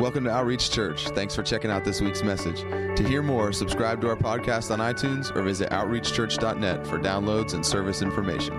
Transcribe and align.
Welcome 0.00 0.24
to 0.24 0.30
Outreach 0.30 0.70
Church. 0.70 1.08
Thanks 1.08 1.34
for 1.36 1.42
checking 1.42 1.70
out 1.70 1.84
this 1.84 2.00
week's 2.00 2.22
message. 2.22 2.62
To 2.62 3.06
hear 3.06 3.22
more, 3.22 3.52
subscribe 3.52 4.00
to 4.00 4.08
our 4.08 4.16
podcast 4.16 4.70
on 4.70 4.78
iTunes 4.78 5.30
or 5.36 5.42
visit 5.42 5.68
outreachchurch.net 5.68 6.86
for 6.86 6.98
downloads 6.98 7.52
and 7.52 7.64
service 7.64 8.00
information. 8.00 8.58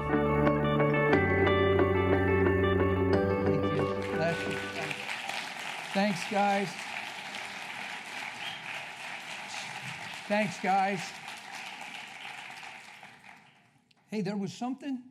Thanks, 5.95 6.19
guys. 6.29 6.69
Thanks, 10.27 10.59
guys. 10.61 11.01
Hey, 14.11 14.21
there 14.21 14.37
was 14.37 14.53
something 14.53 15.01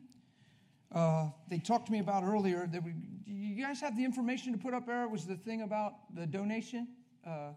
uh, 0.93 1.29
they 1.49 1.59
talked 1.59 1.85
to 1.87 1.91
me 1.91 1.99
about 1.99 2.23
earlier. 2.23 2.67
That 2.67 2.83
we, 2.83 2.93
you 3.25 3.61
guys 3.61 3.79
have 3.81 3.95
the 3.95 4.03
information 4.03 4.51
to 4.51 4.57
put 4.57 4.73
up 4.73 4.85
there? 4.85 5.07
Was 5.07 5.25
the 5.25 5.35
thing 5.35 5.61
about 5.61 5.93
the 6.15 6.25
donation, 6.25 6.87
uh, 7.25 7.51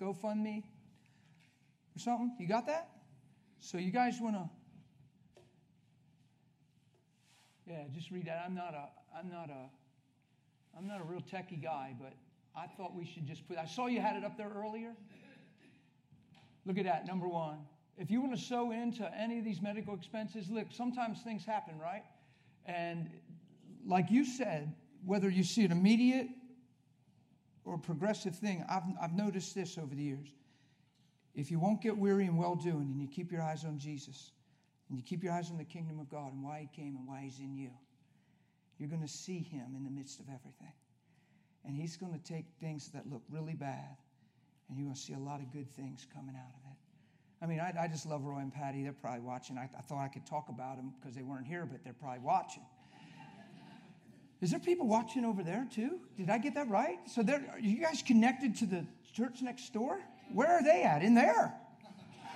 GoFundMe 0.00 0.64
or 1.94 1.98
something? 1.98 2.34
You 2.38 2.48
got 2.48 2.66
that? 2.66 2.88
So 3.60 3.78
you 3.78 3.92
guys 3.92 4.18
want 4.20 4.36
to? 4.36 4.50
Yeah, 7.66 7.84
just 7.94 8.10
read 8.10 8.26
that. 8.26 8.42
I'm 8.44 8.54
not 8.54 8.74
a. 8.74 8.88
I'm 9.16 9.30
not 9.30 9.48
a. 9.48 9.70
I'm 10.76 10.86
not 10.86 11.00
a 11.00 11.04
real 11.04 11.20
techie 11.20 11.62
guy, 11.62 11.94
but 12.00 12.14
I 12.56 12.66
thought 12.66 12.94
we 12.94 13.04
should 13.04 13.26
just 13.26 13.46
put. 13.46 13.58
I 13.58 13.66
saw 13.66 13.86
you 13.86 14.00
had 14.00 14.16
it 14.16 14.24
up 14.24 14.36
there 14.36 14.50
earlier. 14.56 14.92
Look 16.64 16.78
at 16.78 16.84
that, 16.84 17.06
number 17.06 17.28
one. 17.28 17.58
If 17.98 18.10
you 18.10 18.20
want 18.20 18.34
to 18.34 18.40
sew 18.40 18.72
into 18.72 19.08
any 19.16 19.38
of 19.38 19.44
these 19.44 19.60
medical 19.60 19.94
expenses, 19.94 20.48
look, 20.50 20.66
sometimes 20.70 21.20
things 21.22 21.44
happen, 21.44 21.78
right? 21.78 22.02
And 22.66 23.10
like 23.86 24.10
you 24.10 24.24
said, 24.24 24.74
whether 25.04 25.28
you 25.28 25.44
see 25.44 25.64
an 25.64 25.72
immediate 25.72 26.28
or 27.64 27.78
progressive 27.78 28.36
thing, 28.36 28.64
I've, 28.68 28.82
I've 29.00 29.14
noticed 29.14 29.54
this 29.54 29.78
over 29.78 29.94
the 29.94 30.02
years. 30.02 30.28
If 31.34 31.50
you 31.50 31.58
won't 31.58 31.80
get 31.80 31.96
weary 31.96 32.26
in 32.26 32.36
well 32.36 32.54
doing 32.54 32.90
and 32.92 33.00
you 33.00 33.08
keep 33.08 33.32
your 33.32 33.42
eyes 33.42 33.64
on 33.64 33.78
Jesus 33.78 34.32
and 34.88 34.98
you 34.98 35.04
keep 35.04 35.24
your 35.24 35.32
eyes 35.32 35.50
on 35.50 35.56
the 35.56 35.64
kingdom 35.64 35.98
of 35.98 36.08
God 36.08 36.32
and 36.32 36.42
why 36.44 36.68
He 36.70 36.82
came 36.82 36.96
and 36.96 37.06
why 37.06 37.20
He's 37.22 37.38
in 37.38 37.56
you, 37.56 37.70
you're 38.78 38.90
going 38.90 39.02
to 39.02 39.08
see 39.08 39.40
Him 39.40 39.74
in 39.76 39.84
the 39.84 39.90
midst 39.90 40.20
of 40.20 40.26
everything. 40.26 40.72
And 41.64 41.76
He's 41.76 41.96
going 41.96 42.12
to 42.12 42.18
take 42.18 42.46
things 42.60 42.90
that 42.90 43.08
look 43.10 43.22
really 43.30 43.54
bad 43.54 43.96
and 44.72 44.78
you're 44.78 44.86
going 44.86 44.94
to 44.94 45.00
see 45.00 45.12
a 45.12 45.18
lot 45.18 45.40
of 45.40 45.52
good 45.52 45.70
things 45.70 46.06
coming 46.14 46.34
out 46.34 46.48
of 46.54 46.60
it. 46.60 46.61
I 47.42 47.46
mean, 47.46 47.58
I, 47.58 47.72
I 47.82 47.88
just 47.88 48.06
love 48.06 48.24
Roy 48.24 48.38
and 48.38 48.54
Patty. 48.54 48.84
They're 48.84 48.92
probably 48.92 49.20
watching. 49.20 49.58
I, 49.58 49.68
I 49.76 49.82
thought 49.82 49.98
I 49.98 50.06
could 50.06 50.24
talk 50.24 50.48
about 50.48 50.76
them 50.76 50.92
because 51.00 51.16
they 51.16 51.22
weren't 51.22 51.46
here, 51.46 51.66
but 51.66 51.82
they're 51.82 51.92
probably 51.92 52.20
watching. 52.20 52.62
Is 54.40 54.50
there 54.50 54.60
people 54.60 54.86
watching 54.86 55.24
over 55.24 55.42
there 55.42 55.66
too? 55.72 56.00
Did 56.16 56.30
I 56.30 56.38
get 56.38 56.54
that 56.54 56.68
right? 56.68 56.98
So, 57.06 57.22
are 57.22 57.58
you 57.58 57.80
guys 57.80 58.02
connected 58.02 58.56
to 58.56 58.66
the 58.66 58.86
church 59.12 59.42
next 59.42 59.72
door? 59.72 60.00
Where 60.32 60.48
are 60.48 60.62
they 60.62 60.82
at? 60.82 61.02
In 61.02 61.14
there? 61.14 61.54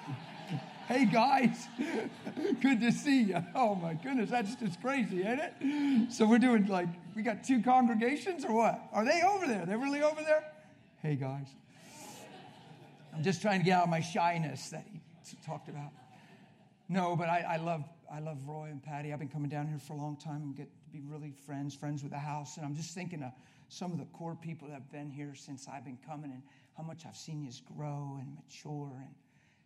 hey 0.89 1.05
guys, 1.05 1.67
good 2.61 2.81
to 2.81 2.93
see 2.93 3.25
you. 3.25 3.45
Oh 3.55 3.75
my 3.75 3.95
goodness, 3.95 4.31
that's 4.31 4.55
just 4.57 4.81
crazy, 4.81 5.23
ain't 5.23 5.41
it? 5.41 6.13
So 6.13 6.27
we're 6.27 6.39
doing 6.39 6.67
like 6.67 6.89
we 7.15 7.23
got 7.23 7.43
two 7.45 7.63
congregations 7.63 8.45
or 8.45 8.53
what? 8.53 8.81
Are 8.93 9.05
they 9.05 9.23
over 9.23 9.47
there? 9.47 9.67
They're 9.67 9.79
really 9.79 10.03
over 10.03 10.23
there? 10.23 10.45
Hey 11.03 11.17
guys. 11.17 11.48
I'm 13.17 13.22
just 13.22 13.41
trying 13.41 13.61
to 13.61 13.64
get 13.64 13.78
out 13.78 13.84
of 13.84 13.89
my 13.89 14.00
shyness 14.00 14.69
that 14.69 14.84
he 14.86 15.00
talked 15.47 15.70
about. 15.70 15.91
No, 16.86 17.17
but 17.17 17.31
I, 17.31 17.55
I 17.55 17.56
love 17.56 17.83
I 18.12 18.20
love 18.20 18.47
Roy 18.47 18.67
and 18.67 18.83
Patty. 18.83 19.11
I've 19.11 19.19
been 19.19 19.28
coming 19.28 19.48
down 19.48 19.67
here 19.67 19.78
for 19.78 19.95
a 19.95 19.97
long 19.97 20.17
time 20.17 20.42
and 20.42 20.55
get 20.55 20.67
to 20.67 20.91
be 20.92 21.00
really 21.00 21.33
friends, 21.47 21.75
friends 21.75 22.03
with 22.03 22.12
the 22.12 22.19
house. 22.19 22.58
And 22.58 22.67
I'm 22.67 22.77
just 22.77 22.95
thinking 22.95 23.23
of 23.23 23.33
some 23.69 23.91
of 23.91 23.98
the 23.98 24.05
core 24.06 24.36
people 24.36 24.69
that 24.69 24.75
have 24.75 24.92
been 24.92 25.11
here 25.11 25.34
since 25.34 25.67
I've 25.67 25.84
been 25.84 25.98
coming 26.06 26.31
and 26.31 26.42
how 26.77 26.84
much 26.84 27.05
I've 27.06 27.17
seen 27.17 27.42
you 27.42 27.50
grow 27.75 28.19
and 28.20 28.36
mature. 28.36 28.92
And 28.95 29.14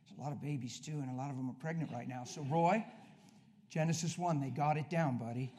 there's 0.06 0.16
a 0.16 0.22
lot 0.22 0.30
of 0.30 0.40
babies 0.40 0.78
too, 0.78 0.92
and 0.92 1.10
a 1.10 1.14
lot 1.14 1.28
of 1.28 1.36
them 1.36 1.50
are 1.50 1.60
pregnant 1.60 1.90
right 1.92 2.08
now. 2.08 2.22
So, 2.24 2.46
Roy, 2.48 2.86
Genesis 3.68 4.16
1, 4.16 4.40
they 4.40 4.50
got 4.50 4.76
it 4.76 4.88
down, 4.88 5.18
buddy. 5.18 5.52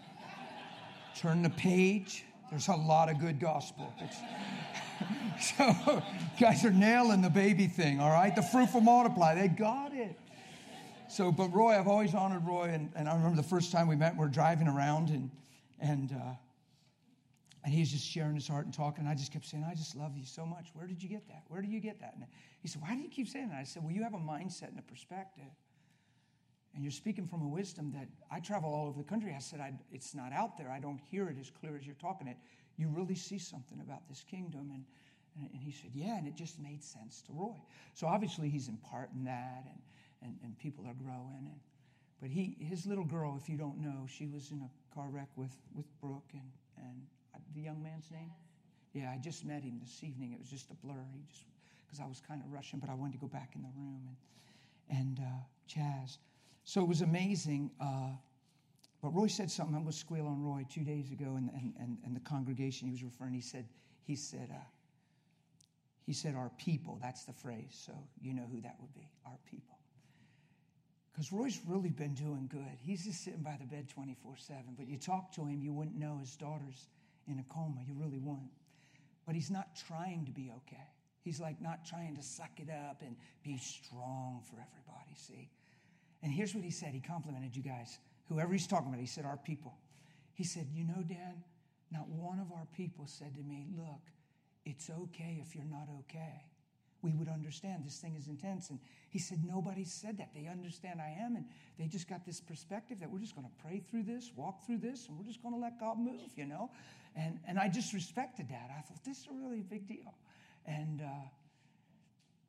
Turn 1.17 1.43
the 1.43 1.49
page. 1.49 2.23
There's 2.51 2.67
a 2.67 2.75
lot 2.75 3.09
of 3.09 3.19
good 3.19 3.39
gospel. 3.39 3.91
So, 5.57 6.03
guys 6.39 6.63
are 6.65 6.71
nailing 6.71 7.23
the 7.23 7.29
baby 7.29 7.65
thing, 7.65 7.99
all 7.99 8.11
right? 8.11 8.35
The 8.35 8.43
fruitful 8.43 8.81
multiply. 8.81 9.33
They 9.33 9.47
got 9.47 9.91
it. 9.91 10.15
So, 11.09 11.31
but 11.31 11.51
Roy, 11.51 11.79
I've 11.79 11.87
always 11.87 12.13
honored 12.13 12.45
Roy, 12.45 12.69
and, 12.69 12.91
and 12.95 13.09
I 13.09 13.15
remember 13.15 13.37
the 13.37 13.47
first 13.47 13.71
time 13.71 13.87
we 13.87 13.95
met, 13.95 14.15
we 14.15 14.23
are 14.23 14.29
driving 14.29 14.67
around, 14.67 15.09
and 15.09 15.31
and 15.79 16.11
uh, 16.11 16.33
and 17.63 17.73
he's 17.73 17.91
just 17.91 18.05
sharing 18.05 18.35
his 18.35 18.47
heart 18.47 18.65
and 18.65 18.73
talking. 18.73 19.01
And 19.05 19.09
I 19.09 19.15
just 19.15 19.31
kept 19.31 19.45
saying, 19.45 19.65
I 19.69 19.75
just 19.75 19.95
love 19.95 20.17
you 20.17 20.25
so 20.25 20.45
much. 20.45 20.69
Where 20.73 20.87
did 20.87 21.01
you 21.01 21.09
get 21.09 21.27
that? 21.27 21.43
Where 21.47 21.61
do 21.61 21.67
you 21.67 21.79
get 21.79 21.99
that? 22.01 22.13
And 22.15 22.25
he 22.61 22.67
said, 22.67 22.81
Why 22.81 22.95
do 22.95 23.01
you 23.01 23.09
keep 23.09 23.27
saying 23.27 23.49
that? 23.49 23.57
I 23.59 23.63
said, 23.63 23.83
Well, 23.83 23.93
you 23.93 24.03
have 24.03 24.13
a 24.13 24.17
mindset 24.17 24.69
and 24.69 24.79
a 24.79 24.83
perspective. 24.83 25.43
And 26.73 26.83
you're 26.83 26.91
speaking 26.91 27.27
from 27.27 27.41
a 27.41 27.47
wisdom 27.47 27.91
that 27.93 28.07
I 28.31 28.39
travel 28.39 28.73
all 28.73 28.87
over 28.87 28.97
the 28.97 29.07
country. 29.07 29.33
I 29.35 29.39
said, 29.39 29.59
I, 29.59 29.73
It's 29.91 30.15
not 30.15 30.31
out 30.31 30.57
there. 30.57 30.69
I 30.69 30.79
don't 30.79 30.99
hear 31.09 31.27
it 31.29 31.37
as 31.39 31.49
clear 31.49 31.75
as 31.75 31.85
you're 31.85 31.95
talking 31.95 32.27
it. 32.27 32.37
You 32.77 32.87
really 32.89 33.15
see 33.15 33.37
something 33.37 33.79
about 33.81 34.07
this 34.07 34.23
kingdom. 34.29 34.71
And, 34.73 34.85
and, 35.37 35.49
and 35.51 35.61
he 35.61 35.71
said, 35.71 35.91
Yeah. 35.93 36.17
And 36.17 36.27
it 36.27 36.35
just 36.35 36.59
made 36.59 36.83
sense 36.83 37.21
to 37.27 37.33
Roy. 37.33 37.55
So 37.93 38.07
obviously 38.07 38.49
he's 38.49 38.67
imparting 38.67 39.25
that. 39.25 39.63
And, 39.65 39.81
and, 40.23 40.37
and 40.43 40.57
people 40.57 40.85
are 40.87 40.93
growing. 40.93 41.47
And, 41.47 41.59
but 42.21 42.29
he, 42.29 42.55
his 42.59 42.85
little 42.85 43.05
girl, 43.05 43.37
if 43.41 43.49
you 43.49 43.57
don't 43.57 43.79
know, 43.79 44.05
she 44.07 44.27
was 44.27 44.51
in 44.51 44.61
a 44.61 44.95
car 44.95 45.07
wreck 45.09 45.29
with, 45.35 45.55
with 45.75 45.85
Brooke 45.99 46.29
and, 46.33 46.51
and 46.77 47.01
the 47.55 47.61
young 47.61 47.81
man's 47.81 48.09
name? 48.11 48.31
Yeah, 48.93 49.11
I 49.11 49.17
just 49.17 49.45
met 49.45 49.63
him 49.63 49.79
this 49.81 50.03
evening. 50.03 50.33
It 50.33 50.39
was 50.39 50.49
just 50.49 50.69
a 50.71 50.75
blur. 50.75 51.05
He 51.13 51.21
just 51.29 51.45
because 51.85 51.99
I 51.99 52.07
was 52.07 52.21
kind 52.25 52.41
of 52.41 52.51
rushing, 52.51 52.79
but 52.79 52.89
I 52.89 52.93
wanted 52.93 53.13
to 53.13 53.19
go 53.19 53.27
back 53.27 53.51
in 53.55 53.61
the 53.61 53.71
room 53.75 54.01
and 54.07 54.17
and 54.99 55.19
uh, 55.19 55.43
Chaz. 55.69 56.17
So 56.63 56.81
it 56.81 56.87
was 56.87 57.01
amazing. 57.01 57.71
Uh, 57.79 58.11
but 59.01 59.09
Roy 59.09 59.27
said 59.27 59.49
something. 59.49 59.75
I'm 59.75 59.81
going 59.81 59.91
to 59.91 59.97
squeal 59.97 60.27
on 60.27 60.43
Roy 60.43 60.65
two 60.69 60.83
days 60.83 61.11
ago, 61.11 61.35
and 61.35 61.49
and 61.53 61.73
and, 61.79 61.97
and 62.05 62.15
the 62.15 62.19
congregation 62.19 62.87
he 62.87 62.91
was 62.91 63.03
referring. 63.03 63.33
He 63.33 63.41
said 63.41 63.65
he 64.03 64.15
said 64.15 64.49
uh, 64.51 64.63
he 66.05 66.13
said 66.13 66.35
our 66.35 66.51
people. 66.57 66.99
That's 67.01 67.25
the 67.25 67.33
phrase. 67.33 67.81
So 67.85 67.93
you 68.21 68.33
know 68.33 68.47
who 68.51 68.61
that 68.61 68.75
would 68.79 68.93
be. 68.93 69.09
Our 69.25 69.37
people. 69.49 69.77
Because 71.11 71.31
Roy's 71.31 71.59
really 71.67 71.89
been 71.89 72.13
doing 72.13 72.47
good. 72.49 72.77
He's 72.79 73.03
just 73.03 73.23
sitting 73.23 73.41
by 73.41 73.57
the 73.59 73.65
bed 73.65 73.89
24 73.89 74.37
7. 74.37 74.63
But 74.77 74.87
you 74.87 74.97
talk 74.97 75.33
to 75.33 75.41
him, 75.41 75.61
you 75.61 75.73
wouldn't 75.73 75.97
know 75.97 76.17
his 76.19 76.35
daughter's 76.37 76.87
in 77.27 77.39
a 77.39 77.53
coma. 77.53 77.81
You 77.85 77.95
really 77.95 78.19
wouldn't. 78.19 78.51
But 79.25 79.35
he's 79.35 79.51
not 79.51 79.75
trying 79.87 80.25
to 80.25 80.31
be 80.31 80.51
okay. 80.57 80.87
He's 81.23 81.39
like 81.39 81.61
not 81.61 81.85
trying 81.85 82.15
to 82.15 82.23
suck 82.23 82.51
it 82.57 82.69
up 82.69 83.01
and 83.01 83.15
be 83.43 83.57
strong 83.57 84.41
for 84.49 84.55
everybody, 84.55 85.15
see? 85.15 85.49
And 86.23 86.31
here's 86.31 86.53
what 86.53 86.63
he 86.63 86.71
said. 86.71 86.93
He 86.93 86.99
complimented 86.99 87.55
you 87.55 87.63
guys. 87.63 87.97
Whoever 88.29 88.53
he's 88.53 88.67
talking 88.67 88.87
about, 88.87 88.99
he 88.99 89.07
said, 89.07 89.25
Our 89.25 89.37
people. 89.37 89.73
He 90.33 90.43
said, 90.43 90.67
You 90.73 90.85
know, 90.85 91.03
Dan, 91.07 91.43
not 91.91 92.07
one 92.07 92.39
of 92.39 92.51
our 92.51 92.67
people 92.75 93.07
said 93.07 93.35
to 93.35 93.41
me, 93.41 93.67
Look, 93.75 94.01
it's 94.65 94.89
okay 94.89 95.41
if 95.41 95.55
you're 95.55 95.65
not 95.65 95.87
okay 95.99 96.45
we 97.01 97.13
would 97.13 97.27
understand 97.27 97.83
this 97.85 97.97
thing 97.97 98.15
is 98.15 98.27
intense. 98.27 98.69
And 98.69 98.79
he 99.09 99.19
said, 99.19 99.43
Nobody 99.43 99.83
said 99.83 100.17
that. 100.19 100.29
They 100.33 100.47
understand 100.47 101.01
I 101.01 101.15
am. 101.23 101.35
And 101.35 101.45
they 101.79 101.87
just 101.87 102.07
got 102.07 102.25
this 102.25 102.39
perspective 102.39 102.99
that 102.99 103.09
we're 103.09 103.19
just 103.19 103.35
going 103.35 103.47
to 103.47 103.63
pray 103.63 103.79
through 103.89 104.03
this, 104.03 104.31
walk 104.35 104.65
through 104.65 104.79
this, 104.79 105.07
and 105.07 105.17
we're 105.17 105.25
just 105.25 105.41
going 105.41 105.53
to 105.53 105.59
let 105.59 105.79
God 105.79 105.97
move, 105.99 106.29
you 106.35 106.45
know? 106.45 106.69
And, 107.15 107.39
and 107.47 107.59
I 107.59 107.67
just 107.67 107.93
respected 107.93 108.49
that. 108.49 108.69
I 108.77 108.81
thought, 108.81 109.03
this 109.03 109.19
is 109.19 109.27
a 109.27 109.33
really 109.33 109.61
big 109.61 109.87
deal. 109.87 110.13
And 110.65 111.01
uh, 111.01 111.05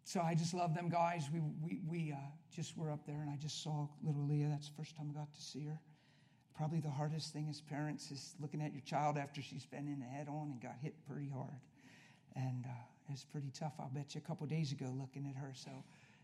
so 0.05 0.21
I 0.21 0.35
just 0.35 0.55
love 0.55 0.75
them 0.75 0.89
guys. 0.89 1.29
We, 1.33 1.41
we, 1.63 1.81
we 1.87 2.13
uh, 2.13 2.17
just 2.55 2.77
were 2.77 2.91
up 2.91 3.07
there, 3.07 3.21
and 3.21 3.31
I 3.31 3.37
just 3.37 3.63
saw 3.63 3.89
little 4.03 4.27
Leah. 4.27 4.49
That's 4.51 4.69
the 4.69 4.75
first 4.77 4.97
time 4.97 5.11
I 5.15 5.19
got 5.19 5.33
to 5.33 5.43
see 5.43 5.65
her. 5.67 5.79
Probably 6.57 6.81
the 6.81 6.91
hardest 6.91 7.33
thing 7.33 7.47
as 7.49 7.61
parents 7.61 8.11
is 8.11 8.35
looking 8.41 8.61
at 8.61 8.73
your 8.73 8.83
child 8.83 9.17
after 9.17 9.41
she's 9.41 9.65
been 9.65 9.87
in 9.89 10.01
the 10.01 10.07
head 10.07 10.29
on 10.29 10.51
and 10.51 10.61
got 10.61 10.77
hit 10.83 10.95
pretty 11.07 11.29
hard. 11.29 11.61
And, 12.37 12.65
uh, 12.67 12.73
it's 13.13 13.25
pretty 13.25 13.51
tough, 13.51 13.75
I'll 13.79 13.91
bet 13.91 14.15
you, 14.15 14.21
a 14.25 14.27
couple 14.27 14.47
days 14.47 14.73
ago 14.73 14.87
looking 14.99 15.27
at 15.29 15.37
her. 15.37 15.53
So 15.55 15.71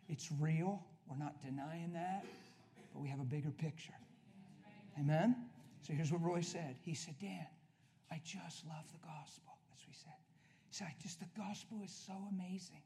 it's 0.08 0.30
real. 0.40 0.84
We're 1.08 1.18
not 1.18 1.42
denying 1.42 1.92
that, 1.94 2.24
but 2.92 3.02
we 3.02 3.08
have 3.08 3.20
a 3.20 3.24
bigger 3.24 3.50
picture. 3.50 3.94
Amen? 4.98 5.36
So 5.82 5.92
here's 5.92 6.12
what 6.12 6.22
Roy 6.22 6.40
said. 6.40 6.76
He 6.82 6.94
said, 6.94 7.14
Dan, 7.20 7.46
I 8.10 8.20
just 8.24 8.66
love 8.66 8.84
the 8.92 9.06
gospel. 9.06 9.54
That's 9.70 9.86
what 9.86 9.94
he 9.94 10.00
said. 10.02 10.18
He 10.68 10.74
said, 10.74 10.88
just 11.02 11.20
the 11.20 11.28
gospel 11.36 11.80
is 11.84 11.92
so 11.92 12.14
amazing. 12.32 12.82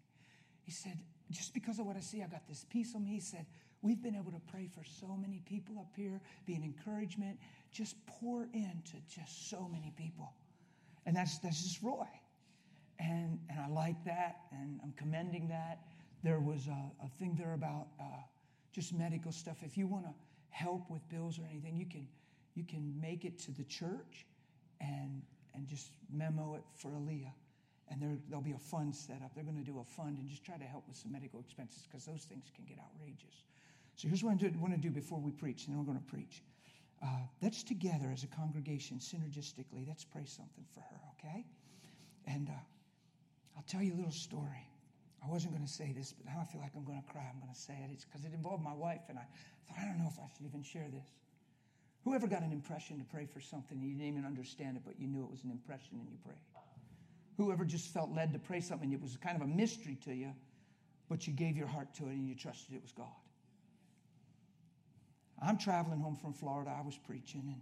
He 0.62 0.72
said, 0.72 0.98
just 1.30 1.54
because 1.54 1.78
of 1.78 1.86
what 1.86 1.96
I 1.96 2.00
see, 2.00 2.22
I 2.22 2.26
got 2.26 2.46
this 2.46 2.64
peace 2.70 2.94
on 2.94 3.04
me. 3.04 3.10
He 3.10 3.20
said, 3.20 3.46
We've 3.82 4.00
been 4.00 4.14
able 4.14 4.30
to 4.30 4.40
pray 4.52 4.68
for 4.72 4.84
so 4.84 5.16
many 5.20 5.42
people 5.44 5.76
up 5.80 5.90
here, 5.96 6.20
be 6.46 6.54
an 6.54 6.62
encouragement, 6.62 7.36
just 7.72 7.96
pour 8.06 8.44
into 8.54 8.94
just 9.08 9.50
so 9.50 9.68
many 9.72 9.92
people. 9.96 10.32
And 11.04 11.16
that's, 11.16 11.38
that's 11.38 11.60
just 11.60 11.82
Roy. 11.82 12.06
And, 13.00 13.40
and 13.50 13.58
I 13.58 13.66
like 13.66 14.04
that, 14.04 14.42
and 14.52 14.78
I'm 14.84 14.92
commending 14.92 15.48
that. 15.48 15.80
There 16.22 16.38
was 16.38 16.68
a, 16.68 17.04
a 17.04 17.08
thing 17.18 17.34
there 17.36 17.54
about 17.54 17.88
uh, 18.00 18.04
just 18.72 18.94
medical 18.94 19.32
stuff. 19.32 19.56
If 19.62 19.76
you 19.76 19.88
want 19.88 20.04
to 20.04 20.14
help 20.50 20.88
with 20.88 21.06
bills 21.08 21.40
or 21.40 21.42
anything, 21.50 21.76
you 21.76 21.86
can, 21.86 22.06
you 22.54 22.62
can 22.62 22.94
make 23.00 23.24
it 23.24 23.40
to 23.40 23.50
the 23.50 23.64
church 23.64 24.26
and, 24.80 25.22
and 25.54 25.66
just 25.66 25.90
memo 26.12 26.54
it 26.54 26.62
for 26.76 26.90
Aaliyah. 26.90 27.32
And 27.90 28.00
there, 28.00 28.16
there'll 28.28 28.44
be 28.44 28.52
a 28.52 28.58
fund 28.58 28.94
set 28.94 29.22
up. 29.22 29.34
They're 29.34 29.44
going 29.44 29.58
to 29.58 29.64
do 29.64 29.80
a 29.80 29.84
fund 29.84 30.18
and 30.18 30.28
just 30.28 30.44
try 30.44 30.56
to 30.56 30.64
help 30.64 30.86
with 30.88 30.96
some 30.96 31.12
medical 31.12 31.40
expenses 31.40 31.86
because 31.86 32.04
those 32.04 32.24
things 32.24 32.50
can 32.54 32.64
get 32.64 32.78
outrageous. 32.78 33.44
So 33.96 34.08
here's 34.08 34.24
what 34.24 34.32
I 34.32 34.48
want 34.58 34.74
to 34.74 34.80
do 34.80 34.90
before 34.90 35.20
we 35.20 35.30
preach, 35.30 35.66
and 35.66 35.74
then 35.74 35.78
we're 35.78 35.92
going 35.92 36.02
to 36.02 36.10
preach. 36.10 36.42
Uh, 37.02 37.26
let's 37.42 37.62
together 37.62 38.10
as 38.12 38.22
a 38.22 38.28
congregation, 38.28 38.98
synergistically, 38.98 39.86
let's 39.86 40.04
pray 40.04 40.24
something 40.24 40.64
for 40.72 40.80
her, 40.80 41.00
okay? 41.18 41.44
And 42.26 42.48
uh, 42.48 43.56
I'll 43.56 43.64
tell 43.66 43.82
you 43.82 43.94
a 43.94 43.98
little 43.98 44.12
story. 44.12 44.66
I 45.24 45.28
wasn't 45.30 45.52
going 45.52 45.66
to 45.66 45.72
say 45.72 45.92
this, 45.92 46.12
but 46.12 46.26
now 46.26 46.40
I 46.40 46.44
feel 46.50 46.60
like 46.60 46.72
I'm 46.74 46.84
going 46.84 47.02
to 47.02 47.12
cry. 47.12 47.22
I'm 47.22 47.38
going 47.38 47.52
to 47.52 47.60
say 47.60 47.74
it. 47.74 47.90
It's 47.92 48.04
because 48.04 48.24
it 48.24 48.32
involved 48.32 48.62
my 48.62 48.74
wife, 48.74 49.02
and 49.08 49.18
I 49.18 49.26
thought, 49.66 49.78
I 49.82 49.86
don't 49.86 49.98
know 49.98 50.08
if 50.10 50.18
I 50.18 50.26
should 50.34 50.46
even 50.46 50.62
share 50.62 50.88
this. 50.90 51.06
Whoever 52.04 52.26
got 52.26 52.42
an 52.42 52.50
impression 52.50 52.98
to 52.98 53.04
pray 53.04 53.26
for 53.26 53.40
something, 53.40 53.80
you 53.80 53.94
didn't 53.94 54.08
even 54.08 54.24
understand 54.24 54.76
it, 54.76 54.82
but 54.84 54.98
you 54.98 55.06
knew 55.06 55.22
it 55.22 55.30
was 55.30 55.44
an 55.44 55.50
impression 55.50 55.98
and 56.00 56.08
you 56.10 56.18
prayed? 56.24 56.42
Whoever 57.42 57.64
just 57.64 57.88
felt 57.88 58.14
led 58.14 58.32
to 58.34 58.38
pray 58.38 58.60
something, 58.60 58.92
it 58.92 59.02
was 59.02 59.16
kind 59.16 59.34
of 59.34 59.42
a 59.42 59.46
mystery 59.48 59.98
to 60.04 60.14
you, 60.14 60.32
but 61.08 61.26
you 61.26 61.32
gave 61.32 61.56
your 61.56 61.66
heart 61.66 61.92
to 61.94 62.04
it 62.04 62.12
and 62.12 62.28
you 62.28 62.36
trusted 62.36 62.76
it 62.76 62.80
was 62.80 62.92
God. 62.92 63.08
I'm 65.44 65.58
traveling 65.58 65.98
home 65.98 66.14
from 66.14 66.34
Florida. 66.34 66.72
I 66.78 66.86
was 66.86 66.96
preaching, 66.96 67.42
and 67.48 67.60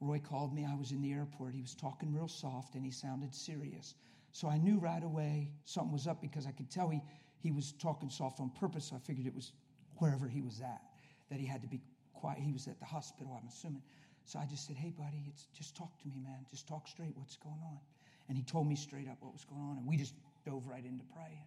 Roy 0.00 0.20
called 0.20 0.54
me. 0.54 0.64
I 0.64 0.76
was 0.76 0.92
in 0.92 1.02
the 1.02 1.12
airport. 1.12 1.54
He 1.54 1.60
was 1.60 1.74
talking 1.74 2.14
real 2.14 2.28
soft 2.28 2.76
and 2.76 2.84
he 2.84 2.92
sounded 2.92 3.34
serious. 3.34 3.96
So 4.30 4.48
I 4.48 4.58
knew 4.58 4.78
right 4.78 5.02
away 5.02 5.50
something 5.64 5.92
was 5.92 6.06
up 6.06 6.22
because 6.22 6.46
I 6.46 6.52
could 6.52 6.70
tell 6.70 6.88
he, 6.88 7.02
he 7.40 7.50
was 7.50 7.72
talking 7.72 8.10
soft 8.10 8.38
on 8.38 8.50
purpose. 8.50 8.90
So 8.90 8.96
I 8.96 9.00
figured 9.00 9.26
it 9.26 9.34
was 9.34 9.50
wherever 9.96 10.28
he 10.28 10.40
was 10.40 10.60
at, 10.60 10.82
that 11.30 11.40
he 11.40 11.46
had 11.46 11.62
to 11.62 11.68
be 11.68 11.80
quiet. 12.12 12.38
He 12.38 12.52
was 12.52 12.68
at 12.68 12.78
the 12.78 12.86
hospital, 12.86 13.36
I'm 13.40 13.48
assuming. 13.48 13.82
So 14.24 14.38
I 14.38 14.46
just 14.46 14.68
said, 14.68 14.76
Hey, 14.76 14.90
buddy, 14.90 15.24
it's, 15.26 15.48
just 15.52 15.74
talk 15.76 16.00
to 16.02 16.06
me, 16.06 16.20
man. 16.22 16.46
Just 16.48 16.68
talk 16.68 16.86
straight. 16.86 17.16
What's 17.16 17.36
going 17.36 17.60
on? 17.64 17.80
And 18.28 18.36
he 18.36 18.42
told 18.42 18.66
me 18.66 18.76
straight 18.76 19.08
up 19.08 19.18
what 19.20 19.32
was 19.32 19.44
going 19.44 19.60
on. 19.60 19.78
And 19.78 19.86
we 19.86 19.96
just 19.96 20.14
dove 20.46 20.66
right 20.66 20.84
into 20.84 21.04
praying. 21.14 21.46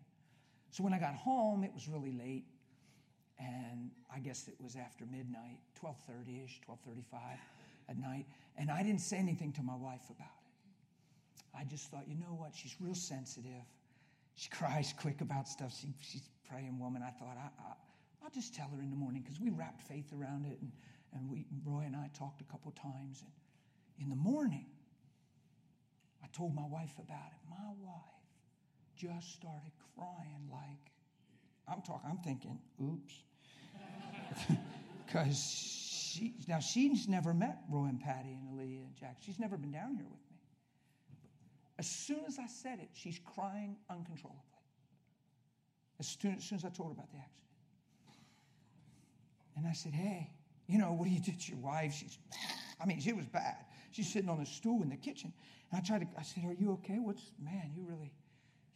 So 0.72 0.84
when 0.84 0.94
I 0.94 1.00
got 1.00 1.16
home, 1.16 1.64
it 1.64 1.74
was 1.74 1.88
really 1.88 2.12
late. 2.12 2.46
And 3.40 3.92
I 4.14 4.20
guess 4.20 4.48
it 4.48 4.56
was 4.60 4.76
after 4.76 5.06
midnight, 5.06 5.60
1230-ish, 5.82 6.62
1235 6.66 7.38
at 7.90 7.98
night. 7.98 8.26
And 8.58 8.72
I 8.72 8.84
didn't 8.84 9.02
say 9.02 9.18
anything 9.18 9.52
to 9.54 9.64
my 9.64 9.76
wife 9.76 10.10
about 10.10 10.28
it. 10.28 11.58
I 11.58 11.64
just 11.64 11.90
thought, 11.90 12.08
you 12.08 12.16
know 12.16 12.36
what? 12.38 12.56
She's 12.56 12.76
real 12.80 12.96
sensitive. 12.96 13.66
She 14.36 14.50
cries 14.50 14.94
quick 15.00 15.22
about 15.22 15.48
stuff. 15.48 15.74
She, 15.80 15.94
she's 16.00 16.22
a 16.22 16.50
praying 16.52 16.80
woman. 16.80 17.02
I 17.02 17.12
thought, 17.12 17.38
I, 17.38 17.50
I, 17.62 17.74
will 18.24 18.30
just 18.32 18.54
tell 18.54 18.70
her 18.76 18.82
in 18.82 18.90
the 18.90 18.96
morning 18.96 19.22
because 19.22 19.40
we 19.40 19.50
wrapped 19.50 19.82
faith 19.82 20.12
around 20.14 20.46
it. 20.46 20.58
And, 20.62 20.72
and 21.14 21.30
we, 21.30 21.46
Roy 21.66 21.84
and 21.86 21.96
I 21.96 22.10
talked 22.18 22.42
a 22.42 22.44
couple 22.46 22.72
times. 22.72 23.24
And 23.24 23.32
in 24.04 24.10
the 24.10 24.16
morning, 24.16 24.66
I 26.24 26.28
told 26.34 26.56
my 26.56 26.66
wife 26.66 26.94
about 26.98 27.32
it. 27.32 27.50
My 27.50 27.74
wife 27.84 28.02
just 28.96 29.34
started 29.34 29.72
crying 29.96 30.50
like, 30.52 30.92
I'm 31.68 31.82
talking, 31.82 32.10
I'm 32.10 32.18
thinking, 32.20 32.60
oops. 32.82 33.24
Because 35.06 35.38
she, 36.14 36.34
now 36.50 36.60
she's 36.60 37.08
never 37.08 37.34
met 37.34 37.60
Roy 37.70 37.86
and 37.86 38.00
Patty 38.00 38.34
and 38.34 38.60
Aaliyah 38.60 38.86
and 38.88 38.96
Jack. 39.00 39.18
She's 39.22 39.40
never 39.40 39.56
been 39.56 39.72
down 39.72 39.96
here 39.96 40.04
with 40.04 40.20
me. 40.30 40.38
As 41.80 41.88
soon 41.88 42.26
as 42.28 42.38
I 42.40 42.48
said 42.48 42.80
it, 42.80 42.90
she's 42.94 43.18
crying 43.34 43.78
uncontrollably. 43.90 44.42
As 46.00 46.08
soon, 46.08 46.36
as 46.36 46.44
soon 46.44 46.58
as 46.58 46.66
I 46.66 46.70
told 46.70 46.90
her 46.90 46.94
about 46.94 47.10
the 47.12 47.18
accident. 47.20 47.38
And 49.56 49.66
I 49.66 49.74
said, 49.74 49.94
hey, 49.94 50.30
you 50.68 50.78
know, 50.78 50.92
what 50.94 51.06
do 51.06 51.12
you 51.12 51.20
do 51.20 51.32
to 51.32 51.52
your 51.52 51.60
wife? 51.60 51.94
She's, 51.94 52.18
I 52.82 52.86
mean, 52.86 53.00
she 53.00 53.14
was 53.14 53.28
bad. 53.28 53.66
She's 53.92 54.12
sitting 54.12 54.30
on 54.30 54.40
a 54.40 54.46
stool 54.46 54.84
in 54.84 54.90
the 54.90 54.98
kitchen. 54.98 55.34
And 55.72 55.82
I 55.82 55.86
tried 55.86 56.00
to, 56.00 56.08
I 56.18 56.24
said, 56.24 56.44
are 56.46 56.54
you 56.54 56.74
okay? 56.74 56.98
What's, 57.00 57.32
man, 57.44 57.72
you 57.76 57.84
really, 57.88 58.12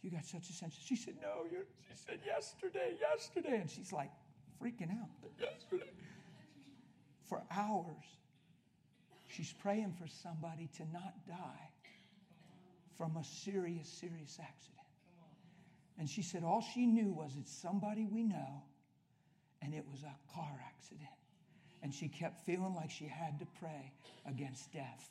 you 0.02 0.10
got 0.10 0.24
such 0.24 0.50
a 0.50 0.52
sense. 0.52 0.76
She 0.84 0.96
said, 0.96 1.14
no, 1.22 1.44
you 1.50 1.58
she 1.88 1.96
said, 1.96 2.18
yesterday, 2.26 2.96
yesterday. 3.00 3.60
And 3.60 3.70
she's 3.70 3.92
like 3.92 4.10
freaking 4.62 4.90
out. 4.90 5.08
Yesterday. 5.40 5.90
For 7.28 7.42
hours, 7.50 8.04
she's 9.28 9.52
praying 9.52 9.94
for 9.98 10.06
somebody 10.06 10.68
to 10.76 10.82
not 10.92 11.14
die 11.26 11.70
from 12.98 13.16
a 13.16 13.24
serious, 13.24 13.88
serious 13.88 14.38
accident. 14.40 14.72
And 15.98 16.08
she 16.08 16.22
said 16.22 16.44
all 16.44 16.64
she 16.74 16.86
knew 16.86 17.12
was 17.12 17.32
it's 17.38 17.52
somebody 17.52 18.06
we 18.06 18.22
know, 18.22 18.62
and 19.62 19.74
it 19.74 19.84
was 19.90 20.02
a 20.02 20.14
car 20.34 20.60
accident. 20.66 21.08
And 21.82 21.92
she 21.92 22.08
kept 22.08 22.44
feeling 22.44 22.74
like 22.74 22.90
she 22.90 23.06
had 23.06 23.38
to 23.40 23.46
pray 23.58 23.92
against 24.26 24.72
death. 24.72 25.10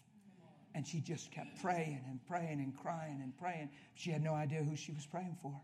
And 0.74 0.88
she 0.88 1.02
just 1.02 1.32
kept 1.32 1.62
praying 1.62 2.02
and 2.08 2.20
praying 2.28 2.60
and 2.60 2.76
crying 2.78 3.20
and 3.22 3.38
praying. 3.38 3.70
She 3.94 4.10
had 4.12 4.24
no 4.24 4.34
idea 4.34 4.64
who 4.64 4.76
she 4.76 4.92
was 4.94 5.06
praying 5.06 5.38
for. 5.42 5.60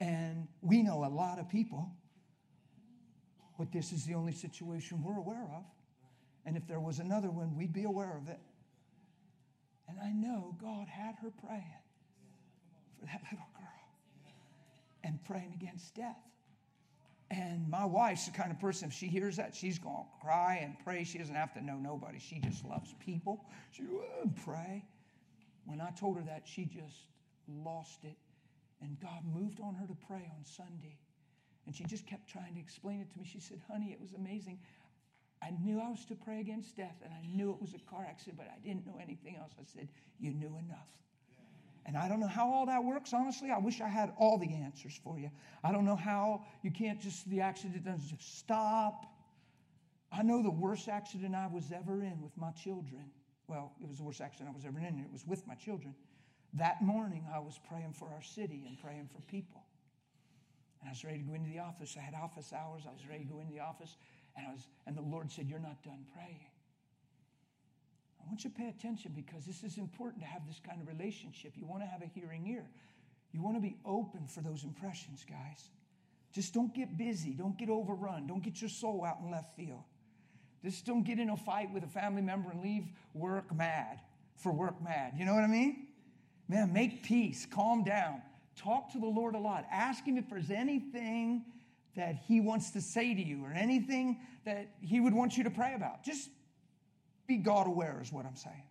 And 0.00 0.48
we 0.60 0.82
know 0.82 1.04
a 1.04 1.08
lot 1.08 1.38
of 1.38 1.48
people, 1.48 1.90
but 3.58 3.72
this 3.72 3.92
is 3.92 4.04
the 4.04 4.14
only 4.14 4.32
situation 4.32 5.02
we're 5.02 5.18
aware 5.18 5.48
of. 5.54 5.64
And 6.44 6.56
if 6.56 6.66
there 6.66 6.80
was 6.80 6.98
another 6.98 7.30
one, 7.30 7.56
we'd 7.56 7.72
be 7.72 7.84
aware 7.84 8.16
of 8.16 8.28
it. 8.28 8.40
And 9.88 9.98
I 10.00 10.10
know 10.12 10.56
God 10.60 10.88
had 10.88 11.14
her 11.22 11.30
praying 11.46 11.82
for 12.98 13.06
that 13.06 13.20
little 13.30 13.46
girl 13.54 13.68
and 15.04 15.22
praying 15.24 15.52
against 15.54 15.94
death. 15.94 16.31
And 17.32 17.66
my 17.70 17.86
wife's 17.86 18.26
the 18.26 18.30
kind 18.30 18.50
of 18.50 18.60
person, 18.60 18.88
if 18.88 18.94
she 18.94 19.06
hears 19.06 19.36
that, 19.36 19.54
she's 19.54 19.78
going 19.78 20.04
to 20.04 20.26
cry 20.26 20.60
and 20.62 20.76
pray. 20.84 21.02
She 21.02 21.16
doesn't 21.16 21.34
have 21.34 21.54
to 21.54 21.64
know 21.64 21.76
nobody. 21.76 22.18
She 22.18 22.38
just 22.38 22.62
loves 22.62 22.94
people. 23.00 23.46
She 23.70 23.84
would 23.84 24.36
pray. 24.44 24.84
When 25.64 25.80
I 25.80 25.92
told 25.98 26.18
her 26.18 26.22
that, 26.24 26.42
she 26.44 26.66
just 26.66 27.06
lost 27.48 28.04
it. 28.04 28.18
And 28.82 29.00
God 29.00 29.22
moved 29.34 29.60
on 29.60 29.74
her 29.76 29.86
to 29.86 29.96
pray 30.06 30.30
on 30.36 30.44
Sunday. 30.44 30.98
And 31.64 31.74
she 31.74 31.84
just 31.84 32.06
kept 32.06 32.28
trying 32.28 32.52
to 32.52 32.60
explain 32.60 33.00
it 33.00 33.10
to 33.12 33.18
me. 33.18 33.24
She 33.24 33.40
said, 33.40 33.62
Honey, 33.66 33.92
it 33.92 34.00
was 34.00 34.12
amazing. 34.12 34.58
I 35.42 35.52
knew 35.64 35.80
I 35.80 35.88
was 35.88 36.04
to 36.06 36.14
pray 36.14 36.40
against 36.40 36.76
death, 36.76 37.00
and 37.02 37.14
I 37.14 37.26
knew 37.34 37.50
it 37.50 37.62
was 37.62 37.72
a 37.72 37.90
car 37.90 38.04
accident, 38.06 38.36
but 38.36 38.46
I 38.46 38.58
didn't 38.62 38.86
know 38.86 38.98
anything 39.02 39.36
else. 39.36 39.52
I 39.58 39.64
said, 39.64 39.88
You 40.20 40.32
knew 40.32 40.58
enough. 40.58 40.90
And 41.84 41.96
I 41.96 42.08
don't 42.08 42.20
know 42.20 42.28
how 42.28 42.52
all 42.52 42.66
that 42.66 42.84
works, 42.84 43.12
honestly. 43.12 43.50
I 43.50 43.58
wish 43.58 43.80
I 43.80 43.88
had 43.88 44.12
all 44.16 44.38
the 44.38 44.52
answers 44.54 44.98
for 45.02 45.18
you. 45.18 45.30
I 45.64 45.72
don't 45.72 45.84
know 45.84 45.96
how 45.96 46.44
you 46.62 46.70
can't 46.70 47.00
just, 47.00 47.28
the 47.28 47.40
accident 47.40 47.84
doesn't 47.84 48.08
just 48.08 48.38
stop. 48.38 49.06
I 50.12 50.22
know 50.22 50.42
the 50.42 50.50
worst 50.50 50.88
accident 50.88 51.34
I 51.34 51.48
was 51.48 51.72
ever 51.72 52.02
in 52.02 52.20
with 52.22 52.36
my 52.36 52.52
children. 52.52 53.10
Well, 53.48 53.72
it 53.80 53.88
was 53.88 53.98
the 53.98 54.04
worst 54.04 54.20
accident 54.20 54.50
I 54.50 54.54
was 54.54 54.64
ever 54.64 54.78
in, 54.78 54.86
and 54.86 55.04
it 55.04 55.12
was 55.12 55.26
with 55.26 55.46
my 55.46 55.54
children. 55.54 55.94
That 56.54 56.82
morning, 56.82 57.26
I 57.34 57.38
was 57.40 57.58
praying 57.68 57.94
for 57.94 58.08
our 58.08 58.22
city 58.22 58.64
and 58.68 58.78
praying 58.78 59.08
for 59.12 59.20
people. 59.22 59.64
And 60.80 60.88
I 60.88 60.92
was 60.92 61.04
ready 61.04 61.18
to 61.18 61.24
go 61.24 61.34
into 61.34 61.50
the 61.50 61.58
office. 61.58 61.96
I 61.98 62.02
had 62.02 62.14
office 62.14 62.52
hours. 62.52 62.82
I 62.86 62.92
was 62.92 63.06
ready 63.08 63.24
to 63.24 63.30
go 63.30 63.40
into 63.40 63.52
the 63.52 63.60
office. 63.60 63.96
And, 64.36 64.46
I 64.46 64.52
was, 64.52 64.68
and 64.86 64.96
the 64.96 65.02
Lord 65.02 65.30
said, 65.30 65.48
You're 65.48 65.58
not 65.58 65.82
done 65.82 66.04
praying. 66.14 66.51
I 68.22 68.28
want 68.28 68.44
you 68.44 68.50
to 68.50 68.56
pay 68.56 68.68
attention 68.68 69.12
because 69.14 69.44
this 69.44 69.62
is 69.64 69.78
important 69.78 70.22
to 70.22 70.28
have 70.28 70.46
this 70.46 70.60
kind 70.66 70.80
of 70.80 70.88
relationship. 70.88 71.52
You 71.56 71.66
want 71.66 71.82
to 71.82 71.86
have 71.86 72.02
a 72.02 72.06
hearing 72.06 72.46
ear. 72.46 72.64
You 73.32 73.42
want 73.42 73.56
to 73.56 73.60
be 73.60 73.76
open 73.84 74.26
for 74.26 74.40
those 74.40 74.64
impressions, 74.64 75.24
guys. 75.28 75.70
Just 76.32 76.54
don't 76.54 76.74
get 76.74 76.96
busy. 76.96 77.30
Don't 77.30 77.58
get 77.58 77.68
overrun. 77.68 78.26
Don't 78.26 78.42
get 78.42 78.60
your 78.60 78.70
soul 78.70 79.04
out 79.04 79.18
in 79.22 79.30
left 79.30 79.56
field. 79.56 79.82
Just 80.64 80.86
don't 80.86 81.02
get 81.02 81.18
in 81.18 81.30
a 81.30 81.36
fight 81.36 81.72
with 81.72 81.82
a 81.82 81.88
family 81.88 82.22
member 82.22 82.50
and 82.50 82.62
leave 82.62 82.84
work 83.14 83.54
mad 83.54 84.00
for 84.36 84.52
work 84.52 84.82
mad. 84.82 85.14
You 85.16 85.24
know 85.24 85.34
what 85.34 85.44
I 85.44 85.48
mean? 85.48 85.88
Man, 86.48 86.72
make 86.72 87.02
peace. 87.02 87.46
Calm 87.46 87.82
down. 87.82 88.22
Talk 88.56 88.92
to 88.92 88.98
the 88.98 89.06
Lord 89.06 89.34
a 89.34 89.38
lot. 89.38 89.66
Ask 89.70 90.04
Him 90.04 90.16
if 90.16 90.28
there's 90.28 90.50
anything 90.50 91.44
that 91.96 92.16
He 92.28 92.40
wants 92.40 92.70
to 92.70 92.80
say 92.80 93.14
to 93.14 93.22
you 93.22 93.44
or 93.44 93.52
anything 93.52 94.20
that 94.44 94.68
He 94.80 95.00
would 95.00 95.14
want 95.14 95.36
you 95.36 95.44
to 95.44 95.50
pray 95.50 95.74
about. 95.74 96.04
Just 96.04 96.30
be 97.26 97.36
God 97.36 97.66
aware, 97.66 98.00
is 98.02 98.12
what 98.12 98.26
I'm 98.26 98.36
saying. 98.36 98.62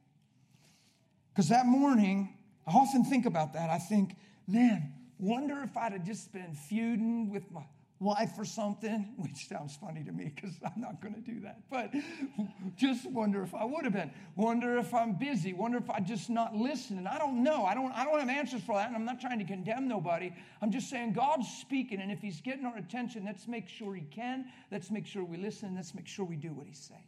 Because 1.33 1.49
that 1.49 1.65
morning, 1.65 2.37
I 2.67 2.71
often 2.71 3.03
think 3.05 3.25
about 3.25 3.53
that. 3.53 3.69
I 3.69 3.77
think, 3.77 4.15
man, 4.47 4.93
wonder 5.17 5.61
if 5.63 5.77
I'd 5.77 5.93
have 5.93 6.05
just 6.05 6.33
been 6.33 6.53
feuding 6.53 7.29
with 7.29 7.49
my 7.51 7.63
wife 8.01 8.31
or 8.37 8.43
something, 8.43 9.13
which 9.17 9.47
sounds 9.47 9.77
funny 9.77 10.03
to 10.03 10.11
me 10.11 10.33
because 10.35 10.55
I'm 10.65 10.81
not 10.81 11.01
going 11.01 11.13
to 11.13 11.21
do 11.21 11.39
that. 11.41 11.61
But 11.69 11.93
just 12.75 13.09
wonder 13.09 13.43
if 13.43 13.53
I 13.53 13.63
would 13.63 13.85
have 13.85 13.93
been. 13.93 14.11
Wonder 14.35 14.77
if 14.77 14.93
I'm 14.93 15.13
busy. 15.13 15.53
Wonder 15.53 15.77
if 15.77 15.89
I 15.89 15.99
just 15.99 16.29
not 16.29 16.55
listening. 16.55 17.07
I 17.07 17.17
don't 17.17 17.43
know. 17.43 17.63
I 17.63 17.73
don't. 17.73 17.91
I 17.93 18.03
don't 18.03 18.19
have 18.19 18.29
answers 18.29 18.63
for 18.63 18.75
that, 18.75 18.87
and 18.87 18.95
I'm 18.95 19.05
not 19.05 19.21
trying 19.21 19.39
to 19.39 19.45
condemn 19.45 19.87
nobody. 19.87 20.33
I'm 20.61 20.71
just 20.71 20.89
saying 20.89 21.13
God's 21.13 21.47
speaking, 21.47 22.01
and 22.01 22.11
if 22.11 22.19
He's 22.19 22.41
getting 22.41 22.65
our 22.65 22.77
attention, 22.77 23.23
let's 23.25 23.47
make 23.47 23.69
sure 23.69 23.95
He 23.95 24.01
can. 24.01 24.45
Let's 24.71 24.91
make 24.91 25.05
sure 25.05 25.23
we 25.23 25.37
listen. 25.37 25.75
Let's 25.75 25.93
make 25.93 26.07
sure 26.07 26.25
we 26.25 26.35
do 26.35 26.49
what 26.49 26.65
He's 26.65 26.79
saying. 26.79 27.01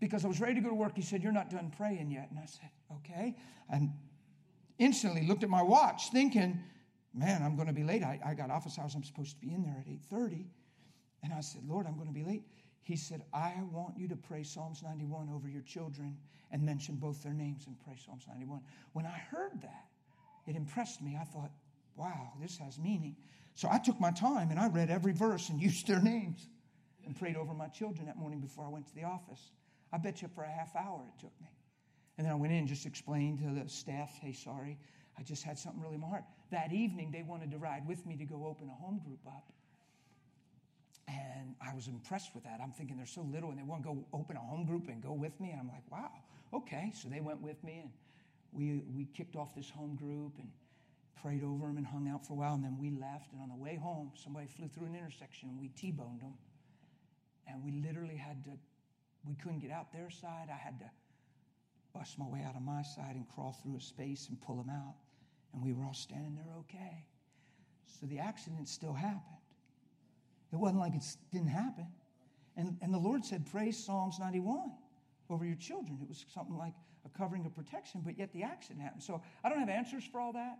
Because 0.00 0.24
I 0.24 0.28
was 0.28 0.40
ready 0.40 0.54
to 0.54 0.60
go 0.60 0.68
to 0.68 0.74
work, 0.74 0.92
He 0.96 1.02
said, 1.02 1.22
"You're 1.22 1.32
not 1.32 1.50
done 1.50 1.72
praying 1.76 2.10
yet," 2.10 2.28
and 2.30 2.38
I 2.38 2.46
said, 2.46 2.70
"Okay," 2.92 3.36
and 3.68 3.90
instantly 4.78 5.26
looked 5.26 5.42
at 5.42 5.50
my 5.50 5.62
watch, 5.62 6.10
thinking 6.10 6.62
man, 7.18 7.42
I'm 7.42 7.56
going 7.56 7.68
to 7.68 7.74
be 7.74 7.84
late. 7.84 8.02
I, 8.02 8.20
I 8.24 8.34
got 8.34 8.50
office 8.50 8.78
hours. 8.78 8.94
I'm 8.94 9.02
supposed 9.02 9.34
to 9.34 9.40
be 9.40 9.52
in 9.52 9.62
there 9.62 9.76
at 9.78 9.86
8.30. 10.12 10.44
And 11.24 11.32
I 11.32 11.40
said, 11.40 11.62
Lord, 11.66 11.86
I'm 11.86 11.96
going 11.96 12.08
to 12.08 12.14
be 12.14 12.24
late. 12.24 12.44
He 12.82 12.96
said, 12.96 13.22
I 13.34 13.54
want 13.72 13.98
you 13.98 14.08
to 14.08 14.16
pray 14.16 14.44
Psalms 14.44 14.82
91 14.82 15.28
over 15.34 15.48
your 15.48 15.62
children 15.62 16.16
and 16.50 16.62
mention 16.62 16.96
both 16.96 17.22
their 17.22 17.34
names 17.34 17.66
and 17.66 17.76
pray 17.84 17.96
Psalms 18.02 18.24
91. 18.28 18.60
When 18.92 19.04
I 19.04 19.18
heard 19.30 19.60
that, 19.62 19.86
it 20.46 20.56
impressed 20.56 21.02
me. 21.02 21.18
I 21.20 21.24
thought, 21.24 21.50
wow, 21.96 22.32
this 22.40 22.56
has 22.58 22.78
meaning. 22.78 23.16
So 23.54 23.68
I 23.70 23.78
took 23.78 24.00
my 24.00 24.12
time 24.12 24.50
and 24.50 24.58
I 24.58 24.68
read 24.68 24.88
every 24.88 25.12
verse 25.12 25.48
and 25.48 25.60
used 25.60 25.86
their 25.86 26.00
names 26.00 26.46
and 27.04 27.16
prayed 27.16 27.36
over 27.36 27.52
my 27.52 27.68
children 27.68 28.06
that 28.06 28.16
morning 28.16 28.40
before 28.40 28.64
I 28.64 28.68
went 28.68 28.86
to 28.86 28.94
the 28.94 29.04
office. 29.04 29.50
I 29.92 29.98
bet 29.98 30.22
you 30.22 30.28
for 30.28 30.44
a 30.44 30.50
half 30.50 30.74
hour 30.76 31.02
it 31.08 31.20
took 31.20 31.32
me. 31.40 31.48
And 32.16 32.26
then 32.26 32.32
I 32.32 32.36
went 32.36 32.52
in 32.52 32.60
and 32.60 32.68
just 32.68 32.84
explained 32.84 33.38
to 33.38 33.62
the 33.62 33.68
staff, 33.68 34.10
hey, 34.20 34.32
sorry, 34.32 34.78
I 35.18 35.22
just 35.22 35.42
had 35.42 35.58
something 35.58 35.80
really 35.80 35.94
in 35.94 36.00
my 36.00 36.08
heart. 36.08 36.24
That 36.50 36.72
evening, 36.72 37.10
they 37.12 37.22
wanted 37.22 37.50
to 37.52 37.58
ride 37.58 37.86
with 37.86 38.04
me 38.06 38.16
to 38.16 38.24
go 38.24 38.46
open 38.46 38.68
a 38.68 38.74
home 38.74 39.00
group 39.04 39.20
up. 39.26 39.52
And 41.06 41.54
I 41.60 41.74
was 41.74 41.88
impressed 41.88 42.34
with 42.34 42.44
that. 42.44 42.60
I'm 42.62 42.72
thinking 42.72 42.96
they're 42.96 43.06
so 43.06 43.22
little 43.22 43.50
and 43.50 43.58
they 43.58 43.62
want 43.62 43.82
to 43.82 43.88
go 43.88 44.04
open 44.12 44.36
a 44.36 44.40
home 44.40 44.66
group 44.66 44.88
and 44.88 45.02
go 45.02 45.12
with 45.12 45.38
me. 45.40 45.50
And 45.50 45.60
I'm 45.60 45.68
like, 45.68 45.84
wow, 45.90 46.10
okay. 46.52 46.92
So 46.94 47.08
they 47.08 47.20
went 47.20 47.40
with 47.40 47.62
me 47.64 47.80
and 47.82 47.90
we, 48.52 48.82
we 48.94 49.06
kicked 49.06 49.36
off 49.36 49.54
this 49.54 49.70
home 49.70 49.96
group 49.96 50.34
and 50.38 50.48
prayed 51.22 51.42
over 51.42 51.66
them 51.66 51.78
and 51.78 51.86
hung 51.86 52.08
out 52.08 52.26
for 52.26 52.34
a 52.34 52.36
while. 52.36 52.54
And 52.54 52.64
then 52.64 52.76
we 52.78 52.90
left. 52.90 53.32
And 53.32 53.40
on 53.40 53.48
the 53.48 53.56
way 53.56 53.76
home, 53.76 54.12
somebody 54.14 54.46
flew 54.46 54.68
through 54.68 54.86
an 54.86 54.94
intersection 54.94 55.48
and 55.48 55.58
we 55.58 55.68
T 55.68 55.90
boned 55.90 56.20
them. 56.20 56.34
And 57.46 57.64
we 57.64 57.72
literally 57.72 58.16
had 58.16 58.44
to, 58.44 58.50
we 59.26 59.34
couldn't 59.34 59.60
get 59.60 59.70
out 59.70 59.92
their 59.92 60.10
side. 60.10 60.48
I 60.52 60.56
had 60.56 60.78
to 60.80 60.90
bust 61.94 62.18
my 62.18 62.26
way 62.26 62.44
out 62.46 62.54
of 62.54 62.62
my 62.62 62.82
side 62.82 63.14
and 63.14 63.26
crawl 63.28 63.56
through 63.62 63.76
a 63.76 63.80
space 63.80 64.28
and 64.28 64.40
pull 64.40 64.56
them 64.56 64.70
out. 64.70 64.94
And 65.52 65.62
we 65.62 65.72
were 65.72 65.84
all 65.84 65.94
standing 65.94 66.36
there 66.36 66.54
okay. 66.60 67.04
So 67.86 68.06
the 68.06 68.18
accident 68.18 68.68
still 68.68 68.92
happened. 68.92 69.22
It 70.52 70.56
wasn't 70.56 70.80
like 70.80 70.94
it 70.94 71.04
didn't 71.32 71.48
happen. 71.48 71.86
And, 72.56 72.76
and 72.82 72.92
the 72.92 72.98
Lord 72.98 73.24
said, 73.24 73.46
Praise 73.50 73.82
Psalms 73.82 74.18
91 74.18 74.72
over 75.30 75.44
your 75.44 75.56
children. 75.56 75.98
It 76.02 76.08
was 76.08 76.24
something 76.32 76.56
like 76.56 76.74
a 77.04 77.18
covering 77.18 77.46
of 77.46 77.54
protection, 77.54 78.02
but 78.04 78.18
yet 78.18 78.32
the 78.32 78.42
accident 78.42 78.82
happened. 78.82 79.02
So 79.02 79.22
I 79.44 79.48
don't 79.48 79.60
have 79.60 79.68
answers 79.68 80.04
for 80.04 80.20
all 80.20 80.32
that. 80.32 80.58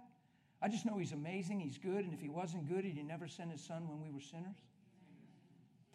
I 0.61 0.69
just 0.69 0.85
know 0.85 0.99
He's 0.99 1.13
amazing, 1.13 1.61
He's 1.61 1.79
good, 1.79 2.05
and 2.05 2.13
if 2.13 2.21
He 2.21 2.29
wasn't 2.29 2.69
good, 2.69 2.85
He'd 2.85 3.07
never 3.07 3.29
send 3.29 3.51
His 3.51 3.65
Son 3.65 3.89
when 3.89 4.01
we 4.01 4.11
were 4.11 4.21
sinners. 4.21 4.59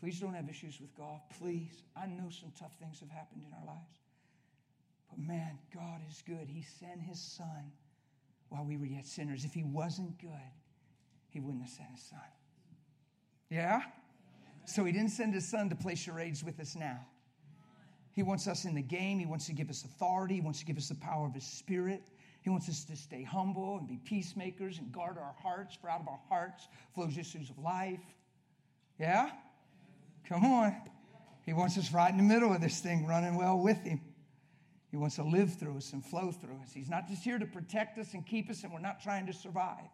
Please 0.03 0.19
don't 0.19 0.33
have 0.33 0.49
issues 0.49 0.81
with 0.81 0.93
God. 0.97 1.21
Please. 1.39 1.81
I 1.95 2.07
know 2.07 2.29
some 2.29 2.51
tough 2.59 2.73
things 2.77 2.99
have 2.99 3.09
happened 3.09 3.43
in 3.47 3.53
our 3.53 3.65
lives. 3.65 3.99
But 5.09 5.17
man, 5.17 5.57
God 5.73 6.01
is 6.09 6.21
good. 6.27 6.49
He 6.49 6.61
sent 6.61 6.99
His 6.99 7.21
Son 7.21 7.71
while 8.49 8.65
we 8.65 8.75
were 8.75 8.85
yet 8.85 9.05
sinners. 9.05 9.45
If 9.45 9.53
He 9.53 9.63
wasn't 9.63 10.19
good, 10.19 10.51
He 11.29 11.39
wouldn't 11.39 11.63
have 11.63 11.71
sent 11.71 11.87
His 11.91 12.03
Son. 12.03 12.19
Yeah? 13.49 13.83
So 14.65 14.83
he 14.83 14.91
didn't 14.91 15.11
send 15.11 15.33
his 15.33 15.47
son 15.47 15.69
to 15.69 15.75
play 15.75 15.95
charades 15.95 16.43
with 16.43 16.59
us 16.59 16.75
now. 16.75 16.99
He 18.11 18.23
wants 18.23 18.45
us 18.45 18.65
in 18.65 18.75
the 18.75 18.81
game. 18.81 19.19
He 19.19 19.25
wants 19.25 19.45
to 19.45 19.53
give 19.53 19.69
us 19.69 19.85
authority. 19.85 20.35
He 20.35 20.41
wants 20.41 20.59
to 20.59 20.65
give 20.65 20.77
us 20.77 20.89
the 20.89 20.95
power 20.95 21.27
of 21.27 21.33
his 21.33 21.45
spirit. 21.45 22.03
He 22.41 22.49
wants 22.49 22.67
us 22.67 22.83
to 22.85 22.97
stay 22.97 23.23
humble 23.23 23.77
and 23.77 23.87
be 23.87 23.99
peacemakers 24.03 24.79
and 24.79 24.91
guard 24.91 25.17
our 25.17 25.35
hearts, 25.41 25.77
for 25.79 25.89
out 25.89 26.01
of 26.01 26.09
our 26.09 26.19
hearts 26.27 26.67
flows 26.93 27.17
issues 27.17 27.49
of 27.49 27.57
life. 27.57 28.01
Yeah? 28.99 29.29
Come 30.27 30.45
on. 30.45 30.75
He 31.45 31.53
wants 31.53 31.77
us 31.77 31.91
right 31.91 32.09
in 32.09 32.17
the 32.17 32.23
middle 32.23 32.53
of 32.53 32.61
this 32.61 32.79
thing, 32.79 33.05
running 33.05 33.35
well 33.35 33.59
with 33.59 33.83
him. 33.83 34.01
He 34.89 34.97
wants 34.97 35.15
to 35.15 35.23
live 35.23 35.55
through 35.55 35.77
us 35.77 35.91
and 35.93 36.05
flow 36.05 36.31
through 36.31 36.59
us. 36.61 36.71
He's 36.71 36.89
not 36.89 37.07
just 37.07 37.23
here 37.23 37.39
to 37.39 37.45
protect 37.45 37.97
us 37.97 38.13
and 38.13 38.25
keep 38.25 38.49
us, 38.49 38.63
and 38.63 38.71
we're 38.71 38.79
not 38.79 39.01
trying 39.01 39.25
to 39.25 39.33
survive. 39.33 39.89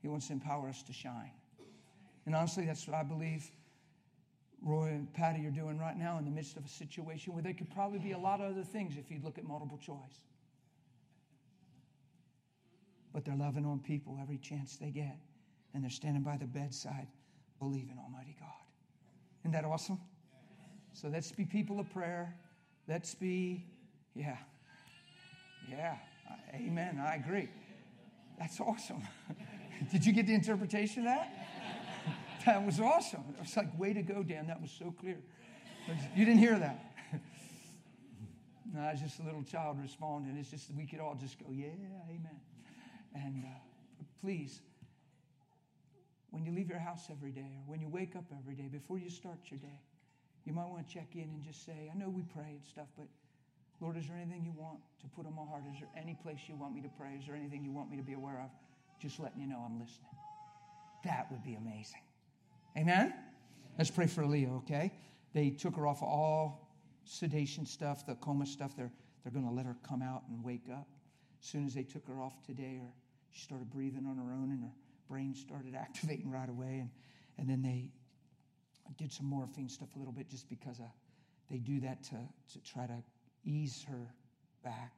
He 0.00 0.08
wants 0.08 0.28
to 0.28 0.32
empower 0.32 0.68
us 0.68 0.82
to 0.84 0.92
shine. 0.92 1.32
And 2.26 2.34
honestly, 2.34 2.64
that's 2.66 2.86
what 2.88 2.96
I 2.96 3.02
believe 3.02 3.48
Roy 4.62 4.88
and 4.88 5.12
Patty 5.12 5.46
are 5.46 5.50
doing 5.50 5.78
right 5.78 5.96
now 5.96 6.16
in 6.18 6.24
the 6.24 6.30
midst 6.30 6.56
of 6.56 6.64
a 6.64 6.68
situation 6.68 7.34
where 7.34 7.42
there 7.42 7.52
could 7.52 7.70
probably 7.70 7.98
be 7.98 8.12
a 8.12 8.18
lot 8.18 8.40
of 8.40 8.50
other 8.52 8.64
things 8.64 8.96
if 8.96 9.10
you'd 9.10 9.22
look 9.22 9.36
at 9.36 9.44
multiple 9.44 9.78
choice. 9.78 10.24
But 13.12 13.24
they're 13.24 13.36
loving 13.36 13.66
on 13.66 13.80
people 13.80 14.18
every 14.20 14.38
chance 14.38 14.76
they 14.76 14.90
get. 14.90 15.18
And 15.74 15.82
they're 15.82 15.90
standing 15.90 16.22
by 16.22 16.38
the 16.38 16.46
bedside 16.46 17.08
believing 17.58 17.98
Almighty 18.02 18.36
God. 18.40 18.63
Isn't 19.44 19.52
that 19.52 19.66
awesome? 19.66 20.00
So 20.94 21.08
let's 21.08 21.30
be 21.30 21.44
people 21.44 21.78
of 21.78 21.90
prayer. 21.90 22.34
Let's 22.88 23.14
be, 23.14 23.66
yeah, 24.14 24.38
yeah, 25.68 25.96
amen. 26.54 26.98
I 27.06 27.16
agree. 27.16 27.50
That's 28.38 28.58
awesome. 28.58 29.02
Did 29.92 30.06
you 30.06 30.14
get 30.14 30.26
the 30.26 30.34
interpretation 30.34 31.06
of 31.06 31.06
that? 31.06 31.32
That 32.46 32.62
was 32.62 32.78
awesome. 32.78 33.24
It 33.38 33.40
was 33.40 33.56
like, 33.56 33.78
way 33.78 33.94
to 33.94 34.02
go, 34.02 34.22
Dan. 34.22 34.48
That 34.48 34.60
was 34.60 34.70
so 34.70 34.94
clear. 35.00 35.16
You 36.14 36.26
didn't 36.26 36.40
hear 36.40 36.58
that. 36.58 36.94
no, 38.74 38.82
was 38.82 39.00
just 39.00 39.18
a 39.18 39.22
little 39.22 39.42
child 39.42 39.78
responding. 39.80 40.36
It's 40.36 40.50
just, 40.50 40.70
we 40.76 40.84
could 40.84 41.00
all 41.00 41.14
just 41.18 41.38
go, 41.38 41.46
yeah, 41.50 41.68
amen. 42.10 42.40
And 43.14 43.44
uh, 43.46 44.04
please, 44.20 44.60
when 46.34 46.44
you 46.44 46.50
leave 46.50 46.68
your 46.68 46.80
house 46.80 47.06
every 47.12 47.30
day 47.30 47.54
or 47.56 47.62
when 47.70 47.80
you 47.80 47.88
wake 47.88 48.16
up 48.16 48.24
every 48.36 48.54
day, 48.54 48.66
before 48.66 48.98
you 48.98 49.08
start 49.08 49.38
your 49.50 49.60
day, 49.60 49.80
you 50.44 50.52
might 50.52 50.66
want 50.66 50.86
to 50.86 50.92
check 50.92 51.06
in 51.14 51.22
and 51.22 51.44
just 51.44 51.64
say, 51.64 51.88
I 51.92 51.96
know 51.96 52.08
we 52.08 52.22
pray 52.22 52.50
and 52.50 52.64
stuff, 52.68 52.88
but 52.98 53.06
Lord, 53.80 53.96
is 53.96 54.08
there 54.08 54.16
anything 54.16 54.44
you 54.44 54.52
want 54.56 54.80
to 55.00 55.06
put 55.14 55.26
on 55.26 55.36
my 55.36 55.44
heart? 55.44 55.62
Is 55.72 55.78
there 55.78 55.88
any 55.96 56.18
place 56.20 56.40
you 56.48 56.56
want 56.56 56.74
me 56.74 56.82
to 56.82 56.88
pray? 56.98 57.16
Is 57.20 57.26
there 57.26 57.36
anything 57.36 57.64
you 57.64 57.70
want 57.70 57.88
me 57.88 57.96
to 57.98 58.02
be 58.02 58.14
aware 58.14 58.40
of? 58.42 58.50
Just 59.00 59.20
letting 59.20 59.40
you 59.40 59.46
know 59.46 59.62
I'm 59.64 59.78
listening. 59.78 60.10
That 61.04 61.30
would 61.30 61.44
be 61.44 61.54
amazing. 61.54 62.02
Amen? 62.76 63.14
Let's 63.78 63.92
pray 63.92 64.08
for 64.08 64.26
Leah, 64.26 64.50
okay? 64.54 64.92
They 65.34 65.50
took 65.50 65.76
her 65.76 65.86
off 65.86 66.02
all 66.02 66.68
sedation 67.04 67.64
stuff, 67.64 68.06
the 68.06 68.16
coma 68.16 68.46
stuff. 68.46 68.76
They're, 68.76 68.90
they're 69.22 69.32
going 69.32 69.46
to 69.46 69.54
let 69.54 69.66
her 69.66 69.76
come 69.88 70.02
out 70.02 70.24
and 70.28 70.42
wake 70.42 70.66
up. 70.72 70.88
As 71.40 71.48
soon 71.48 71.64
as 71.64 71.74
they 71.74 71.84
took 71.84 72.08
her 72.08 72.20
off 72.20 72.42
today, 72.44 72.80
her, 72.80 72.92
she 73.30 73.44
started 73.44 73.70
breathing 73.70 74.04
on 74.06 74.16
her 74.16 74.32
own 74.32 74.50
and 74.50 74.64
her 74.64 74.72
brain 75.08 75.34
started 75.34 75.74
activating 75.78 76.30
right 76.30 76.48
away. 76.48 76.78
And, 76.80 76.90
and 77.38 77.48
then 77.48 77.62
they 77.62 77.90
did 78.96 79.12
some 79.12 79.26
morphine 79.26 79.68
stuff 79.68 79.88
a 79.96 79.98
little 79.98 80.12
bit 80.12 80.28
just 80.28 80.48
because 80.48 80.80
uh, 80.80 80.84
they 81.50 81.58
do 81.58 81.80
that 81.80 82.02
to, 82.04 82.16
to 82.52 82.58
try 82.62 82.86
to 82.86 83.02
ease 83.44 83.84
her 83.88 84.08
back 84.62 84.92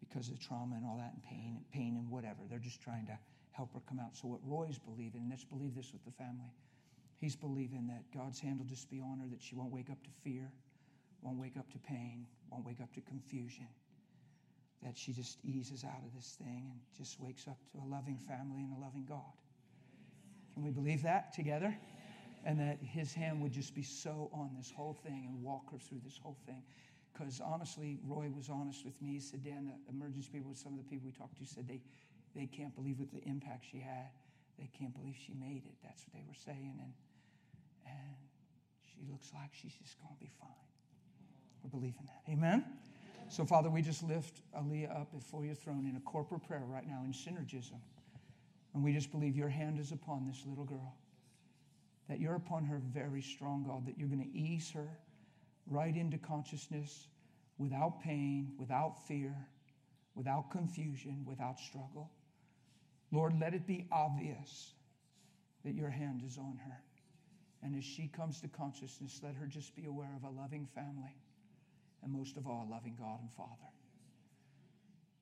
because 0.00 0.28
of 0.28 0.38
trauma 0.38 0.76
and 0.76 0.84
all 0.84 0.96
that 0.96 1.12
and 1.12 1.22
pain, 1.22 1.56
and 1.56 1.70
pain 1.70 1.96
and 1.96 2.10
whatever. 2.10 2.40
They're 2.48 2.58
just 2.58 2.80
trying 2.80 3.06
to 3.06 3.18
help 3.52 3.72
her 3.74 3.80
come 3.88 3.98
out. 3.98 4.16
So 4.16 4.28
what 4.28 4.40
Roy's 4.44 4.78
believing, 4.78 5.22
and 5.22 5.30
let's 5.30 5.44
believe 5.44 5.74
this 5.74 5.92
with 5.92 6.04
the 6.04 6.12
family, 6.12 6.52
he's 7.18 7.36
believing 7.36 7.86
that 7.88 8.02
God's 8.16 8.38
hand 8.38 8.58
will 8.58 8.66
just 8.66 8.90
be 8.90 9.00
on 9.00 9.18
her, 9.20 9.26
that 9.30 9.42
she 9.42 9.54
won't 9.54 9.72
wake 9.72 9.90
up 9.90 10.02
to 10.04 10.10
fear, 10.22 10.50
won't 11.22 11.38
wake 11.38 11.56
up 11.56 11.70
to 11.72 11.78
pain, 11.78 12.26
won't 12.50 12.64
wake 12.64 12.80
up 12.80 12.92
to 12.94 13.00
confusion, 13.00 13.66
that 14.82 14.96
she 14.96 15.12
just 15.12 15.38
eases 15.44 15.84
out 15.84 16.02
of 16.04 16.14
this 16.14 16.36
thing 16.38 16.68
and 16.70 16.80
just 16.96 17.20
wakes 17.20 17.48
up 17.48 17.58
to 17.72 17.78
a 17.78 17.86
loving 17.86 18.18
family 18.18 18.62
and 18.62 18.72
a 18.76 18.80
loving 18.80 19.04
God. 19.08 19.32
Can 20.54 20.64
we 20.64 20.70
believe 20.70 21.02
that 21.02 21.32
together? 21.32 21.76
And 22.44 22.60
that 22.60 22.78
his 22.80 23.12
hand 23.12 23.42
would 23.42 23.52
just 23.52 23.74
be 23.74 23.82
so 23.82 24.30
on 24.32 24.50
this 24.56 24.72
whole 24.74 24.94
thing 24.94 25.26
and 25.28 25.42
walk 25.42 25.72
her 25.72 25.78
through 25.78 26.00
this 26.04 26.18
whole 26.22 26.36
thing. 26.46 26.62
Because 27.12 27.40
honestly, 27.44 27.98
Roy 28.06 28.30
was 28.34 28.48
honest 28.48 28.84
with 28.84 29.00
me. 29.02 29.14
He 29.14 29.20
said, 29.20 29.42
Dan, 29.42 29.66
the 29.66 29.92
emergency 29.92 30.28
people, 30.32 30.54
some 30.54 30.72
of 30.72 30.78
the 30.78 30.84
people 30.84 31.06
we 31.06 31.12
talked 31.12 31.38
to 31.38 31.46
said 31.46 31.66
they, 31.66 31.80
they 32.34 32.46
can't 32.46 32.74
believe 32.74 32.98
what 33.00 33.10
the 33.10 33.22
impact 33.28 33.64
she 33.70 33.78
had. 33.78 34.10
They 34.58 34.70
can't 34.78 34.94
believe 34.94 35.16
she 35.16 35.34
made 35.34 35.62
it. 35.66 35.74
That's 35.82 36.04
what 36.06 36.12
they 36.12 36.24
were 36.26 36.38
saying. 36.44 36.78
And, 36.80 36.92
and 37.86 38.16
she 38.84 39.10
looks 39.10 39.32
like 39.34 39.50
she's 39.52 39.74
just 39.74 40.00
going 40.00 40.14
to 40.14 40.20
be 40.20 40.30
fine. 40.40 40.66
We're 41.62 41.70
believing 41.70 42.06
that. 42.06 42.30
Amen? 42.30 42.64
So, 43.28 43.44
Father, 43.44 43.68
we 43.68 43.82
just 43.82 44.02
lift 44.02 44.42
Aaliyah 44.56 45.00
up 45.00 45.12
before 45.12 45.44
your 45.44 45.54
throne 45.54 45.86
in 45.86 45.96
a 45.96 46.00
corporate 46.00 46.46
prayer 46.46 46.64
right 46.66 46.86
now 46.86 47.02
in 47.04 47.12
synergism. 47.12 47.80
And 48.72 48.84
we 48.84 48.92
just 48.92 49.10
believe 49.10 49.36
your 49.36 49.48
hand 49.48 49.80
is 49.80 49.90
upon 49.90 50.26
this 50.26 50.44
little 50.46 50.64
girl, 50.64 50.94
that 52.08 52.20
you're 52.20 52.36
upon 52.36 52.64
her 52.66 52.78
very 52.78 53.22
strong, 53.22 53.64
God, 53.66 53.86
that 53.86 53.98
you're 53.98 54.08
going 54.08 54.22
to 54.22 54.38
ease 54.38 54.70
her 54.72 54.88
right 55.66 55.94
into 55.96 56.18
consciousness 56.18 57.08
without 57.58 58.00
pain, 58.00 58.52
without 58.58 59.06
fear, 59.08 59.34
without 60.14 60.50
confusion, 60.50 61.24
without 61.26 61.58
struggle. 61.58 62.10
Lord, 63.10 63.34
let 63.40 63.54
it 63.54 63.66
be 63.66 63.86
obvious 63.90 64.72
that 65.64 65.74
your 65.74 65.90
hand 65.90 66.22
is 66.24 66.38
on 66.38 66.58
her. 66.64 66.82
And 67.62 67.76
as 67.76 67.84
she 67.84 68.08
comes 68.08 68.40
to 68.42 68.48
consciousness, 68.48 69.20
let 69.22 69.34
her 69.34 69.46
just 69.46 69.74
be 69.74 69.86
aware 69.86 70.14
of 70.16 70.22
a 70.22 70.30
loving 70.30 70.68
family 70.74 71.16
and 72.02 72.12
most 72.12 72.36
of 72.36 72.46
all, 72.46 72.66
loving 72.70 72.96
God 72.98 73.20
and 73.20 73.30
Father. 73.32 73.70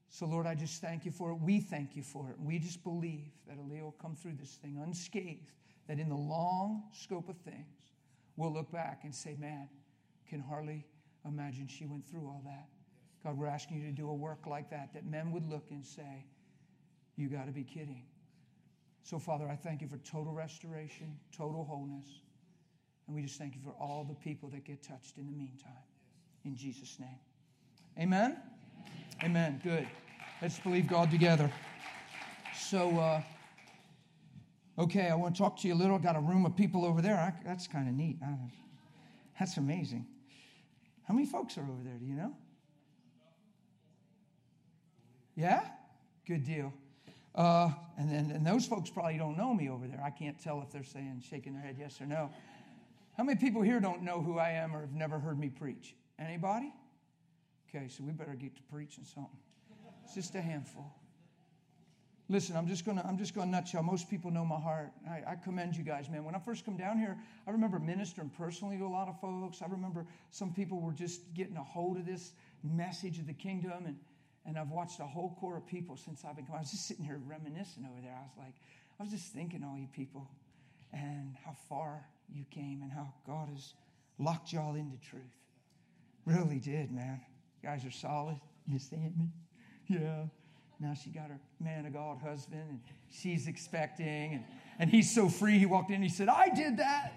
So, 0.09 0.27
Lord, 0.27 0.47
I 0.47 0.55
just 0.55 0.81
thank 0.81 1.05
you 1.05 1.11
for 1.11 1.31
it. 1.31 1.41
We 1.41 1.61
thank 1.61 1.97
you 1.97 2.03
for 2.03 2.31
it. 2.31 2.37
We 2.39 2.59
just 2.59 2.85
believe 2.85 3.33
that 3.49 3.59
Aaliyah 3.59 3.83
will 3.83 3.97
come 4.01 4.15
through 4.15 4.35
this 4.39 4.53
thing 4.63 4.81
unscathed, 4.85 5.53
that 5.89 5.99
in 5.99 6.09
the 6.09 6.15
long 6.15 6.85
scope 6.93 7.29
of 7.29 7.37
things, 7.39 7.93
we'll 8.37 8.53
look 8.53 8.71
back 8.71 9.01
and 9.03 9.15
say, 9.15 9.37
man, 9.39 9.69
can 10.29 10.41
hardly 10.41 10.87
imagine 11.25 11.67
she 11.67 11.87
went 11.87 12.09
through 12.09 12.27
all 12.27 12.43
that. 12.45 12.69
God, 13.25 13.39
we're 13.39 13.47
asking 13.47 13.79
you 13.79 13.87
to 13.87 13.93
do 13.93 14.09
a 14.09 14.15
work 14.15 14.47
like 14.47 14.71
that, 14.71 14.93
that 14.95 15.07
men 15.07 15.33
would 15.33 15.47
look 15.47 15.71
and 15.71 15.85
say, 15.85 16.27
You 17.17 17.29
got 17.29 17.47
to 17.47 17.53
be 17.53 17.65
kidding. 17.65 18.05
So, 19.03 19.19
Father, 19.19 19.49
I 19.49 19.57
thank 19.57 19.81
you 19.81 19.89
for 19.89 19.99
total 19.99 20.33
restoration, 20.33 21.17
total 21.37 21.65
wholeness. 21.65 22.07
And 23.07 23.17
we 23.17 23.23
just 23.23 23.39
thank 23.39 23.55
you 23.55 23.61
for 23.63 23.73
all 23.73 24.05
the 24.05 24.15
people 24.15 24.49
that 24.51 24.65
get 24.65 24.83
touched 24.83 25.19
in 25.19 25.27
the 25.27 25.33
meantime. 25.33 25.73
In 26.45 26.57
Jesus' 26.57 26.99
name. 27.01 27.19
Amen? 27.99 28.37
Amen. 29.23 29.61
Good. 29.65 29.89
Let's 30.43 30.59
believe 30.59 30.87
God 30.87 31.11
together. 31.11 31.51
So, 32.55 32.99
uh, 32.99 33.23
okay, 34.79 35.09
I 35.09 35.15
want 35.15 35.35
to 35.35 35.39
talk 35.43 35.59
to 35.61 35.69
you 35.69 35.75
a 35.75 35.77
little. 35.77 35.99
Got 35.99 36.17
a 36.17 36.21
room 36.21 36.45
of 36.45 36.55
people 36.55 36.85
over 36.85 37.01
there. 37.01 37.17
I, 37.17 37.33
that's 37.47 37.67
kind 37.67 37.89
of 37.89 37.95
neat. 37.95 38.19
I, 38.23 38.35
that's 39.39 39.57
amazing. 39.57 40.07
How 41.09 41.15
many 41.15 41.27
folks 41.27 41.57
are 41.57 41.63
over 41.63 41.83
there? 41.83 41.97
Do 41.99 42.05
you 42.05 42.15
know? 42.15 42.37
Yeah? 45.37 45.65
Good 46.27 46.45
deal. 46.45 46.73
Uh, 47.35 47.71
and, 47.99 48.11
then, 48.11 48.31
and 48.31 48.47
those 48.47 48.67
folks 48.67 48.91
probably 48.91 49.19
don't 49.19 49.37
know 49.37 49.55
me 49.55 49.69
over 49.69 49.87
there. 49.87 50.03
I 50.05 50.11
can't 50.11 50.39
tell 50.39 50.63
if 50.63 50.71
they're 50.71 50.85
saying, 50.85 51.23
shaking 51.29 51.55
their 51.55 51.63
head 51.63 51.77
yes 51.79 52.01
or 52.01 52.07
no. 52.07 52.31
How 53.17 53.25
many 53.25 53.39
people 53.39 53.63
here 53.63 53.81
don't 53.81 54.03
know 54.03 54.21
who 54.21 54.39
I 54.39 54.51
am 54.51 54.75
or 54.75 54.81
have 54.83 54.93
never 54.93 55.19
heard 55.19 55.39
me 55.39 55.49
preach? 55.49 55.95
Anybody? 56.19 56.73
Okay, 57.69 57.89
so 57.89 58.05
we 58.05 58.13
better 58.13 58.35
get 58.35 58.55
to 58.57 58.63
preaching 58.65 59.05
something. 59.05 59.39
It's 60.05 60.15
just 60.15 60.35
a 60.35 60.41
handful. 60.41 60.95
Listen, 62.29 62.57
I'm 62.57 62.67
just 62.67 62.87
gonna 62.87 63.05
I'm 63.07 63.19
just 63.19 63.35
gonna 63.35 63.51
nutshell. 63.51 63.83
Most 63.83 64.09
people 64.09 64.31
know 64.31 64.47
my 64.47 64.59
heart. 64.59 64.93
I, 65.09 65.33
I, 65.33 65.35
commend 65.35 65.77
you 65.77 65.85
guys, 65.85 66.09
man. 66.09 66.25
When 66.25 66.35
I 66.35 66.39
first 66.39 66.65
come 66.65 66.77
down 66.77 66.99
here, 66.99 67.19
I 67.47 67.51
remember 67.51 67.79
ministering 67.79 68.31
personally 68.31 68.79
to 68.79 68.85
a 68.85 68.89
lot 68.89 69.09
of 69.09 69.21
folks. 69.21 69.61
I 69.61 69.67
remember 69.67 70.07
some 70.31 70.53
people 70.55 70.81
were 70.81 70.93
just 70.93 71.35
getting 71.35 71.57
a 71.57 71.63
hold 71.63 71.99
of 71.99 72.07
this 72.07 72.33
message 72.63 73.19
of 73.19 73.27
the 73.27 73.35
kingdom, 73.35 73.85
and 73.87 73.97
and 74.47 74.59
I've 74.59 74.71
watched 74.71 75.01
a 75.01 75.07
whole 75.07 75.37
core 75.39 75.59
of 75.59 75.67
people 75.67 75.97
since 75.97 76.25
I've 76.25 76.37
been 76.37 76.47
coming. 76.47 76.59
I 76.59 76.63
was 76.63 76.71
just 76.71 76.89
sitting 76.89 77.05
here 77.05 77.21
reminiscing 77.27 77.85
over 77.85 78.01
there. 78.01 78.15
I 78.17 78.23
was 78.23 78.37
like, 78.39 78.55
I 78.99 79.03
was 79.03 79.13
just 79.13 79.33
thinking, 79.35 79.63
all 79.63 79.77
you 79.77 79.89
people, 79.93 80.31
and 80.95 81.37
how 81.45 81.55
far 81.69 82.07
you 82.35 82.45
came, 82.51 82.81
and 82.83 82.91
how 82.91 83.13
God 83.27 83.51
has 83.51 83.75
locked 84.19 84.51
y'all 84.51 84.77
into 84.77 84.97
truth. 84.97 85.44
Really 86.27 86.59
did, 86.59 86.93
man. 86.93 87.21
You 87.63 87.69
guys 87.69 87.85
are 87.85 87.91
solid. 87.91 88.37
You 88.67 88.75
Miss 88.75 88.91
me? 88.93 89.11
yeah. 89.89 90.25
Now 90.81 90.95
she 90.95 91.11
got 91.11 91.29
her 91.29 91.39
man 91.61 91.87
of 91.87 91.93
God 91.93 92.19
husband, 92.19 92.63
and 92.69 92.81
she's 93.11 93.47
expecting, 93.47 94.35
and, 94.35 94.45
and 94.79 94.91
he's 94.91 95.15
so 95.15 95.29
free. 95.29 95.59
He 95.59 95.67
walked 95.67 95.91
in, 95.91 96.03
he 96.03 96.09
said, 96.09 96.29
I 96.29 96.49
did 96.49 96.79
that. 96.79 97.13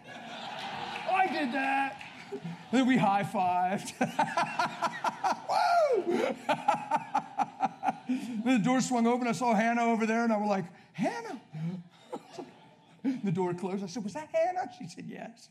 I 1.11 1.27
did 1.27 1.51
that. 1.53 2.01
And 2.31 2.41
then 2.71 2.87
we 2.87 2.97
high 2.97 3.23
fived. 3.23 3.93
The 8.45 8.59
door 8.59 8.79
swung 8.79 9.05
open. 9.07 9.27
I 9.27 9.33
saw 9.33 9.53
Hannah 9.53 9.83
over 9.83 10.05
there, 10.05 10.23
and 10.23 10.31
I 10.31 10.37
was 10.37 10.47
like, 10.47 10.63
Hannah. 10.93 11.41
the 13.23 13.31
door 13.31 13.53
closed. 13.53 13.83
I 13.83 13.87
said, 13.87 14.03
Was 14.03 14.13
that 14.13 14.29
Hannah? 14.33 14.69
She 14.79 14.87
said, 14.87 15.05
Yes. 15.05 15.49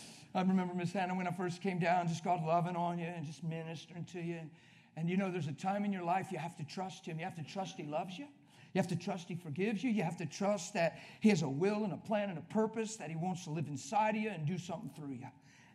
I 0.36 0.42
remember 0.42 0.74
Miss 0.74 0.92
Hannah 0.92 1.14
when 1.14 1.26
I 1.26 1.32
first 1.32 1.62
came 1.62 1.78
down, 1.78 2.08
just 2.08 2.22
God 2.22 2.44
loving 2.44 2.76
on 2.76 2.98
you 2.98 3.06
and 3.06 3.24
just 3.24 3.42
ministering 3.42 4.04
to 4.12 4.20
you. 4.20 4.34
And, 4.34 4.50
and 4.94 5.08
you 5.08 5.16
know, 5.16 5.30
there's 5.30 5.46
a 5.46 5.52
time 5.52 5.82
in 5.82 5.94
your 5.94 6.04
life 6.04 6.28
you 6.30 6.36
have 6.36 6.54
to 6.58 6.64
trust 6.64 7.06
Him. 7.06 7.18
You 7.18 7.24
have 7.24 7.36
to 7.36 7.42
trust 7.42 7.76
He 7.78 7.84
loves 7.84 8.18
you. 8.18 8.26
You 8.74 8.78
have 8.78 8.88
to 8.88 8.96
trust 8.96 9.28
He 9.28 9.34
forgives 9.34 9.82
you. 9.82 9.90
You 9.90 10.02
have 10.02 10.18
to 10.18 10.26
trust 10.26 10.74
that 10.74 10.98
He 11.20 11.30
has 11.30 11.40
a 11.40 11.48
will 11.48 11.84
and 11.84 11.94
a 11.94 11.96
plan 11.96 12.28
and 12.28 12.38
a 12.38 12.42
purpose, 12.52 12.96
that 12.96 13.08
He 13.08 13.16
wants 13.16 13.44
to 13.44 13.50
live 13.50 13.66
inside 13.68 14.14
of 14.14 14.20
you 14.20 14.28
and 14.28 14.46
do 14.46 14.58
something 14.58 14.90
through 14.94 15.14
you. 15.14 15.26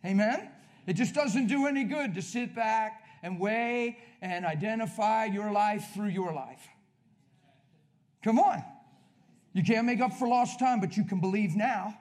Amen? 0.06 0.48
It 0.86 0.92
just 0.92 1.12
doesn't 1.12 1.48
do 1.48 1.66
any 1.66 1.82
good 1.82 2.14
to 2.14 2.22
sit 2.22 2.54
back 2.54 3.02
and 3.24 3.40
weigh 3.40 3.98
and 4.20 4.46
identify 4.46 5.24
your 5.24 5.50
life 5.50 5.90
through 5.92 6.08
your 6.08 6.32
life. 6.32 6.68
Come 8.22 8.38
on. 8.38 8.62
You 9.54 9.64
can't 9.64 9.86
make 9.86 10.00
up 10.00 10.12
for 10.12 10.28
lost 10.28 10.60
time, 10.60 10.80
but 10.80 10.96
you 10.96 11.04
can 11.04 11.20
believe 11.20 11.56
now, 11.56 11.98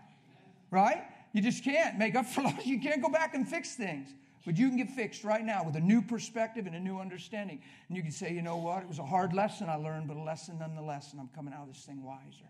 right? 0.69 1.03
You 1.33 1.41
just 1.41 1.63
can't 1.63 1.97
make 1.97 2.15
up 2.15 2.25
for 2.33 2.41
lost. 2.41 2.65
You 2.65 2.79
can't 2.79 3.01
go 3.01 3.09
back 3.09 3.33
and 3.33 3.47
fix 3.47 3.75
things. 3.75 4.09
But 4.45 4.57
you 4.57 4.69
can 4.69 4.77
get 4.77 4.89
fixed 4.89 5.23
right 5.23 5.45
now 5.45 5.63
with 5.63 5.75
a 5.75 5.79
new 5.79 6.01
perspective 6.01 6.65
and 6.65 6.75
a 6.75 6.79
new 6.79 6.99
understanding. 6.99 7.61
And 7.87 7.95
you 7.95 8.01
can 8.01 8.11
say, 8.11 8.33
you 8.33 8.41
know 8.41 8.57
what? 8.57 8.81
It 8.81 8.87
was 8.87 8.97
a 8.97 9.05
hard 9.05 9.33
lesson 9.33 9.69
I 9.69 9.75
learned, 9.75 10.07
but 10.07 10.17
a 10.17 10.23
lesson 10.23 10.57
nonetheless, 10.57 11.11
and 11.11 11.21
I'm 11.21 11.29
coming 11.35 11.53
out 11.53 11.67
of 11.67 11.67
this 11.67 11.83
thing 11.83 12.03
wiser. 12.03 12.49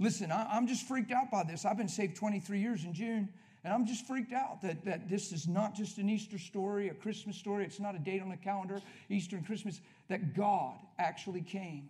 Listen, 0.00 0.32
I'm 0.32 0.66
just 0.66 0.88
freaked 0.88 1.12
out 1.12 1.30
by 1.30 1.44
this. 1.44 1.64
I've 1.64 1.76
been 1.76 1.88
saved 1.88 2.16
23 2.16 2.58
years 2.58 2.84
in 2.84 2.92
June, 2.92 3.28
and 3.62 3.72
I'm 3.72 3.86
just 3.86 4.08
freaked 4.08 4.32
out 4.32 4.60
that, 4.62 4.84
that 4.86 5.08
this 5.08 5.30
is 5.30 5.46
not 5.46 5.76
just 5.76 5.98
an 5.98 6.10
Easter 6.10 6.36
story, 6.36 6.88
a 6.88 6.94
Christmas 6.94 7.36
story. 7.36 7.64
It's 7.64 7.78
not 7.78 7.94
a 7.94 8.00
date 8.00 8.20
on 8.20 8.28
the 8.28 8.36
calendar, 8.36 8.82
Easter 9.08 9.36
and 9.36 9.46
Christmas, 9.46 9.80
that 10.08 10.34
God 10.34 10.74
actually 10.98 11.42
came 11.42 11.88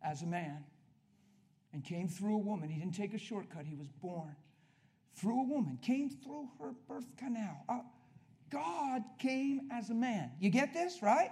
as 0.00 0.22
a 0.22 0.26
man 0.26 0.62
and 1.72 1.84
came 1.84 2.06
through 2.06 2.36
a 2.36 2.38
woman. 2.38 2.68
He 2.68 2.78
didn't 2.78 2.94
take 2.94 3.14
a 3.14 3.18
shortcut, 3.18 3.66
he 3.66 3.74
was 3.74 3.88
born 4.00 4.36
through 5.14 5.40
a 5.40 5.44
woman, 5.44 5.78
came 5.82 6.10
through 6.10 6.48
her 6.60 6.72
birth 6.88 7.06
canal. 7.16 7.64
Uh, 7.68 7.80
God 8.50 9.02
came 9.18 9.68
as 9.72 9.90
a 9.90 9.94
man. 9.94 10.30
You 10.40 10.50
get 10.50 10.72
this, 10.72 11.02
right? 11.02 11.30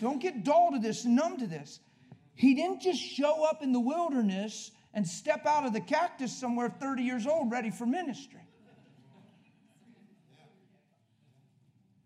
Don't 0.00 0.20
get 0.20 0.44
dull 0.44 0.70
to 0.72 0.78
this 0.78 1.04
numb 1.04 1.38
to 1.38 1.46
this. 1.46 1.80
He 2.34 2.54
didn't 2.54 2.82
just 2.82 3.00
show 3.00 3.44
up 3.44 3.62
in 3.62 3.72
the 3.72 3.80
wilderness 3.80 4.70
and 4.94 5.06
step 5.06 5.46
out 5.46 5.66
of 5.66 5.72
the 5.72 5.80
cactus 5.80 6.38
somewhere 6.38 6.68
30 6.68 7.02
years 7.02 7.26
old 7.26 7.50
ready 7.50 7.70
for 7.70 7.86
ministry. 7.86 8.40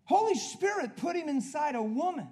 Holy 0.05 0.35
Spirit 0.35 0.97
put 0.97 1.15
him 1.15 1.29
inside 1.29 1.75
a 1.75 1.81
woman. 1.81 2.27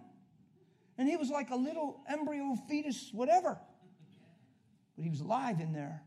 And 0.97 1.07
he 1.07 1.15
was 1.15 1.29
like 1.29 1.49
a 1.49 1.55
little 1.55 2.01
embryo 2.09 2.57
fetus, 2.67 3.09
whatever. 3.13 3.57
But 4.97 5.03
he 5.03 5.09
was 5.09 5.21
alive 5.21 5.61
in 5.61 5.71
there. 5.71 6.03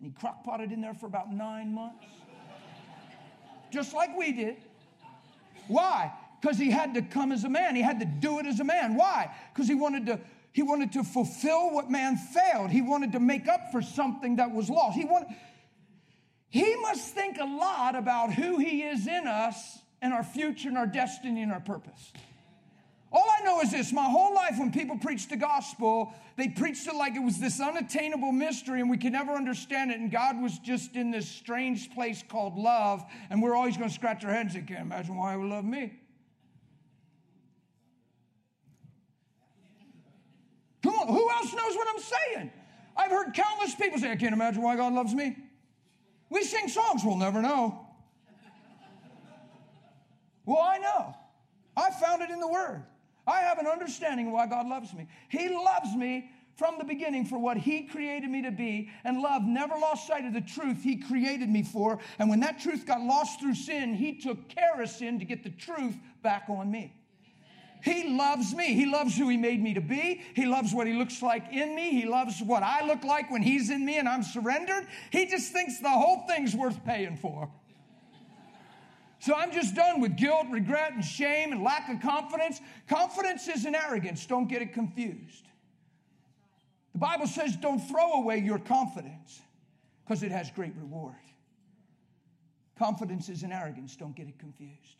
And 0.00 0.12
he 0.12 0.18
crock 0.18 0.44
potted 0.44 0.72
in 0.72 0.80
there 0.80 0.94
for 0.94 1.06
about 1.06 1.32
nine 1.32 1.72
months. 1.74 2.06
Just 3.70 3.94
like 3.94 4.16
we 4.16 4.32
did. 4.32 4.56
Why? 5.68 6.12
Because 6.40 6.58
he 6.58 6.70
had 6.70 6.94
to 6.94 7.02
come 7.02 7.32
as 7.32 7.44
a 7.44 7.48
man. 7.48 7.76
He 7.76 7.82
had 7.82 8.00
to 8.00 8.06
do 8.06 8.40
it 8.40 8.46
as 8.46 8.60
a 8.60 8.64
man. 8.64 8.96
Why? 8.96 9.30
Because 9.52 9.68
he 9.68 9.74
wanted 9.74 10.06
to 10.06 10.20
he 10.52 10.62
wanted 10.62 10.92
to 10.94 11.04
fulfill 11.04 11.70
what 11.70 11.90
man 11.90 12.16
failed. 12.16 12.70
He 12.70 12.82
wanted 12.82 13.12
to 13.12 13.20
make 13.20 13.46
up 13.46 13.70
for 13.70 13.80
something 13.80 14.36
that 14.36 14.50
was 14.50 14.68
lost. 14.68 14.96
He 14.96 15.04
wanted 15.04 15.28
he 16.48 16.74
must 16.76 17.14
think 17.14 17.38
a 17.38 17.44
lot 17.44 17.94
about 17.94 18.34
who 18.34 18.58
he 18.58 18.82
is 18.82 19.06
in 19.06 19.28
us 19.28 19.78
and 20.02 20.12
our 20.12 20.24
future 20.24 20.68
and 20.68 20.76
our 20.76 20.86
destiny 20.86 21.42
and 21.42 21.52
our 21.52 21.60
purpose. 21.60 22.12
All 23.12 23.26
I 23.28 23.42
know 23.44 23.60
is 23.60 23.72
this 23.72 23.92
my 23.92 24.04
whole 24.04 24.32
life, 24.34 24.56
when 24.56 24.70
people 24.70 24.96
preach 24.96 25.28
the 25.28 25.36
gospel, 25.36 26.14
they 26.36 26.48
preached 26.48 26.86
it 26.86 26.94
like 26.94 27.16
it 27.16 27.22
was 27.22 27.38
this 27.38 27.60
unattainable 27.60 28.30
mystery 28.30 28.80
and 28.80 28.88
we 28.88 28.98
could 28.98 29.12
never 29.12 29.32
understand 29.32 29.90
it. 29.90 29.98
And 29.98 30.12
God 30.12 30.40
was 30.40 30.58
just 30.60 30.94
in 30.94 31.10
this 31.10 31.28
strange 31.28 31.90
place 31.90 32.22
called 32.28 32.56
love. 32.56 33.04
And 33.28 33.42
we're 33.42 33.56
always 33.56 33.76
going 33.76 33.88
to 33.88 33.94
scratch 33.94 34.24
our 34.24 34.32
heads 34.32 34.54
and 34.54 34.66
Can't 34.66 34.82
imagine 34.82 35.16
why 35.16 35.32
He 35.32 35.38
would 35.38 35.50
love 35.50 35.64
me. 35.64 35.98
Come 40.82 40.94
on, 40.94 41.08
who 41.08 41.30
else 41.30 41.52
knows 41.52 41.76
what 41.76 41.88
I'm 41.88 42.00
saying? 42.00 42.52
I've 42.96 43.10
heard 43.10 43.34
countless 43.34 43.74
people 43.74 43.98
say, 43.98 44.12
I 44.12 44.16
can't 44.16 44.32
imagine 44.32 44.62
why 44.62 44.76
God 44.76 44.92
loves 44.92 45.14
me. 45.14 45.36
We 46.30 46.44
sing 46.44 46.68
songs, 46.68 47.02
we'll 47.04 47.16
never 47.16 47.42
know. 47.42 47.86
Well, 50.46 50.62
I 50.62 50.78
know. 50.78 51.14
I 51.76 51.90
found 51.90 52.22
it 52.22 52.30
in 52.30 52.40
the 52.40 52.48
Word. 52.48 52.84
I 53.26 53.40
have 53.40 53.58
an 53.58 53.66
understanding 53.66 54.28
of 54.28 54.32
why 54.32 54.46
God 54.46 54.66
loves 54.66 54.92
me. 54.92 55.06
He 55.28 55.48
loves 55.48 55.94
me 55.94 56.30
from 56.56 56.76
the 56.78 56.84
beginning 56.84 57.24
for 57.24 57.38
what 57.38 57.56
He 57.56 57.84
created 57.84 58.28
me 58.28 58.42
to 58.42 58.50
be, 58.50 58.90
and 59.04 59.20
love 59.20 59.42
never 59.42 59.74
lost 59.74 60.06
sight 60.06 60.24
of 60.24 60.34
the 60.34 60.40
truth 60.40 60.82
He 60.82 60.96
created 60.96 61.48
me 61.48 61.62
for. 61.62 61.98
And 62.18 62.28
when 62.28 62.40
that 62.40 62.60
truth 62.60 62.86
got 62.86 63.00
lost 63.00 63.40
through 63.40 63.54
sin, 63.54 63.94
He 63.94 64.18
took 64.18 64.48
care 64.48 64.80
of 64.80 64.88
sin 64.90 65.18
to 65.18 65.24
get 65.24 65.42
the 65.42 65.50
truth 65.50 65.96
back 66.22 66.44
on 66.48 66.70
me. 66.70 66.94
He 67.82 68.14
loves 68.14 68.54
me. 68.54 68.74
He 68.74 68.84
loves 68.84 69.16
who 69.16 69.28
He 69.30 69.38
made 69.38 69.62
me 69.62 69.72
to 69.74 69.80
be. 69.80 70.20
He 70.34 70.44
loves 70.44 70.74
what 70.74 70.86
He 70.86 70.92
looks 70.92 71.22
like 71.22 71.50
in 71.50 71.74
me. 71.74 71.92
He 71.92 72.04
loves 72.04 72.42
what 72.42 72.62
I 72.62 72.86
look 72.86 73.04
like 73.04 73.30
when 73.30 73.42
He's 73.42 73.70
in 73.70 73.84
me 73.84 73.98
and 73.98 74.08
I'm 74.08 74.22
surrendered. 74.22 74.86
He 75.10 75.26
just 75.26 75.52
thinks 75.52 75.80
the 75.80 75.88
whole 75.88 76.26
thing's 76.28 76.54
worth 76.54 76.84
paying 76.84 77.16
for. 77.16 77.50
So 79.20 79.34
I'm 79.34 79.52
just 79.52 79.74
done 79.74 80.00
with 80.00 80.16
guilt, 80.16 80.46
regret, 80.50 80.92
and 80.94 81.04
shame 81.04 81.52
and 81.52 81.62
lack 81.62 81.90
of 81.90 82.00
confidence. 82.00 82.60
Confidence 82.88 83.48
isn't 83.48 83.74
arrogance. 83.74 84.24
Don't 84.24 84.48
get 84.48 84.62
it 84.62 84.72
confused. 84.72 85.44
The 86.94 86.98
Bible 86.98 87.26
says 87.26 87.54
don't 87.56 87.80
throw 87.80 88.14
away 88.14 88.38
your 88.38 88.58
confidence 88.58 89.40
because 90.04 90.22
it 90.22 90.32
has 90.32 90.50
great 90.50 90.72
reward. 90.74 91.14
Confidence 92.78 93.28
isn't 93.28 93.52
arrogance. 93.52 93.94
Don't 93.94 94.16
get 94.16 94.26
it 94.26 94.38
confused. 94.38 94.96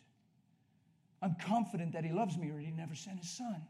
I'm 1.22 1.34
confident 1.42 1.92
that 1.94 2.04
He 2.04 2.12
loves 2.12 2.36
me 2.36 2.50
or 2.50 2.58
He 2.58 2.70
never 2.70 2.94
sent 2.94 3.18
His 3.20 3.30
Son. 3.30 3.62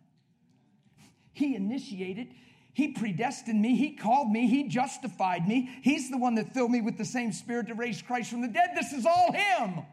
He 1.32 1.54
initiated, 1.54 2.34
He 2.74 2.88
predestined 2.88 3.62
me, 3.62 3.76
He 3.76 3.92
called 3.92 4.32
me, 4.32 4.48
He 4.48 4.68
justified 4.68 5.46
me. 5.46 5.70
He's 5.82 6.10
the 6.10 6.18
one 6.18 6.34
that 6.34 6.52
filled 6.52 6.72
me 6.72 6.80
with 6.80 6.98
the 6.98 7.04
same 7.04 7.32
Spirit 7.32 7.68
to 7.68 7.74
raise 7.74 8.02
Christ 8.02 8.30
from 8.30 8.42
the 8.42 8.48
dead. 8.48 8.70
This 8.74 8.92
is 8.92 9.06
all 9.06 9.32
Him. 9.32 9.84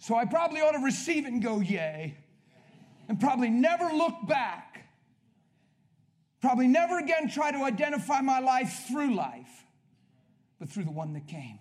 So 0.00 0.16
I 0.16 0.24
probably 0.24 0.60
ought 0.60 0.72
to 0.72 0.84
receive 0.84 1.26
it 1.26 1.32
and 1.32 1.42
go, 1.42 1.60
yay. 1.60 2.16
And 3.08 3.20
probably 3.20 3.50
never 3.50 3.84
look 3.84 4.14
back. 4.26 4.86
Probably 6.40 6.66
never 6.68 6.98
again 6.98 7.28
try 7.28 7.52
to 7.52 7.58
identify 7.58 8.20
my 8.20 8.40
life 8.40 8.86
through 8.88 9.14
life, 9.14 9.66
but 10.58 10.70
through 10.70 10.84
the 10.84 10.90
one 10.90 11.12
that 11.12 11.26
came. 11.28 11.58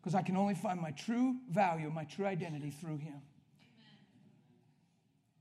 Because 0.00 0.14
I 0.14 0.22
can 0.22 0.36
only 0.36 0.54
find 0.54 0.80
my 0.80 0.92
true 0.92 1.36
value, 1.50 1.90
my 1.90 2.04
true 2.04 2.24
identity 2.26 2.70
through 2.70 2.98
him. 2.98 3.20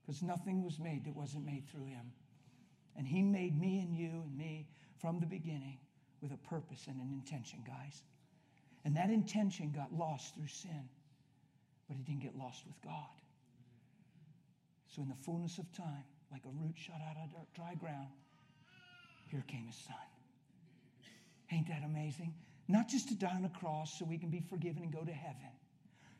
because 0.06 0.22
nothing 0.22 0.64
was 0.64 0.80
made 0.80 1.06
that 1.06 1.16
wasn't 1.16 1.46
made 1.46 1.68
through 1.72 1.86
him. 1.86 2.12
And 2.96 3.08
he 3.08 3.22
made 3.22 3.60
me 3.60 3.80
and 3.80 3.96
you 3.96 4.24
and 4.26 4.38
me 4.38 4.68
from 5.02 5.20
the 5.20 5.26
beginning 5.26 5.80
with 6.22 6.32
a 6.32 6.38
purpose 6.38 6.86
and 6.88 6.98
an 6.98 7.12
intention, 7.12 7.60
guys. 7.66 8.04
And 8.84 8.96
that 8.98 9.10
intention 9.10 9.72
got 9.76 9.92
lost 9.92 10.36
through 10.36 10.48
sin, 10.48 10.88
but 11.88 11.98
he 11.98 12.04
didn't 12.04 12.22
get 12.22 12.38
lost 12.38 12.64
with 12.66 12.82
God. 12.84 13.16
So, 14.88 15.02
in 15.02 15.10
the 15.10 15.24
fullness 15.24 15.58
of 15.58 15.72
time, 15.74 16.04
like 16.32 16.42
a 16.46 16.64
root 16.64 16.76
shot 16.76 17.02
out 17.10 17.18
of 17.18 17.54
dry 17.54 17.76
ground, 17.76 18.10
here 19.30 19.44
came 19.48 19.68
his 19.68 19.76
son. 19.76 19.96
Ain't 21.52 21.68
that 21.68 21.84
amazing? 21.84 22.34
Not 22.68 22.88
just 22.88 23.10
to 23.10 23.16
die 23.16 23.36
on 23.36 23.46
a 23.46 23.60
cross 23.60 24.00
so 24.00 24.06
we 24.06 24.18
can 24.18 24.30
be 24.30 24.40
forgiven 24.40 24.84
and 24.84 24.92
go 24.92 25.04
to 25.04 25.12
heaven, 25.12 25.52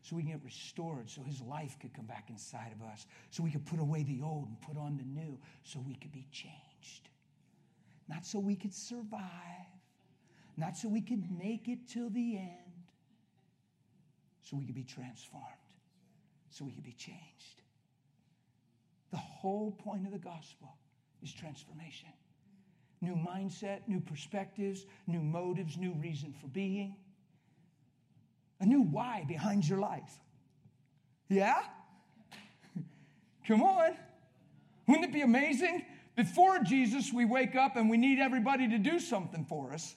so 0.04 0.16
we 0.16 0.22
can 0.22 0.32
get 0.32 0.44
restored, 0.44 1.10
so 1.10 1.24
his 1.24 1.42
life 1.42 1.78
could 1.80 1.94
come 1.94 2.06
back 2.06 2.30
inside 2.30 2.72
of 2.80 2.86
us, 2.88 3.08
so 3.32 3.42
we 3.42 3.52
could 3.52 3.66
put 3.66 3.80
away 3.80 4.04
the 4.04 4.22
old 4.22 4.48
and 4.48 4.62
put 4.62 4.78
on 4.78 4.98
the 4.98 5.04
new, 5.04 5.38
so 5.64 5.80
we 5.88 5.96
could 5.96 6.12
be 6.12 6.28
changed. 6.32 7.10
Not 8.08 8.26
so 8.26 8.38
we 8.38 8.56
could 8.56 8.74
survive, 8.74 9.22
not 10.58 10.78
so 10.78 10.88
we 10.88 11.02
could 11.02 11.24
make 11.40 11.68
it 11.68 11.88
till 11.88 12.12
the 12.12 12.38
end, 12.38 12.65
so 14.46 14.56
we 14.56 14.66
could 14.66 14.76
be 14.76 14.84
transformed, 14.84 15.46
so 16.50 16.64
we 16.64 16.72
could 16.72 16.84
be 16.84 16.94
changed. 16.94 17.62
The 19.12 19.18
whole 19.18 19.72
point 19.72 20.06
of 20.06 20.14
the 20.14 20.20
gospel 20.20 20.78
is 21.22 21.34
transformation 21.34 22.10
new 23.02 23.16
mindset, 23.16 23.82
new 23.88 24.00
perspectives, 24.00 24.86
new 25.06 25.20
motives, 25.20 25.78
new 25.78 25.94
reason 25.94 26.34
for 26.42 26.48
being, 26.48 26.96
a 28.60 28.66
new 28.66 28.82
why 28.82 29.24
behind 29.28 29.68
your 29.68 29.78
life. 29.78 30.20
Yeah? 31.30 31.62
Come 33.48 33.62
on. 33.62 33.92
Wouldn't 34.88 35.06
it 35.06 35.14
be 35.14 35.22
amazing? 35.22 35.86
Before 36.16 36.60
Jesus, 36.60 37.12
we 37.14 37.26
wake 37.26 37.56
up 37.56 37.76
and 37.76 37.90
we 37.90 37.98
need 37.98 38.20
everybody 38.20 38.70
to 38.70 38.80
do 38.80 39.00
something 39.00 39.46
for 39.46 39.72
us, 39.74 39.96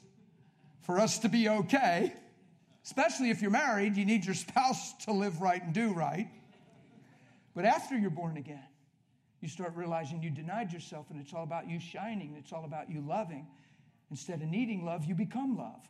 for 0.83 0.99
us 0.99 1.21
to 1.21 1.29
be 1.29 1.49
okay. 1.49 2.13
Especially 2.89 3.29
if 3.29 3.43
you're 3.43 3.51
married, 3.51 3.99
you 3.99 4.07
need 4.07 4.25
your 4.25 4.35
spouse 4.35 4.95
to 5.05 5.13
live 5.13 5.43
right 5.43 5.63
and 5.63 5.75
do 5.75 5.93
right. 5.93 6.27
But 7.55 7.67
after 7.67 7.99
you're 7.99 8.09
born 8.09 8.39
again, 8.39 8.65
you 9.43 9.49
start 9.51 9.75
realizing 9.77 10.23
you 10.23 10.31
denied 10.31 10.73
yourself 10.73 11.11
and 11.11 11.21
it's 11.21 11.35
all 11.35 11.43
about 11.43 11.69
you 11.69 11.81
shining, 11.81 12.35
it's 12.39 12.51
all 12.51 12.65
about 12.65 12.91
you 12.91 13.03
loving. 13.03 13.47
Instead 14.11 14.41
of 14.41 14.49
needing 14.49 14.87
love, 14.87 15.05
you 15.05 15.15
become 15.15 15.55
love. 15.59 15.87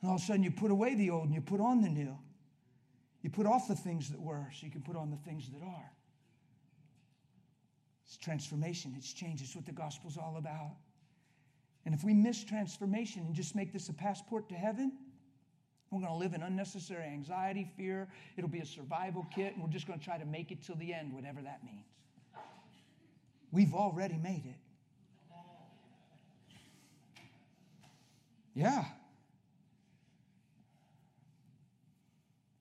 And 0.00 0.10
all 0.10 0.16
of 0.16 0.22
a 0.22 0.24
sudden, 0.24 0.44
you 0.44 0.52
put 0.52 0.70
away 0.70 0.94
the 0.94 1.10
old 1.10 1.24
and 1.24 1.34
you 1.34 1.40
put 1.40 1.60
on 1.60 1.82
the 1.82 1.88
new. 1.88 2.16
You 3.22 3.30
put 3.30 3.44
off 3.44 3.66
the 3.66 3.74
things 3.74 4.10
that 4.10 4.20
were 4.20 4.46
so 4.52 4.66
you 4.66 4.70
can 4.70 4.82
put 4.82 4.94
on 4.94 5.10
the 5.10 5.16
things 5.16 5.50
that 5.50 5.64
are. 5.64 5.90
It's 8.06 8.16
transformation, 8.18 8.94
it's 8.96 9.12
change. 9.12 9.42
It's 9.42 9.56
what 9.56 9.66
the 9.66 9.72
gospel's 9.72 10.16
all 10.16 10.36
about. 10.38 10.76
And 11.90 11.98
if 11.98 12.04
we 12.04 12.14
miss 12.14 12.44
transformation 12.44 13.24
and 13.26 13.34
just 13.34 13.56
make 13.56 13.72
this 13.72 13.88
a 13.88 13.92
passport 13.92 14.48
to 14.50 14.54
heaven, 14.54 14.92
we're 15.90 15.98
going 15.98 16.12
to 16.12 16.18
live 16.18 16.34
in 16.34 16.42
unnecessary 16.44 17.02
anxiety, 17.02 17.68
fear. 17.76 18.06
It'll 18.36 18.48
be 18.48 18.60
a 18.60 18.64
survival 18.64 19.26
kit, 19.34 19.54
and 19.54 19.64
we're 19.64 19.70
just 19.70 19.88
going 19.88 19.98
to 19.98 20.04
try 20.04 20.16
to 20.16 20.24
make 20.24 20.52
it 20.52 20.62
till 20.62 20.76
the 20.76 20.94
end, 20.94 21.12
whatever 21.12 21.42
that 21.42 21.64
means. 21.64 21.88
We've 23.50 23.74
already 23.74 24.18
made 24.18 24.44
it. 24.46 24.54
Yeah. 28.54 28.84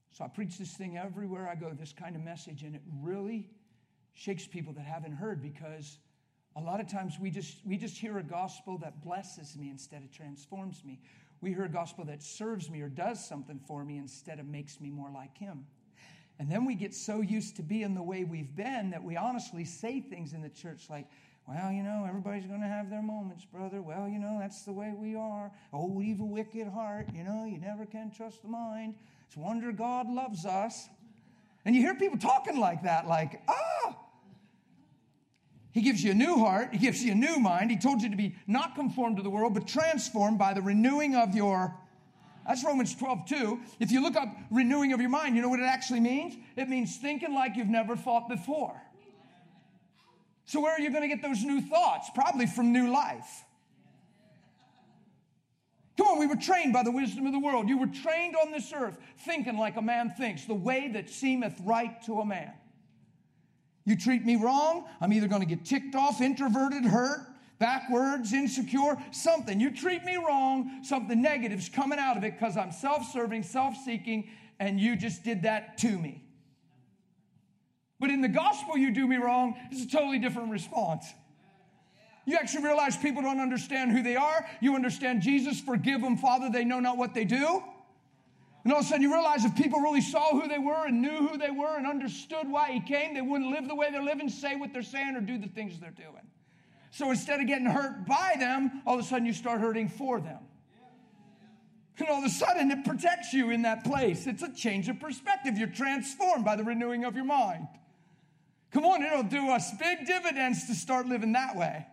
So 0.10 0.24
I 0.24 0.28
preach 0.28 0.58
this 0.58 0.72
thing 0.72 0.98
everywhere 0.98 1.48
I 1.48 1.54
go, 1.54 1.70
this 1.80 1.94
kind 1.94 2.16
of 2.16 2.24
message, 2.24 2.64
and 2.64 2.74
it 2.74 2.82
really 3.00 3.48
shakes 4.16 4.48
people 4.48 4.74
that 4.74 4.86
haven't 4.86 5.14
heard 5.14 5.40
because 5.40 6.00
a 6.56 6.62
lot 6.62 6.80
of 6.80 6.88
times 6.88 7.18
we 7.20 7.30
just 7.30 7.58
we 7.66 7.78
just 7.78 7.98
hear 7.98 8.18
a 8.18 8.24
gospel 8.24 8.78
that 8.80 9.04
blesses 9.04 9.56
me 9.58 9.70
instead 9.70 10.04
of 10.04 10.12
transforms 10.12 10.84
me 10.84 11.00
we 11.42 11.52
hear 11.52 11.64
a 11.64 11.70
gospel 11.70 12.06
that 12.06 12.22
serves 12.22 12.70
me 12.70 12.82
or 12.82 12.90
does 12.90 13.26
something 13.26 13.60
for 13.66 13.84
me 13.86 13.98
instead 13.98 14.40
of 14.40 14.46
makes 14.46 14.82
me 14.82 14.90
more 14.90 15.10
like 15.10 15.38
him. 15.38 15.66
And 16.38 16.52
then 16.52 16.66
we 16.66 16.76
get 16.76 16.94
so 16.94 17.22
used 17.22 17.56
to 17.58 17.64
being 17.64 17.96
the 17.96 18.04
way 18.04 18.24
we've 18.24 18.56
been 18.56 18.92
that 18.92 19.04
we 19.04 19.18
honestly 19.18 19.66
say 19.66 20.02
things 20.02 20.34
in 20.34 20.42
the 20.42 20.50
church 20.50 20.90
like, 20.90 21.06
well, 21.48 21.72
you 21.72 21.82
know, 21.82 22.06
everybody's 22.08 22.46
going 22.46 22.62
to 22.62 22.68
have 22.68 22.90
their 22.90 23.02
moments, 23.02 23.46
brother. 23.46 23.82
Well, 23.82 24.08
you 24.08 24.20
know, 24.20 24.38
that's 24.40 24.64
the 24.64 24.72
way 24.72 24.94
we 24.96 25.16
are. 25.16 25.52
Oh, 25.74 26.02
evil, 26.02 26.28
wicked 26.28 26.68
heart. 26.68 27.08
You 27.14 27.24
know, 27.24 27.46
you 27.46 27.58
never 27.58 27.86
can 27.86 28.12
trust 28.12 28.42
the 28.42 28.50
mind. 28.50 28.96
It's 29.28 29.36
wonder 29.36 29.72
God 29.72 30.10
loves 30.10 30.46
us. 30.46 30.90
And 31.66 31.76
you 31.76 31.82
hear 31.82 31.96
people 31.96 32.18
talking 32.18 32.60
like 32.60 32.84
that, 32.84 33.08
like, 33.08 33.42
ah, 33.48 33.98
he 35.72 35.82
gives 35.82 36.04
you 36.04 36.12
a 36.12 36.16
new 36.16 36.38
heart. 36.38 36.70
He 36.72 36.80
gives 36.80 37.04
you 37.04 37.12
a 37.12 37.16
new 37.16 37.40
mind. 37.40 37.70
He 37.70 37.78
told 37.78 38.02
you 38.02 38.10
to 38.10 38.16
be 38.16 38.36
not 38.48 38.76
conformed 38.76 39.18
to 39.18 39.24
the 39.24 39.30
world, 39.30 39.54
but 39.54 39.68
transformed 39.68 40.40
by 40.40 40.54
the 40.54 40.62
renewing 40.62 41.16
of 41.16 41.36
your. 41.36 41.76
That's 42.48 42.66
Romans 42.66 42.96
12, 42.96 43.28
2. 43.28 43.60
If 43.80 43.92
you 43.92 44.02
look 44.02 44.16
up 44.16 44.28
renewing 44.50 44.94
of 44.94 45.00
your 45.00 45.10
mind, 45.10 45.36
you 45.36 45.42
know 45.42 45.50
what 45.50 45.60
it 45.60 45.68
actually 45.68 46.00
means? 46.00 46.36
It 46.56 46.68
means 46.68 46.98
thinking 46.98 47.36
like 47.36 47.56
you've 47.56 47.68
never 47.68 47.96
thought 47.96 48.28
before. 48.28 48.82
So, 50.46 50.60
where 50.60 50.74
are 50.74 50.80
you 50.80 50.90
going 50.90 51.04
to 51.04 51.08
get 51.08 51.22
those 51.22 51.44
new 51.44 51.62
thoughts? 51.62 52.10
Probably 52.16 52.48
from 52.48 52.74
new 52.74 52.92
life. 52.92 53.46
Come 55.96 56.08
on, 56.08 56.20
we 56.20 56.26
were 56.26 56.38
trained 56.38 56.74
by 56.74 56.82
the 56.82 56.92
wisdom 56.92 57.28
of 57.28 57.34
the 57.34 57.40
world. 57.40 57.70
You 57.70 57.78
were 57.78 57.86
trained 57.86 58.36
on 58.36 58.52
this 58.52 58.74
earth 58.74 58.98
thinking 59.26 59.58
like 59.58 59.76
a 59.76 59.82
man 59.82 60.14
thinks, 60.18 60.46
the 60.46 60.56
way 60.56 60.90
that 60.94 61.10
seemeth 61.10 61.60
right 61.64 62.02
to 62.04 62.22
a 62.22 62.26
man. 62.26 62.54
You 63.90 63.96
treat 63.96 64.24
me 64.24 64.36
wrong, 64.36 64.86
I'm 65.02 65.12
either 65.12 65.28
going 65.28 65.42
to 65.42 65.48
get 65.48 65.66
ticked 65.66 65.96
off, 65.96 66.22
introverted, 66.22 66.86
hurt, 66.86 67.22
backwards, 67.58 68.34
insecure, 68.34 68.96
something. 69.10 69.60
You 69.60 69.72
treat 69.72 70.04
me 70.04 70.16
wrong, 70.16 70.84
something 70.84 71.20
negative's 71.20 71.70
coming 71.70 71.98
out 71.98 72.16
of 72.16 72.24
it 72.24 72.40
because 72.40 72.56
I'm 72.56 72.72
self 72.72 73.12
serving, 73.12 73.42
self 73.42 73.76
seeking, 73.84 74.30
and 74.60 74.80
you 74.80 74.96
just 74.96 75.24
did 75.24 75.42
that 75.42 75.80
to 75.80 75.88
me. 75.88 76.24
But 78.00 78.12
in 78.12 78.22
the 78.22 78.28
gospel, 78.28 78.78
you 78.78 78.92
do 78.92 79.08
me 79.08 79.16
wrong, 79.16 79.56
it's 79.72 79.84
a 79.84 79.90
totally 79.90 80.20
different 80.20 80.52
response. 80.52 81.12
You 82.28 82.38
actually 82.38 82.66
realize 82.66 82.96
people 82.96 83.24
don't 83.24 83.40
understand 83.40 83.92
who 83.92 84.04
they 84.04 84.16
are. 84.16 84.48
You 84.62 84.76
understand 84.76 85.24
Jesus, 85.24 85.60
forgive 85.60 86.02
them, 86.02 86.16
Father, 86.16 86.52
they 86.52 86.64
know 86.64 86.80
not 86.80 86.96
what 86.96 87.16
they 87.16 87.26
do. 87.26 87.64
And 88.70 88.76
all 88.76 88.82
of 88.82 88.86
a 88.86 88.90
sudden, 88.90 89.02
you 89.02 89.12
realize 89.12 89.46
if 89.46 89.56
people 89.56 89.80
really 89.80 90.00
saw 90.00 90.30
who 90.40 90.48
they 90.48 90.60
were 90.60 90.86
and 90.86 91.02
knew 91.02 91.28
who 91.28 91.40
they 91.40 91.50
were 91.50 91.76
and 91.76 91.88
understood 91.88 92.48
why 92.48 92.70
he 92.70 92.80
came, 92.80 93.16
they 93.16 93.22
wouldn't 93.22 93.50
live 93.50 93.68
the 93.68 93.74
way 93.74 93.90
they're 93.90 94.04
living, 94.04 94.30
say 94.30 94.56
what 94.56 94.74
they're 94.74 94.84
saying, 94.84 95.16
or 95.16 95.22
do 95.22 95.40
the 95.40 95.48
things 95.48 95.80
they're 95.80 95.90
doing. 95.90 96.28
So 96.92 97.10
instead 97.10 97.40
of 97.40 97.48
getting 97.48 97.66
hurt 97.66 98.06
by 98.06 98.36
them, 98.38 98.84
all 98.86 98.94
of 98.94 99.00
a 99.00 99.04
sudden 99.04 99.26
you 99.26 99.34
start 99.34 99.60
hurting 99.60 99.90
for 99.90 100.20
them. 100.20 100.38
And 101.98 102.10
all 102.10 102.20
of 102.20 102.26
a 102.26 102.30
sudden 102.30 102.70
it 102.70 102.86
protects 102.86 103.34
you 103.34 103.50
in 103.50 103.64
that 103.64 103.86
place. 103.86 104.28
It's 104.28 104.44
a 104.44 104.54
change 104.54 104.88
of 104.88 105.00
perspective. 105.00 105.58
You're 105.58 105.70
transformed 105.70 106.46
by 106.46 106.56
the 106.56 106.64
renewing 106.64 107.06
of 107.06 107.16
your 107.16 107.26
mind. 107.26 107.68
Come 108.70 108.86
on, 108.86 109.02
it'll 109.02 109.24
do 109.24 109.50
us 109.50 109.72
big 109.80 110.06
dividends 110.06 110.68
to 110.68 110.76
start 110.76 111.08
living 111.08 111.32
that 111.32 111.56
way. 111.56 111.88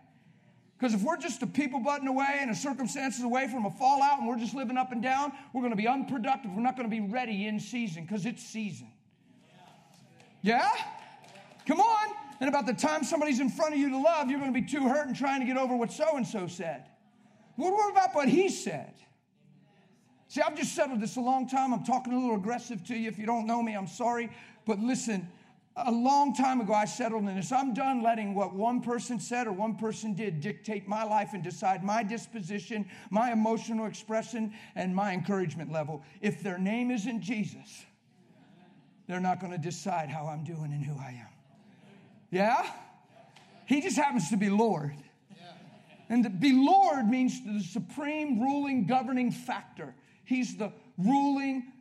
Because 0.77 0.93
if 0.93 1.01
we're 1.01 1.17
just 1.17 1.41
a 1.41 1.47
people 1.47 1.79
button 1.79 2.07
away 2.07 2.37
and 2.39 2.51
a 2.51 2.55
circumstances 2.55 3.23
away 3.23 3.47
from 3.47 3.65
a 3.65 3.71
fallout 3.71 4.19
and 4.19 4.27
we're 4.27 4.37
just 4.37 4.53
living 4.53 4.77
up 4.77 4.91
and 4.91 5.01
down, 5.01 5.31
we're 5.53 5.61
going 5.61 5.71
to 5.71 5.77
be 5.77 5.87
unproductive. 5.87 6.51
We're 6.51 6.61
not 6.61 6.77
going 6.77 6.87
to 6.87 6.95
be 6.95 7.01
ready 7.01 7.47
in 7.47 7.59
season 7.59 8.03
because 8.03 8.27
it's 8.27 8.43
season. 8.43 8.91
Yeah? 10.43 10.69
Come 11.65 11.81
on. 11.81 12.09
And 12.39 12.47
about 12.47 12.67
the 12.67 12.73
time 12.73 13.03
somebody's 13.03 13.39
in 13.39 13.49
front 13.49 13.73
of 13.73 13.79
you 13.79 13.89
to 13.89 13.97
love, 13.97 14.29
you're 14.29 14.39
going 14.39 14.53
to 14.53 14.59
be 14.59 14.67
too 14.67 14.87
hurt 14.87 15.07
and 15.07 15.15
trying 15.15 15.39
to 15.39 15.47
get 15.47 15.57
over 15.57 15.75
what 15.75 15.91
so 15.91 16.15
and 16.15 16.27
so 16.27 16.45
said. 16.45 16.85
What 17.55 17.91
about 17.91 18.13
what 18.13 18.29
he 18.29 18.47
said? 18.47 18.93
See, 20.27 20.41
I've 20.41 20.55
just 20.55 20.75
settled 20.75 21.01
this 21.01 21.15
a 21.15 21.21
long 21.21 21.47
time. 21.47 21.73
I'm 21.73 21.83
talking 21.83 22.13
a 22.13 22.19
little 22.19 22.35
aggressive 22.35 22.83
to 22.85 22.95
you. 22.95 23.07
If 23.07 23.17
you 23.17 23.25
don't 23.25 23.47
know 23.47 23.63
me, 23.63 23.73
I'm 23.73 23.87
sorry. 23.87 24.29
But 24.67 24.79
listen, 24.79 25.27
a 25.85 25.91
long 25.91 26.33
time 26.33 26.59
ago, 26.59 26.73
I 26.73 26.85
settled 26.85 27.27
in 27.27 27.35
this. 27.35 27.51
I'm 27.51 27.73
done 27.73 28.01
letting 28.01 28.33
what 28.33 28.53
one 28.55 28.81
person 28.81 29.19
said 29.19 29.45
or 29.45 29.51
one 29.51 29.75
person 29.75 30.13
did 30.15 30.41
dictate 30.41 30.87
my 30.87 31.03
life 31.03 31.33
and 31.33 31.43
decide 31.43 31.83
my 31.83 32.03
disposition, 32.03 32.89
my 33.11 33.31
emotional 33.31 33.85
expression, 33.85 34.53
and 34.75 34.95
my 34.95 35.13
encouragement 35.13 35.71
level. 35.71 36.03
If 36.21 36.41
their 36.41 36.57
name 36.57 36.89
isn't 36.89 37.21
Jesus, 37.21 37.85
they're 39.07 39.19
not 39.19 39.39
going 39.39 39.51
to 39.51 39.59
decide 39.59 40.09
how 40.09 40.25
I'm 40.25 40.43
doing 40.43 40.73
and 40.73 40.83
who 40.83 40.97
I 40.99 41.09
am. 41.09 41.33
Yeah? 42.31 42.69
He 43.67 43.81
just 43.81 43.97
happens 43.97 44.29
to 44.29 44.37
be 44.37 44.49
Lord. 44.49 44.95
And 46.09 46.23
to 46.23 46.29
be 46.29 46.53
Lord 46.53 47.07
means 47.07 47.43
the 47.45 47.61
supreme 47.61 48.41
ruling 48.41 48.87
governing 48.87 49.29
factor. 49.31 49.93
He's 50.23 50.57
the 50.57 50.71
ruling, 50.97 51.71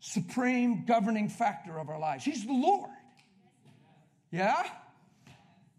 supreme 0.00 0.84
governing 0.84 1.28
factor 1.28 1.78
of 1.78 1.88
our 1.88 1.98
lives. 1.98 2.24
He's 2.24 2.44
the 2.44 2.52
Lord. 2.52 2.90
Yeah? 4.30 4.66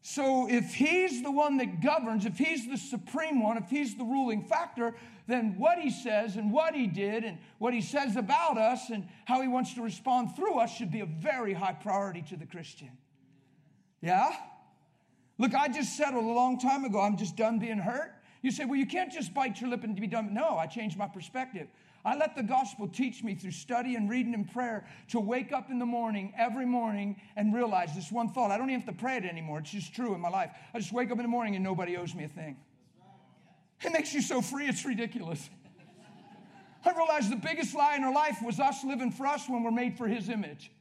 So 0.02 0.48
if 0.50 0.74
he's 0.74 1.22
the 1.22 1.32
one 1.32 1.58
that 1.58 1.82
governs, 1.82 2.26
if 2.26 2.38
he's 2.38 2.68
the 2.68 2.78
supreme 2.78 3.44
one, 3.44 3.58
if 3.58 3.70
he's 3.70 3.96
the 3.96 4.06
ruling 4.06 4.44
factor, 4.46 4.96
then 5.28 5.56
what 5.58 5.80
he 5.80 5.90
says 5.90 6.38
and 6.38 6.52
what 6.52 6.74
he 6.74 6.88
did 6.88 7.26
and 7.26 7.38
what 7.58 7.74
he 7.74 7.82
says 7.82 8.16
about 8.16 8.58
us 8.58 8.90
and 8.90 9.08
how 9.26 9.42
he 9.42 9.50
wants 9.50 9.74
to 9.74 9.82
respond 9.82 10.36
through 10.36 10.60
us 10.60 10.74
should 10.74 10.92
be 10.92 11.02
a 11.02 11.06
very 11.06 11.54
high 11.54 11.74
priority 11.74 12.22
to 12.30 12.38
the 12.38 12.46
Christian. 12.46 12.90
Yeah? 14.02 14.30
Look, 15.38 15.54
I 15.54 15.68
just 15.68 15.98
settled 15.98 16.24
a 16.24 16.28
long 16.28 16.58
time 16.58 16.86
ago. 16.86 17.02
I'm 17.02 17.18
just 17.18 17.36
done 17.36 17.60
being 17.60 17.78
hurt. 17.78 18.14
You 18.42 18.52
say, 18.52 18.64
well, 18.66 18.78
you 18.78 18.86
can't 18.86 19.12
just 19.12 19.34
bite 19.34 19.60
your 19.60 19.70
lip 19.70 19.84
and 19.84 20.00
be 20.00 20.08
done. 20.08 20.34
No, 20.34 20.58
I 20.58 20.68
changed 20.68 20.98
my 20.98 21.08
perspective. 21.08 21.68
I 22.08 22.16
let 22.16 22.38
the 22.38 22.44
gospel 22.44 22.88
teach 22.88 23.22
me 23.22 23.36
through 23.36 23.52
study 23.52 23.96
and 23.96 24.10
reading 24.10 24.34
and 24.34 24.50
prayer 24.50 24.88
to 25.10 25.20
wake 25.20 25.52
up 25.52 25.70
in 25.70 25.78
the 25.78 25.86
morning, 25.86 26.34
every 26.38 26.66
morning, 26.66 27.20
and 27.36 27.54
realize 27.54 27.94
this 27.94 28.10
one 28.14 28.30
thought. 28.30 28.50
I 28.50 28.58
don't 28.58 28.70
even 28.70 28.80
have 28.80 28.96
to 28.96 28.98
pray 28.98 29.18
it 29.18 29.26
anymore. 29.26 29.60
It's 29.60 29.72
just 29.72 29.94
true 29.94 30.16
in 30.16 30.22
my 30.22 30.30
life. 30.30 30.52
I 30.74 30.80
just 30.80 30.94
wake 30.94 31.12
up 31.12 31.18
in 31.18 31.24
the 31.24 31.30
morning 31.30 31.56
and 31.56 31.66
nobody 31.66 31.98
owes 31.98 32.16
me 32.16 32.24
a 32.24 32.30
thing. 32.30 32.56
It 33.82 33.92
makes 33.92 34.14
you 34.14 34.22
so 34.22 34.42
free, 34.42 34.70
it's 34.70 34.86
ridiculous. 34.86 35.50
I 36.86 36.92
realized 36.92 37.30
the 37.30 37.36
biggest 37.36 37.76
lie 37.76 37.98
in 37.98 38.06
our 38.06 38.14
life 38.14 38.38
was 38.42 38.58
us 38.62 38.86
living 38.86 39.12
for 39.12 39.28
us 39.28 39.50
when 39.50 39.62
we're 39.62 39.72
made 39.72 39.98
for 39.98 40.08
His 40.08 40.30
image. 40.30 40.72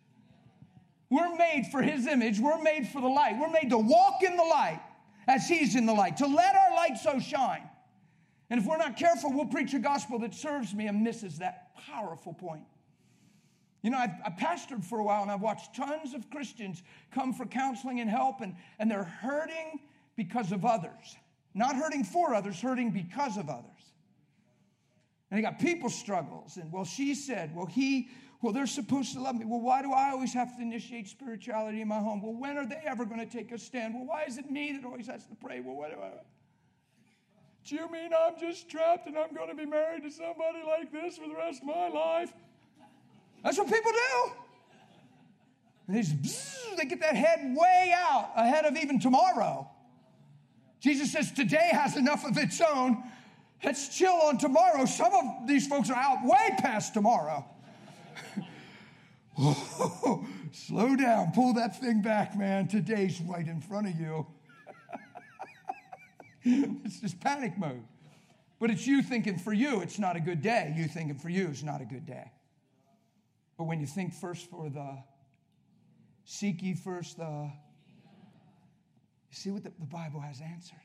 We're 1.10 1.34
made 1.34 1.66
for 1.72 1.82
His 1.82 2.06
image. 2.06 2.38
We're 2.38 2.62
made 2.62 2.86
for 2.86 3.00
the 3.00 3.08
light. 3.08 3.36
We're 3.36 3.50
made 3.50 3.70
to 3.70 3.78
walk 3.78 4.22
in 4.22 4.36
the 4.36 4.44
light 4.44 4.80
as 5.26 5.48
He's 5.48 5.74
in 5.74 5.86
the 5.86 5.92
light, 5.92 6.18
to 6.18 6.26
let 6.28 6.54
our 6.54 6.76
light 6.76 6.98
so 6.98 7.18
shine. 7.18 7.68
And 8.48 8.60
if 8.60 8.66
we're 8.66 8.76
not 8.76 8.96
careful, 8.96 9.32
we'll 9.32 9.46
preach 9.46 9.74
a 9.74 9.78
gospel 9.78 10.18
that 10.20 10.34
serves 10.34 10.74
me 10.74 10.86
and 10.86 11.02
misses 11.02 11.38
that 11.38 11.76
powerful 11.88 12.32
point. 12.32 12.64
You 13.82 13.90
know, 13.90 13.98
I've, 13.98 14.10
I 14.24 14.30
pastored 14.30 14.84
for 14.84 14.98
a 14.98 15.04
while 15.04 15.22
and 15.22 15.30
I've 15.30 15.40
watched 15.40 15.74
tons 15.74 16.14
of 16.14 16.28
Christians 16.30 16.82
come 17.12 17.32
for 17.32 17.46
counseling 17.46 18.00
and 18.00 18.10
help, 18.10 18.40
and, 18.40 18.54
and 18.78 18.90
they're 18.90 19.04
hurting 19.04 19.80
because 20.16 20.52
of 20.52 20.64
others. 20.64 21.16
Not 21.54 21.76
hurting 21.76 22.04
for 22.04 22.34
others, 22.34 22.60
hurting 22.60 22.90
because 22.90 23.36
of 23.36 23.48
others. 23.48 23.70
And 25.30 25.38
they 25.38 25.42
got 25.42 25.58
people 25.58 25.88
struggles. 25.88 26.56
And 26.56 26.72
well, 26.72 26.84
she 26.84 27.14
said, 27.14 27.54
well, 27.54 27.66
he, 27.66 28.08
well, 28.42 28.52
they're 28.52 28.66
supposed 28.66 29.14
to 29.14 29.20
love 29.20 29.36
me. 29.36 29.44
Well, 29.44 29.60
why 29.60 29.82
do 29.82 29.92
I 29.92 30.10
always 30.10 30.34
have 30.34 30.56
to 30.56 30.62
initiate 30.62 31.08
spirituality 31.08 31.80
in 31.80 31.88
my 31.88 31.98
home? 31.98 32.22
Well, 32.22 32.34
when 32.34 32.58
are 32.58 32.66
they 32.66 32.80
ever 32.84 33.04
going 33.04 33.20
to 33.20 33.26
take 33.26 33.52
a 33.52 33.58
stand? 33.58 33.94
Well, 33.94 34.06
why 34.06 34.24
is 34.24 34.38
it 34.38 34.50
me 34.50 34.72
that 34.72 34.84
always 34.84 35.06
has 35.06 35.26
to 35.26 35.34
pray? 35.34 35.60
Well, 35.60 35.76
what 35.76 35.90
do 35.90 36.00
I? 36.00 36.10
Do 37.66 37.74
you 37.74 37.90
mean 37.90 38.10
I'm 38.16 38.38
just 38.38 38.68
trapped 38.68 39.08
and 39.08 39.18
I'm 39.18 39.34
going 39.34 39.48
to 39.48 39.56
be 39.56 39.66
married 39.66 40.04
to 40.04 40.10
somebody 40.10 40.62
like 40.64 40.92
this 40.92 41.18
for 41.18 41.28
the 41.28 41.34
rest 41.34 41.62
of 41.62 41.66
my 41.66 41.88
life? 41.88 42.32
That's 43.42 43.58
what 43.58 43.68
people 43.68 43.90
do. 43.90 44.32
And 45.88 45.96
they 46.78 46.84
get 46.84 47.00
that 47.00 47.16
head 47.16 47.56
way 47.56 47.92
out 47.96 48.30
ahead 48.36 48.66
of 48.66 48.76
even 48.76 49.00
tomorrow. 49.00 49.68
Jesus 50.80 51.10
says 51.10 51.32
today 51.32 51.70
has 51.72 51.96
enough 51.96 52.24
of 52.24 52.36
its 52.38 52.60
own. 52.60 53.02
Let's 53.64 53.96
chill 53.96 54.14
on 54.14 54.38
tomorrow. 54.38 54.84
Some 54.84 55.12
of 55.12 55.48
these 55.48 55.66
folks 55.66 55.90
are 55.90 55.96
out 55.96 56.18
way 56.24 56.56
past 56.58 56.94
tomorrow. 56.94 57.44
slow 60.52 60.94
down. 60.94 61.32
Pull 61.32 61.54
that 61.54 61.80
thing 61.80 62.00
back, 62.00 62.36
man. 62.36 62.68
Today's 62.68 63.20
right 63.20 63.46
in 63.46 63.60
front 63.60 63.88
of 63.88 63.98
you. 63.98 64.26
it's 66.84 67.00
just 67.00 67.20
panic 67.20 67.58
mode. 67.58 67.82
But 68.60 68.70
it's 68.70 68.86
you 68.86 69.02
thinking 69.02 69.38
for 69.38 69.52
you, 69.52 69.80
it's 69.80 69.98
not 69.98 70.16
a 70.16 70.20
good 70.20 70.40
day. 70.40 70.72
You 70.76 70.86
thinking 70.86 71.18
for 71.18 71.28
you 71.28 71.48
is 71.48 71.64
not 71.64 71.80
a 71.82 71.84
good 71.84 72.06
day. 72.06 72.30
But 73.58 73.64
when 73.64 73.80
you 73.80 73.86
think 73.86 74.14
first 74.14 74.48
for 74.48 74.70
the, 74.70 74.98
seek 76.24 76.62
ye 76.62 76.74
first 76.74 77.16
the 77.16 77.50
you 79.30 79.36
See 79.36 79.50
what 79.50 79.64
the, 79.64 79.72
the 79.78 79.86
Bible 79.86 80.20
has 80.20 80.40
answers. 80.40 80.78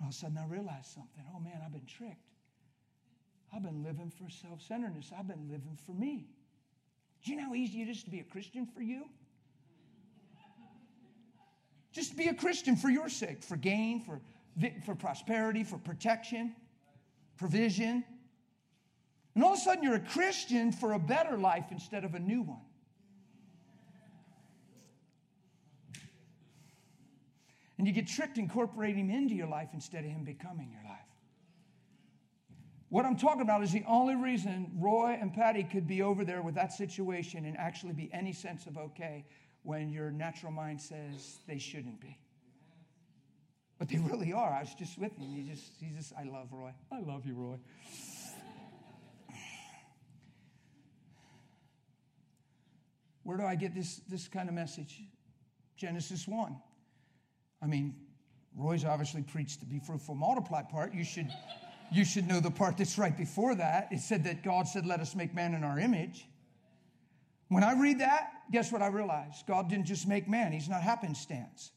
all 0.00 0.08
of 0.08 0.14
a 0.14 0.16
sudden 0.16 0.38
I 0.38 0.46
realized 0.46 0.86
something. 0.86 1.24
Oh 1.34 1.40
man, 1.40 1.60
I've 1.64 1.72
been 1.72 1.86
tricked. 1.86 2.28
I've 3.52 3.62
been 3.62 3.82
living 3.82 4.10
for 4.10 4.28
self 4.28 4.60
centeredness. 4.62 5.10
I've 5.16 5.26
been 5.26 5.48
living 5.48 5.78
for 5.86 5.92
me. 5.92 6.28
Do 7.24 7.30
you 7.30 7.38
know 7.38 7.46
how 7.46 7.54
easy 7.54 7.82
it 7.82 7.88
is 7.88 8.02
to 8.04 8.10
be 8.10 8.20
a 8.20 8.24
Christian 8.24 8.66
for 8.66 8.82
you? 8.82 9.06
Just 11.92 12.16
be 12.16 12.28
a 12.28 12.34
Christian 12.34 12.74
for 12.74 12.88
your 12.88 13.08
sake, 13.08 13.42
for 13.42 13.56
gain, 13.56 14.00
for, 14.00 14.20
for 14.84 14.94
prosperity, 14.94 15.62
for 15.62 15.78
protection, 15.78 16.54
provision. 17.36 18.02
And 19.34 19.44
all 19.44 19.52
of 19.52 19.58
a 19.58 19.60
sudden, 19.60 19.84
you're 19.84 19.94
a 19.94 20.00
Christian 20.00 20.72
for 20.72 20.94
a 20.94 20.98
better 20.98 21.36
life 21.36 21.66
instead 21.70 22.04
of 22.04 22.14
a 22.14 22.18
new 22.18 22.42
one. 22.42 22.60
And 27.76 27.86
you 27.86 27.92
get 27.92 28.06
tricked 28.06 28.38
incorporating 28.38 29.08
him 29.08 29.10
into 29.10 29.34
your 29.34 29.48
life 29.48 29.70
instead 29.74 30.04
of 30.04 30.10
him 30.10 30.24
becoming 30.24 30.70
your 30.70 30.84
life. 30.84 31.00
What 32.90 33.04
I'm 33.04 33.16
talking 33.16 33.40
about 33.40 33.62
is 33.62 33.72
the 33.72 33.84
only 33.88 34.14
reason 34.14 34.70
Roy 34.78 35.18
and 35.20 35.32
Patty 35.32 35.64
could 35.64 35.86
be 35.86 36.02
over 36.02 36.24
there 36.24 36.42
with 36.42 36.54
that 36.54 36.72
situation 36.72 37.44
and 37.44 37.56
actually 37.56 37.94
be 37.94 38.10
any 38.12 38.32
sense 38.32 38.66
of 38.66 38.76
okay 38.76 39.24
when 39.62 39.90
your 39.90 40.10
natural 40.10 40.52
mind 40.52 40.80
says 40.80 41.38
they 41.46 41.58
shouldn't 41.58 42.00
be. 42.00 42.18
But 43.78 43.88
they 43.88 43.98
really 43.98 44.32
are. 44.32 44.52
I 44.52 44.60
was 44.60 44.74
just 44.74 44.98
with 44.98 45.16
him. 45.16 45.32
He 45.32 45.42
just, 45.42 45.72
he 45.80 45.90
just, 45.96 46.12
I 46.18 46.24
love 46.24 46.48
Roy. 46.52 46.72
I 46.90 47.00
love 47.00 47.26
you, 47.26 47.34
Roy. 47.34 47.56
Where 53.24 53.36
do 53.36 53.44
I 53.44 53.54
get 53.54 53.74
this, 53.74 54.00
this 54.08 54.28
kind 54.28 54.48
of 54.48 54.54
message? 54.54 55.02
Genesis 55.76 56.26
1. 56.26 56.56
I 57.60 57.66
mean, 57.66 57.94
Roy's 58.56 58.84
obviously 58.84 59.22
preached 59.22 59.60
the 59.60 59.66
be 59.66 59.78
fruitful, 59.78 60.14
multiply 60.14 60.62
part. 60.62 60.92
You 60.92 61.04
should, 61.04 61.28
you 61.92 62.04
should 62.04 62.26
know 62.26 62.40
the 62.40 62.50
part 62.50 62.76
that's 62.76 62.98
right 62.98 63.16
before 63.16 63.54
that. 63.54 63.88
It 63.90 64.00
said 64.00 64.24
that 64.24 64.42
God 64.42 64.66
said, 64.68 64.86
Let 64.86 65.00
us 65.00 65.14
make 65.14 65.34
man 65.34 65.54
in 65.54 65.64
our 65.64 65.78
image. 65.78 66.26
When 67.48 67.62
I 67.62 67.74
read 67.74 68.00
that, 68.00 68.30
guess 68.52 68.70
what 68.70 68.82
I 68.82 68.88
realized? 68.88 69.46
God 69.46 69.68
didn't 69.68 69.86
just 69.86 70.06
make 70.06 70.28
man, 70.28 70.52
He's 70.52 70.68
not 70.68 70.82
happenstance. 70.82 71.72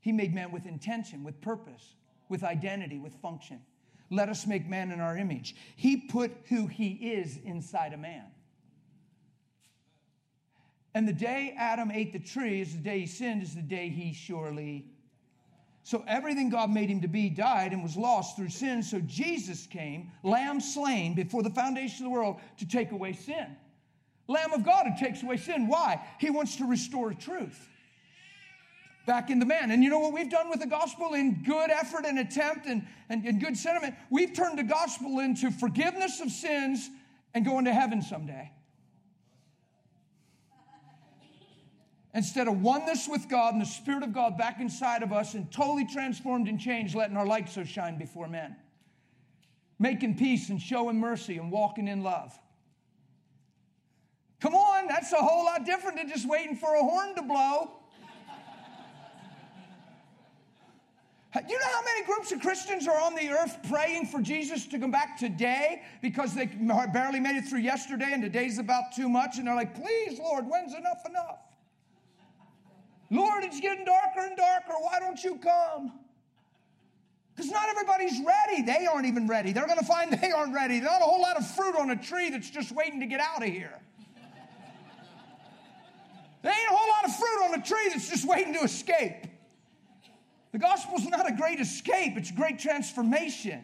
He 0.00 0.12
made 0.12 0.34
man 0.34 0.50
with 0.50 0.66
intention, 0.66 1.24
with 1.24 1.40
purpose, 1.40 1.94
with 2.28 2.42
identity, 2.42 2.98
with 2.98 3.14
function. 3.14 3.60
Let 4.10 4.28
us 4.28 4.46
make 4.46 4.68
man 4.68 4.90
in 4.90 5.00
our 5.00 5.16
image. 5.16 5.54
He 5.76 5.96
put 5.96 6.32
who 6.48 6.66
He 6.66 6.88
is 6.90 7.38
inside 7.44 7.92
a 7.92 7.96
man. 7.96 8.24
And 10.94 11.08
the 11.08 11.12
day 11.12 11.54
Adam 11.58 11.90
ate 11.90 12.12
the 12.12 12.20
tree 12.20 12.60
is 12.60 12.72
the 12.72 12.78
day 12.78 13.00
he 13.00 13.06
sinned, 13.06 13.42
is 13.42 13.54
the 13.54 13.62
day 13.62 13.88
he 13.88 14.12
surely. 14.12 14.86
So 15.82 16.04
everything 16.06 16.48
God 16.48 16.70
made 16.70 16.88
him 16.88 17.00
to 17.00 17.08
be 17.08 17.28
died 17.28 17.72
and 17.72 17.82
was 17.82 17.96
lost 17.96 18.36
through 18.36 18.50
sin. 18.50 18.82
So 18.82 19.00
Jesus 19.00 19.66
came, 19.66 20.12
lamb 20.22 20.60
slain 20.60 21.14
before 21.14 21.42
the 21.42 21.50
foundation 21.50 22.06
of 22.06 22.12
the 22.12 22.16
world 22.16 22.40
to 22.58 22.66
take 22.66 22.92
away 22.92 23.12
sin. 23.12 23.56
Lamb 24.26 24.52
of 24.52 24.64
God 24.64 24.86
who 24.86 25.04
takes 25.04 25.22
away 25.22 25.36
sin. 25.36 25.66
Why? 25.68 26.00
He 26.18 26.30
wants 26.30 26.56
to 26.56 26.64
restore 26.64 27.12
truth 27.12 27.68
back 29.06 29.28
into 29.28 29.44
man. 29.44 29.70
And 29.70 29.84
you 29.84 29.90
know 29.90 29.98
what 29.98 30.12
we've 30.12 30.30
done 30.30 30.48
with 30.48 30.60
the 30.60 30.66
gospel 30.66 31.14
in 31.14 31.42
good 31.42 31.70
effort 31.70 32.06
and 32.06 32.18
attempt 32.18 32.66
and, 32.66 32.86
and, 33.08 33.24
and 33.24 33.40
good 33.40 33.56
sentiment? 33.56 33.94
We've 34.10 34.34
turned 34.34 34.58
the 34.58 34.64
gospel 34.64 35.20
into 35.20 35.50
forgiveness 35.50 36.20
of 36.20 36.30
sins 36.30 36.88
and 37.34 37.44
going 37.44 37.66
to 37.66 37.74
heaven 37.74 38.00
someday. 38.00 38.50
instead 42.14 42.46
of 42.46 42.62
oneness 42.62 43.08
with 43.08 43.28
God 43.28 43.54
and 43.54 43.60
the 43.60 43.66
Spirit 43.66 44.04
of 44.04 44.14
God 44.14 44.38
back 44.38 44.60
inside 44.60 45.02
of 45.02 45.12
us 45.12 45.34
and 45.34 45.50
totally 45.52 45.84
transformed 45.84 46.48
and 46.48 46.58
changed, 46.60 46.94
letting 46.94 47.16
our 47.16 47.26
light 47.26 47.48
so 47.48 47.64
shine 47.64 47.98
before 47.98 48.28
men. 48.28 48.56
Making 49.80 50.16
peace 50.16 50.48
and 50.48 50.62
showing 50.62 50.98
mercy 50.98 51.38
and 51.38 51.50
walking 51.50 51.88
in 51.88 52.04
love. 52.04 52.38
That's 54.88 55.12
a 55.12 55.16
whole 55.16 55.44
lot 55.44 55.64
different 55.64 55.96
than 55.98 56.08
just 56.08 56.28
waiting 56.28 56.56
for 56.56 56.74
a 56.74 56.80
horn 56.80 57.14
to 57.16 57.22
blow. 57.22 57.70
Do 61.34 61.52
you 61.52 61.58
know 61.58 61.66
how 61.66 61.82
many 61.82 62.06
groups 62.06 62.30
of 62.30 62.40
Christians 62.40 62.86
are 62.86 63.00
on 63.00 63.16
the 63.16 63.28
earth 63.28 63.58
praying 63.68 64.06
for 64.06 64.20
Jesus 64.22 64.68
to 64.68 64.78
come 64.78 64.92
back 64.92 65.18
today 65.18 65.82
because 66.00 66.32
they 66.32 66.46
barely 66.46 67.18
made 67.18 67.34
it 67.34 67.44
through 67.46 67.58
yesterday 67.58 68.10
and 68.12 68.22
today's 68.22 68.58
about 68.58 68.94
too 68.94 69.08
much? 69.08 69.38
And 69.38 69.48
they're 69.48 69.56
like, 69.56 69.74
please, 69.74 70.20
Lord, 70.20 70.44
when's 70.46 70.74
enough 70.74 71.04
enough? 71.04 71.40
Lord, 73.10 73.42
it's 73.42 73.60
getting 73.60 73.84
darker 73.84 74.20
and 74.20 74.36
darker. 74.36 74.74
Why 74.78 75.00
don't 75.00 75.22
you 75.24 75.36
come? 75.38 75.98
Because 77.34 77.50
not 77.50 77.68
everybody's 77.68 78.20
ready. 78.24 78.62
They 78.62 78.86
aren't 78.86 79.06
even 79.06 79.26
ready. 79.26 79.52
They're 79.52 79.66
going 79.66 79.78
to 79.78 79.84
find 79.84 80.12
they 80.20 80.30
aren't 80.30 80.54
ready. 80.54 80.78
There's 80.78 80.90
not 80.90 81.02
a 81.02 81.04
whole 81.04 81.20
lot 81.20 81.36
of 81.36 81.46
fruit 81.50 81.74
on 81.76 81.90
a 81.90 81.96
tree 81.96 82.30
that's 82.30 82.48
just 82.48 82.70
waiting 82.70 83.00
to 83.00 83.06
get 83.06 83.20
out 83.20 83.42
of 83.42 83.48
here. 83.48 83.80
There 86.44 86.52
ain't 86.52 86.70
a 86.70 86.76
whole 86.76 86.88
lot 86.90 87.06
of 87.06 87.16
fruit 87.16 87.44
on 87.46 87.54
a 87.58 87.62
tree 87.62 87.88
that's 87.88 88.10
just 88.10 88.28
waiting 88.28 88.52
to 88.52 88.60
escape. 88.60 89.26
The 90.52 90.58
gospel's 90.58 91.06
not 91.06 91.26
a 91.26 91.32
great 91.32 91.58
escape, 91.58 92.18
it's 92.18 92.28
a 92.28 92.34
great 92.34 92.58
transformation. 92.58 93.62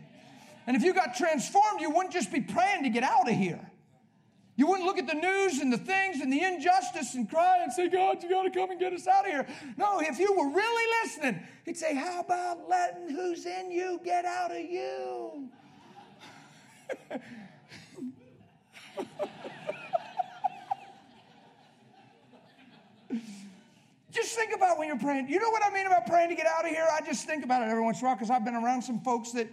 And 0.66 0.74
if 0.74 0.82
you 0.82 0.94
got 0.94 1.14
transformed, 1.14 1.82
you 1.82 1.90
wouldn't 1.90 2.14
just 2.14 2.32
be 2.32 2.40
praying 2.40 2.84
to 2.84 2.88
get 2.88 3.02
out 3.02 3.28
of 3.28 3.36
here. 3.36 3.60
You 4.56 4.66
wouldn't 4.66 4.86
look 4.86 4.96
at 4.96 5.06
the 5.06 5.14
news 5.14 5.58
and 5.58 5.70
the 5.70 5.76
things 5.76 6.22
and 6.22 6.32
the 6.32 6.42
injustice 6.42 7.14
and 7.14 7.28
cry 7.28 7.58
and 7.62 7.70
say, 7.70 7.88
God, 7.88 8.22
you 8.22 8.30
got 8.30 8.44
to 8.44 8.50
come 8.50 8.70
and 8.70 8.80
get 8.80 8.94
us 8.94 9.06
out 9.06 9.26
of 9.26 9.30
here. 9.30 9.46
No, 9.76 10.00
if 10.00 10.18
you 10.18 10.32
were 10.32 10.48
really 10.48 10.92
listening, 11.02 11.38
he'd 11.66 11.76
say, 11.76 11.94
How 11.94 12.20
about 12.20 12.66
letting 12.66 13.10
who's 13.10 13.44
in 13.44 13.70
you 13.70 14.00
get 14.02 14.24
out 14.24 14.52
of 14.52 14.58
you? 14.58 15.50
just 24.10 24.34
think 24.34 24.54
about 24.54 24.78
when 24.78 24.88
you're 24.88 24.98
praying. 24.98 25.28
You 25.28 25.38
know 25.40 25.50
what 25.50 25.64
I 25.64 25.70
mean 25.72 25.86
about 25.86 26.06
praying 26.06 26.30
to 26.30 26.34
get 26.34 26.46
out 26.46 26.64
of 26.64 26.70
here? 26.70 26.86
I 26.90 27.04
just 27.04 27.26
think 27.26 27.44
about 27.44 27.62
it 27.62 27.70
every 27.70 27.82
once 27.82 28.00
in 28.00 28.04
a 28.04 28.08
while 28.08 28.16
because 28.16 28.30
I've 28.30 28.44
been 28.44 28.54
around 28.54 28.82
some 28.82 29.00
folks 29.00 29.32
that 29.32 29.48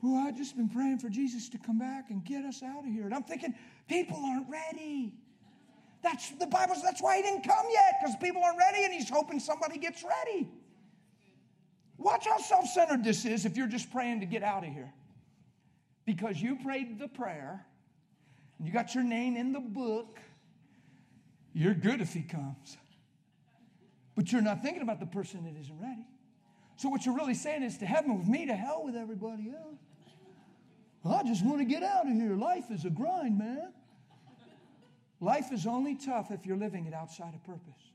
well, 0.00 0.26
I've 0.26 0.36
just 0.36 0.56
been 0.56 0.68
praying 0.68 0.98
for 0.98 1.08
Jesus 1.08 1.48
to 1.48 1.58
come 1.58 1.78
back 1.78 2.10
and 2.10 2.24
get 2.24 2.44
us 2.44 2.62
out 2.62 2.84
of 2.84 2.92
here. 2.92 3.04
And 3.04 3.14
I'm 3.14 3.24
thinking, 3.24 3.54
people 3.88 4.16
aren't 4.24 4.48
ready. 4.48 5.12
That's 6.02 6.30
the 6.30 6.46
Bible, 6.46 6.74
says 6.74 6.84
that's 6.84 7.02
why 7.02 7.16
he 7.16 7.22
didn't 7.22 7.42
come 7.42 7.66
yet, 7.70 7.94
because 8.00 8.14
people 8.16 8.42
aren't 8.44 8.58
ready 8.58 8.84
and 8.84 8.92
he's 8.92 9.08
hoping 9.08 9.40
somebody 9.40 9.78
gets 9.78 10.04
ready. 10.04 10.48
Watch 11.96 12.26
how 12.26 12.38
self 12.38 12.66
centered 12.66 13.02
this 13.02 13.24
is 13.24 13.44
if 13.44 13.56
you're 13.56 13.66
just 13.66 13.90
praying 13.90 14.20
to 14.20 14.26
get 14.26 14.44
out 14.44 14.64
of 14.64 14.72
here. 14.72 14.92
Because 16.06 16.40
you 16.40 16.56
prayed 16.62 17.00
the 17.00 17.08
prayer 17.08 17.66
and 18.58 18.66
you 18.66 18.72
got 18.72 18.94
your 18.94 19.02
name 19.02 19.36
in 19.36 19.52
the 19.52 19.60
book, 19.60 20.20
you're 21.52 21.74
good 21.74 22.00
if 22.00 22.14
he 22.14 22.22
comes. 22.22 22.76
But 24.18 24.32
you're 24.32 24.42
not 24.42 24.64
thinking 24.64 24.82
about 24.82 24.98
the 24.98 25.06
person 25.06 25.44
that 25.44 25.54
isn't 25.56 25.80
ready. 25.80 26.04
So, 26.74 26.88
what 26.88 27.06
you're 27.06 27.14
really 27.14 27.34
saying 27.34 27.62
is 27.62 27.78
to 27.78 27.86
heaven 27.86 28.18
with 28.18 28.26
me, 28.26 28.46
to 28.46 28.56
hell 28.56 28.82
with 28.84 28.96
everybody 28.96 29.52
else. 29.56 29.78
I 31.04 31.22
just 31.22 31.46
want 31.46 31.58
to 31.60 31.64
get 31.64 31.84
out 31.84 32.04
of 32.04 32.12
here. 32.12 32.34
Life 32.34 32.64
is 32.72 32.84
a 32.84 32.90
grind, 32.90 33.38
man. 33.38 33.72
Life 35.20 35.52
is 35.52 35.68
only 35.68 35.94
tough 35.94 36.32
if 36.32 36.44
you're 36.44 36.56
living 36.56 36.86
it 36.86 36.94
outside 36.94 37.32
of 37.32 37.44
purpose. 37.44 37.92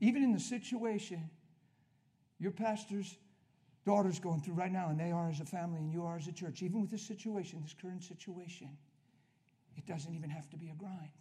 Even 0.00 0.22
in 0.22 0.34
the 0.34 0.40
situation 0.40 1.30
your 2.38 2.52
pastor's 2.52 3.16
daughter's 3.86 4.20
going 4.20 4.42
through 4.42 4.54
right 4.54 4.70
now, 4.70 4.90
and 4.90 5.00
they 5.00 5.10
are 5.10 5.30
as 5.30 5.40
a 5.40 5.46
family, 5.46 5.80
and 5.80 5.90
you 5.90 6.04
are 6.04 6.18
as 6.18 6.28
a 6.28 6.32
church, 6.32 6.60
even 6.60 6.82
with 6.82 6.90
this 6.90 7.00
situation, 7.00 7.62
this 7.62 7.74
current 7.80 8.04
situation, 8.04 8.68
it 9.74 9.86
doesn't 9.86 10.14
even 10.14 10.28
have 10.28 10.50
to 10.50 10.58
be 10.58 10.68
a 10.68 10.74
grind 10.74 11.16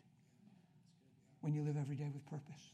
when 1.39 1.54
you 1.54 1.63
live 1.63 1.78
every 1.78 1.96
day 1.96 2.10
with 2.13 2.26
purpose. 2.26 2.74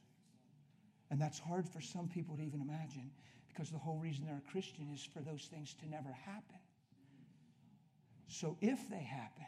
And 1.13 1.21
that's 1.21 1.37
hard 1.37 1.69
for 1.69 1.79
some 1.79 2.07
people 2.07 2.35
to 2.37 2.41
even 2.41 2.59
imagine 2.59 3.11
because 3.47 3.69
the 3.69 3.77
whole 3.77 3.99
reason 3.99 4.25
they're 4.25 4.41
a 4.43 4.51
Christian 4.51 4.89
is 4.91 5.07
for 5.13 5.19
those 5.19 5.43
things 5.43 5.75
to 5.75 5.87
never 5.87 6.11
happen. 6.25 6.57
So 8.27 8.57
if 8.61 8.89
they 8.89 9.03
happen, 9.03 9.45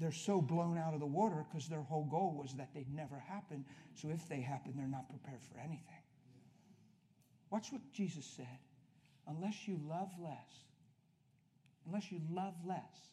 they're 0.00 0.12
so 0.12 0.40
blown 0.40 0.78
out 0.78 0.94
of 0.94 1.00
the 1.00 1.06
water 1.06 1.44
because 1.46 1.68
their 1.68 1.82
whole 1.82 2.06
goal 2.06 2.40
was 2.42 2.54
that 2.54 2.72
they'd 2.72 2.90
never 2.90 3.18
happen. 3.18 3.66
So 3.96 4.08
if 4.08 4.26
they 4.30 4.40
happen, 4.40 4.72
they're 4.78 4.86
not 4.86 5.10
prepared 5.10 5.42
for 5.52 5.58
anything. 5.58 6.02
Watch 7.50 7.70
what 7.70 7.82
Jesus 7.92 8.24
said. 8.24 8.58
Unless 9.26 9.68
you 9.68 9.78
love 9.86 10.10
less, 10.18 10.64
unless 11.86 12.10
you 12.10 12.18
love 12.30 12.54
less, 12.66 13.12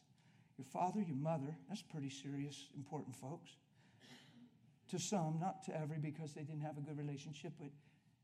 your 0.56 0.64
father, 0.72 1.02
your 1.02 1.18
mother, 1.18 1.54
that's 1.68 1.82
pretty 1.82 2.08
serious, 2.08 2.68
important 2.74 3.14
folks. 3.14 3.50
To 4.90 4.98
some, 4.98 5.38
not 5.40 5.64
to 5.64 5.76
every 5.76 5.98
because 5.98 6.32
they 6.32 6.42
didn't 6.42 6.62
have 6.62 6.78
a 6.78 6.80
good 6.80 6.96
relationship, 6.96 7.52
but 7.58 7.70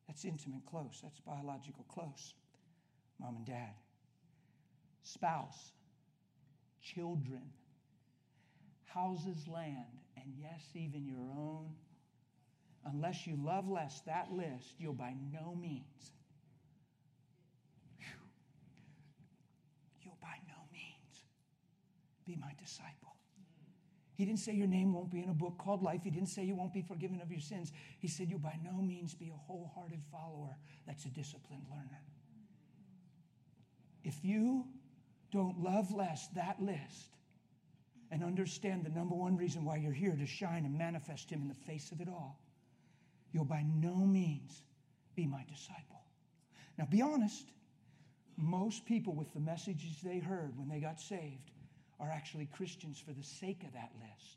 that's 0.07 0.25
intimate 0.25 0.65
close, 0.67 1.01
that's 1.03 1.19
biological 1.21 1.85
close. 1.89 2.35
Mom 3.19 3.37
and 3.37 3.47
dad. 3.47 3.75
Spouse, 5.03 5.73
children, 6.81 7.43
houses, 8.85 9.49
land, 9.49 10.01
and 10.17 10.33
yes, 10.39 10.63
even 10.75 11.05
your 11.07 11.31
own. 11.37 11.71
Unless 12.85 13.27
you 13.27 13.37
love 13.43 13.69
less 13.69 14.01
that 14.07 14.31
list, 14.33 14.75
you'll 14.79 14.93
by 14.93 15.15
no 15.33 15.55
means, 15.55 16.13
you'll 20.03 20.19
by 20.21 20.37
no 20.49 20.55
means 20.73 21.25
be 22.27 22.37
my 22.37 22.53
disciple. 22.59 23.12
He 24.23 24.27
didn't 24.27 24.39
say 24.39 24.53
your 24.53 24.69
name 24.69 24.93
won't 24.93 25.11
be 25.11 25.21
in 25.21 25.31
a 25.31 25.35
book 25.35 25.59
called 25.59 25.83
life. 25.83 26.03
He 26.05 26.11
didn't 26.11 26.29
say 26.29 26.45
you 26.45 26.55
won't 26.55 26.73
be 26.73 26.81
forgiven 26.81 27.21
of 27.21 27.33
your 27.33 27.41
sins. 27.41 27.73
He 27.99 28.07
said 28.07 28.31
you'll 28.31 28.39
by 28.39 28.57
no 28.63 28.81
means 28.81 29.15
be 29.15 29.31
a 29.31 29.37
wholehearted 29.49 30.01
follower 30.13 30.57
that's 30.87 31.07
a 31.07 31.09
disciplined 31.09 31.65
learner. 31.69 32.01
If 34.05 34.25
you 34.25 34.65
don't 35.33 35.61
love 35.61 35.93
less 35.93 36.29
that 36.37 36.63
list 36.63 37.17
and 38.13 38.23
understand 38.23 38.85
the 38.85 38.91
number 38.91 39.17
one 39.17 39.37
reason 39.37 39.65
why 39.65 39.79
you're 39.79 39.91
here 39.91 40.15
to 40.15 40.25
shine 40.25 40.65
and 40.67 40.79
manifest 40.79 41.29
Him 41.29 41.43
in 41.43 41.49
the 41.49 41.55
face 41.55 41.91
of 41.91 42.01
it 42.01 42.07
all, 42.07 42.39
you'll 43.33 43.45
by 43.45 43.65
no 43.75 43.97
means 43.97 44.63
be 45.17 45.27
my 45.27 45.45
disciple. 45.49 46.05
Now, 46.79 46.87
be 46.89 47.03
honest. 47.03 47.49
Most 48.37 48.87
people, 48.87 49.15
with 49.15 49.35
the 49.35 49.41
messages 49.41 49.97
they 50.01 50.21
heard 50.21 50.57
when 50.57 50.69
they 50.69 50.79
got 50.79 51.01
saved, 51.01 51.51
are 52.03 52.11
actually 52.11 52.47
Christians 52.47 52.99
for 52.99 53.13
the 53.13 53.23
sake 53.23 53.63
of 53.63 53.73
that 53.75 53.93
list, 54.01 54.37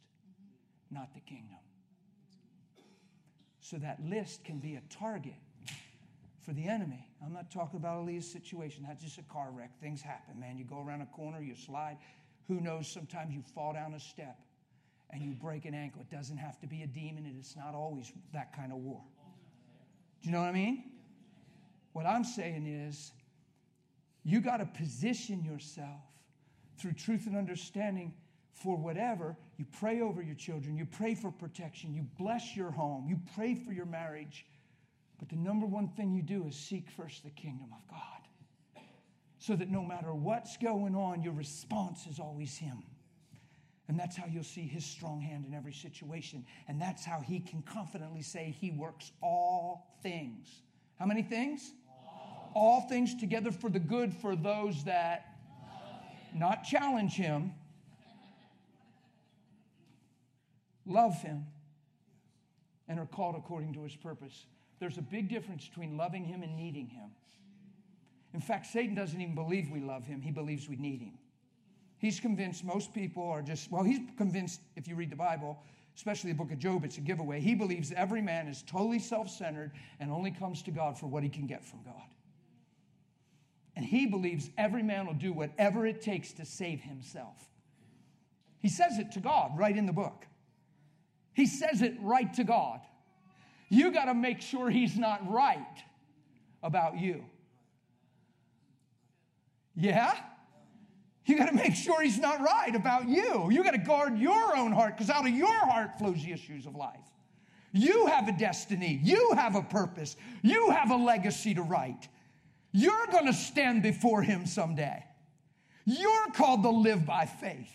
not 0.91 1.13
the 1.13 1.19
kingdom. 1.21 1.57
So 3.59 3.77
that 3.77 3.99
list 4.05 4.43
can 4.43 4.59
be 4.59 4.75
a 4.75 4.81
target 4.93 5.33
for 6.45 6.53
the 6.53 6.67
enemy. 6.67 7.07
I'm 7.25 7.33
not 7.33 7.51
talking 7.51 7.77
about 7.77 8.05
Aaliyah's 8.05 8.31
situation. 8.31 8.85
That's 8.87 9.01
just 9.01 9.17
a 9.17 9.23
car 9.23 9.49
wreck. 9.51 9.71
Things 9.81 10.01
happen, 10.01 10.39
man. 10.39 10.59
You 10.59 10.65
go 10.65 10.79
around 10.85 11.01
a 11.01 11.07
corner, 11.07 11.41
you 11.41 11.55
slide. 11.55 11.97
Who 12.47 12.61
knows? 12.61 12.87
Sometimes 12.87 13.33
you 13.33 13.41
fall 13.41 13.73
down 13.73 13.95
a 13.95 13.99
step 13.99 14.37
and 15.09 15.23
you 15.23 15.33
break 15.33 15.65
an 15.65 15.73
ankle. 15.73 16.01
It 16.01 16.15
doesn't 16.15 16.37
have 16.37 16.59
to 16.59 16.67
be 16.67 16.83
a 16.83 16.87
demon, 16.87 17.25
it's 17.39 17.55
not 17.55 17.73
always 17.73 18.11
that 18.33 18.55
kind 18.55 18.71
of 18.71 18.77
war. 18.77 19.01
Do 20.21 20.29
you 20.29 20.35
know 20.35 20.41
what 20.41 20.49
I 20.49 20.53
mean? 20.53 20.91
What 21.93 22.05
I'm 22.05 22.23
saying 22.23 22.67
is, 22.67 23.11
you 24.23 24.41
got 24.41 24.57
to 24.57 24.65
position 24.65 25.43
yourself 25.43 26.01
through 26.77 26.93
truth 26.93 27.27
and 27.27 27.35
understanding 27.35 28.13
for 28.51 28.77
whatever. 28.77 29.35
You 29.57 29.65
pray 29.79 30.01
over 30.01 30.21
your 30.21 30.35
children, 30.35 30.77
you 30.77 30.85
pray 30.85 31.15
for 31.15 31.31
protection, 31.31 31.93
you 31.93 32.05
bless 32.17 32.55
your 32.55 32.71
home, 32.71 33.05
you 33.07 33.19
pray 33.35 33.55
for 33.55 33.71
your 33.71 33.85
marriage. 33.85 34.45
But 35.19 35.29
the 35.29 35.35
number 35.35 35.65
one 35.65 35.89
thing 35.89 36.13
you 36.13 36.21
do 36.21 36.45
is 36.47 36.55
seek 36.55 36.89
first 36.89 37.23
the 37.23 37.29
kingdom 37.29 37.67
of 37.71 37.87
God. 37.89 38.83
So 39.39 39.55
that 39.55 39.69
no 39.69 39.83
matter 39.83 40.13
what's 40.13 40.57
going 40.57 40.95
on, 40.95 41.21
your 41.21 41.33
response 41.33 42.07
is 42.07 42.19
always 42.19 42.57
Him. 42.57 42.83
And 43.87 43.99
that's 43.99 44.15
how 44.15 44.25
you'll 44.25 44.43
see 44.43 44.67
His 44.67 44.83
strong 44.83 45.21
hand 45.21 45.45
in 45.45 45.53
every 45.53 45.73
situation. 45.73 46.45
And 46.67 46.81
that's 46.81 47.05
how 47.05 47.19
He 47.19 47.39
can 47.39 47.61
confidently 47.61 48.23
say 48.23 48.55
He 48.59 48.71
works 48.71 49.11
all 49.21 49.95
things. 50.01 50.47
How 50.97 51.05
many 51.05 51.21
things? 51.21 51.73
All, 51.87 52.51
all 52.55 52.81
things 52.81 53.15
together 53.15 53.51
for 53.51 53.69
the 53.69 53.79
good 53.79 54.13
for 54.13 54.35
those 54.35 54.83
that 54.85 55.34
not 56.35 56.63
challenge 56.63 57.13
him, 57.13 57.53
love 60.85 61.19
him, 61.21 61.45
and 62.87 62.99
are 62.99 63.05
called 63.05 63.35
according 63.35 63.73
to 63.73 63.83
his 63.83 63.95
purpose. 63.95 64.45
There's 64.79 64.97
a 64.97 65.01
big 65.01 65.29
difference 65.29 65.67
between 65.67 65.97
loving 65.97 66.25
him 66.25 66.43
and 66.43 66.55
needing 66.55 66.87
him. 66.87 67.09
In 68.33 68.41
fact, 68.41 68.67
Satan 68.67 68.95
doesn't 68.95 69.19
even 69.19 69.33
believe 69.33 69.71
we 69.71 69.79
love 69.79 70.05
him, 70.05 70.21
he 70.21 70.31
believes 70.31 70.67
we 70.67 70.75
need 70.75 70.99
him. 71.01 71.13
He's 71.97 72.19
convinced 72.19 72.65
most 72.65 72.93
people 72.93 73.23
are 73.23 73.41
just, 73.41 73.71
well, 73.71 73.83
he's 73.83 73.99
convinced, 74.17 74.59
if 74.75 74.87
you 74.87 74.95
read 74.95 75.09
the 75.09 75.15
Bible, 75.15 75.57
especially 75.95 76.33
the 76.33 76.37
book 76.37 76.51
of 76.51 76.59
Job, 76.59 76.83
it's 76.83 76.97
a 76.97 77.01
giveaway. 77.01 77.39
He 77.39 77.55
believes 77.55 77.93
every 77.93 78.21
man 78.21 78.47
is 78.49 78.61
totally 78.63 78.99
self 78.99 79.29
centered 79.29 79.71
and 80.01 80.11
only 80.11 80.31
comes 80.31 80.61
to 80.63 80.71
God 80.71 80.99
for 80.99 81.07
what 81.07 81.23
he 81.23 81.29
can 81.29 81.47
get 81.47 81.63
from 81.63 81.79
God. 81.83 82.03
And 83.75 83.85
he 83.85 84.05
believes 84.05 84.49
every 84.57 84.83
man 84.83 85.05
will 85.05 85.13
do 85.13 85.33
whatever 85.33 85.85
it 85.85 86.01
takes 86.01 86.31
to 86.33 86.45
save 86.45 86.81
himself. 86.81 87.49
He 88.59 88.69
says 88.69 88.97
it 88.97 89.11
to 89.13 89.19
God 89.19 89.51
right 89.57 89.75
in 89.75 89.85
the 89.85 89.93
book. 89.93 90.25
He 91.33 91.45
says 91.45 91.81
it 91.81 91.95
right 92.01 92.33
to 92.35 92.43
God. 92.43 92.79
You 93.69 93.91
got 93.91 94.05
to 94.05 94.13
make 94.13 94.41
sure 94.41 94.69
he's 94.69 94.97
not 94.97 95.29
right 95.29 95.83
about 96.63 96.97
you. 96.97 97.25
Yeah? 99.75 100.15
You 101.25 101.37
got 101.37 101.49
to 101.49 101.55
make 101.55 101.75
sure 101.75 102.01
he's 102.01 102.19
not 102.19 102.39
right 102.39 102.73
about 102.73 103.09
you. 103.09 103.49
You 103.51 103.63
got 103.63 103.71
to 103.71 103.79
guard 103.79 104.17
your 104.17 104.55
own 104.55 104.71
heart 104.71 104.95
because 104.95 105.09
out 105.09 105.27
of 105.27 105.33
your 105.33 105.65
heart 105.65 105.97
flows 105.97 106.23
the 106.23 106.31
issues 106.31 106.65
of 106.65 106.75
life. 106.75 106.99
You 107.73 108.05
have 108.05 108.29
a 108.29 108.31
destiny, 108.31 109.01
you 109.03 109.33
have 109.35 109.55
a 109.55 109.61
purpose, 109.61 110.15
you 110.41 110.69
have 110.69 110.91
a 110.91 110.95
legacy 110.95 111.53
to 111.55 111.61
write. 111.61 112.07
You're 112.77 113.07
going 113.09 113.25
to 113.27 113.33
stand 113.33 113.83
before 113.83 114.21
him 114.21 114.45
someday. 114.45 115.01
You're 115.85 116.27
called 116.33 116.63
to 116.63 116.69
live 116.69 117.05
by 117.05 117.25
faith. 117.25 117.71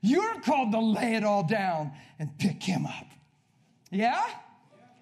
You're 0.00 0.40
called 0.40 0.72
to 0.72 0.80
lay 0.80 1.14
it 1.14 1.22
all 1.22 1.46
down 1.46 1.92
and 2.18 2.36
pick 2.36 2.60
him 2.60 2.86
up. 2.86 3.06
Yeah? 3.92 4.24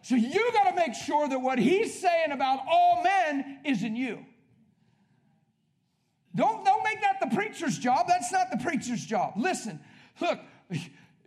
So 0.02 0.14
you 0.14 0.52
got 0.52 0.68
to 0.68 0.76
make 0.76 0.92
sure 0.92 1.26
that 1.26 1.38
what 1.38 1.58
he's 1.58 1.98
saying 1.98 2.32
about 2.32 2.60
all 2.68 3.02
men 3.02 3.60
isn't 3.64 3.96
you. 3.96 4.26
Don't, 6.36 6.62
don't 6.62 6.84
make 6.84 7.00
that 7.00 7.16
the 7.18 7.34
preacher's 7.34 7.78
job. 7.78 8.06
That's 8.06 8.30
not 8.30 8.50
the 8.50 8.58
preacher's 8.58 9.06
job. 9.06 9.38
Listen, 9.38 9.80
look, 10.20 10.38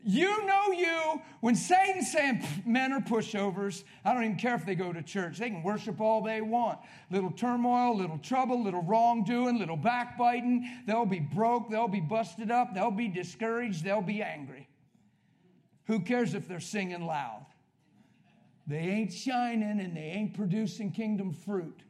You 0.03 0.45
know 0.45 0.71
you. 0.71 1.21
When 1.41 1.55
Satan's 1.55 2.11
saying 2.11 2.43
men 2.65 2.93
are 2.93 3.01
pushovers, 3.01 3.83
I 4.05 4.13
don't 4.13 4.23
even 4.23 4.37
care 4.37 4.55
if 4.55 4.65
they 4.65 4.75
go 4.75 4.93
to 4.93 5.01
church. 5.01 5.37
They 5.37 5.49
can 5.49 5.63
worship 5.63 5.99
all 5.99 6.21
they 6.21 6.41
want. 6.41 6.79
Little 7.11 7.31
turmoil, 7.31 7.97
little 7.97 8.17
trouble, 8.19 8.63
little 8.63 8.83
wrongdoing, 8.83 9.59
little 9.59 9.75
backbiting. 9.75 10.69
They'll 10.85 11.05
be 11.05 11.19
broke. 11.19 11.69
They'll 11.69 11.87
be 11.87 11.99
busted 11.99 12.51
up. 12.51 12.73
They'll 12.73 12.91
be 12.91 13.07
discouraged. 13.07 13.83
They'll 13.83 14.01
be 14.01 14.21
angry. 14.21 14.69
Who 15.87 15.99
cares 15.99 16.33
if 16.33 16.47
they're 16.47 16.59
singing 16.59 17.05
loud? 17.05 17.45
They 18.67 18.79
ain't 18.79 19.13
shining 19.13 19.79
and 19.79 19.95
they 19.95 20.01
ain't 20.01 20.33
producing 20.33 20.91
kingdom 20.91 21.31
fruit. 21.33 21.81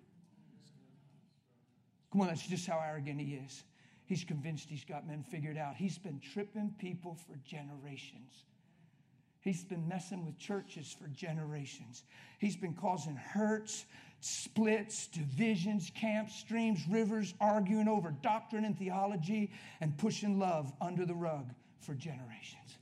Come 2.12 2.22
on, 2.22 2.28
that's 2.28 2.48
just 2.48 2.68
how 2.68 2.80
arrogant 2.80 3.20
he 3.20 3.34
is. 3.36 3.64
He's 4.08 4.24
convinced 4.24 4.70
he's 4.70 4.86
got 4.86 5.06
men 5.06 5.22
figured 5.22 5.58
out. 5.58 5.76
He's 5.76 5.98
been 5.98 6.22
tripping 6.22 6.74
people 6.80 7.18
for 7.28 7.38
generations. 7.46 8.46
He's 9.42 9.66
been 9.66 9.86
messing 9.86 10.26
with 10.26 10.40
churches 10.40 10.96
for 10.98 11.10
generations. 11.10 12.04
He's 12.40 12.56
been 12.56 12.74
causing 12.74 13.18
hurts, 13.18 13.86
splits, 14.22 15.08
divisions, 15.08 15.92
camps, 15.94 16.34
streams, 16.36 16.80
rivers, 16.90 17.34
arguing 17.42 17.90
over 17.90 18.12
doctrine 18.22 18.64
and 18.64 18.78
theology, 18.80 19.52
and 19.82 19.98
pushing 19.98 20.40
love 20.40 20.72
under 20.80 21.06
the 21.06 21.14
rug 21.14 21.54
for 21.82 21.94
generations. 21.94 22.78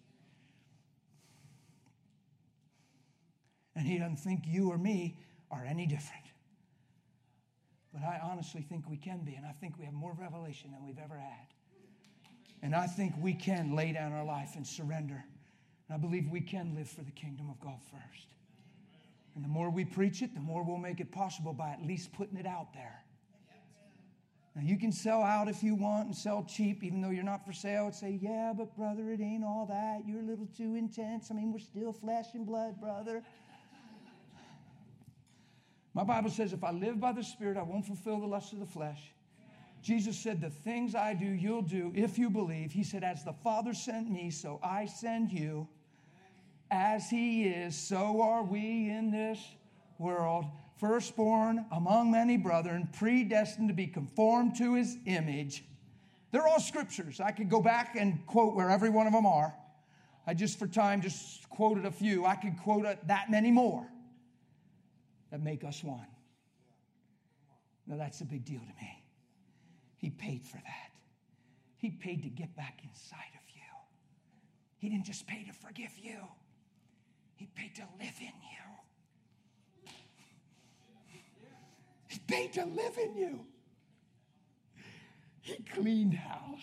And 3.75 3.87
he 3.87 3.97
doesn't 3.97 4.17
think 4.17 4.43
you 4.45 4.71
or 4.71 4.77
me 4.77 5.17
are 5.49 5.65
any 5.65 5.87
different. 5.87 6.24
But 7.95 8.03
I 8.03 8.19
honestly 8.21 8.61
think 8.61 8.89
we 8.89 8.97
can 8.97 9.23
be, 9.23 9.35
and 9.35 9.45
I 9.45 9.53
think 9.53 9.79
we 9.79 9.85
have 9.85 9.93
more 9.93 10.13
revelation 10.19 10.71
than 10.71 10.85
we've 10.85 10.99
ever 11.01 11.17
had. 11.17 11.47
And 12.61 12.75
I 12.75 12.87
think 12.87 13.13
we 13.21 13.33
can 13.33 13.73
lay 13.73 13.93
down 13.93 14.11
our 14.11 14.25
life 14.25 14.51
and 14.57 14.67
surrender. 14.67 15.23
And 15.87 15.95
I 15.95 15.97
believe 15.97 16.27
we 16.29 16.41
can 16.41 16.75
live 16.75 16.89
for 16.89 17.03
the 17.03 17.11
kingdom 17.11 17.49
of 17.49 17.57
God 17.61 17.79
first. 17.89 18.27
And 19.33 19.45
the 19.45 19.47
more 19.47 19.69
we 19.69 19.85
preach 19.85 20.21
it, 20.21 20.33
the 20.33 20.41
more 20.41 20.61
we'll 20.61 20.77
make 20.77 20.99
it 20.99 21.09
possible 21.09 21.53
by 21.53 21.69
at 21.69 21.85
least 21.85 22.11
putting 22.11 22.37
it 22.37 22.45
out 22.45 22.73
there. 22.73 23.01
Now, 24.55 24.63
you 24.63 24.77
can 24.77 24.91
sell 24.91 25.21
out 25.21 25.47
if 25.47 25.63
you 25.63 25.75
want 25.75 26.07
and 26.07 26.15
sell 26.15 26.45
cheap, 26.47 26.83
even 26.83 27.01
though 27.01 27.09
you're 27.09 27.25
not 27.25 27.45
for 27.45 27.51
sale, 27.51 27.85
and 27.85 27.95
say, 27.95 28.17
Yeah, 28.21 28.53
but 28.55 28.75
brother, 28.75 29.11
it 29.11 29.21
ain't 29.21 29.43
all 29.43 29.65
that. 29.67 30.07
You're 30.07 30.21
a 30.21 30.25
little 30.25 30.47
too 30.57 30.75
intense. 30.75 31.29
I 31.29 31.33
mean, 31.33 31.51
we're 31.51 31.59
still 31.59 31.91
flesh 31.91 32.27
and 32.33 32.45
blood, 32.45 32.79
brother. 32.79 33.21
My 35.95 36.03
Bible 36.03 36.29
says, 36.29 36.51
if 36.51 36.61
I 36.61 36.71
live 36.71 36.99
by 36.99 37.13
the 37.13 37.23
Spirit, 37.23 37.55
I 37.55 37.63
won't 37.63 37.85
fulfill 37.85 38.19
the 38.19 38.27
lust 38.27 38.51
of 38.51 38.59
the 38.59 38.65
flesh. 38.65 38.99
Jesus 39.81 40.17
said, 40.17 40.41
The 40.41 40.49
things 40.49 40.93
I 40.93 41.13
do, 41.13 41.25
you'll 41.25 41.61
do 41.61 41.93
if 41.95 42.19
you 42.19 42.29
believe. 42.29 42.73
He 42.73 42.83
said, 42.83 43.03
As 43.03 43.23
the 43.23 43.31
Father 43.31 43.73
sent 43.73 44.11
me, 44.11 44.29
so 44.29 44.59
I 44.61 44.87
send 44.87 45.31
you. 45.31 45.69
As 46.69 47.09
He 47.09 47.45
is, 47.45 47.77
so 47.77 48.21
are 48.21 48.43
we 48.43 48.89
in 48.89 49.09
this 49.09 49.39
world. 49.97 50.45
Firstborn 50.79 51.65
among 51.71 52.11
many 52.11 52.35
brethren, 52.35 52.89
predestined 52.91 53.69
to 53.69 53.73
be 53.73 53.87
conformed 53.87 54.57
to 54.57 54.73
His 54.73 54.97
image. 55.05 55.63
They're 56.31 56.45
all 56.45 56.59
scriptures. 56.59 57.21
I 57.21 57.31
could 57.31 57.49
go 57.49 57.61
back 57.61 57.95
and 57.97 58.25
quote 58.25 58.53
where 58.53 58.69
every 58.69 58.89
one 58.89 59.07
of 59.07 59.13
them 59.13 59.25
are. 59.25 59.55
I 60.27 60.33
just, 60.33 60.59
for 60.59 60.67
time, 60.67 61.01
just 61.01 61.47
quoted 61.49 61.85
a 61.85 61.91
few. 61.91 62.25
I 62.25 62.35
could 62.35 62.57
quote 62.57 62.85
uh, 62.85 62.95
that 63.05 63.31
many 63.31 63.51
more 63.51 63.87
that 65.35 65.43
make 65.43 65.65
us 65.65 65.83
one. 65.83 66.07
Now, 67.87 67.97
that's 67.97 68.21
a 68.21 68.25
big 68.25 68.45
deal 68.45 68.61
to 68.61 68.81
me. 68.81 69.03
He 69.97 70.09
paid 70.09 70.45
for 70.45 70.55
that. 70.55 70.91
He 71.75 71.89
paid 71.89 72.23
to 72.23 72.29
get 72.29 72.55
back 72.55 72.79
inside 72.85 73.33
of 73.33 73.41
you. 73.53 73.61
He 74.77 74.87
didn't 74.87 75.05
just 75.05 75.27
pay 75.27 75.43
to 75.43 75.51
forgive 75.51 75.91
you, 76.01 76.19
He 77.35 77.47
paid 77.47 77.75
to 77.75 77.81
live 77.99 78.13
in 78.21 78.27
you. 78.27 78.63
He 82.07 82.19
paid 82.19 82.53
to 82.53 82.63
live 82.63 82.97
in 82.97 83.17
you. 83.17 83.45
He 85.41 85.57
cleaned 85.73 86.13
house. 86.13 86.61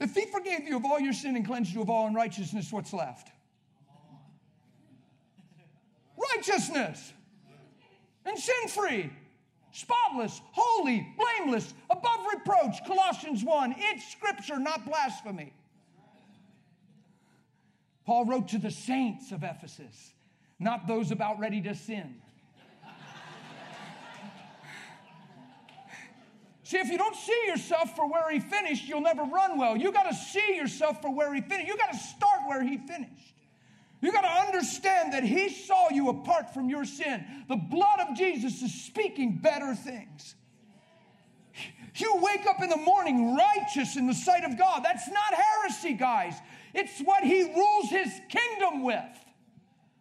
If 0.00 0.16
He 0.16 0.26
forgave 0.26 0.66
you 0.66 0.78
of 0.78 0.84
all 0.84 0.98
your 0.98 1.12
sin 1.12 1.36
and 1.36 1.46
cleansed 1.46 1.72
you 1.72 1.80
of 1.80 1.90
all 1.90 2.08
unrighteousness, 2.08 2.72
what's 2.72 2.92
left? 2.92 3.30
Righteousness 6.16 7.12
and 8.24 8.38
sin 8.38 8.68
free, 8.68 9.10
spotless, 9.72 10.40
holy, 10.52 11.06
blameless, 11.16 11.74
above 11.90 12.20
reproach. 12.32 12.76
Colossians 12.86 13.44
1. 13.44 13.74
It's 13.78 14.10
scripture, 14.12 14.58
not 14.58 14.86
blasphemy. 14.86 15.52
Paul 18.06 18.26
wrote 18.26 18.48
to 18.48 18.58
the 18.58 18.70
saints 18.70 19.32
of 19.32 19.42
Ephesus, 19.42 20.12
not 20.58 20.86
those 20.86 21.10
about 21.10 21.38
ready 21.38 21.60
to 21.62 21.74
sin. 21.74 22.16
See, 26.64 26.78
if 26.78 26.88
you 26.88 26.96
don't 26.96 27.14
see 27.14 27.42
yourself 27.46 27.94
for 27.94 28.10
where 28.10 28.30
he 28.30 28.40
finished, 28.40 28.88
you'll 28.88 29.02
never 29.02 29.22
run 29.22 29.58
well. 29.58 29.76
You 29.76 29.92
got 29.92 30.04
to 30.04 30.14
see 30.14 30.56
yourself 30.56 31.02
for 31.02 31.14
where 31.14 31.32
he 31.34 31.42
finished. 31.42 31.68
You 31.68 31.76
got 31.76 31.92
to 31.92 31.98
start 31.98 32.40
where 32.48 32.62
he 32.62 32.78
finished. 32.78 33.33
You 34.04 34.12
got 34.12 34.22
to 34.22 34.46
understand 34.48 35.14
that 35.14 35.24
He 35.24 35.48
saw 35.48 35.88
you 35.88 36.10
apart 36.10 36.52
from 36.52 36.68
your 36.68 36.84
sin. 36.84 37.24
The 37.48 37.56
blood 37.56 38.00
of 38.00 38.16
Jesus 38.16 38.60
is 38.60 38.72
speaking 38.72 39.38
better 39.38 39.74
things. 39.74 40.34
You 41.96 42.16
wake 42.16 42.46
up 42.46 42.62
in 42.62 42.68
the 42.68 42.76
morning 42.76 43.36
righteous 43.36 43.96
in 43.96 44.06
the 44.06 44.14
sight 44.14 44.44
of 44.44 44.58
God. 44.58 44.82
That's 44.84 45.08
not 45.08 45.32
heresy, 45.32 45.94
guys. 45.94 46.34
It's 46.74 47.00
what 47.00 47.22
He 47.22 47.44
rules 47.44 47.88
His 47.88 48.12
kingdom 48.28 48.82
with 48.82 49.02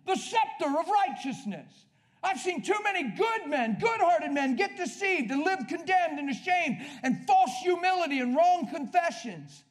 the 0.06 0.16
scepter 0.16 0.78
of 0.78 0.86
righteousness. 1.08 1.86
I've 2.22 2.40
seen 2.40 2.62
too 2.62 2.80
many 2.84 3.04
good 3.04 3.48
men, 3.48 3.78
good 3.80 4.02
hearted 4.02 4.32
men, 4.32 4.56
get 4.56 4.76
deceived 4.76 5.32
and 5.32 5.44
live 5.44 5.60
condemned 5.70 6.20
and 6.20 6.30
ashamed 6.30 6.86
and 7.04 7.26
false 7.26 7.52
humility 7.62 8.20
and 8.20 8.36
wrong 8.36 8.68
confessions. 8.74 9.64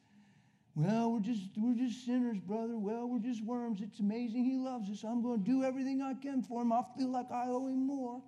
Well, 0.75 1.11
we're 1.11 1.19
just 1.19 1.41
we're 1.55 1.75
just 1.75 2.05
sinners, 2.05 2.39
brother. 2.39 2.77
Well, 2.77 3.07
we're 3.07 3.19
just 3.19 3.43
worms. 3.43 3.79
It's 3.81 3.99
amazing 3.99 4.43
he 4.43 4.57
loves 4.57 4.89
us. 4.89 5.03
I'm 5.03 5.21
going 5.21 5.43
to 5.43 5.45
do 5.45 5.63
everything 5.63 6.01
I 6.01 6.15
can 6.15 6.41
for 6.41 6.63
him. 6.63 6.73
I 6.73 6.81
feel 6.97 7.11
like 7.11 7.31
I 7.31 7.45
owe 7.47 7.67
him 7.67 7.85
more. 7.85 8.21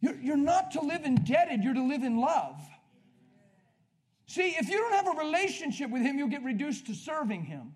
You're, 0.00 0.16
you're 0.16 0.36
not 0.36 0.70
to 0.72 0.80
live 0.80 1.04
indebted, 1.04 1.62
you're 1.62 1.74
to 1.74 1.86
live 1.86 2.02
in 2.02 2.20
love. 2.20 2.58
See, 4.26 4.54
if 4.58 4.68
you 4.70 4.78
don't 4.78 4.92
have 4.92 5.08
a 5.08 5.18
relationship 5.18 5.90
with 5.90 6.02
him, 6.02 6.16
you'll 6.16 6.28
get 6.28 6.44
reduced 6.44 6.86
to 6.86 6.94
serving 6.94 7.44
him. 7.44 7.74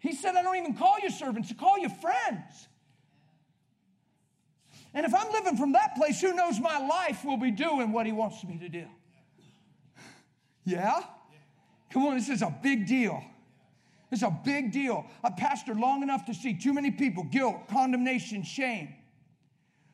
He 0.00 0.14
said, 0.14 0.34
I 0.34 0.42
don't 0.42 0.56
even 0.56 0.74
call 0.74 0.96
you 1.02 1.10
servants, 1.10 1.50
I 1.50 1.54
call 1.54 1.78
you 1.78 1.88
friends. 1.88 2.68
And 4.92 5.06
if 5.06 5.14
I'm 5.14 5.32
living 5.32 5.56
from 5.56 5.72
that 5.72 5.96
place, 5.96 6.20
who 6.20 6.34
knows 6.34 6.60
my 6.60 6.78
life 6.78 7.24
will 7.24 7.36
be 7.36 7.50
doing 7.50 7.92
what 7.92 8.04
he 8.04 8.12
wants 8.12 8.44
me 8.44 8.58
to 8.58 8.68
do. 8.68 8.86
Yeah? 10.64 11.02
Come 11.90 12.06
on, 12.06 12.16
this 12.16 12.28
is 12.28 12.42
a 12.42 12.54
big 12.62 12.86
deal. 12.86 13.22
It's 14.10 14.22
a 14.22 14.36
big 14.44 14.72
deal. 14.72 15.06
I 15.22 15.30
pastored 15.30 15.80
long 15.80 16.02
enough 16.02 16.24
to 16.26 16.34
see 16.34 16.54
too 16.54 16.72
many 16.72 16.90
people 16.90 17.24
guilt, 17.24 17.68
condemnation, 17.68 18.42
shame. 18.42 18.94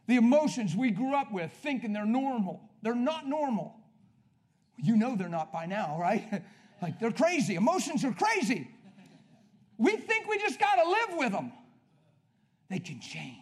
The 0.07 0.17
emotions 0.17 0.75
we 0.77 0.91
grew 0.91 1.15
up 1.15 1.33
with 1.33 1.53
thinking 1.63 1.93
they're 1.93 2.05
normal. 2.05 2.61
They're 2.83 2.95
not 2.95 3.27
normal. 3.27 3.77
You 4.83 4.97
know 4.97 5.17
they're 5.17 5.29
not 5.29 5.53
by 5.53 5.67
now, 5.67 5.99
right? 5.99 6.43
like 6.83 6.99
they're 6.99 7.13
crazy. 7.13 7.55
Emotions 7.55 8.05
are 8.05 8.13
crazy. 8.13 8.69
We 9.79 9.97
think 9.97 10.29
we 10.29 10.39
just 10.39 10.59
got 10.61 10.77
to 10.77 10.89
live 10.89 11.19
with 11.19 11.33
them. 11.33 11.53
They 12.69 12.79
can 12.79 13.01
change 13.01 13.40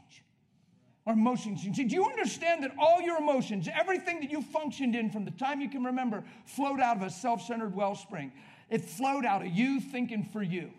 our 1.09 1.15
emotions. 1.15 1.67
Do 1.67 1.83
you 1.83 2.05
understand 2.05 2.63
that 2.65 2.73
all 2.79 3.01
your 3.01 3.17
emotions, 3.17 3.67
everything 3.73 4.21
that 4.21 4.31
you 4.31 4.43
functioned 4.43 4.95
in 4.95 5.11
from 5.11 5.25
the 5.25 5.31
time 5.33 5.63
you 5.63 5.71
can 5.71 5.83
remember, 5.83 6.23
flowed 6.45 6.81
out 6.81 6.99
of 6.99 7.03
a 7.03 7.11
self 7.11 7.41
centered 7.43 7.75
wellspring? 7.75 8.31
It 8.69 8.85
flowed 8.85 9.25
out 9.25 9.41
of 9.41 9.49
you 9.49 9.81
thinking 9.81 10.23
for 10.23 10.43
you. 10.43 10.71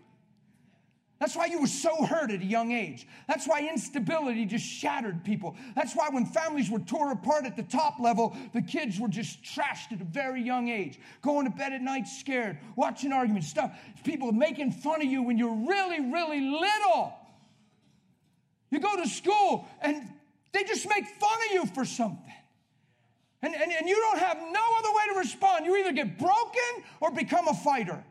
That's 1.20 1.36
why 1.36 1.48
you 1.48 1.60
were 1.60 1.68
so 1.68 2.06
hurt 2.06 2.30
at 2.32 2.42
a 2.42 2.46
young 2.46 2.72
age. 2.72 3.08
That's 3.28 3.48
why 3.48 3.68
instability 3.68 4.46
just 4.46 4.64
shattered 4.64 5.26
people. 5.26 5.58
That's 5.76 5.94
why 5.94 6.10
when 6.12 6.28
families 6.28 6.70
were 6.70 6.80
torn 6.80 7.12
apart 7.12 7.46
at 7.46 7.58
the 7.58 7.64
top 7.64 8.00
level, 8.00 8.38
the 8.54 8.62
kids 8.62 9.00
were 9.00 9.10
just 9.10 9.44
trashed 9.44 9.92
at 9.92 10.00
a 10.00 10.06
very 10.06 10.42
young 10.42 10.70
age. 10.70 11.00
Going 11.22 11.46
to 11.46 11.58
bed 11.58 11.74
at 11.74 11.82
night 11.82 12.08
scared, 12.08 12.60
watching 12.78 13.12
arguments, 13.12 13.50
stuff. 13.50 13.76
People 14.06 14.32
making 14.32 14.72
fun 14.74 15.02
of 15.02 15.08
you 15.08 15.24
when 15.24 15.40
you're 15.40 15.68
really, 15.68 16.00
really 16.00 16.40
little. 16.40 17.16
You 18.70 18.80
go 18.80 18.96
to 18.96 19.10
school 19.10 19.68
and 19.82 20.10
they 20.52 20.64
just 20.64 20.88
make 20.88 21.06
fun 21.06 21.40
of 21.48 21.54
you 21.54 21.66
for 21.68 21.86
something. 21.86 22.34
And, 23.42 23.54
and, 23.54 23.72
and 23.72 23.88
you 23.88 23.96
don't 23.96 24.20
have 24.20 24.38
no 24.38 24.62
other 24.80 24.90
way 24.90 25.14
to 25.14 25.20
respond. 25.20 25.66
You 25.66 25.78
either 25.78 25.94
get 25.94 26.18
broken 26.18 26.84
or 27.00 27.12
become 27.12 27.48
a 27.48 27.54
fighter. 27.54 28.04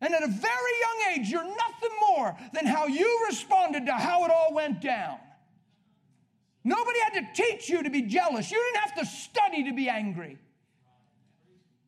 And 0.00 0.14
at 0.14 0.22
a 0.22 0.28
very 0.28 0.72
young 0.80 1.14
age, 1.14 1.30
you're 1.30 1.44
nothing 1.44 1.90
more 2.10 2.36
than 2.52 2.66
how 2.66 2.86
you 2.86 3.24
responded 3.28 3.86
to 3.86 3.92
how 3.92 4.24
it 4.24 4.30
all 4.30 4.52
went 4.52 4.80
down. 4.80 5.18
Nobody 6.64 6.98
had 7.00 7.14
to 7.14 7.42
teach 7.42 7.68
you 7.68 7.82
to 7.82 7.90
be 7.90 8.02
jealous. 8.02 8.50
You 8.50 8.58
didn't 8.58 8.88
have 8.88 8.98
to 9.00 9.06
study 9.06 9.64
to 9.64 9.72
be 9.72 9.88
angry. 9.88 10.38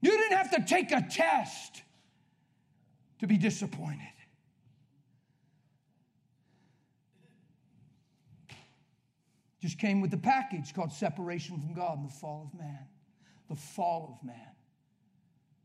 You 0.00 0.10
didn't 0.10 0.36
have 0.36 0.50
to 0.52 0.64
take 0.64 0.90
a 0.90 1.00
test 1.00 1.82
to 3.20 3.26
be 3.26 3.36
disappointed. 3.36 4.13
Just 9.64 9.78
came 9.78 10.02
with 10.02 10.10
the 10.10 10.18
package 10.18 10.74
called 10.74 10.92
separation 10.92 11.58
from 11.58 11.72
God 11.72 11.96
and 11.96 12.06
the 12.06 12.12
fall 12.12 12.50
of 12.52 12.58
man. 12.60 12.86
The 13.48 13.56
fall 13.56 14.14
of 14.14 14.26
man. 14.26 14.52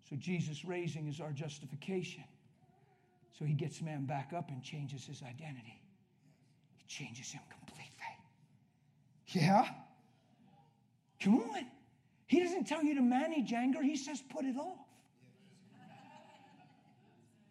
So 0.09 0.15
Jesus 0.15 0.63
raising 0.63 1.09
is 1.09 1.19
our 1.19 1.33
justification. 1.33 2.23
So 3.37 3.43
he 3.43 3.53
gets 3.53 3.81
man 3.81 4.05
back 4.05 4.31
up 4.33 4.51
and 4.51 4.63
changes 4.63 5.05
his 5.05 5.21
identity. 5.21 5.81
He 6.77 6.85
changes 6.87 7.29
him 7.33 7.41
completely. 7.49 7.91
Yeah? 9.27 9.67
Come 11.21 11.41
on. 11.41 11.65
He 12.25 12.39
doesn't 12.39 12.69
tell 12.69 12.81
you 12.81 12.95
to 12.95 13.01
manage 13.01 13.51
anger, 13.51 13.83
he 13.83 13.97
says 13.97 14.23
put 14.29 14.45
it 14.45 14.55
off. 14.55 14.79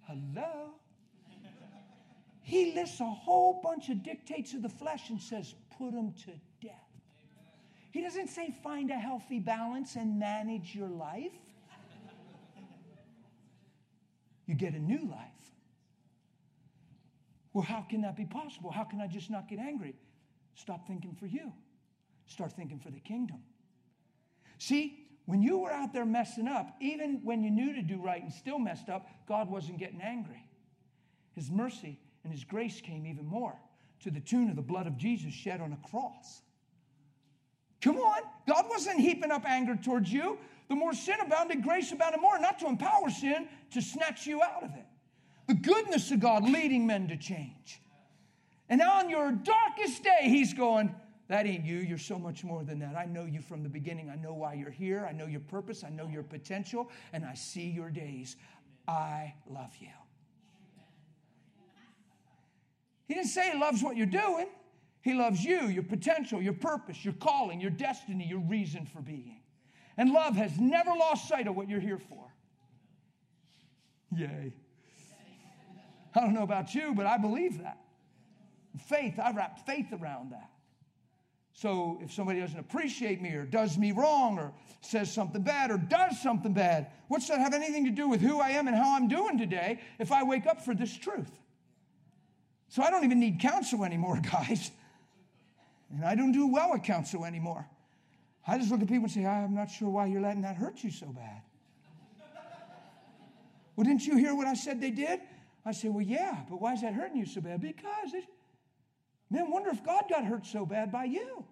Hello? 0.06 0.70
He 2.40 2.74
lists 2.74 3.00
a 3.00 3.04
whole 3.04 3.60
bunch 3.62 3.90
of 3.90 4.02
dictates 4.02 4.54
of 4.54 4.62
the 4.62 4.70
flesh 4.70 5.10
and 5.10 5.20
says 5.20 5.54
put 5.78 5.92
them 5.92 6.12
to 6.24 6.32
death. 6.60 6.74
He 7.92 8.02
doesn't 8.02 8.28
say 8.28 8.54
find 8.62 8.90
a 8.90 8.98
healthy 8.98 9.38
balance 9.38 9.96
and 9.96 10.18
manage 10.18 10.74
your 10.74 10.88
life. 10.88 11.32
You 14.46 14.54
get 14.54 14.74
a 14.74 14.78
new 14.78 15.08
life. 15.08 15.28
Well, 17.52 17.64
how 17.64 17.84
can 17.88 18.02
that 18.02 18.16
be 18.16 18.24
possible? 18.24 18.70
How 18.70 18.84
can 18.84 19.00
I 19.00 19.06
just 19.06 19.30
not 19.30 19.48
get 19.48 19.58
angry? 19.58 19.94
Stop 20.54 20.86
thinking 20.86 21.16
for 21.18 21.26
you. 21.26 21.52
Start 22.26 22.52
thinking 22.52 22.78
for 22.78 22.90
the 22.90 23.00
kingdom. 23.00 23.42
See, 24.58 25.06
when 25.26 25.42
you 25.42 25.58
were 25.58 25.70
out 25.70 25.92
there 25.92 26.04
messing 26.04 26.48
up, 26.48 26.76
even 26.80 27.20
when 27.24 27.42
you 27.42 27.50
knew 27.50 27.74
to 27.74 27.82
do 27.82 28.02
right 28.02 28.22
and 28.22 28.32
still 28.32 28.58
messed 28.58 28.88
up, 28.88 29.06
God 29.26 29.50
wasn't 29.50 29.78
getting 29.78 30.00
angry. 30.00 30.42
His 31.34 31.50
mercy 31.50 31.98
and 32.24 32.32
His 32.32 32.44
grace 32.44 32.80
came 32.80 33.06
even 33.06 33.26
more 33.26 33.56
to 34.02 34.10
the 34.10 34.20
tune 34.20 34.48
of 34.50 34.56
the 34.56 34.62
blood 34.62 34.86
of 34.86 34.96
Jesus 34.96 35.32
shed 35.32 35.60
on 35.60 35.72
a 35.72 35.88
cross. 35.88 36.42
Come 37.80 37.96
on, 37.96 38.22
God 38.46 38.66
wasn't 38.68 39.00
heaping 39.00 39.30
up 39.30 39.44
anger 39.44 39.76
towards 39.76 40.12
you. 40.12 40.38
The 40.68 40.74
more 40.74 40.92
sin 40.92 41.16
abounded, 41.24 41.62
grace 41.62 41.92
abounded 41.92 42.20
more, 42.20 42.38
not 42.38 42.58
to 42.58 42.66
empower 42.66 43.08
sin, 43.10 43.48
to 43.72 43.80
snatch 43.80 44.26
you 44.26 44.42
out 44.42 44.64
of 44.64 44.74
it. 44.74 44.84
The 45.46 45.54
goodness 45.54 46.10
of 46.10 46.20
God 46.20 46.42
leading 46.44 46.86
men 46.86 47.08
to 47.08 47.16
change. 47.16 47.80
And 48.68 48.82
on 48.82 49.08
your 49.08 49.32
darkest 49.32 50.02
day, 50.02 50.24
He's 50.24 50.52
going, 50.52 50.94
that 51.28 51.46
ain't 51.46 51.64
you. 51.64 51.78
You're 51.78 51.98
so 51.98 52.18
much 52.18 52.42
more 52.42 52.64
than 52.64 52.78
that. 52.80 52.96
I 52.96 53.04
know 53.04 53.24
you 53.24 53.40
from 53.40 53.62
the 53.62 53.68
beginning. 53.68 54.10
I 54.10 54.16
know 54.16 54.32
why 54.34 54.54
you're 54.54 54.70
here. 54.70 55.06
I 55.08 55.12
know 55.12 55.26
your 55.26 55.40
purpose. 55.40 55.84
I 55.84 55.90
know 55.90 56.08
your 56.08 56.22
potential. 56.22 56.90
And 57.12 57.24
I 57.24 57.34
see 57.34 57.68
your 57.68 57.90
days. 57.90 58.36
I 58.86 59.34
love 59.46 59.74
you. 59.78 59.88
He 63.08 63.14
didn't 63.14 63.30
say 63.30 63.50
he 63.52 63.58
loves 63.58 63.82
what 63.82 63.96
you're 63.96 64.06
doing. 64.06 64.46
He 65.00 65.14
loves 65.14 65.42
you, 65.42 65.68
your 65.68 65.82
potential, 65.82 66.42
your 66.42 66.52
purpose, 66.52 67.04
your 67.04 67.14
calling, 67.14 67.60
your 67.60 67.70
destiny, 67.70 68.26
your 68.26 68.40
reason 68.40 68.84
for 68.84 69.00
being. 69.00 69.40
And 69.96 70.12
love 70.12 70.36
has 70.36 70.58
never 70.58 70.90
lost 70.90 71.26
sight 71.26 71.46
of 71.48 71.56
what 71.56 71.68
you're 71.68 71.80
here 71.80 71.98
for. 71.98 72.30
Yay. 74.14 74.52
I 76.14 76.20
don't 76.20 76.34
know 76.34 76.42
about 76.42 76.74
you, 76.74 76.94
but 76.94 77.06
I 77.06 77.16
believe 77.16 77.62
that. 77.62 77.78
Faith, 78.86 79.18
I 79.18 79.32
wrap 79.32 79.66
faith 79.66 79.92
around 79.92 80.32
that. 80.32 80.50
So 81.52 81.98
if 82.02 82.12
somebody 82.12 82.40
doesn't 82.40 82.58
appreciate 82.58 83.20
me 83.20 83.30
or 83.30 83.44
does 83.44 83.76
me 83.76 83.92
wrong 83.92 84.38
or 84.38 84.52
says 84.80 85.12
something 85.12 85.42
bad 85.42 85.70
or 85.70 85.78
does 85.78 86.20
something 86.20 86.52
bad, 86.52 86.88
what's 87.08 87.26
that 87.28 87.40
have 87.40 87.54
anything 87.54 87.84
to 87.86 87.90
do 87.90 88.08
with 88.08 88.20
who 88.20 88.40
I 88.40 88.50
am 88.50 88.68
and 88.68 88.76
how 88.76 88.94
I'm 88.94 89.08
doing 89.08 89.38
today 89.38 89.80
if 89.98 90.12
I 90.12 90.22
wake 90.22 90.46
up 90.46 90.64
for 90.64 90.74
this 90.74 90.96
truth? 90.96 91.30
So 92.68 92.82
I 92.82 92.90
don't 92.90 93.04
even 93.04 93.20
need 93.20 93.40
counsel 93.40 93.84
anymore, 93.84 94.20
guys. 94.32 94.70
And 95.90 96.04
I 96.04 96.14
don't 96.14 96.32
do 96.32 96.48
well 96.48 96.74
at 96.74 96.84
counsel 96.84 97.24
anymore. 97.24 97.66
I 98.46 98.58
just 98.58 98.70
look 98.70 98.80
at 98.80 98.88
people 98.88 99.04
and 99.04 99.12
say, 99.12 99.26
I'm 99.26 99.54
not 99.54 99.70
sure 99.70 99.88
why 99.88 100.06
you're 100.06 100.20
letting 100.20 100.42
that 100.42 100.56
hurt 100.56 100.82
you 100.82 100.90
so 100.90 101.06
bad. 101.06 101.42
well, 103.76 103.84
didn't 103.84 104.06
you 104.06 104.16
hear 104.16 104.34
what 104.34 104.46
I 104.46 104.54
said 104.54 104.80
they 104.80 104.90
did? 104.90 105.20
I 105.64 105.72
say, 105.72 105.88
Well, 105.88 106.04
yeah, 106.04 106.38
but 106.48 106.60
why 106.60 106.72
is 106.72 106.82
that 106.82 106.94
hurting 106.94 107.18
you 107.18 107.26
so 107.26 107.40
bad? 107.40 107.60
Because 107.60 108.14
it, 108.14 108.24
Man, 109.30 109.50
wonder 109.50 109.70
if 109.70 109.84
God 109.84 110.04
got 110.08 110.24
hurt 110.24 110.46
so 110.46 110.64
bad 110.64 110.90
by 110.90 111.04
you. 111.04 111.44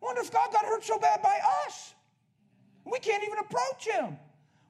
Wonder 0.00 0.20
if 0.22 0.30
God 0.30 0.52
got 0.52 0.64
hurt 0.64 0.84
so 0.84 0.98
bad 0.98 1.22
by 1.22 1.38
us. 1.66 1.94
We 2.84 2.98
can't 2.98 3.22
even 3.22 3.38
approach 3.38 3.86
him. 3.86 4.18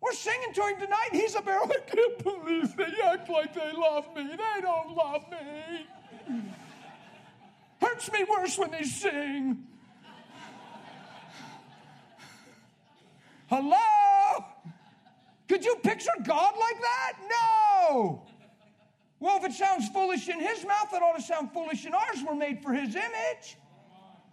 We're 0.01 0.13
singing 0.13 0.53
to 0.55 0.63
him 0.63 0.81
tonight, 0.81 1.09
and 1.13 1.21
he's 1.21 1.37
up 1.37 1.45
there, 1.45 1.61
I 1.63 1.67
can't 1.87 2.25
believe 2.25 2.77
they 2.77 3.03
act 3.05 3.29
like 3.29 3.55
they 3.55 3.73
love 3.73 4.07
me. 4.17 4.25
They 4.25 4.61
don't 4.61 4.97
love 4.97 5.25
me. 5.31 5.87
Hurts 7.81 8.13
me 8.13 8.25
worse 8.25 8.59
when 8.59 8.71
they 8.71 8.85
sing. 8.85 9.67
Hello? 13.49 14.45
Could 15.49 15.65
you 15.65 15.77
picture 15.83 16.13
God 16.23 16.55
like 16.59 16.81
that? 16.81 17.13
No. 17.91 18.23
Well, 19.19 19.37
if 19.39 19.45
it 19.45 19.53
sounds 19.53 19.89
foolish 19.89 20.29
in 20.29 20.39
his 20.41 20.65
mouth, 20.65 20.89
it 20.93 21.03
ought 21.03 21.17
to 21.17 21.23
sound 21.23 21.53
foolish 21.53 21.85
in 21.85 21.93
ours. 21.93 22.25
We're 22.27 22.37
made 22.37 22.63
for 22.63 22.73
his 22.73 22.95
image. 22.95 23.59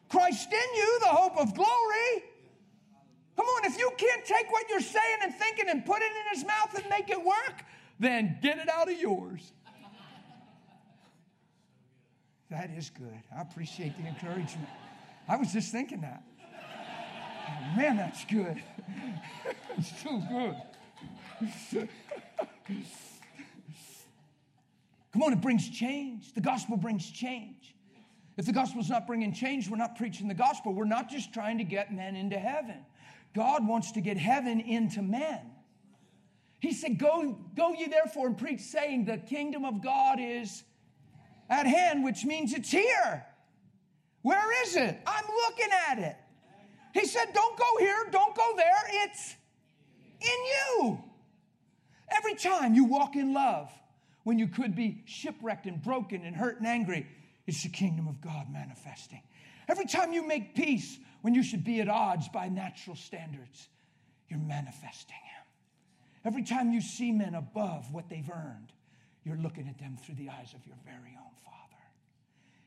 Christ 0.10 0.54
in 0.54 0.76
you, 0.76 1.00
the 1.02 1.08
hope 1.08 1.38
of 1.38 1.54
glory. 1.54 2.24
Come 3.38 3.46
on, 3.46 3.66
if 3.66 3.78
you 3.78 3.92
can't 3.98 4.26
take 4.26 4.52
what 4.52 4.68
you're 4.68 4.82
saying 4.82 5.18
and 5.22 5.34
thinking 5.34 5.70
and 5.70 5.86
put 5.86 6.02
it 6.02 6.12
in 6.12 6.36
his 6.38 6.46
mouth 6.46 6.74
and 6.76 6.84
make 6.90 7.10
it 7.10 7.24
work, 7.24 7.64
then 8.00 8.40
get 8.42 8.58
it 8.58 8.68
out 8.68 8.90
of 8.90 9.00
yours. 9.00 9.52
That 12.50 12.72
is 12.72 12.90
good. 12.90 13.22
I 13.36 13.42
appreciate 13.42 13.94
the 14.02 14.08
encouragement. 14.08 14.70
I 15.28 15.36
was 15.36 15.54
just 15.54 15.72
thinking 15.72 16.02
that. 16.02 16.24
Man, 17.76 17.98
that's 17.98 18.26
good. 18.26 18.62
it's 19.78 20.02
so 20.02 20.22
good. 20.30 20.56
Come 25.14 25.24
on, 25.24 25.34
it 25.34 25.42
brings 25.42 25.70
change. 25.70 26.34
The 26.34 26.42
gospel 26.42 26.78
brings 26.78 27.10
change. 27.10 27.76
If 28.38 28.46
the 28.46 28.54
gospel's 28.54 28.90
not 28.90 29.08
bringing 29.08 29.34
change, 29.34 29.70
we're 29.70 29.78
not 29.78 29.96
preaching 29.96 30.28
the 30.28 30.34
gospel. 30.34 30.74
We're 30.74 30.86
not 30.86 31.10
just 31.10 31.34
trying 31.34 31.58
to 31.58 31.64
get 31.64 31.94
men 31.94 32.16
into 32.16 32.38
heaven. 32.38 32.86
God 33.38 33.68
wants 33.68 33.92
to 33.92 34.02
get 34.02 34.18
heaven 34.18 34.60
into 34.60 35.04
men. 35.04 35.40
He 36.60 36.74
said, 36.74 36.98
Go, 36.98 37.38
go 37.56 37.72
ye 37.74 37.88
therefore 37.88 38.28
and 38.28 38.38
preach, 38.38 38.62
saying, 38.62 39.06
The 39.06 39.18
kingdom 39.18 39.64
of 39.64 39.84
God 39.84 40.20
is 40.20 40.64
at 41.48 41.68
hand, 41.68 42.04
which 42.04 42.26
means 42.26 42.52
it's 42.52 42.72
here. 42.72 43.26
Where 44.24 44.64
is 44.64 44.76
it? 44.76 45.00
I'm 45.06 45.26
looking 45.26 45.70
at 45.88 46.00
it. 46.00 46.18
He 46.94 47.06
said, 47.06 47.28
Don't 47.32 47.58
go 47.58 47.78
here, 47.80 48.08
don't 48.12 48.36
go 48.36 48.54
there. 48.58 48.84
It's 49.06 49.36
in 50.20 50.82
you. 50.82 51.04
Every 52.10 52.34
time 52.34 52.74
you 52.74 52.86
walk 52.86 53.16
in 53.16 53.34
love, 53.34 53.72
when 54.24 54.38
you 54.38 54.48
could 54.48 54.76
be 54.76 55.04
shipwrecked 55.06 55.68
and 55.68 55.82
broken 55.82 56.26
and 56.26 56.36
hurt 56.36 56.58
and 56.58 56.68
angry. 56.68 57.08
It's 57.46 57.64
the 57.64 57.70
kingdom 57.70 58.10
of 58.10 58.20
God 58.20 58.48
manifesting. 58.52 59.22
Every 59.70 59.86
time 59.86 60.12
you 60.12 60.28
make 60.28 60.54
peace 60.54 61.00
when 61.22 61.34
you 61.34 61.44
should 61.44 61.64
be 61.64 61.82
at 61.82 61.90
odds 61.90 62.28
by 62.30 62.48
natural 62.48 62.96
standards, 62.96 63.68
you're 64.30 64.40
manifesting 64.40 65.16
Him. 65.16 65.46
Every 66.26 66.44
time 66.44 66.72
you 66.72 66.82
see 66.82 67.12
men 67.12 67.36
above 67.36 67.92
what 67.92 68.10
they've 68.10 68.30
earned, 68.30 68.74
you're 69.24 69.38
looking 69.38 69.68
at 69.68 69.78
them 69.78 69.98
through 69.98 70.16
the 70.16 70.30
eyes 70.30 70.54
of 70.54 70.66
your 70.66 70.78
very 70.86 71.18
own 71.18 71.36
Father. 71.44 71.84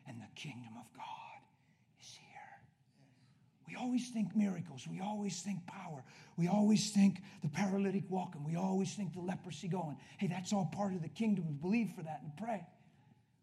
And 0.07 0.20
the 0.20 0.26
kingdom 0.34 0.72
of 0.78 0.86
God 0.96 1.40
is 2.01 2.18
here. 2.18 3.68
we 3.68 3.76
always 3.76 4.09
think 4.09 4.34
miracles. 4.34 4.86
We 4.90 5.01
always 5.01 5.40
think 5.40 5.66
power. 5.66 6.05
We 6.36 6.48
always 6.48 6.90
think 6.90 7.22
the 7.42 7.48
paralytic 7.48 8.05
walking. 8.09 8.44
We 8.44 8.57
always 8.57 8.94
think 8.94 9.14
the 9.14 9.20
leprosy 9.20 9.68
going. 9.68 9.96
Hey, 10.18 10.26
that's 10.26 10.53
all 10.53 10.70
part 10.74 10.94
of 10.94 11.03
the 11.03 11.09
kingdom. 11.09 11.59
Believe 11.61 11.90
for 11.96 12.03
that 12.03 12.20
and 12.22 12.36
pray. 12.36 12.66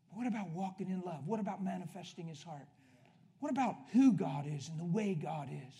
But 0.09 0.17
what 0.17 0.27
about 0.27 0.49
walking 0.49 0.89
in 0.89 1.01
love? 1.01 1.27
What 1.27 1.39
about 1.39 1.63
manifesting 1.63 2.27
his 2.27 2.43
heart? 2.43 2.67
What 3.39 3.51
about 3.51 3.75
who 3.93 4.13
God 4.13 4.45
is 4.47 4.69
and 4.69 4.79
the 4.79 4.85
way 4.85 5.13
God 5.13 5.49
is 5.51 5.73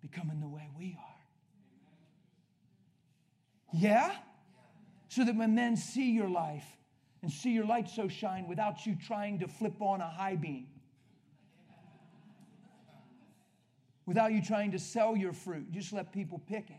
becoming 0.00 0.40
the 0.40 0.48
way 0.48 0.68
we 0.78 0.96
are? 0.98 1.20
Yeah? 3.72 4.12
So 5.08 5.24
that 5.24 5.36
when 5.36 5.54
men 5.54 5.76
see 5.76 6.12
your 6.12 6.28
life 6.28 6.64
and 7.22 7.30
see 7.30 7.50
your 7.50 7.66
light 7.66 7.88
so 7.90 8.08
shine 8.08 8.48
without 8.48 8.86
you 8.86 8.96
trying 9.06 9.40
to 9.40 9.48
flip 9.48 9.80
on 9.80 10.00
a 10.00 10.08
high 10.08 10.36
beam, 10.36 10.66
without 14.06 14.32
you 14.32 14.42
trying 14.42 14.72
to 14.72 14.78
sell 14.78 15.16
your 15.16 15.32
fruit. 15.32 15.70
Just 15.70 15.92
let 15.92 16.12
people 16.12 16.38
pick 16.48 16.70
it. 16.70 16.76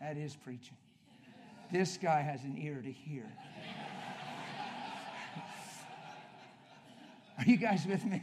That 0.00 0.16
is 0.16 0.36
preaching. 0.36 0.76
This 1.72 1.98
guy 1.98 2.20
has 2.22 2.44
an 2.44 2.56
ear 2.56 2.80
to 2.80 2.90
hear. 2.90 3.24
You 7.48 7.56
guys 7.56 7.86
with 7.86 8.04
me? 8.04 8.22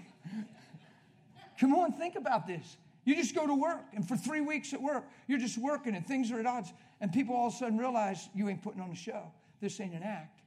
Come 1.60 1.74
on, 1.74 1.94
think 1.94 2.16
about 2.16 2.48
this. 2.48 2.78
You 3.06 3.16
just 3.16 3.36
go 3.36 3.46
to 3.46 3.54
work, 3.54 3.84
and 3.94 4.08
for 4.08 4.18
three 4.18 4.42
weeks 4.42 4.74
at 4.74 4.82
work, 4.82 5.06
you're 5.28 5.40
just 5.40 5.58
working, 5.58 5.96
and 5.96 6.06
things 6.06 6.32
are 6.32 6.40
at 6.40 6.46
odds, 6.46 6.74
and 7.02 7.14
people 7.14 7.36
all 7.36 7.48
of 7.48 7.54
a 7.54 7.58
sudden 7.58 7.78
realize 7.78 8.30
you 8.34 8.50
ain't 8.50 8.64
putting 8.64 8.82
on 8.82 8.90
a 8.90 8.96
show. 8.96 9.32
This 9.62 9.80
ain't 9.80 9.94
an 9.94 10.04
act. 10.04 10.42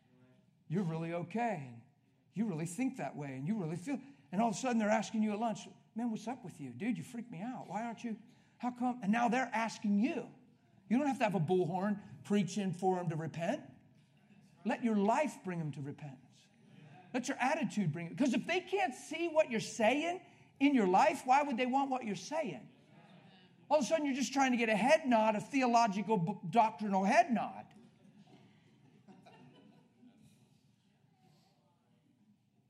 You're 0.69 0.83
really 0.83 1.15
okay, 1.15 1.63
and 1.67 1.81
you 2.35 2.47
really 2.47 2.67
think 2.67 2.97
that 2.99 3.17
way, 3.17 3.29
and 3.29 3.47
you 3.47 3.55
really 3.57 3.77
feel. 3.77 3.99
And 4.33 4.43
all 4.43 4.49
of 4.49 4.55
a 4.55 4.59
sudden, 4.59 4.79
they're 4.79 4.91
asking 4.91 5.23
you 5.23 5.33
at 5.33 5.39
lunch, 5.39 5.67
"Man, 5.95 6.11
what's 6.11 6.29
up 6.29 6.45
with 6.45 6.61
you, 6.61 6.71
dude? 6.71 6.99
You 6.99 7.05
freak 7.05 7.31
me 7.31 7.41
out. 7.43 7.69
Why 7.69 7.85
aren't 7.85 8.05
you? 8.05 8.17
How 8.59 8.71
come?" 8.71 8.99
And 9.03 9.11
now 9.11 9.29
they're 9.29 9.51
asking 9.55 9.99
you. 9.99 10.27
You 10.89 10.99
don't 10.99 11.07
have 11.07 11.19
to 11.19 11.25
have 11.25 11.35
a 11.35 11.41
bullhorn 11.41 11.99
preaching 12.25 12.73
for 12.73 12.97
them 12.97 13.09
to 13.11 13.17
repent. 13.17 13.63
Let 14.65 14.85
your 14.85 14.97
life 14.97 15.39
bring 15.45 15.59
them 15.59 15.73
to 15.73 15.81
repentance. 15.81 16.28
Let 17.15 17.29
your 17.29 17.37
attitude 17.41 17.93
bring 17.93 18.07
it. 18.07 18.17
Because 18.17 18.35
if 18.35 18.47
they 18.47 18.61
can't 18.61 18.95
see 18.95 19.29
what 19.33 19.51
you're 19.51 19.61
saying 19.61 20.21
in 20.61 20.75
your 20.75 20.87
life, 20.87 21.23
why 21.25 21.43
would 21.43 21.57
they 21.57 21.67
want 21.67 21.91
what 21.91 22.05
you're 22.05 22.17
saying? 22.17 22.69
All 23.71 23.79
of 23.79 23.85
a 23.85 23.87
sudden, 23.87 24.07
you're 24.07 24.15
just 24.15 24.33
trying 24.33 24.53
to 24.53 24.57
get 24.57 24.69
a 24.69 24.77
head 24.77 25.03
nod, 25.07 25.37
a 25.37 25.41
theological, 25.41 26.41
doctrinal 26.51 27.05
head 27.05 27.31
nod. 27.31 27.65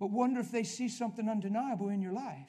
But 0.00 0.10
wonder 0.10 0.40
if 0.40 0.52
they 0.52 0.62
see 0.62 0.88
something 0.88 1.28
undeniable 1.28 1.88
in 1.88 2.00
your 2.00 2.12
life. 2.12 2.48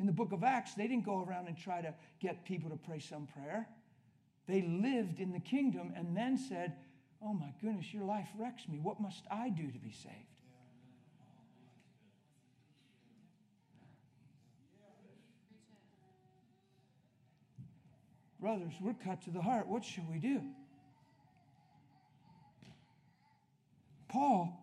In 0.00 0.06
the 0.06 0.12
book 0.12 0.32
of 0.32 0.42
Acts, 0.42 0.74
they 0.74 0.88
didn't 0.88 1.04
go 1.04 1.22
around 1.22 1.48
and 1.48 1.56
try 1.56 1.80
to 1.82 1.94
get 2.20 2.44
people 2.44 2.70
to 2.70 2.76
pray 2.76 2.98
some 2.98 3.26
prayer. 3.26 3.68
They 4.48 4.62
lived 4.62 5.20
in 5.20 5.32
the 5.32 5.40
kingdom 5.40 5.92
and 5.94 6.16
then 6.16 6.36
said, 6.36 6.74
Oh 7.24 7.32
my 7.32 7.52
goodness, 7.60 7.92
your 7.92 8.04
life 8.04 8.28
wrecks 8.38 8.62
me. 8.68 8.78
What 8.82 9.00
must 9.00 9.22
I 9.30 9.48
do 9.48 9.70
to 9.70 9.78
be 9.78 9.92
saved? 9.92 10.16
Brothers, 18.40 18.72
we're 18.80 18.94
cut 18.94 19.22
to 19.22 19.30
the 19.30 19.40
heart. 19.40 19.68
What 19.68 19.84
should 19.84 20.08
we 20.10 20.18
do? 20.18 20.42
Paul, 24.08 24.58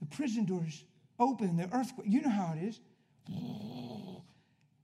the 0.00 0.06
prison 0.06 0.46
doors 0.46 0.82
open, 1.20 1.58
the 1.58 1.68
earthquake, 1.74 2.06
you 2.08 2.22
know 2.22 2.30
how 2.30 2.54
it 2.56 2.64
is. 2.64 2.80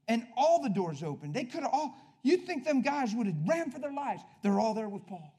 And 0.09 0.27
all 0.37 0.63
the 0.63 0.69
doors 0.69 1.03
open. 1.03 1.33
They 1.33 1.45
could 1.45 1.63
have 1.63 1.73
all, 1.73 1.95
you'd 2.23 2.45
think 2.45 2.65
them 2.65 2.83
guys 2.83 3.15
would 3.15 3.27
have 3.27 3.37
ran 3.49 3.71
for 3.71 3.79
their 3.79 3.95
lives. 3.95 4.23
They're 4.43 4.61
all 4.61 4.75
there 4.75 4.89
with 4.89 5.07
Paul. 5.07 5.35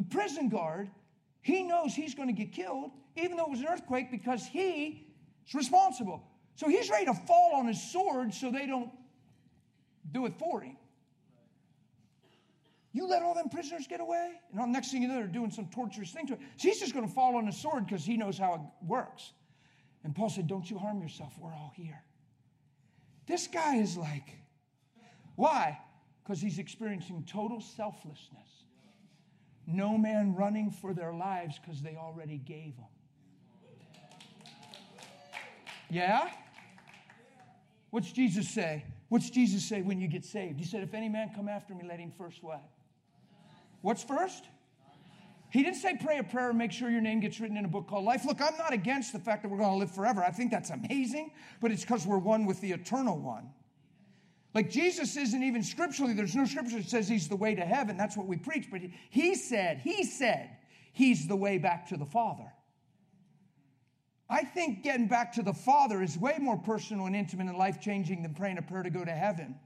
The 0.00 0.06
prison 0.06 0.48
guard, 0.48 0.88
he 1.42 1.62
knows 1.62 1.92
he's 1.92 2.14
going 2.14 2.28
to 2.28 2.32
get 2.32 2.52
killed, 2.52 2.90
even 3.16 3.36
though 3.36 3.44
it 3.44 3.50
was 3.50 3.60
an 3.60 3.66
earthquake, 3.66 4.10
because 4.10 4.46
he 4.46 5.06
is 5.46 5.54
responsible. 5.54 6.22
So 6.54 6.70
he's 6.70 6.88
ready 6.88 7.04
to 7.04 7.12
fall 7.12 7.56
on 7.56 7.66
his 7.66 7.92
sword 7.92 8.32
so 8.32 8.50
they 8.50 8.64
don't 8.64 8.88
do 10.10 10.24
it 10.24 10.32
for 10.38 10.62
him. 10.62 10.78
You 12.92 13.08
let 13.08 13.22
all 13.22 13.34
them 13.34 13.50
prisoners 13.50 13.86
get 13.86 14.00
away, 14.00 14.40
and 14.50 14.62
the 14.62 14.66
next 14.68 14.90
thing 14.90 15.02
you 15.02 15.08
know, 15.08 15.16
they're 15.16 15.26
doing 15.26 15.50
some 15.50 15.66
torturous 15.66 16.12
thing 16.12 16.26
to 16.28 16.36
him. 16.36 16.40
So 16.56 16.68
he's 16.68 16.80
just 16.80 16.94
going 16.94 17.06
to 17.06 17.12
fall 17.12 17.36
on 17.36 17.44
his 17.44 17.58
sword 17.58 17.84
because 17.84 18.02
he 18.02 18.16
knows 18.16 18.38
how 18.38 18.54
it 18.54 18.86
works. 18.86 19.32
And 20.02 20.16
Paul 20.16 20.30
said, 20.30 20.46
Don't 20.46 20.68
you 20.70 20.78
harm 20.78 21.02
yourself. 21.02 21.34
We're 21.38 21.52
all 21.52 21.74
here. 21.76 22.02
This 23.26 23.48
guy 23.48 23.76
is 23.76 23.98
like, 23.98 24.38
why? 25.36 25.78
Because 26.24 26.40
he's 26.40 26.58
experiencing 26.58 27.26
total 27.30 27.60
selflessness. 27.60 28.59
No 29.66 29.96
man 29.96 30.34
running 30.34 30.70
for 30.70 30.92
their 30.94 31.12
lives 31.12 31.58
because 31.58 31.82
they 31.82 31.96
already 31.96 32.38
gave 32.38 32.76
them. 32.76 32.86
Yeah? 35.88 36.28
What's 37.90 38.12
Jesus 38.12 38.48
say? 38.48 38.84
What's 39.08 39.28
Jesus 39.28 39.64
say 39.64 39.82
when 39.82 40.00
you 40.00 40.06
get 40.06 40.24
saved? 40.24 40.58
He 40.58 40.64
said, 40.64 40.82
If 40.82 40.94
any 40.94 41.08
man 41.08 41.32
come 41.34 41.48
after 41.48 41.74
me, 41.74 41.84
let 41.86 41.98
him 41.98 42.12
first 42.16 42.42
what? 42.42 42.62
What's 43.82 44.04
first? 44.04 44.44
He 45.50 45.64
didn't 45.64 45.78
say 45.78 45.96
pray 46.00 46.18
a 46.18 46.22
prayer 46.22 46.50
and 46.50 46.58
make 46.58 46.70
sure 46.70 46.90
your 46.90 47.00
name 47.00 47.18
gets 47.18 47.40
written 47.40 47.56
in 47.56 47.64
a 47.64 47.68
book 47.68 47.88
called 47.88 48.04
life. 48.04 48.24
Look, 48.24 48.40
I'm 48.40 48.56
not 48.56 48.72
against 48.72 49.12
the 49.12 49.18
fact 49.18 49.42
that 49.42 49.48
we're 49.48 49.58
going 49.58 49.72
to 49.72 49.76
live 49.76 49.90
forever. 49.90 50.22
I 50.22 50.30
think 50.30 50.52
that's 50.52 50.70
amazing, 50.70 51.32
but 51.60 51.72
it's 51.72 51.82
because 51.82 52.06
we're 52.06 52.18
one 52.18 52.46
with 52.46 52.60
the 52.60 52.70
eternal 52.70 53.18
one. 53.18 53.50
Like 54.54 54.70
Jesus 54.70 55.16
isn't 55.16 55.42
even 55.42 55.62
scripturally, 55.62 56.12
there's 56.12 56.34
no 56.34 56.44
scripture 56.44 56.78
that 56.78 56.88
says 56.88 57.08
he's 57.08 57.28
the 57.28 57.36
way 57.36 57.54
to 57.54 57.64
heaven. 57.64 57.96
That's 57.96 58.16
what 58.16 58.26
we 58.26 58.36
preach. 58.36 58.68
But 58.70 58.80
he 59.10 59.34
said, 59.34 59.78
he 59.78 60.04
said, 60.04 60.50
he's 60.92 61.28
the 61.28 61.36
way 61.36 61.58
back 61.58 61.88
to 61.88 61.96
the 61.96 62.04
Father. 62.04 62.50
I 64.28 64.44
think 64.44 64.82
getting 64.82 65.08
back 65.08 65.32
to 65.34 65.42
the 65.42 65.52
Father 65.52 66.02
is 66.02 66.16
way 66.16 66.36
more 66.38 66.56
personal 66.56 67.06
and 67.06 67.16
intimate 67.16 67.48
and 67.48 67.58
life 67.58 67.80
changing 67.80 68.22
than 68.22 68.34
praying 68.34 68.58
a 68.58 68.62
prayer 68.62 68.82
to 68.82 68.90
go 68.90 69.04
to 69.04 69.10
heaven. 69.10 69.56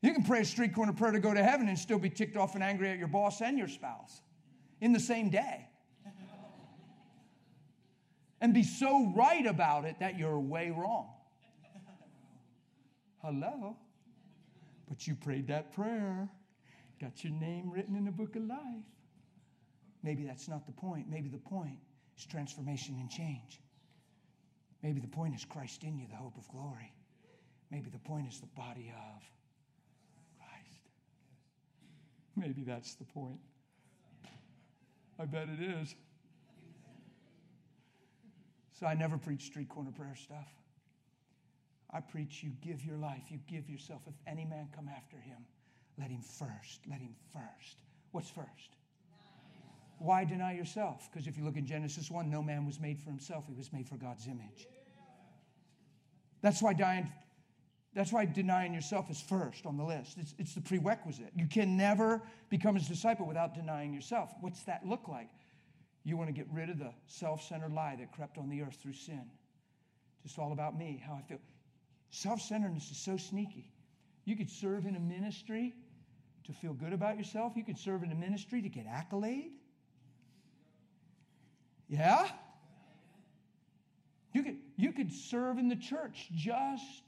You 0.00 0.12
can 0.12 0.24
pray 0.24 0.40
a 0.40 0.44
street 0.44 0.74
corner 0.74 0.92
prayer 0.92 1.12
to 1.12 1.20
go 1.20 1.32
to 1.32 1.42
heaven 1.42 1.68
and 1.68 1.78
still 1.78 1.98
be 1.98 2.10
ticked 2.10 2.36
off 2.36 2.54
and 2.54 2.62
angry 2.62 2.90
at 2.90 2.98
your 2.98 3.08
boss 3.08 3.40
and 3.40 3.56
your 3.56 3.68
spouse 3.68 4.20
in 4.80 4.92
the 4.92 5.00
same 5.00 5.30
day. 5.30 5.68
And 8.40 8.52
be 8.52 8.64
so 8.64 9.12
right 9.14 9.46
about 9.46 9.84
it 9.84 10.00
that 10.00 10.18
you're 10.18 10.40
way 10.40 10.70
wrong. 10.70 11.10
Hello? 13.22 13.76
But 14.88 15.06
you 15.06 15.14
prayed 15.14 15.46
that 15.48 15.72
prayer, 15.72 16.28
got 17.00 17.22
your 17.22 17.32
name 17.32 17.70
written 17.70 17.96
in 17.96 18.04
the 18.04 18.10
book 18.10 18.36
of 18.36 18.42
life. 18.42 18.58
Maybe 20.02 20.24
that's 20.24 20.48
not 20.48 20.66
the 20.66 20.72
point. 20.72 21.08
Maybe 21.08 21.28
the 21.28 21.38
point 21.38 21.78
is 22.18 22.26
transformation 22.26 22.96
and 22.98 23.08
change. 23.08 23.60
Maybe 24.82 25.00
the 25.00 25.08
point 25.08 25.34
is 25.34 25.44
Christ 25.44 25.84
in 25.84 25.96
you, 25.96 26.06
the 26.10 26.16
hope 26.16 26.36
of 26.36 26.48
glory. 26.48 26.92
Maybe 27.70 27.88
the 27.90 27.98
point 27.98 28.26
is 28.28 28.40
the 28.40 28.48
body 28.56 28.92
of 28.92 29.22
Christ. 30.36 30.88
Maybe 32.36 32.62
that's 32.64 32.96
the 32.96 33.04
point. 33.04 33.38
I 35.18 35.24
bet 35.24 35.48
it 35.48 35.62
is. 35.62 35.94
So 38.78 38.86
I 38.86 38.94
never 38.94 39.16
preach 39.16 39.42
street 39.42 39.68
corner 39.68 39.92
prayer 39.92 40.16
stuff. 40.16 40.48
I 41.92 42.00
preach 42.00 42.42
you 42.42 42.50
give 42.62 42.84
your 42.84 42.96
life, 42.96 43.22
you 43.28 43.38
give 43.46 43.68
yourself. 43.68 44.02
If 44.06 44.14
any 44.26 44.44
man 44.44 44.68
come 44.74 44.88
after 44.88 45.16
him, 45.16 45.38
let 45.98 46.10
him 46.10 46.22
first, 46.22 46.80
let 46.88 47.00
him 47.00 47.14
first. 47.32 47.76
What's 48.12 48.30
first? 48.30 48.76
Why 49.98 50.24
deny 50.24 50.54
yourself? 50.54 51.08
Because 51.12 51.26
if 51.26 51.36
you 51.36 51.44
look 51.44 51.56
in 51.56 51.66
Genesis 51.66 52.10
1, 52.10 52.28
no 52.30 52.42
man 52.42 52.66
was 52.66 52.80
made 52.80 52.98
for 52.98 53.10
himself, 53.10 53.44
he 53.46 53.54
was 53.54 53.72
made 53.72 53.88
for 53.88 53.96
God's 53.96 54.26
image. 54.26 54.66
That's 56.40 56.60
why 56.60 56.72
dying, 56.72 57.10
that's 57.94 58.12
why 58.12 58.24
denying 58.24 58.74
yourself 58.74 59.10
is 59.10 59.20
first 59.20 59.64
on 59.64 59.76
the 59.76 59.84
list. 59.84 60.16
It's, 60.18 60.34
it's 60.38 60.54
the 60.54 60.60
prerequisite. 60.60 61.30
You 61.36 61.46
can 61.46 61.76
never 61.76 62.22
become 62.48 62.74
his 62.74 62.88
disciple 62.88 63.26
without 63.26 63.54
denying 63.54 63.94
yourself. 63.94 64.32
What's 64.40 64.62
that 64.64 64.84
look 64.84 65.08
like? 65.08 65.28
You 66.04 66.16
want 66.16 66.28
to 66.28 66.34
get 66.34 66.46
rid 66.52 66.68
of 66.68 66.78
the 66.78 66.92
self 67.06 67.42
centered 67.42 67.72
lie 67.72 67.96
that 67.98 68.10
crept 68.12 68.38
on 68.38 68.48
the 68.48 68.62
earth 68.62 68.78
through 68.82 68.94
sin. 68.94 69.22
Just 70.24 70.38
all 70.38 70.52
about 70.52 70.76
me, 70.76 71.02
how 71.06 71.14
I 71.14 71.22
feel. 71.22 71.38
Self 72.12 72.42
centeredness 72.42 72.90
is 72.90 72.98
so 72.98 73.16
sneaky. 73.16 73.72
You 74.26 74.36
could 74.36 74.50
serve 74.50 74.84
in 74.84 74.96
a 74.96 75.00
ministry 75.00 75.74
to 76.44 76.52
feel 76.52 76.74
good 76.74 76.92
about 76.92 77.16
yourself, 77.16 77.54
you 77.56 77.64
could 77.64 77.78
serve 77.78 78.02
in 78.02 78.12
a 78.12 78.14
ministry 78.14 78.60
to 78.60 78.68
get 78.68 78.86
accolade. 78.86 79.52
Yeah? 81.88 82.28
You 84.32 84.42
could, 84.42 84.56
you 84.76 84.92
could 84.92 85.12
serve 85.12 85.58
in 85.58 85.68
the 85.68 85.76
church 85.76 86.28
just 86.34 87.02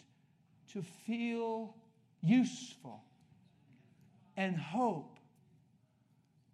to 0.72 0.82
feel 1.06 1.74
useful 2.22 3.02
and 4.36 4.56
hope 4.56 5.18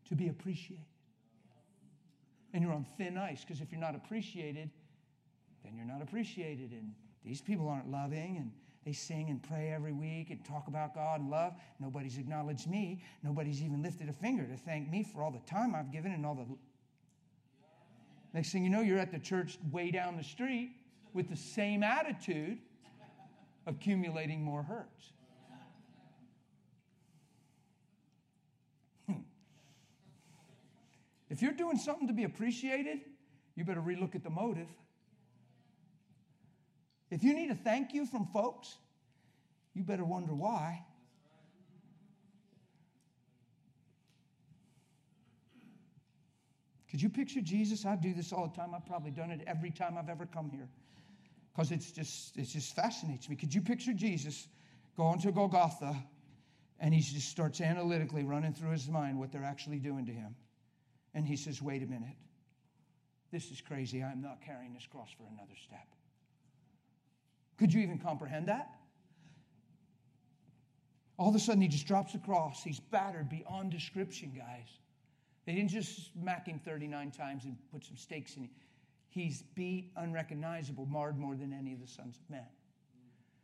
to 0.08 0.16
be 0.16 0.28
appreciated. 0.28 0.84
And 2.52 2.64
you're 2.64 2.72
on 2.72 2.86
thin 2.98 3.16
ice 3.16 3.44
because 3.44 3.60
if 3.60 3.70
you're 3.70 3.80
not 3.80 3.94
appreciated, 3.94 4.70
then 5.62 5.76
you're 5.76 5.86
not 5.86 6.02
appreciated. 6.02 6.72
And 6.72 6.94
these 7.24 7.40
people 7.40 7.68
aren't 7.68 7.90
loving 7.90 8.36
and 8.38 8.50
they 8.84 8.92
sing 8.92 9.28
and 9.28 9.42
pray 9.42 9.72
every 9.72 9.92
week 9.92 10.30
and 10.30 10.42
talk 10.44 10.66
about 10.68 10.94
God 10.94 11.20
and 11.20 11.30
love. 11.30 11.52
Nobody's 11.78 12.16
acknowledged 12.16 12.68
me. 12.68 13.02
Nobody's 13.22 13.62
even 13.62 13.82
lifted 13.82 14.08
a 14.08 14.12
finger 14.12 14.46
to 14.46 14.56
thank 14.56 14.90
me 14.90 15.02
for 15.02 15.22
all 15.22 15.30
the 15.30 15.50
time 15.50 15.74
I've 15.74 15.92
given 15.92 16.12
and 16.12 16.24
all 16.24 16.34
the 16.34 16.46
Next 18.32 18.52
thing 18.52 18.62
you 18.62 18.70
know, 18.70 18.80
you're 18.80 18.98
at 18.98 19.10
the 19.10 19.18
church 19.18 19.58
way 19.72 19.90
down 19.90 20.16
the 20.16 20.22
street 20.22 20.72
with 21.12 21.28
the 21.28 21.36
same 21.36 21.82
attitude, 21.82 22.58
accumulating 23.66 24.42
more 24.42 24.62
hurts. 24.62 25.12
Hmm. 29.06 29.22
If 31.28 31.42
you're 31.42 31.52
doing 31.52 31.76
something 31.76 32.06
to 32.06 32.14
be 32.14 32.24
appreciated, 32.24 33.00
you 33.56 33.64
better 33.64 33.82
relook 33.82 34.14
at 34.14 34.22
the 34.22 34.30
motive. 34.30 34.68
If 37.10 37.24
you 37.24 37.34
need 37.34 37.50
a 37.50 37.54
thank 37.54 37.92
you 37.92 38.06
from 38.06 38.26
folks, 38.26 38.76
you 39.74 39.82
better 39.82 40.04
wonder 40.04 40.34
why. 40.34 40.84
Could 46.90 47.00
you 47.00 47.08
picture 47.08 47.40
Jesus? 47.40 47.86
I 47.86 47.96
do 47.96 48.12
this 48.12 48.32
all 48.32 48.48
the 48.48 48.56
time. 48.56 48.74
I've 48.74 48.86
probably 48.86 49.12
done 49.12 49.30
it 49.30 49.42
every 49.46 49.70
time 49.70 49.96
I've 49.96 50.08
ever 50.08 50.26
come 50.26 50.50
here. 50.50 50.68
because 51.52 51.72
it's 51.72 51.90
just, 51.90 52.36
it 52.36 52.44
just 52.44 52.74
fascinates 52.74 53.28
me. 53.28 53.36
Could 53.36 53.54
you 53.54 53.60
picture 53.60 53.92
Jesus 53.92 54.48
going 54.96 55.20
to 55.20 55.32
Golgotha 55.32 55.96
and 56.78 56.94
he 56.94 57.00
just 57.00 57.28
starts 57.28 57.60
analytically 57.60 58.24
running 58.24 58.54
through 58.54 58.70
his 58.70 58.88
mind 58.88 59.18
what 59.18 59.30
they're 59.30 59.44
actually 59.44 59.78
doing 59.78 60.06
to 60.06 60.12
him? 60.12 60.34
And 61.14 61.26
he 61.26 61.36
says, 61.36 61.60
wait 61.60 61.82
a 61.82 61.86
minute. 61.86 62.16
This 63.30 63.50
is 63.50 63.60
crazy. 63.60 64.02
I'm 64.02 64.22
not 64.22 64.40
carrying 64.44 64.72
this 64.72 64.86
cross 64.90 65.10
for 65.16 65.24
another 65.32 65.54
step. 65.64 65.86
Could 67.60 67.74
you 67.74 67.82
even 67.82 67.98
comprehend 67.98 68.48
that? 68.48 68.70
All 71.18 71.28
of 71.28 71.34
a 71.34 71.38
sudden, 71.38 71.60
he 71.60 71.68
just 71.68 71.86
drops 71.86 72.14
the 72.14 72.18
cross. 72.18 72.64
He's 72.64 72.80
battered 72.80 73.28
beyond 73.28 73.70
description, 73.70 74.32
guys. 74.34 74.66
They 75.44 75.52
didn't 75.52 75.68
just 75.68 76.10
smack 76.14 76.46
him 76.46 76.58
39 76.58 77.10
times 77.10 77.44
and 77.44 77.58
put 77.70 77.84
some 77.84 77.98
stakes 77.98 78.36
in 78.36 78.44
him. 78.44 78.50
He's 79.10 79.42
beat, 79.54 79.92
unrecognizable, 79.96 80.86
marred 80.86 81.18
more 81.18 81.36
than 81.36 81.52
any 81.52 81.74
of 81.74 81.80
the 81.82 81.86
sons 81.86 82.16
of 82.16 82.30
men. 82.30 82.46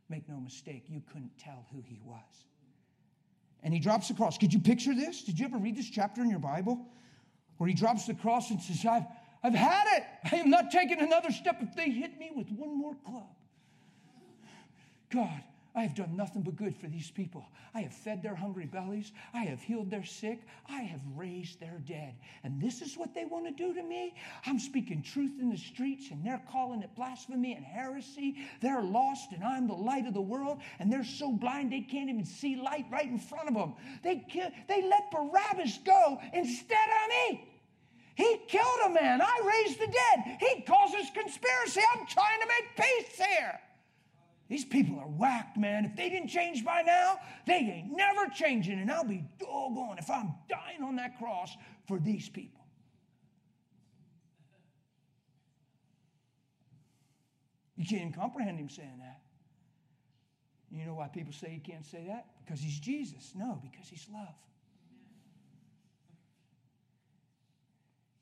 Make 0.08 0.26
no 0.30 0.40
mistake, 0.40 0.84
you 0.88 1.02
couldn't 1.12 1.36
tell 1.36 1.66
who 1.70 1.82
he 1.86 2.00
was. 2.02 2.46
And 3.62 3.74
he 3.74 3.80
drops 3.80 4.08
the 4.08 4.14
cross. 4.14 4.38
Could 4.38 4.54
you 4.54 4.60
picture 4.60 4.94
this? 4.94 5.24
Did 5.24 5.38
you 5.38 5.44
ever 5.44 5.58
read 5.58 5.76
this 5.76 5.90
chapter 5.90 6.22
in 6.22 6.30
your 6.30 6.38
Bible? 6.38 6.86
Where 7.58 7.68
he 7.68 7.74
drops 7.74 8.06
the 8.06 8.14
cross 8.14 8.48
and 8.48 8.62
says, 8.62 8.86
I've, 8.86 9.04
I've 9.42 9.54
had 9.54 9.84
it. 9.98 10.04
I 10.32 10.36
am 10.36 10.48
not 10.48 10.70
taking 10.70 11.00
another 11.00 11.30
step 11.30 11.58
if 11.60 11.76
they 11.76 11.90
hit 11.90 12.18
me 12.18 12.30
with 12.34 12.50
one 12.50 12.78
more 12.78 12.94
club. 13.04 13.35
God, 15.10 15.42
I 15.76 15.82
have 15.82 15.94
done 15.94 16.16
nothing 16.16 16.40
but 16.40 16.56
good 16.56 16.74
for 16.74 16.86
these 16.86 17.10
people. 17.10 17.46
I 17.74 17.82
have 17.82 17.92
fed 17.92 18.22
their 18.22 18.34
hungry 18.34 18.64
bellies. 18.64 19.12
I 19.34 19.44
have 19.44 19.60
healed 19.60 19.90
their 19.90 20.06
sick. 20.06 20.40
I 20.70 20.80
have 20.80 21.02
raised 21.14 21.60
their 21.60 21.82
dead. 21.86 22.14
And 22.44 22.58
this 22.58 22.80
is 22.80 22.96
what 22.96 23.14
they 23.14 23.26
want 23.26 23.44
to 23.44 23.52
do 23.52 23.74
to 23.74 23.82
me? 23.82 24.14
I'm 24.46 24.58
speaking 24.58 25.02
truth 25.02 25.32
in 25.38 25.50
the 25.50 25.58
streets 25.58 26.10
and 26.10 26.24
they're 26.24 26.42
calling 26.50 26.80
it 26.82 26.96
blasphemy 26.96 27.52
and 27.52 27.64
heresy. 27.64 28.36
They're 28.62 28.80
lost 28.80 29.32
and 29.32 29.44
I'm 29.44 29.68
the 29.68 29.74
light 29.74 30.06
of 30.06 30.14
the 30.14 30.20
world 30.20 30.60
and 30.78 30.90
they're 30.90 31.04
so 31.04 31.30
blind 31.30 31.70
they 31.70 31.82
can't 31.82 32.08
even 32.08 32.24
see 32.24 32.56
light 32.56 32.86
right 32.90 33.06
in 33.06 33.18
front 33.18 33.48
of 33.48 33.54
them. 33.54 33.74
They, 34.02 34.24
kill, 34.30 34.48
they 34.68 34.82
let 34.82 35.10
Barabbas 35.10 35.80
go 35.84 36.18
instead 36.32 36.88
of 37.04 37.32
me. 37.32 37.48
He 38.14 38.38
killed 38.48 38.80
a 38.86 38.88
man. 38.88 39.20
I 39.20 39.62
raised 39.66 39.78
the 39.78 39.92
dead. 39.92 40.38
He 40.40 40.62
causes 40.62 41.10
conspiracy. 41.12 41.82
I'm 41.94 42.06
trying 42.06 42.40
to 42.40 42.48
make 42.48 42.86
peace 42.86 43.26
here. 43.26 43.60
These 44.48 44.64
people 44.64 44.98
are 45.00 45.08
whacked, 45.08 45.56
man. 45.56 45.84
If 45.84 45.96
they 45.96 46.08
didn't 46.08 46.28
change 46.28 46.64
by 46.64 46.82
now, 46.82 47.18
they 47.46 47.54
ain't 47.54 47.96
never 47.96 48.26
changing. 48.32 48.78
And 48.78 48.90
I'll 48.90 49.04
be 49.04 49.24
doggone 49.40 49.98
if 49.98 50.08
I'm 50.08 50.34
dying 50.48 50.82
on 50.84 50.96
that 50.96 51.18
cross 51.18 51.56
for 51.88 51.98
these 51.98 52.28
people. 52.28 52.64
You 57.76 57.84
can't 57.84 58.02
even 58.02 58.12
comprehend 58.12 58.58
him 58.58 58.68
saying 58.68 58.98
that. 59.00 59.20
You 60.70 60.86
know 60.86 60.94
why 60.94 61.08
people 61.08 61.32
say 61.32 61.48
he 61.48 61.58
can't 61.58 61.84
say 61.84 62.04
that? 62.08 62.26
Because 62.44 62.60
he's 62.60 62.78
Jesus. 62.78 63.32
No, 63.34 63.60
because 63.62 63.88
he's 63.88 64.06
love. 64.12 64.34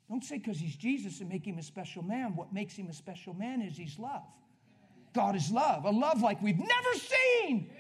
Don't 0.09 0.25
say 0.25 0.39
because 0.39 0.59
he's 0.59 0.77
Jesus 0.77 1.21
and 1.21 1.29
make 1.29 1.47
him 1.47 1.59
a 1.59 1.63
special 1.63 2.03
man. 2.03 2.37
What 2.37 2.53
makes 2.53 2.75
him 2.75 2.89
a 2.89 2.93
special 2.93 3.35
man 3.35 3.63
is 3.63 3.77
he's 3.77 3.99
love. 3.99 4.23
God 5.15 5.37
is 5.37 5.51
love, 5.51 5.85
a 5.85 5.91
love 5.91 6.21
like 6.21 6.43
we've 6.43 6.59
never 6.59 6.95
seen. 6.95 7.71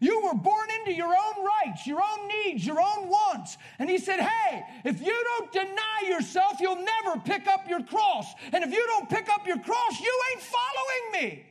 You 0.00 0.22
were 0.24 0.34
born 0.34 0.68
into 0.78 0.94
your 0.94 1.08
own 1.08 1.44
rights, 1.44 1.86
your 1.86 2.00
own 2.00 2.28
needs, 2.28 2.64
your 2.64 2.80
own 2.80 3.08
wants. 3.08 3.58
And 3.80 3.90
he 3.90 3.98
said, 3.98 4.20
Hey, 4.20 4.62
if 4.84 5.00
you 5.00 5.24
don't 5.24 5.52
deny 5.52 6.08
yourself, 6.08 6.60
you'll 6.60 6.76
never 6.76 7.18
pick 7.24 7.48
up 7.48 7.68
your 7.68 7.82
cross. 7.82 8.32
And 8.52 8.62
if 8.62 8.72
you 8.72 8.86
don't 8.86 9.08
pick 9.10 9.28
up 9.28 9.46
your 9.46 9.58
cross, 9.58 10.00
you 10.00 10.20
ain't 10.32 10.42
following 10.42 11.30
me. 11.30 11.46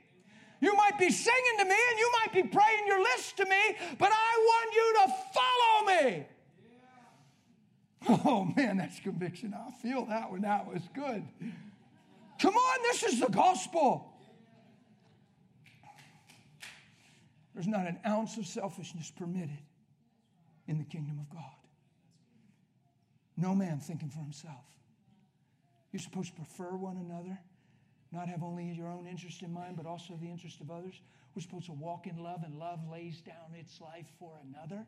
You 0.61 0.75
might 0.75 0.97
be 0.97 1.11
singing 1.11 1.57
to 1.59 1.65
me 1.65 1.75
and 1.89 1.99
you 1.99 2.11
might 2.21 2.33
be 2.33 2.43
praying 2.43 2.87
your 2.87 3.03
list 3.03 3.37
to 3.37 3.45
me, 3.45 3.77
but 3.99 4.11
I 4.11 4.37
want 4.39 4.75
you 4.75 4.95
to 4.95 5.13
follow 5.33 6.09
me. 6.09 6.25
Oh 8.09 8.45
man, 8.55 8.77
that's 8.77 9.01
conviction. 9.01 9.53
I 9.53 9.71
feel 9.81 10.05
that 10.05 10.31
one. 10.31 10.41
That 10.41 10.65
was 10.65 10.81
good. 10.93 11.23
Come 12.39 12.53
on, 12.53 12.83
this 12.83 13.03
is 13.03 13.19
the 13.19 13.27
gospel. 13.27 14.16
There's 17.57 17.65
not 17.65 17.87
an 17.87 17.97
ounce 18.05 18.37
of 18.37 18.45
selfishness 18.45 19.09
permitted 19.09 19.57
in 20.67 20.77
the 20.77 20.83
kingdom 20.83 21.17
of 21.17 21.27
God. 21.27 21.55
No 23.35 23.55
man 23.55 23.79
thinking 23.79 24.11
for 24.11 24.19
himself. 24.19 24.63
You're 25.91 25.99
supposed 25.99 26.35
to 26.35 26.35
prefer 26.35 26.75
one 26.75 26.97
another, 26.97 27.39
not 28.11 28.27
have 28.27 28.43
only 28.43 28.65
your 28.65 28.89
own 28.89 29.07
interest 29.07 29.41
in 29.41 29.51
mind, 29.51 29.75
but 29.75 29.87
also 29.87 30.19
the 30.21 30.29
interest 30.29 30.61
of 30.61 30.69
others. 30.69 31.01
We're 31.33 31.41
supposed 31.41 31.65
to 31.65 31.71
walk 31.71 32.05
in 32.05 32.21
love, 32.21 32.43
and 32.45 32.59
love 32.59 32.79
lays 32.91 33.21
down 33.21 33.55
its 33.59 33.81
life 33.81 34.05
for 34.19 34.33
another. 34.47 34.85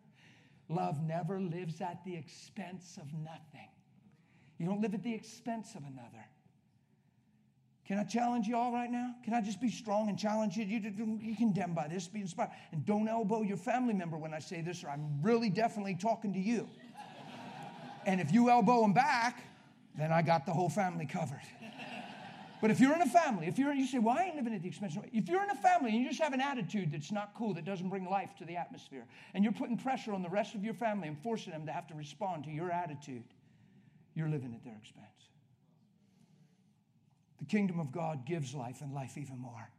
Love 0.67 1.01
never 1.01 1.39
lives 1.39 1.82
at 1.82 2.05
the 2.05 2.15
expense 2.15 2.99
of 3.01 3.11
nothing. 3.15 3.72
You 4.59 4.67
don't 4.67 4.80
live 4.80 4.93
at 4.93 5.01
the 5.01 5.15
expense 5.15 5.74
of 5.74 5.82
another. 5.82 6.24
Can 7.89 7.97
I 7.97 8.03
challenge 8.03 8.47
you 8.47 8.55
all 8.55 8.71
right 8.71 8.91
now? 8.91 9.15
Can 9.23 9.33
I 9.33 9.41
just 9.41 9.59
be 9.59 9.71
strong 9.71 10.09
and 10.09 10.17
challenge 10.17 10.55
you? 10.55 10.63
You 10.63 10.79
be 10.79 11.33
condemned 11.35 11.73
by 11.73 11.87
this, 11.87 12.07
be 12.07 12.21
inspired. 12.21 12.51
And 12.71 12.85
don't 12.85 13.07
elbow 13.07 13.41
your 13.41 13.57
family 13.57 13.95
member 13.95 14.15
when 14.15 14.31
I 14.31 14.37
say 14.37 14.61
this, 14.61 14.83
or 14.83 14.89
I'm 14.89 15.19
really 15.23 15.49
definitely 15.49 15.95
talking 15.95 16.31
to 16.33 16.39
you. 16.39 16.69
and 18.05 18.21
if 18.21 18.31
you 18.31 18.51
elbow 18.51 18.81
them 18.81 18.93
back, 18.93 19.43
then 19.97 20.11
I 20.11 20.21
got 20.21 20.45
the 20.45 20.53
whole 20.53 20.69
family 20.69 21.07
covered. 21.07 21.41
But 22.61 22.69
if 22.69 22.79
you're 22.79 22.93
in 22.93 23.01
a 23.01 23.07
family, 23.07 23.47
if 23.47 23.57
you're, 23.57 23.73
you 23.73 23.87
say, 23.87 23.97
well, 23.97 24.15
I 24.19 24.25
ain't 24.25 24.35
living 24.35 24.53
at 24.53 24.61
the 24.61 24.67
expense 24.67 24.95
of, 24.95 25.05
if 25.11 25.27
you're 25.27 25.41
in 25.41 25.49
a 25.49 25.55
family 25.55 25.89
and 25.89 25.99
you 25.99 26.09
just 26.09 26.21
have 26.21 26.33
an 26.33 26.41
attitude 26.41 26.91
that's 26.91 27.11
not 27.11 27.33
cool, 27.33 27.55
that 27.55 27.65
doesn't 27.65 27.89
bring 27.89 28.07
life 28.07 28.35
to 28.37 28.45
the 28.45 28.55
atmosphere, 28.55 29.05
and 29.33 29.43
you're 29.43 29.53
putting 29.53 29.77
pressure 29.77 30.13
on 30.13 30.21
the 30.21 30.29
rest 30.29 30.53
of 30.53 30.63
your 30.63 30.75
family 30.75 31.07
and 31.07 31.17
forcing 31.23 31.53
them 31.53 31.65
to 31.65 31.71
have 31.71 31.87
to 31.87 31.95
respond 31.95 32.43
to 32.43 32.51
your 32.51 32.69
attitude, 32.69 33.23
you're 34.13 34.29
living 34.29 34.53
at 34.53 34.63
their 34.63 34.75
expense. 34.75 35.07
The 37.39 37.45
kingdom 37.45 37.79
of 37.79 37.91
God 37.91 38.25
gives 38.25 38.53
life 38.53 38.81
and 38.81 38.93
life 38.93 39.17
even 39.17 39.39
more. 39.39 39.69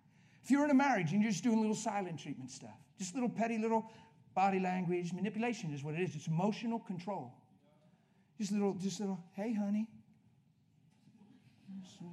If 0.42 0.50
you're 0.50 0.64
in 0.64 0.70
a 0.70 0.74
marriage 0.74 1.12
and 1.12 1.22
you're 1.22 1.30
just 1.30 1.44
doing 1.44 1.60
little 1.60 1.76
silent 1.76 2.18
treatment 2.18 2.50
stuff, 2.50 2.76
just 2.98 3.14
little 3.14 3.28
petty 3.28 3.58
little 3.58 3.90
body 4.34 4.58
language, 4.58 5.12
manipulation 5.12 5.72
is 5.72 5.84
what 5.84 5.94
it 5.94 6.00
is. 6.00 6.14
It's 6.14 6.26
emotional 6.26 6.78
control. 6.78 7.34
Just 8.38 8.52
little, 8.52 8.74
just 8.74 9.00
little, 9.00 9.22
hey, 9.34 9.52
honey. 9.52 9.86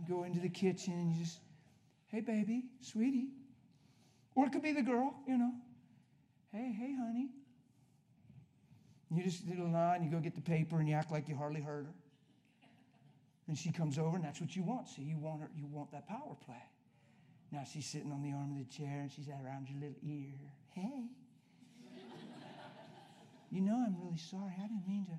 Go 0.09 0.23
into 0.23 0.39
the 0.39 0.49
kitchen 0.49 0.93
and 0.93 1.11
you 1.13 1.23
just, 1.23 1.39
hey, 2.07 2.19
baby, 2.19 2.65
sweetie. 2.81 3.29
Or 4.35 4.45
it 4.45 4.51
could 4.51 4.61
be 4.61 4.73
the 4.73 4.81
girl, 4.81 5.15
you 5.27 5.37
know. 5.37 5.51
Hey, 6.51 6.75
hey, 6.77 6.93
honey. 6.95 7.29
You 9.09 9.23
just 9.23 9.47
little 9.47 9.67
nod 9.67 10.01
and 10.01 10.05
you 10.05 10.11
go 10.11 10.19
get 10.19 10.35
the 10.35 10.41
paper 10.41 10.79
and 10.79 10.87
you 10.87 10.95
act 10.95 11.11
like 11.11 11.29
you 11.29 11.35
hardly 11.35 11.61
heard 11.61 11.85
her. 11.85 11.93
And 13.47 13.57
she 13.57 13.71
comes 13.71 13.97
over, 13.97 14.17
and 14.17 14.25
that's 14.25 14.41
what 14.41 14.55
you 14.55 14.63
want. 14.63 14.89
See, 14.89 15.03
you 15.03 15.17
want 15.17 15.41
her, 15.41 15.49
you 15.55 15.65
want 15.67 15.91
that 15.91 16.07
power 16.07 16.35
play. 16.45 16.63
Now 17.51 17.63
she's 17.63 17.85
sitting 17.85 18.11
on 18.11 18.21
the 18.21 18.31
arm 18.31 18.51
of 18.51 18.57
the 18.57 18.71
chair, 18.75 18.99
and 19.01 19.11
she's 19.11 19.29
around 19.29 19.69
your 19.69 19.79
little 19.79 19.95
ear. 20.03 20.33
Hey, 20.73 21.05
you 23.51 23.61
know 23.61 23.85
I'm 23.87 23.95
really 24.03 24.17
sorry. 24.17 24.53
I 24.57 24.63
didn't 24.63 24.87
mean 24.87 25.05
to. 25.05 25.17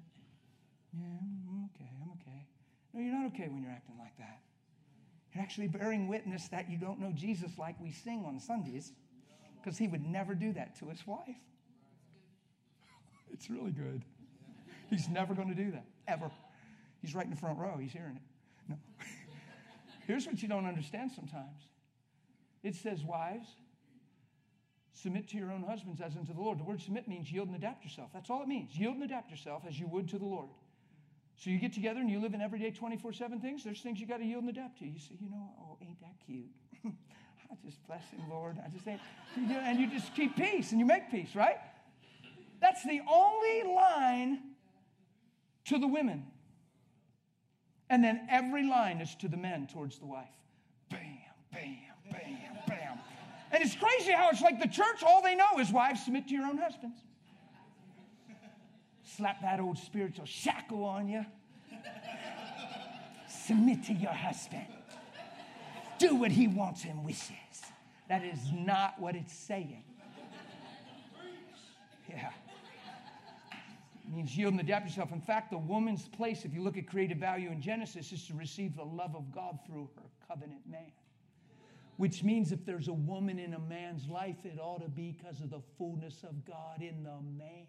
Yeah, 0.92 1.06
I'm 1.48 1.70
okay. 1.74 1.90
I'm 2.02 2.10
okay. 2.20 2.46
No, 2.92 3.00
you're 3.00 3.14
not 3.14 3.26
okay 3.32 3.48
when 3.48 3.62
you're 3.62 3.72
acting 3.72 3.96
like 3.98 4.16
that. 4.18 4.40
You're 5.32 5.42
actually 5.42 5.68
bearing 5.68 6.08
witness 6.08 6.48
that 6.48 6.70
you 6.70 6.78
don't 6.78 7.00
know 7.00 7.12
Jesus 7.14 7.52
like 7.58 7.80
we 7.80 7.92
sing 7.92 8.24
on 8.26 8.40
Sundays, 8.40 8.92
because 9.62 9.78
he 9.78 9.88
would 9.88 10.04
never 10.04 10.34
do 10.34 10.52
that 10.52 10.78
to 10.80 10.88
his 10.88 11.06
wife. 11.06 11.28
It's 13.30 13.50
really 13.50 13.70
good. 13.70 14.02
He's 14.90 15.08
never 15.08 15.34
going 15.34 15.48
to 15.48 15.54
do 15.54 15.70
that, 15.72 15.84
ever. 16.08 16.30
He's 17.00 17.14
right 17.14 17.24
in 17.24 17.30
the 17.30 17.36
front 17.36 17.58
row. 17.58 17.76
He's 17.80 17.92
hearing 17.92 18.16
it. 18.16 18.22
No. 18.68 18.76
Here's 20.06 20.26
what 20.26 20.42
you 20.42 20.48
don't 20.48 20.66
understand 20.66 21.12
sometimes 21.12 21.68
it 22.62 22.74
says, 22.74 23.04
Wives, 23.04 23.46
submit 24.92 25.28
to 25.28 25.36
your 25.36 25.52
own 25.52 25.62
husbands 25.62 26.00
as 26.00 26.16
unto 26.16 26.34
the 26.34 26.40
Lord. 26.40 26.58
The 26.58 26.64
word 26.64 26.80
submit 26.80 27.06
means 27.06 27.30
yield 27.30 27.48
and 27.48 27.56
adapt 27.56 27.84
yourself. 27.84 28.10
That's 28.12 28.30
all 28.30 28.42
it 28.42 28.48
means. 28.48 28.76
Yield 28.76 28.94
and 28.94 29.04
adapt 29.04 29.30
yourself 29.30 29.62
as 29.66 29.78
you 29.78 29.86
would 29.86 30.08
to 30.08 30.18
the 30.18 30.24
Lord. 30.24 30.48
So 31.36 31.50
you 31.50 31.58
get 31.58 31.72
together 31.72 32.00
and 32.00 32.10
you 32.10 32.20
live 32.20 32.34
in 32.34 32.40
everyday 32.40 32.72
24 32.72 33.12
7 33.12 33.40
things. 33.40 33.62
There's 33.62 33.80
things 33.80 34.00
you 34.00 34.06
got 34.06 34.18
to 34.18 34.24
yield 34.24 34.42
and 34.42 34.50
adapt 34.50 34.80
to. 34.80 34.86
You 34.86 34.98
say, 34.98 35.14
you 35.20 35.30
know, 35.30 35.52
oh, 35.60 35.78
ain't 35.80 36.00
that 36.00 36.14
cute? 36.26 36.50
I 36.84 37.54
just 37.64 37.86
bless 37.86 38.02
him, 38.10 38.28
Lord. 38.28 38.58
I 38.64 38.68
just 38.70 38.86
ain't. 38.88 39.00
And 39.36 39.78
you 39.78 39.88
just 39.88 40.14
keep 40.14 40.36
peace 40.36 40.72
and 40.72 40.80
you 40.80 40.86
make 40.86 41.10
peace, 41.10 41.34
right? 41.34 41.56
That's 42.60 42.82
the 42.82 43.00
only 43.08 43.72
line 43.72 44.40
to 45.66 45.78
the 45.78 45.86
women. 45.86 46.26
And 47.90 48.04
then 48.04 48.26
every 48.30 48.66
line 48.66 49.00
is 49.00 49.14
to 49.16 49.28
the 49.28 49.36
men 49.36 49.66
towards 49.66 49.98
the 49.98 50.06
wife. 50.06 50.26
Bam, 50.90 51.00
bam, 51.52 51.76
bam, 52.10 52.58
bam. 52.66 52.98
And 53.50 53.62
it's 53.62 53.74
crazy 53.74 54.12
how 54.12 54.28
it's 54.30 54.42
like 54.42 54.60
the 54.60 54.68
church, 54.68 55.02
all 55.02 55.22
they 55.22 55.34
know 55.34 55.58
is 55.58 55.72
wives 55.72 56.04
submit 56.04 56.28
to 56.28 56.34
your 56.34 56.44
own 56.44 56.58
husbands. 56.58 56.98
Slap 59.04 59.40
that 59.40 59.58
old 59.58 59.78
spiritual 59.78 60.26
shackle 60.26 60.84
on 60.84 61.08
you. 61.08 61.24
Submit 63.28 63.84
to 63.84 63.94
your 63.94 64.12
husband. 64.12 64.66
Do 65.98 66.14
what 66.14 66.30
he 66.30 66.46
wants 66.46 66.84
and 66.84 67.04
wishes. 67.04 67.32
That 68.08 68.22
is 68.22 68.38
not 68.52 69.00
what 69.00 69.16
it's 69.16 69.32
saying. 69.32 69.82
Yeah. 72.08 72.30
Means 74.10 74.36
yield 74.36 74.52
and 74.52 74.60
adapt 74.60 74.86
yourself. 74.86 75.12
In 75.12 75.20
fact, 75.20 75.50
the 75.50 75.58
woman's 75.58 76.08
place, 76.08 76.44
if 76.44 76.54
you 76.54 76.62
look 76.62 76.78
at 76.78 76.86
creative 76.86 77.18
value 77.18 77.50
in 77.50 77.60
Genesis, 77.60 78.10
is 78.10 78.26
to 78.28 78.34
receive 78.34 78.74
the 78.74 78.84
love 78.84 79.14
of 79.14 79.30
God 79.30 79.58
through 79.66 79.90
her 79.96 80.08
covenant 80.26 80.62
man. 80.68 80.92
Which 81.98 82.22
means 82.22 82.50
if 82.52 82.64
there's 82.64 82.88
a 82.88 82.92
woman 82.92 83.38
in 83.38 83.54
a 83.54 83.58
man's 83.58 84.08
life, 84.08 84.36
it 84.44 84.58
ought 84.58 84.82
to 84.82 84.88
be 84.88 85.12
because 85.12 85.40
of 85.40 85.50
the 85.50 85.60
fullness 85.76 86.22
of 86.22 86.44
God 86.46 86.80
in 86.80 87.02
the 87.02 87.20
man. 87.36 87.66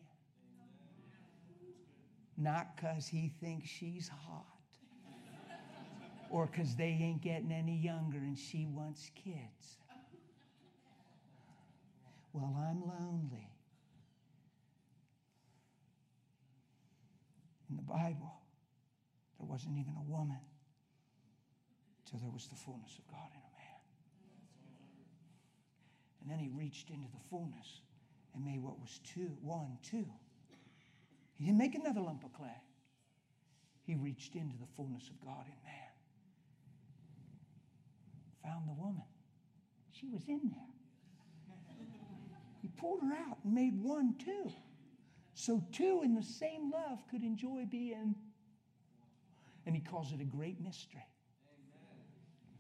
Not 2.38 2.76
because 2.76 3.06
he 3.06 3.34
thinks 3.42 3.68
she's 3.68 4.08
hot 4.08 4.46
or 6.30 6.46
because 6.46 6.76
they 6.76 6.98
ain't 7.02 7.22
getting 7.22 7.52
any 7.52 7.76
younger 7.76 8.20
and 8.20 8.38
she 8.38 8.66
wants 8.66 9.12
kids. 9.16 9.78
Well, 12.32 12.56
I'm 12.58 12.82
lonely. 12.82 13.50
In 17.70 17.76
the 17.76 17.84
Bible, 17.84 18.42
there 19.38 19.48
wasn't 19.48 19.78
even 19.78 19.94
a 19.96 20.12
woman 20.12 20.40
till 22.10 22.20
there 22.20 22.32
was 22.32 22.48
the 22.48 22.56
fullness 22.56 22.98
of 22.98 23.08
God 23.08 23.30
in 23.32 23.40
a 23.40 23.54
man. 23.54 23.82
And 26.22 26.32
then 26.32 26.40
he 26.40 26.50
reached 26.50 26.90
into 26.90 27.08
the 27.12 27.24
fullness 27.30 27.82
and 28.34 28.44
made 28.44 28.62
what 28.62 28.80
was 28.80 29.00
two, 29.04 29.38
one, 29.42 29.78
two. 29.84 30.06
He 31.36 31.46
didn't 31.46 31.60
make 31.60 31.76
another 31.76 32.02
lump 32.02 32.24
of 32.24 32.34
clay. 32.34 32.62
He 33.84 33.96
reached 33.96 34.36
into 34.36 34.58
the 34.58 34.68
fullness 34.76 35.10
of 35.10 35.20
God 35.22 35.46
in 35.46 35.54
man. 35.64 35.90
Found 38.44 38.68
the 38.68 38.74
woman. 38.74 39.04
She 39.92 40.08
was 40.08 40.28
in 40.28 40.42
there. 40.44 41.56
He 42.62 42.68
pulled 42.68 43.02
her 43.02 43.14
out 43.14 43.38
and 43.44 43.54
made 43.54 43.82
one, 43.82 44.16
two. 44.24 44.52
So 45.40 45.64
two 45.72 46.02
in 46.04 46.16
the 46.16 46.22
same 46.22 46.70
love 46.70 47.00
could 47.10 47.24
enjoy 47.24 47.66
being. 47.72 48.14
And 49.66 49.74
he 49.74 49.82
calls 49.82 50.12
it 50.12 50.20
a 50.20 50.26
great 50.26 50.60
mystery 50.60 51.08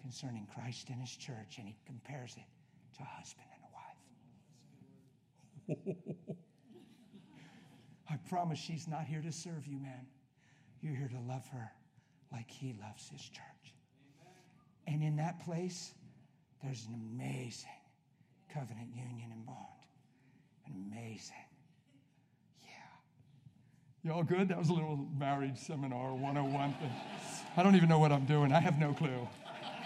concerning 0.01 0.47
Christ 0.55 0.88
and 0.88 1.01
his 1.01 1.11
church, 1.11 1.57
and 1.57 1.67
he 1.67 1.75
compares 1.86 2.38
it 2.38 2.97
to 2.97 3.03
a 3.03 3.05
husband 3.05 3.47
and 5.67 5.75
a 5.75 5.75
wife. 5.75 6.38
I 8.09 8.15
promise 8.30 8.57
she's 8.57 8.88
not 8.88 9.03
here 9.03 9.21
to 9.23 9.32
serve 9.34 9.67
you, 9.67 9.77
man. 9.77 10.07
You're 10.80 10.95
here 10.95 11.09
to 11.09 11.19
love 11.27 11.45
her 11.51 11.69
like 12.32 12.49
he 12.49 12.73
loves 12.82 13.09
his 13.09 13.21
church. 13.21 13.73
And 14.88 15.03
in 15.03 15.17
that 15.17 15.43
place, 15.43 15.91
there's 16.63 16.86
an 16.86 16.93
amazing 16.93 17.67
covenant 18.53 18.95
union 18.95 19.32
and 19.34 19.45
bond. 19.45 19.67
An 20.65 20.88
amazing. 20.88 21.48
Y'all 24.03 24.23
good? 24.23 24.47
That 24.47 24.57
was 24.57 24.69
a 24.69 24.73
little 24.73 25.07
marriage 25.17 25.57
seminar 25.57 26.13
101 26.13 26.73
thing. 26.73 26.91
I 27.57 27.63
don't 27.63 27.75
even 27.75 27.89
know 27.89 27.99
what 27.99 28.13
I'm 28.13 28.25
doing. 28.25 28.53
I 28.53 28.61
have 28.61 28.79
no 28.79 28.93
clue. 28.93 29.27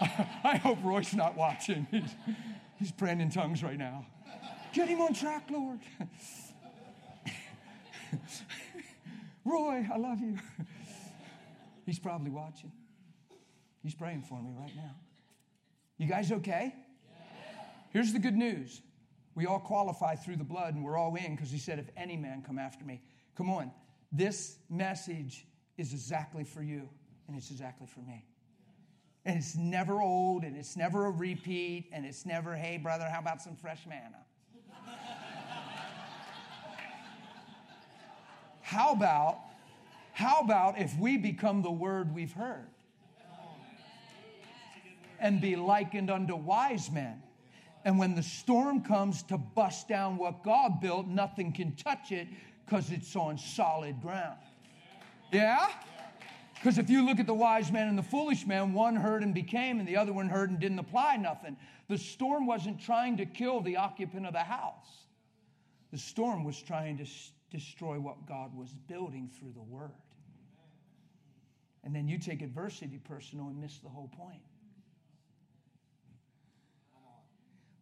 I 0.44 0.56
hope 0.56 0.78
Roy's 0.84 1.14
not 1.14 1.36
watching. 1.36 1.88
He's, 1.90 2.14
he's 2.78 2.92
praying 2.92 3.20
in 3.20 3.30
tongues 3.30 3.62
right 3.62 3.78
now. 3.78 4.06
Get 4.72 4.88
him 4.88 5.00
on 5.00 5.14
track, 5.14 5.48
Lord. 5.50 5.80
Roy, 9.44 9.86
I 9.92 9.96
love 9.96 10.20
you. 10.20 10.38
He's 11.86 11.98
probably 11.98 12.30
watching. 12.30 12.70
He's 13.82 13.94
praying 13.94 14.22
for 14.22 14.40
me 14.40 14.50
right 14.58 14.74
now. 14.76 14.94
You 15.98 16.06
guys 16.06 16.30
okay? 16.32 16.74
Here's 17.90 18.12
the 18.12 18.18
good 18.18 18.34
news. 18.36 18.80
We 19.34 19.46
all 19.46 19.60
qualify 19.60 20.14
through 20.16 20.36
the 20.36 20.44
blood 20.44 20.74
and 20.74 20.84
we're 20.84 20.96
all 20.96 21.14
in 21.16 21.34
because 21.34 21.50
he 21.50 21.58
said, 21.58 21.78
if 21.78 21.90
any 21.96 22.16
man 22.16 22.42
come 22.46 22.58
after 22.58 22.84
me. 22.84 23.02
Come 23.36 23.50
on. 23.50 23.72
This 24.14 24.58
message 24.70 25.44
is 25.76 25.92
exactly 25.92 26.44
for 26.44 26.62
you 26.62 26.88
and 27.26 27.36
it's 27.36 27.50
exactly 27.50 27.88
for 27.88 27.98
me. 28.00 28.24
And 29.24 29.36
it's 29.36 29.56
never 29.56 30.00
old 30.00 30.44
and 30.44 30.56
it's 30.56 30.76
never 30.76 31.06
a 31.06 31.10
repeat 31.10 31.90
and 31.92 32.06
it's 32.06 32.24
never, 32.24 32.54
hey, 32.54 32.76
brother, 32.76 33.08
how 33.10 33.18
about 33.18 33.42
some 33.42 33.56
fresh 33.56 33.84
manna? 33.88 34.18
How 38.60 38.92
about, 38.92 39.40
how 40.12 40.40
about 40.40 40.78
if 40.78 40.98
we 40.98 41.18
become 41.18 41.60
the 41.60 41.70
word 41.70 42.14
we've 42.14 42.32
heard? 42.32 42.66
And 45.20 45.40
be 45.40 45.54
likened 45.54 46.10
unto 46.10 46.34
wise 46.34 46.90
men. 46.90 47.22
And 47.84 47.98
when 47.98 48.14
the 48.14 48.22
storm 48.22 48.82
comes 48.82 49.22
to 49.24 49.36
bust 49.36 49.86
down 49.86 50.16
what 50.16 50.42
God 50.42 50.80
built, 50.80 51.06
nothing 51.06 51.52
can 51.52 51.76
touch 51.76 52.10
it 52.10 52.26
because 52.64 52.90
it's 52.90 53.14
on 53.16 53.38
solid 53.38 54.00
ground. 54.00 54.38
Yeah? 55.32 55.68
Because 56.54 56.78
if 56.78 56.88
you 56.88 57.04
look 57.04 57.20
at 57.20 57.26
the 57.26 57.34
wise 57.34 57.70
man 57.70 57.88
and 57.88 57.98
the 57.98 58.02
foolish 58.02 58.46
man, 58.46 58.72
one 58.72 58.96
heard 58.96 59.22
and 59.22 59.34
became, 59.34 59.80
and 59.80 59.88
the 59.88 59.96
other 59.96 60.12
one 60.12 60.28
heard 60.28 60.50
and 60.50 60.58
didn't 60.58 60.78
apply 60.78 61.16
nothing. 61.16 61.56
The 61.88 61.98
storm 61.98 62.46
wasn't 62.46 62.80
trying 62.80 63.18
to 63.18 63.26
kill 63.26 63.60
the 63.60 63.76
occupant 63.76 64.26
of 64.26 64.32
the 64.32 64.38
house, 64.38 65.06
the 65.92 65.98
storm 65.98 66.44
was 66.44 66.60
trying 66.60 66.96
to 66.98 67.06
destroy 67.50 68.00
what 68.00 68.26
God 68.26 68.56
was 68.56 68.70
building 68.88 69.30
through 69.38 69.52
the 69.52 69.62
word. 69.62 69.92
And 71.84 71.94
then 71.94 72.08
you 72.08 72.18
take 72.18 72.40
adversity 72.40 72.98
personal 72.98 73.48
and 73.48 73.60
miss 73.60 73.78
the 73.78 73.90
whole 73.90 74.10
point. 74.16 74.40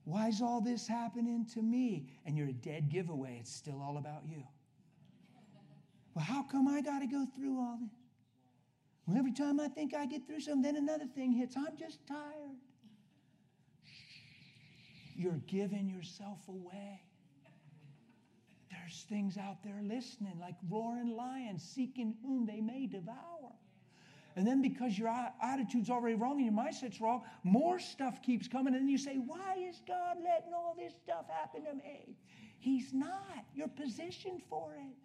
Why 0.04 0.28
is 0.28 0.42
all 0.42 0.60
this 0.60 0.88
happening 0.88 1.46
to 1.54 1.62
me? 1.62 2.08
And 2.26 2.36
you're 2.36 2.48
a 2.48 2.52
dead 2.52 2.90
giveaway. 2.90 3.38
It's 3.40 3.54
still 3.54 3.80
all 3.80 3.98
about 3.98 4.22
you. 4.28 4.42
Well, 6.14 6.24
how 6.24 6.42
come 6.42 6.68
I 6.68 6.80
got 6.80 7.00
to 7.00 7.06
go 7.06 7.26
through 7.34 7.58
all 7.58 7.78
this? 7.80 7.90
Well, 9.06 9.18
every 9.18 9.32
time 9.32 9.58
I 9.58 9.68
think 9.68 9.94
I 9.94 10.06
get 10.06 10.26
through 10.26 10.40
something, 10.40 10.62
then 10.62 10.76
another 10.76 11.06
thing 11.06 11.32
hits. 11.32 11.56
I'm 11.56 11.76
just 11.76 12.06
tired. 12.06 12.56
You're 15.16 15.40
giving 15.46 15.88
yourself 15.88 16.38
away. 16.48 17.00
There's 18.70 19.04
things 19.08 19.36
out 19.36 19.62
there 19.62 19.80
listening, 19.82 20.38
like 20.40 20.54
roaring 20.70 21.16
lions, 21.16 21.62
seeking 21.62 22.14
whom 22.22 22.46
they 22.46 22.60
may 22.60 22.86
devour. 22.86 23.52
And 24.34 24.46
then 24.46 24.62
because 24.62 24.98
your 24.98 25.12
attitude's 25.42 25.90
already 25.90 26.14
wrong 26.14 26.40
and 26.40 26.46
your 26.46 26.54
mindset's 26.54 27.00
wrong, 27.00 27.22
more 27.44 27.78
stuff 27.78 28.22
keeps 28.22 28.48
coming. 28.48 28.74
And 28.74 28.82
then 28.82 28.88
you 28.88 28.98
say, 28.98 29.16
Why 29.16 29.56
is 29.68 29.82
God 29.86 30.16
letting 30.22 30.54
all 30.54 30.74
this 30.78 30.94
stuff 31.04 31.26
happen 31.28 31.64
to 31.64 31.74
me? 31.74 32.16
He's 32.58 32.94
not. 32.94 33.44
You're 33.54 33.68
positioned 33.68 34.42
for 34.48 34.74
it. 34.74 34.96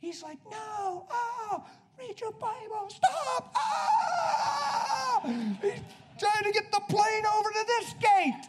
He's 0.00 0.22
like, 0.22 0.38
No, 0.50 1.06
oh, 1.10 1.64
read 1.98 2.18
your 2.20 2.32
Bible, 2.32 2.88
stop. 2.88 3.52
Ah! 3.54 5.20
He's 5.60 5.80
trying 6.18 6.44
to 6.44 6.52
get 6.52 6.72
the 6.72 6.80
plane 6.88 7.24
over 7.36 7.50
to 7.50 7.64
this 7.66 7.92
gate. 8.00 8.48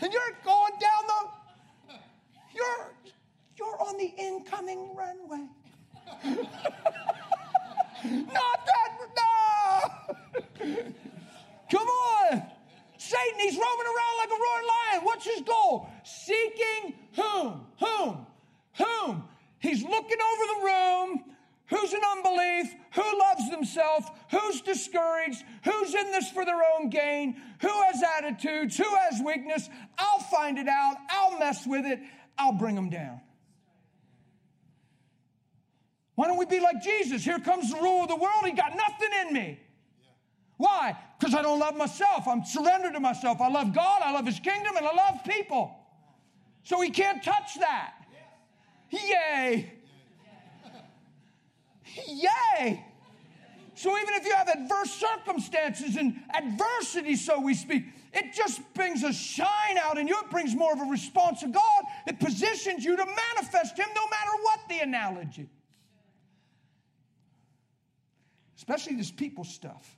and 0.00 0.12
you're 0.12 0.36
going 0.44 0.72
down 0.80 1.06
the, 1.06 1.94
you're, 2.54 2.92
you're 3.56 3.80
on 3.80 3.96
the 3.96 4.12
incoming 4.18 4.94
runway. 4.94 5.46
Not 8.04 8.66
that, 8.66 8.90
no! 9.16 10.84
Come 11.70 11.88
on! 11.88 12.55
Satan, 13.06 13.38
he's 13.38 13.54
roaming 13.54 13.86
around 13.86 14.16
like 14.18 14.30
a 14.30 14.40
roaring 14.42 14.66
lion. 14.66 15.04
What's 15.04 15.24
his 15.24 15.42
goal? 15.42 15.88
Seeking 16.04 16.94
whom? 17.14 17.66
Whom? 17.78 18.26
Whom? 18.78 19.24
He's 19.60 19.82
looking 19.82 20.18
over 20.20 20.44
the 20.46 20.64
room 20.64 21.24
who's 21.68 21.92
in 21.92 22.00
unbelief, 22.16 22.74
who 22.94 23.18
loves 23.18 23.50
themselves, 23.50 24.06
who's 24.30 24.60
discouraged, 24.60 25.42
who's 25.64 25.94
in 25.94 26.12
this 26.12 26.30
for 26.30 26.44
their 26.44 26.60
own 26.74 26.90
gain, 26.90 27.40
who 27.60 27.68
has 27.68 28.02
attitudes, 28.18 28.76
who 28.76 28.84
has 28.84 29.20
weakness. 29.24 29.68
I'll 29.98 30.20
find 30.20 30.58
it 30.58 30.68
out, 30.68 30.96
I'll 31.08 31.38
mess 31.38 31.66
with 31.66 31.84
it, 31.86 32.00
I'll 32.38 32.52
bring 32.52 32.74
them 32.74 32.90
down. 32.90 33.20
Why 36.14 36.28
don't 36.28 36.38
we 36.38 36.46
be 36.46 36.60
like 36.60 36.82
Jesus? 36.82 37.24
Here 37.24 37.38
comes 37.38 37.70
the 37.70 37.80
rule 37.80 38.02
of 38.02 38.08
the 38.08 38.16
world, 38.16 38.44
he 38.44 38.52
got 38.52 38.74
nothing 38.76 39.10
in 39.26 39.34
me. 39.34 39.60
Why? 40.56 40.96
Because 41.18 41.34
I 41.34 41.42
don't 41.42 41.58
love 41.58 41.76
myself. 41.76 42.26
I'm 42.26 42.44
surrendered 42.44 42.94
to 42.94 43.00
myself. 43.00 43.40
I 43.40 43.48
love 43.48 43.74
God, 43.74 44.02
I 44.02 44.12
love 44.12 44.26
His 44.26 44.40
kingdom, 44.40 44.76
and 44.76 44.86
I 44.86 44.94
love 44.94 45.22
people. 45.24 45.76
So 46.62 46.80
He 46.80 46.90
can't 46.90 47.22
touch 47.22 47.58
that. 47.60 47.94
Yay! 48.90 49.72
Yay! 52.08 52.84
So 53.74 53.96
even 53.98 54.14
if 54.14 54.24
you 54.24 54.34
have 54.34 54.48
adverse 54.48 54.90
circumstances 54.90 55.96
and 55.96 56.18
adversity, 56.34 57.14
so 57.14 57.38
we 57.40 57.52
speak, 57.52 57.84
it 58.14 58.32
just 58.32 58.62
brings 58.72 59.02
a 59.02 59.12
shine 59.12 59.76
out 59.82 59.98
in 59.98 60.08
you. 60.08 60.18
It 60.18 60.30
brings 60.30 60.54
more 60.54 60.72
of 60.72 60.80
a 60.80 60.90
response 60.90 61.40
to 61.40 61.48
God. 61.48 61.84
It 62.06 62.18
positions 62.18 62.84
you 62.84 62.96
to 62.96 63.04
manifest 63.04 63.78
Him 63.78 63.88
no 63.94 64.06
matter 64.08 64.30
what 64.42 64.60
the 64.70 64.78
analogy. 64.78 65.50
Especially 68.56 68.96
this 68.96 69.10
people 69.10 69.44
stuff, 69.44 69.95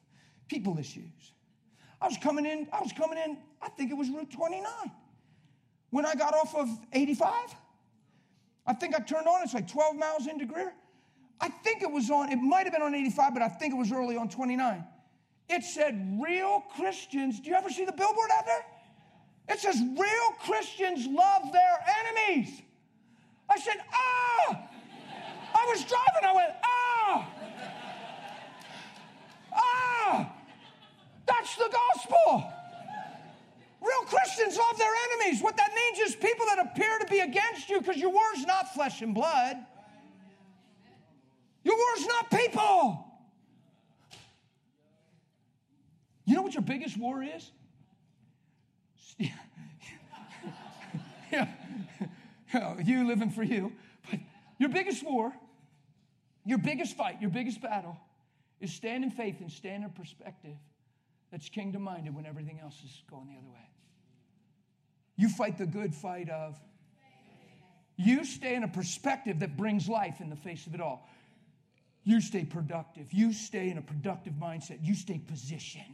people 0.49 0.78
issues. 0.78 1.32
I 2.01 2.07
was 2.07 2.16
coming 2.16 2.46
in, 2.46 2.68
I 2.72 2.80
was 2.80 2.92
coming 2.92 3.18
in, 3.18 3.38
I 3.61 3.68
think 3.68 3.90
it 3.90 3.94
was 3.94 4.09
Route 4.09 4.30
29. 4.30 4.64
When 5.90 6.07
I 6.07 6.14
got 6.14 6.34
off 6.34 6.55
of 6.55 6.68
85, 6.92 7.32
I 8.66 8.74
think 8.74 8.94
I 8.94 8.99
turned 9.01 9.26
on, 9.26 9.42
it's 9.42 9.55
like 9.55 9.70
12 9.70 9.96
miles 9.96 10.26
into 10.26 10.44
Greer. 10.44 10.72
I 11.40 11.49
think 11.49 11.82
it 11.82 11.90
was 11.90 12.11
on, 12.11 12.30
it 12.30 12.36
might 12.36 12.64
have 12.64 12.72
been 12.72 12.82
on 12.82 12.94
85, 12.94 13.32
but 13.32 13.42
I 13.42 13.49
think 13.49 13.72
it 13.72 13.76
was 13.76 13.92
early 13.92 14.16
on 14.16 14.28
29. 14.28 14.84
It 15.49 15.64
said, 15.64 16.18
Real 16.20 16.62
Christians. 16.76 17.40
Do 17.40 17.51
you 17.51 17.57
ever 17.57 17.70
see 17.70 17.84
the 17.84 17.92
billboard 17.92 18.30
out 18.36 18.44
there? 18.44 18.66
It 19.49 19.61
says, 19.61 19.76
Real 19.80 20.32
Christians 20.40 21.07
love 21.07 21.53
their 21.53 22.26
enemies. 22.28 22.61
I 23.49 23.59
said, 23.59 23.76
Ah! 23.92 24.68
I 25.55 25.66
was 25.70 25.84
driving, 25.84 26.24
I 26.24 26.32
went, 26.34 26.53
Ah! 26.62 27.30
Ah! 29.55 30.38
That's 31.29 31.57
the 31.57 31.70
gospel. 31.70 32.53
Real 33.81 34.03
Christians 34.07 34.57
love 34.57 34.76
their 34.79 34.91
enemies. 35.12 35.43
What 35.43 35.57
that 35.57 35.70
means 35.74 36.11
is 36.11 36.16
people 36.16 36.47
that 36.47 36.59
appear 36.59 36.99
to 36.99 37.07
be 37.07 37.20
against 37.20 37.68
you 37.68 37.81
because 37.81 37.97
your 37.97 38.11
war's 38.11 38.45
not 38.45 38.74
flesh 38.74 39.03
and 39.03 39.14
blood. 39.14 39.57
Your 41.62 41.76
war's 41.76 42.07
not 42.07 42.31
people. 42.31 43.05
You 46.24 46.35
know 46.35 46.43
what 46.43 46.55
your 46.55 46.62
biggest 46.62 46.99
war 46.99 47.22
is? 47.22 47.51
yeah. 51.31 51.47
you 52.85 53.07
living 53.07 53.31
for 53.31 53.43
you. 53.43 53.72
But 54.11 54.20
your 54.59 54.70
biggest 54.70 55.05
war, 55.05 55.33
your 56.45 56.59
biggest 56.59 56.97
fight, 56.97 57.20
your 57.20 57.31
biggest 57.31 57.61
battle 57.61 57.97
is 58.61 58.72
stand 58.72 59.05
in 59.05 59.11
faith 59.11 59.41
and 59.41 59.51
stand 59.51 59.85
in 59.85 59.91
perspective 59.91 60.57
that's 61.31 61.49
kingdom 61.49 61.83
minded 61.83 62.14
when 62.14 62.26
everything 62.26 62.59
else 62.61 62.76
is 62.85 63.03
going 63.11 63.29
the 63.29 63.35
other 63.35 63.49
way. 63.49 63.68
You 65.16 65.29
fight 65.29 65.59
the 65.59 65.66
good 65.66 65.95
fight 65.95 66.31
of. 66.31 66.59
You 67.97 68.24
stay 68.24 68.55
in 68.55 68.62
a 68.62 68.68
perspective 68.68 69.41
that 69.41 69.57
brings 69.57 69.89
life 69.89 70.20
in 70.20 70.31
the 70.31 70.37
face 70.37 70.66
of 70.66 70.74
it 70.74 70.81
all. 70.81 71.09
You 72.05 72.20
stay 72.20 72.45
productive. 72.45 73.12
You 73.12 73.33
stay 73.33 73.70
in 73.70 73.76
a 73.76 73.83
productive 73.83 74.35
mindset. 74.35 74.79
You 74.83 74.95
stay 74.95 75.18
positioned. 75.18 75.85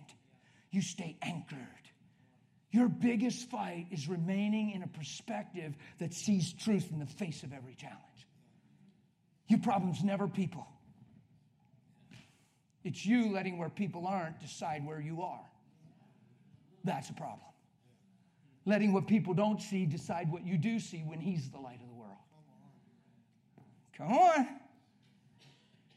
You 0.71 0.83
stay 0.83 1.17
anchored. 1.23 1.59
Your 2.71 2.89
biggest 2.89 3.49
fight 3.51 3.87
is 3.91 4.09
remaining 4.09 4.73
in 4.73 4.83
a 4.83 4.87
perspective 4.89 5.75
that 5.99 6.13
sees 6.13 6.53
truth 6.53 6.91
in 6.91 6.99
the 6.99 7.07
face 7.07 7.43
of 7.43 7.53
every 7.53 7.75
challenge. 7.75 8.01
Your 9.47 9.61
problem's 9.61 10.03
never 10.03 10.29
people. 10.29 10.67
It's 12.85 13.05
you 13.05 13.33
letting 13.33 13.59
where 13.59 13.71
people 13.71 14.07
aren't 14.07 14.39
decide 14.41 14.87
where 14.87 15.01
you 15.01 15.23
are. 15.23 15.45
That's 16.85 17.09
a 17.09 17.15
problem. 17.15 17.41
Letting 18.67 18.93
what 18.93 19.07
people 19.07 19.35
don't 19.35 19.61
see 19.61 19.87
decide 19.87 20.31
what 20.31 20.47
you 20.47 20.59
do 20.59 20.79
see 20.79 20.99
when 20.99 21.19
He's 21.19 21.51
the 21.51 21.59
light 21.59 21.81
of 21.81 21.89
the 21.89 21.95
world. 21.95 22.19
Come 23.97 24.13
on. 24.13 24.49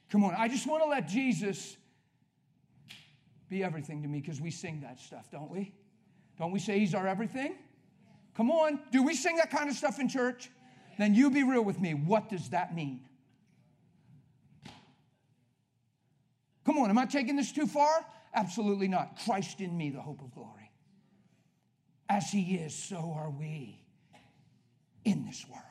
Come 0.09 0.23
on. 0.23 0.33
I 0.37 0.47
just 0.47 0.65
want 0.65 0.81
to 0.83 0.89
let 0.89 1.07
Jesus 1.07 1.75
be 3.49 3.63
everything 3.63 4.01
to 4.01 4.07
me 4.07 4.19
because 4.21 4.39
we 4.39 4.51
sing 4.51 4.81
that 4.81 4.99
stuff, 4.99 5.29
don't 5.31 5.51
we? 5.51 5.73
Don't 6.39 6.51
we 6.51 6.59
say 6.59 6.79
He's 6.79 6.93
our 6.93 7.07
everything? 7.07 7.55
Come 8.35 8.49
on. 8.49 8.79
Do 8.91 9.03
we 9.03 9.13
sing 9.13 9.37
that 9.37 9.49
kind 9.49 9.69
of 9.69 9.75
stuff 9.75 9.99
in 9.99 10.07
church? 10.07 10.49
Then 10.97 11.13
you 11.15 11.29
be 11.29 11.43
real 11.43 11.63
with 11.63 11.79
me. 11.79 11.93
What 11.93 12.29
does 12.29 12.49
that 12.49 12.73
mean? 12.75 13.01
Come 16.67 16.79
on, 16.79 16.89
am 16.89 16.97
I 16.97 17.05
taking 17.05 17.37
this 17.37 17.53
too 17.53 17.65
far? 17.65 18.05
Absolutely 18.35 18.89
not. 18.89 19.17
Christ 19.23 19.61
in 19.61 19.75
me, 19.75 19.89
the 19.89 20.01
hope 20.01 20.21
of 20.21 20.33
glory. 20.33 20.69
As 22.09 22.29
he 22.29 22.55
is, 22.55 22.75
so 22.75 23.13
are 23.15 23.29
we 23.29 23.79
in 25.05 25.25
this 25.25 25.45
world. 25.49 25.63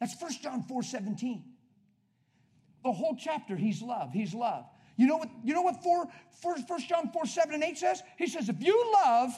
That's 0.00 0.18
1 0.18 0.32
John 0.42 0.62
4 0.62 0.82
17. 0.82 1.44
The 2.84 2.92
whole 2.92 3.16
chapter, 3.20 3.54
he's 3.54 3.82
love, 3.82 4.12
he's 4.14 4.32
love. 4.32 4.64
You 4.96 5.06
know 5.06 5.18
what, 5.18 5.28
you 5.44 5.52
know 5.52 5.62
what 5.62 5.82
4, 5.82 6.08
1 6.42 6.64
John 6.88 7.10
4 7.12 7.26
7 7.26 7.54
and 7.54 7.62
8 7.62 7.76
says? 7.76 8.02
He 8.16 8.26
says, 8.26 8.48
if 8.48 8.62
you 8.62 8.92
love, 9.04 9.30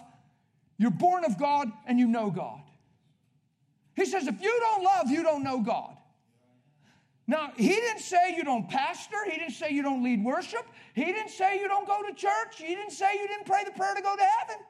you're 0.79 0.93
born 0.93 1.25
of 1.25 1.37
God 1.37 1.69
and 1.85 1.99
you 1.99 2.07
know 2.07 2.31
God. 2.31 2.63
He 3.97 4.05
says, 4.05 4.29
if 4.29 4.41
you 4.41 4.57
don't 4.61 4.85
love, 4.85 5.11
you 5.11 5.25
don't 5.25 5.43
know 5.43 5.61
God. 5.61 5.97
Now, 7.29 7.51
he 7.57 7.69
didn't 7.69 8.01
say 8.01 8.35
you 8.37 8.45
don't 8.45 8.69
pastor. 8.69 9.17
He 9.25 9.37
didn't 9.39 9.55
say 9.55 9.71
you 9.71 9.83
don't 9.83 10.05
lead 10.05 10.23
worship. 10.25 10.65
He 10.95 11.05
didn't 11.05 11.31
say 11.31 11.59
you 11.61 11.67
don't 11.67 11.87
go 11.87 12.03
to 12.03 12.15
church. 12.15 12.59
He 12.59 12.75
didn't 12.75 12.93
say 12.93 13.15
you 13.15 13.27
didn't 13.27 13.47
pray 13.47 13.65
the 13.65 13.73
prayer 13.73 13.95
to 13.95 14.03
go 14.03 14.15
to 14.15 14.23
heaven. 14.23 14.65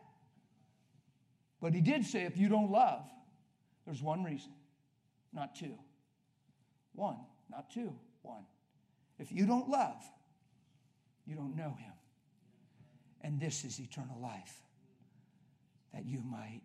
But 1.60 1.74
he 1.74 1.80
did 1.80 2.04
say 2.06 2.22
if 2.22 2.36
you 2.36 2.48
don't 2.48 2.70
love, 2.70 3.04
there's 3.84 4.02
one 4.02 4.24
reason, 4.24 4.52
not 5.32 5.54
two. 5.54 5.74
One, 6.94 7.18
not 7.50 7.70
two, 7.70 7.92
one. 8.22 8.44
If 9.18 9.30
you 9.32 9.46
don't 9.46 9.68
love, 9.68 10.02
you 11.26 11.34
don't 11.34 11.56
know 11.56 11.76
him. 11.78 11.92
And 13.20 13.40
this 13.40 13.64
is 13.64 13.78
eternal 13.80 14.18
life, 14.20 14.54
that 15.92 16.06
you 16.06 16.20
might. 16.20 16.62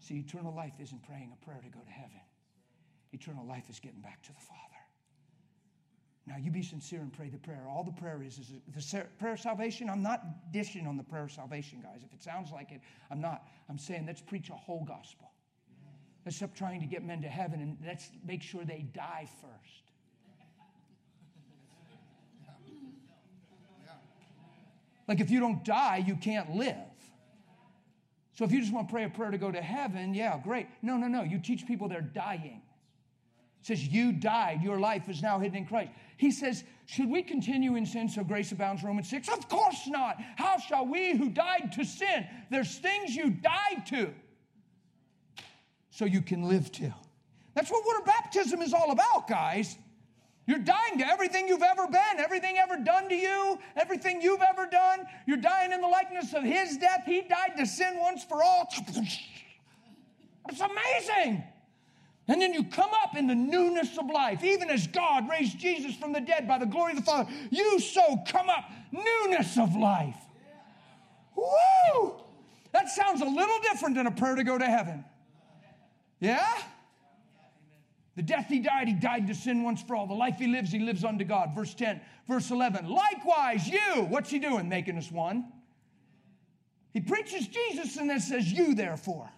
See, 0.00 0.16
eternal 0.16 0.54
life 0.54 0.74
isn't 0.80 1.02
praying 1.04 1.32
a 1.32 1.44
prayer 1.44 1.60
to 1.62 1.70
go 1.70 1.80
to 1.80 1.90
heaven, 1.90 2.20
eternal 3.12 3.46
life 3.46 3.70
is 3.70 3.80
getting 3.80 4.00
back 4.00 4.22
to 4.24 4.32
the 4.32 4.40
Father. 4.40 4.73
Now, 6.26 6.36
you 6.40 6.50
be 6.50 6.62
sincere 6.62 7.00
and 7.00 7.12
pray 7.12 7.28
the 7.28 7.38
prayer. 7.38 7.66
All 7.68 7.84
the 7.84 7.92
prayer 7.92 8.22
is 8.22 8.38
is 8.38 8.52
the 8.74 9.06
prayer 9.18 9.34
of 9.34 9.40
salvation. 9.40 9.90
I'm 9.90 10.02
not 10.02 10.52
dishing 10.52 10.86
on 10.86 10.96
the 10.96 11.02
prayer 11.02 11.24
of 11.24 11.32
salvation, 11.32 11.80
guys. 11.82 12.00
If 12.02 12.14
it 12.14 12.22
sounds 12.22 12.50
like 12.50 12.72
it, 12.72 12.80
I'm 13.10 13.20
not. 13.20 13.46
I'm 13.68 13.78
saying 13.78 14.06
let's 14.06 14.22
preach 14.22 14.48
a 14.48 14.54
whole 14.54 14.84
gospel. 14.84 15.30
Let's 16.24 16.38
stop 16.38 16.54
trying 16.54 16.80
to 16.80 16.86
get 16.86 17.04
men 17.04 17.20
to 17.22 17.28
heaven 17.28 17.60
and 17.60 17.76
let's 17.86 18.10
make 18.26 18.42
sure 18.42 18.64
they 18.64 18.86
die 18.94 19.28
first. 19.42 19.82
Like 25.06 25.20
if 25.20 25.30
you 25.30 25.40
don't 25.40 25.62
die, 25.64 26.02
you 26.06 26.16
can't 26.16 26.54
live. 26.56 26.76
So 28.32 28.44
if 28.44 28.52
you 28.52 28.60
just 28.60 28.72
want 28.72 28.88
to 28.88 28.92
pray 28.92 29.04
a 29.04 29.10
prayer 29.10 29.30
to 29.30 29.38
go 29.38 29.52
to 29.52 29.60
heaven, 29.60 30.14
yeah, 30.14 30.40
great. 30.42 30.66
No, 30.82 30.96
no, 30.96 31.06
no. 31.06 31.22
You 31.22 31.38
teach 31.38 31.66
people 31.66 31.88
they're 31.88 32.00
dying. 32.00 32.62
It 33.60 33.66
says 33.66 33.86
you 33.86 34.12
died, 34.12 34.62
your 34.62 34.78
life 34.78 35.08
is 35.08 35.22
now 35.22 35.38
hidden 35.38 35.58
in 35.58 35.66
Christ. 35.66 35.92
He 36.16 36.30
says, 36.30 36.64
Should 36.86 37.10
we 37.10 37.22
continue 37.22 37.76
in 37.76 37.86
sin 37.86 38.08
so 38.08 38.24
grace 38.24 38.52
abounds? 38.52 38.82
Romans 38.82 39.08
6. 39.08 39.28
Of 39.28 39.48
course 39.48 39.86
not. 39.86 40.16
How 40.36 40.58
shall 40.58 40.86
we 40.86 41.16
who 41.16 41.30
died 41.30 41.72
to 41.74 41.84
sin? 41.84 42.26
There's 42.50 42.78
things 42.78 43.14
you 43.14 43.30
died 43.30 43.86
to 43.88 44.12
so 45.90 46.04
you 46.04 46.22
can 46.22 46.48
live 46.48 46.70
to. 46.72 46.92
That's 47.54 47.70
what 47.70 47.84
water 47.86 48.04
baptism 48.04 48.62
is 48.62 48.74
all 48.74 48.90
about, 48.90 49.28
guys. 49.28 49.76
You're 50.46 50.58
dying 50.58 50.98
to 50.98 51.06
everything 51.06 51.48
you've 51.48 51.62
ever 51.62 51.86
been, 51.86 52.18
everything 52.18 52.58
ever 52.58 52.76
done 52.76 53.08
to 53.08 53.14
you, 53.14 53.58
everything 53.76 54.20
you've 54.20 54.42
ever 54.42 54.66
done. 54.66 55.06
You're 55.26 55.38
dying 55.38 55.72
in 55.72 55.80
the 55.80 55.88
likeness 55.88 56.34
of 56.34 56.42
His 56.42 56.76
death. 56.76 57.04
He 57.06 57.22
died 57.22 57.56
to 57.56 57.66
sin 57.66 57.98
once 57.98 58.24
for 58.24 58.42
all. 58.42 58.68
It's 60.48 60.60
amazing. 60.60 61.44
And 62.26 62.40
then 62.40 62.54
you 62.54 62.64
come 62.64 62.90
up 63.02 63.16
in 63.16 63.26
the 63.26 63.34
newness 63.34 63.98
of 63.98 64.06
life. 64.08 64.42
Even 64.42 64.70
as 64.70 64.86
God 64.86 65.28
raised 65.28 65.58
Jesus 65.58 65.94
from 65.94 66.12
the 66.12 66.20
dead 66.20 66.48
by 66.48 66.58
the 66.58 66.66
glory 66.66 66.92
of 66.92 66.98
the 66.98 67.04
Father, 67.04 67.30
you 67.50 67.78
so 67.78 68.16
come 68.26 68.48
up 68.48 68.70
newness 68.90 69.58
of 69.58 69.76
life. 69.76 70.16
Woo! 71.36 72.14
That 72.72 72.88
sounds 72.88 73.20
a 73.20 73.26
little 73.26 73.58
different 73.62 73.94
than 73.94 74.06
a 74.06 74.10
prayer 74.10 74.36
to 74.36 74.44
go 74.44 74.56
to 74.56 74.64
heaven. 74.64 75.04
Yeah? 76.18 76.46
The 78.16 78.22
death 78.22 78.46
he 78.48 78.60
died, 78.60 78.88
he 78.88 78.94
died 78.94 79.26
to 79.26 79.34
sin 79.34 79.62
once 79.62 79.82
for 79.82 79.94
all. 79.94 80.06
The 80.06 80.14
life 80.14 80.36
he 80.38 80.46
lives, 80.46 80.72
he 80.72 80.78
lives 80.78 81.04
unto 81.04 81.24
God. 81.24 81.54
Verse 81.54 81.74
10, 81.74 82.00
verse 82.26 82.50
11. 82.50 82.88
Likewise, 82.88 83.68
you, 83.68 84.06
what's 84.08 84.30
he 84.30 84.38
doing? 84.38 84.68
Making 84.68 84.96
us 84.96 85.10
one. 85.10 85.52
He 86.92 87.00
preaches 87.00 87.48
Jesus 87.48 87.96
and 87.96 88.08
then 88.08 88.20
says, 88.20 88.50
You 88.50 88.74
therefore. 88.74 89.28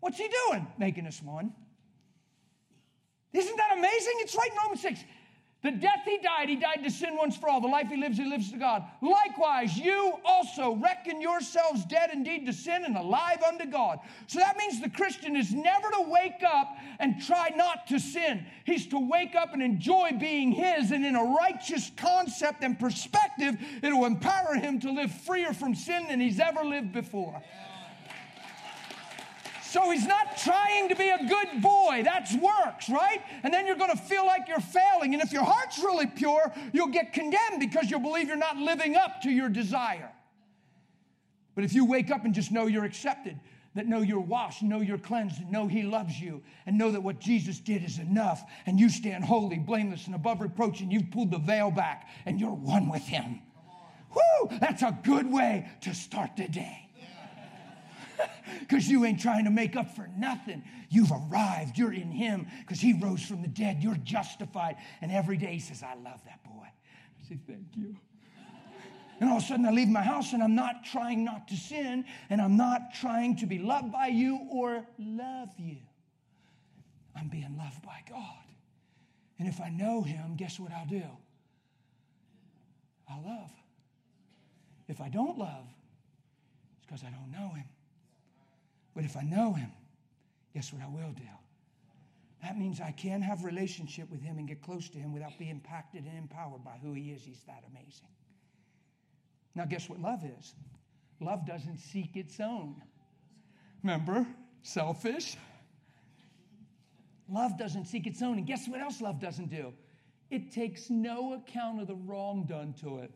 What's 0.00 0.18
he 0.18 0.28
doing? 0.48 0.66
Making 0.78 1.06
us 1.06 1.22
one. 1.22 1.54
Isn't 3.32 3.56
that 3.56 3.72
amazing? 3.78 4.14
It's 4.18 4.36
right 4.36 4.50
in 4.50 4.56
Romans 4.58 4.82
6. 4.82 5.04
The 5.62 5.70
death 5.70 6.00
he 6.04 6.18
died, 6.18 6.48
he 6.48 6.56
died 6.56 6.82
to 6.82 6.90
sin 6.90 7.16
once 7.16 7.36
for 7.36 7.48
all. 7.48 7.60
The 7.60 7.68
life 7.68 7.86
he 7.86 7.96
lives, 7.96 8.18
he 8.18 8.24
lives 8.24 8.50
to 8.50 8.58
God. 8.58 8.82
Likewise, 9.00 9.76
you 9.76 10.14
also 10.24 10.74
reckon 10.74 11.20
yourselves 11.20 11.84
dead 11.84 12.10
indeed 12.12 12.46
to 12.46 12.52
sin 12.52 12.84
and 12.84 12.96
alive 12.96 13.40
unto 13.46 13.66
God. 13.66 14.00
So 14.26 14.40
that 14.40 14.56
means 14.56 14.80
the 14.80 14.90
Christian 14.90 15.36
is 15.36 15.52
never 15.54 15.88
to 15.90 16.02
wake 16.08 16.42
up 16.44 16.76
and 16.98 17.22
try 17.22 17.52
not 17.54 17.86
to 17.88 18.00
sin. 18.00 18.44
He's 18.64 18.88
to 18.88 18.98
wake 18.98 19.36
up 19.36 19.52
and 19.52 19.62
enjoy 19.62 20.10
being 20.18 20.50
his. 20.50 20.90
And 20.90 21.06
in 21.06 21.14
a 21.14 21.22
righteous 21.22 21.92
concept 21.96 22.64
and 22.64 22.76
perspective, 22.76 23.56
it'll 23.84 24.04
empower 24.04 24.56
him 24.56 24.80
to 24.80 24.90
live 24.90 25.12
freer 25.12 25.52
from 25.52 25.76
sin 25.76 26.08
than 26.08 26.18
he's 26.18 26.40
ever 26.40 26.64
lived 26.64 26.92
before. 26.92 27.40
So 29.72 29.90
he's 29.90 30.06
not 30.06 30.36
trying 30.36 30.90
to 30.90 30.94
be 30.94 31.08
a 31.08 31.26
good 31.26 31.62
boy. 31.62 32.02
That's 32.04 32.34
works, 32.34 32.90
right? 32.90 33.22
And 33.42 33.54
then 33.54 33.66
you're 33.66 33.76
going 33.76 33.90
to 33.90 33.96
feel 33.96 34.26
like 34.26 34.46
you're 34.46 34.60
failing. 34.60 35.14
And 35.14 35.22
if 35.22 35.32
your 35.32 35.44
heart's 35.44 35.78
really 35.78 36.06
pure, 36.06 36.52
you'll 36.74 36.88
get 36.88 37.14
condemned 37.14 37.58
because 37.58 37.90
you'll 37.90 38.00
believe 38.00 38.28
you're 38.28 38.36
not 38.36 38.58
living 38.58 38.96
up 38.96 39.22
to 39.22 39.30
your 39.30 39.48
desire. 39.48 40.12
But 41.54 41.64
if 41.64 41.72
you 41.72 41.86
wake 41.86 42.10
up 42.10 42.26
and 42.26 42.34
just 42.34 42.52
know 42.52 42.66
you're 42.66 42.84
accepted, 42.84 43.40
that 43.74 43.86
know 43.86 44.02
you're 44.02 44.20
washed, 44.20 44.62
know 44.62 44.82
you're 44.82 44.98
cleansed, 44.98 45.40
and 45.40 45.50
know 45.50 45.68
He 45.68 45.82
loves 45.82 46.20
you, 46.20 46.42
and 46.66 46.76
know 46.76 46.90
that 46.90 47.02
what 47.02 47.18
Jesus 47.18 47.58
did 47.58 47.82
is 47.82 47.98
enough, 47.98 48.44
and 48.66 48.78
you 48.78 48.90
stand 48.90 49.24
holy, 49.24 49.58
blameless, 49.58 50.04
and 50.04 50.14
above 50.14 50.42
reproach, 50.42 50.82
and 50.82 50.92
you've 50.92 51.10
pulled 51.10 51.30
the 51.30 51.38
veil 51.38 51.70
back, 51.70 52.10
and 52.26 52.38
you're 52.38 52.50
one 52.50 52.90
with 52.90 53.04
Him. 53.04 53.40
Whoo! 54.14 54.50
That's 54.60 54.82
a 54.82 54.98
good 55.02 55.32
way 55.32 55.70
to 55.80 55.94
start 55.94 56.36
the 56.36 56.46
day. 56.46 56.90
Because 58.60 58.88
you 58.88 59.04
ain't 59.04 59.20
trying 59.20 59.44
to 59.44 59.50
make 59.50 59.76
up 59.76 59.94
for 59.94 60.08
nothing. 60.16 60.62
You've 60.88 61.10
arrived. 61.10 61.78
You're 61.78 61.92
in 61.92 62.10
Him 62.10 62.46
because 62.60 62.80
He 62.80 62.92
rose 62.92 63.22
from 63.22 63.42
the 63.42 63.48
dead. 63.48 63.82
You're 63.82 63.96
justified. 63.96 64.76
And 65.00 65.10
every 65.10 65.36
day 65.36 65.54
He 65.54 65.60
says, 65.60 65.82
I 65.82 65.94
love 65.94 66.20
that 66.24 66.42
boy. 66.44 66.66
I 66.66 67.28
say, 67.28 67.38
Thank 67.46 67.66
you. 67.76 67.96
And 69.20 69.30
all 69.30 69.36
of 69.36 69.44
a 69.44 69.46
sudden, 69.46 69.66
I 69.66 69.70
leave 69.70 69.88
my 69.88 70.02
house 70.02 70.32
and 70.32 70.42
I'm 70.42 70.56
not 70.56 70.84
trying 70.84 71.24
not 71.24 71.46
to 71.48 71.56
sin 71.56 72.04
and 72.28 72.40
I'm 72.40 72.56
not 72.56 72.94
trying 73.00 73.36
to 73.36 73.46
be 73.46 73.58
loved 73.58 73.92
by 73.92 74.08
you 74.08 74.48
or 74.50 74.84
love 74.98 75.50
you. 75.58 75.76
I'm 77.14 77.28
being 77.28 77.56
loved 77.56 77.82
by 77.82 78.00
God. 78.08 78.42
And 79.38 79.48
if 79.48 79.60
I 79.60 79.68
know 79.68 80.02
Him, 80.02 80.34
guess 80.36 80.58
what 80.58 80.72
I'll 80.72 80.86
do? 80.86 81.04
I'll 83.08 83.22
love. 83.24 83.50
If 84.88 85.00
I 85.00 85.08
don't 85.08 85.38
love, 85.38 85.66
it's 86.76 86.86
because 86.86 87.04
I 87.04 87.10
don't 87.10 87.30
know 87.30 87.54
Him. 87.54 87.64
But 88.94 89.04
if 89.04 89.16
I 89.16 89.22
know 89.22 89.52
Him, 89.52 89.70
guess 90.54 90.72
what 90.72 90.82
I 90.82 90.88
will 90.88 91.12
do? 91.12 91.22
That 92.42 92.58
means 92.58 92.80
I 92.80 92.90
can 92.90 93.22
have 93.22 93.44
relationship 93.44 94.10
with 94.10 94.20
Him 94.20 94.38
and 94.38 94.48
get 94.48 94.62
close 94.62 94.88
to 94.90 94.98
Him 94.98 95.12
without 95.12 95.38
being 95.38 95.50
impacted 95.50 96.04
and 96.04 96.18
empowered 96.18 96.64
by 96.64 96.78
who 96.82 96.92
He 96.92 97.10
is. 97.10 97.24
He's 97.24 97.42
that 97.46 97.62
amazing. 97.70 98.08
Now, 99.54 99.64
guess 99.64 99.88
what 99.88 100.00
love 100.00 100.24
is? 100.24 100.54
Love 101.20 101.46
doesn't 101.46 101.78
seek 101.78 102.16
its 102.16 102.40
own. 102.40 102.82
Remember? 103.82 104.26
Selfish. 104.62 105.36
Love 107.28 107.56
doesn't 107.58 107.86
seek 107.86 108.06
its 108.06 108.22
own. 108.22 108.38
And 108.38 108.46
guess 108.46 108.68
what 108.68 108.80
else 108.80 109.00
love 109.00 109.20
doesn't 109.20 109.50
do? 109.50 109.72
It 110.30 110.50
takes 110.50 110.90
no 110.90 111.34
account 111.34 111.80
of 111.80 111.86
the 111.86 111.94
wrong 111.94 112.44
done 112.44 112.74
to 112.80 112.98
it. 112.98 113.12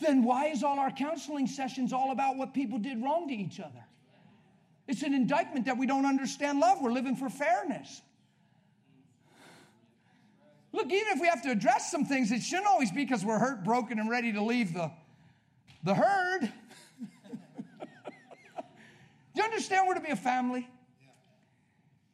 Then 0.00 0.22
why 0.22 0.46
is 0.46 0.62
all 0.62 0.78
our 0.78 0.90
counseling 0.90 1.46
sessions 1.46 1.92
all 1.92 2.12
about 2.12 2.36
what 2.36 2.54
people 2.54 2.78
did 2.78 3.02
wrong 3.02 3.28
to 3.28 3.34
each 3.34 3.60
other? 3.60 3.84
It's 4.86 5.02
an 5.02 5.12
indictment 5.12 5.66
that 5.66 5.76
we 5.76 5.86
don't 5.86 6.06
understand 6.06 6.60
love. 6.60 6.78
We're 6.80 6.92
living 6.92 7.16
for 7.16 7.28
fairness. 7.28 8.00
Look, 10.72 10.86
even 10.86 11.08
if 11.08 11.20
we 11.20 11.28
have 11.28 11.42
to 11.42 11.50
address 11.50 11.90
some 11.90 12.04
things, 12.04 12.30
it 12.30 12.42
shouldn't 12.42 12.66
always 12.66 12.90
be 12.90 13.04
because 13.04 13.24
we're 13.24 13.38
hurt, 13.38 13.64
broken, 13.64 13.98
and 13.98 14.08
ready 14.08 14.32
to 14.32 14.42
leave 14.42 14.74
the, 14.74 14.90
the 15.82 15.94
herd. 15.94 16.40
Do 17.00 17.02
you 19.34 19.42
understand 19.42 19.86
we're 19.86 19.94
to 19.94 20.00
be 20.00 20.10
a 20.10 20.16
family? 20.16 20.68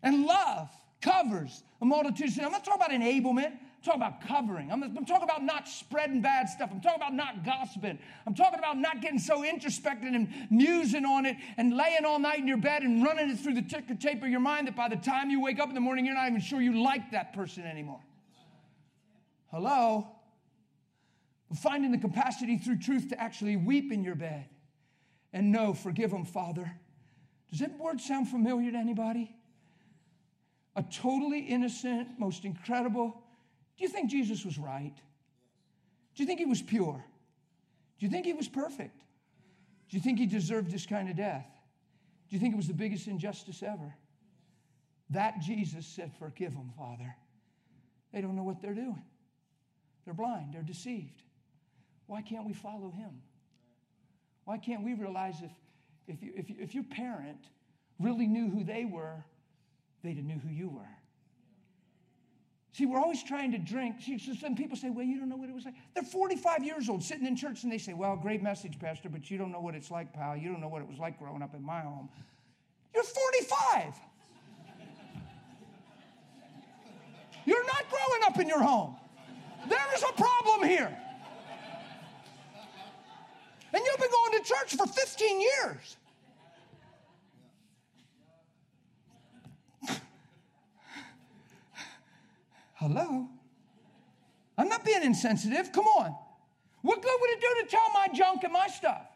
And 0.02 0.24
love 0.26 0.70
covers 1.00 1.62
a 1.80 1.84
multitude 1.84 2.28
of 2.28 2.34
sins. 2.34 2.46
I'm 2.46 2.52
not 2.52 2.64
talking 2.64 2.80
about 2.80 2.90
enablement. 2.90 3.52
Talking 3.84 4.00
about 4.00 4.26
covering. 4.26 4.72
I'm, 4.72 4.82
I'm, 4.82 5.04
talking 5.04 5.24
about 5.24 5.42
not 5.42 5.68
spreading 5.68 6.22
bad 6.22 6.48
stuff. 6.48 6.70
I'm 6.72 6.80
talking 6.80 7.02
about 7.02 7.12
not 7.12 7.44
gossiping. 7.44 7.98
I'm 8.26 8.34
talking 8.34 8.58
about 8.58 8.78
not 8.78 9.02
getting 9.02 9.18
so 9.18 9.44
introspective 9.44 10.14
and 10.14 10.26
musing 10.50 11.04
on 11.04 11.26
it 11.26 11.36
and 11.58 11.76
laying 11.76 12.06
all 12.06 12.18
night 12.18 12.38
in 12.38 12.48
your 12.48 12.56
bed 12.56 12.82
and 12.82 13.04
running 13.04 13.28
it 13.28 13.38
through 13.38 13.54
the 13.54 13.62
ticker 13.62 13.94
tape 13.94 14.22
of 14.22 14.30
your 14.30 14.40
mind 14.40 14.68
that 14.68 14.76
by 14.76 14.88
the 14.88 14.96
time 14.96 15.28
you 15.28 15.38
wake 15.42 15.60
up 15.60 15.68
in 15.68 15.74
the 15.74 15.82
morning, 15.82 16.06
you're 16.06 16.14
not 16.14 16.26
even 16.28 16.40
sure 16.40 16.62
you 16.62 16.82
like 16.82 17.10
that 17.10 17.34
person 17.34 17.64
anymore. 17.64 18.00
Hello? 19.50 20.08
Finding 21.54 21.92
the 21.92 21.98
capacity 21.98 22.56
through 22.56 22.78
truth 22.78 23.10
to 23.10 23.20
actually 23.20 23.56
weep 23.56 23.92
in 23.92 24.02
your 24.02 24.14
bed 24.14 24.46
and 25.34 25.52
know, 25.52 25.74
forgive 25.74 26.10
them, 26.10 26.24
Father. 26.24 26.72
Does 27.50 27.60
that 27.60 27.78
word 27.78 28.00
sound 28.00 28.28
familiar 28.28 28.72
to 28.72 28.78
anybody? 28.78 29.36
A 30.74 30.82
totally 30.82 31.40
innocent, 31.40 32.18
most 32.18 32.46
incredible. 32.46 33.23
Do 33.76 33.84
you 33.84 33.88
think 33.88 34.10
Jesus 34.10 34.44
was 34.44 34.58
right? 34.58 34.94
Do 36.14 36.22
you 36.22 36.26
think 36.26 36.38
he 36.38 36.46
was 36.46 36.62
pure? 36.62 37.04
Do 37.98 38.06
you 38.06 38.10
think 38.10 38.26
he 38.26 38.32
was 38.32 38.48
perfect? 38.48 39.00
Do 39.88 39.96
you 39.96 40.02
think 40.02 40.18
he 40.18 40.26
deserved 40.26 40.70
this 40.70 40.86
kind 40.86 41.08
of 41.08 41.16
death? 41.16 41.46
Do 42.28 42.36
you 42.36 42.40
think 42.40 42.54
it 42.54 42.56
was 42.56 42.68
the 42.68 42.74
biggest 42.74 43.06
injustice 43.06 43.62
ever? 43.62 43.94
That 45.10 45.40
Jesus 45.40 45.86
said, 45.86 46.12
Forgive 46.18 46.52
them, 46.52 46.72
Father. 46.76 47.14
They 48.12 48.20
don't 48.20 48.36
know 48.36 48.44
what 48.44 48.62
they're 48.62 48.74
doing. 48.74 49.02
They're 50.04 50.14
blind, 50.14 50.54
they're 50.54 50.62
deceived. 50.62 51.22
Why 52.06 52.22
can't 52.22 52.46
we 52.46 52.52
follow 52.52 52.90
him? 52.90 53.22
Why 54.44 54.58
can't 54.58 54.84
we 54.84 54.94
realize 54.94 55.36
if, 55.42 55.50
if, 56.06 56.22
you, 56.22 56.32
if, 56.36 56.50
you, 56.50 56.56
if 56.60 56.74
your 56.74 56.84
parent 56.84 57.46
really 57.98 58.26
knew 58.26 58.50
who 58.50 58.62
they 58.62 58.84
were, 58.84 59.24
they'd 60.02 60.16
have 60.16 60.24
knew 60.24 60.38
who 60.38 60.50
you 60.50 60.68
were? 60.68 60.82
See, 62.74 62.86
we're 62.86 62.98
always 62.98 63.22
trying 63.22 63.52
to 63.52 63.58
drink. 63.58 64.02
See, 64.02 64.18
so 64.18 64.34
some 64.34 64.56
people 64.56 64.76
say, 64.76 64.90
well, 64.90 65.04
you 65.04 65.16
don't 65.16 65.28
know 65.28 65.36
what 65.36 65.48
it 65.48 65.54
was 65.54 65.64
like. 65.64 65.74
They're 65.94 66.02
45 66.02 66.64
years 66.64 66.88
old 66.88 67.04
sitting 67.04 67.24
in 67.24 67.36
church 67.36 67.62
and 67.62 67.70
they 67.70 67.78
say, 67.78 67.94
well, 67.94 68.16
great 68.16 68.42
message, 68.42 68.80
Pastor, 68.80 69.08
but 69.08 69.30
you 69.30 69.38
don't 69.38 69.52
know 69.52 69.60
what 69.60 69.76
it's 69.76 69.92
like, 69.92 70.12
pal. 70.12 70.36
You 70.36 70.50
don't 70.50 70.60
know 70.60 70.66
what 70.66 70.82
it 70.82 70.88
was 70.88 70.98
like 70.98 71.16
growing 71.20 71.40
up 71.40 71.54
in 71.54 71.62
my 71.62 71.82
home. 71.82 72.08
You're 72.92 73.04
45. 73.04 73.94
You're 77.44 77.64
not 77.64 77.84
growing 77.88 78.22
up 78.26 78.40
in 78.40 78.48
your 78.48 78.62
home. 78.62 78.96
There 79.68 79.94
is 79.94 80.02
a 80.02 80.12
problem 80.12 80.68
here. 80.68 80.98
And 83.72 83.84
you've 83.86 84.00
been 84.00 84.10
going 84.10 84.42
to 84.42 84.48
church 84.48 84.74
for 84.74 84.86
15 84.88 85.40
years. 85.40 85.96
Hello? 92.74 93.28
I'm 94.58 94.68
not 94.68 94.84
being 94.84 95.02
insensitive. 95.02 95.72
Come 95.72 95.86
on. 95.86 96.14
What 96.82 97.02
good 97.02 97.16
would 97.20 97.30
it 97.30 97.40
do 97.40 97.62
to 97.62 97.66
tell 97.68 97.90
my 97.92 98.08
junk 98.12 98.44
and 98.44 98.52
my 98.52 98.68
stuff? 98.68 99.06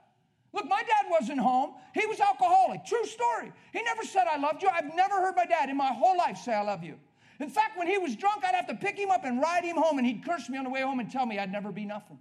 Look, 0.53 0.67
my 0.69 0.83
dad 0.83 1.11
wasn't 1.11 1.41
home. 1.41 1.75
He 1.95 2.07
was 2.07 2.21
alcoholic. 2.21 2.85
True 2.87 3.05
story. 3.05 3.53
He 3.73 3.83
never 3.83 4.03
said, 4.03 4.25
I 4.27 4.39
loved 4.39 4.63
you. 4.63 4.69
I've 4.69 4.95
never 4.95 5.17
heard 5.17 5.37
my 5.37 5.45
dad 5.45 5.69
in 5.69 5.77
my 5.77 5.93
whole 5.93 6.17
life 6.17 6.39
say, 6.39 6.55
I 6.55 6.63
love 6.63 6.83
you. 6.83 6.97
In 7.41 7.51
fact, 7.51 7.79
when 7.79 7.87
he 7.87 7.99
was 7.99 8.17
drunk, 8.17 8.45
I'd 8.45 8.55
have 8.55 8.67
to 8.69 8.75
pick 8.75 8.99
him 8.99 9.11
up 9.11 9.25
and 9.25 9.41
ride 9.41 9.65
him 9.65 9.77
home, 9.77 9.99
and 9.99 10.07
he'd 10.07 10.25
curse 10.25 10.49
me 10.49 10.59
on 10.59 10.65
the 10.65 10.71
way 10.71 10.81
home 10.81 10.99
and 10.99 11.11
tell 11.11 11.27
me 11.27 11.39
I'd 11.39 11.53
never 11.53 11.71
be 11.71 11.85
nothing. 11.85 12.19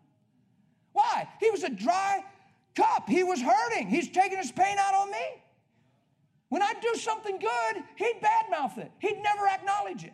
Why? 0.94 1.28
He 1.40 1.50
was 1.50 1.64
a 1.64 1.70
dry 1.70 2.24
cup. 2.76 3.08
He 3.08 3.24
was 3.24 3.42
hurting. 3.42 3.88
He's 3.88 4.10
taking 4.10 4.38
his 4.38 4.52
pain 4.52 4.78
out 4.78 4.94
on 4.94 5.10
me. 5.10 5.42
When 6.50 6.62
I'd 6.62 6.80
do 6.82 6.94
something 6.96 7.40
good, 7.40 7.84
he'd 7.96 8.22
badmouth 8.22 8.78
it, 8.78 8.92
he'd 9.00 9.22
never 9.22 9.48
acknowledge 9.48 10.04
it. 10.04 10.14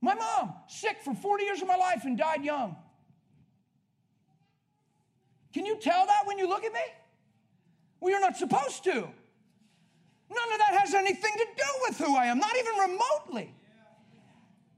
My 0.00 0.14
mom, 0.14 0.54
sick 0.68 0.98
for 1.04 1.14
40 1.14 1.44
years 1.44 1.62
of 1.62 1.68
my 1.68 1.76
life 1.76 2.04
and 2.04 2.16
died 2.16 2.42
young. 2.42 2.76
Can 5.52 5.66
you 5.66 5.76
tell 5.76 6.06
that 6.06 6.22
when 6.26 6.38
you 6.38 6.48
look 6.48 6.64
at 6.64 6.72
me? 6.72 6.80
Well, 8.00 8.10
you're 8.10 8.20
not 8.20 8.36
supposed 8.36 8.84
to. 8.84 8.92
None 8.92 10.52
of 10.52 10.58
that 10.58 10.78
has 10.78 10.94
anything 10.94 11.32
to 11.36 11.46
do 11.56 11.64
with 11.82 11.98
who 11.98 12.16
I 12.16 12.26
am, 12.26 12.38
not 12.38 12.56
even 12.56 12.72
remotely. 12.76 13.54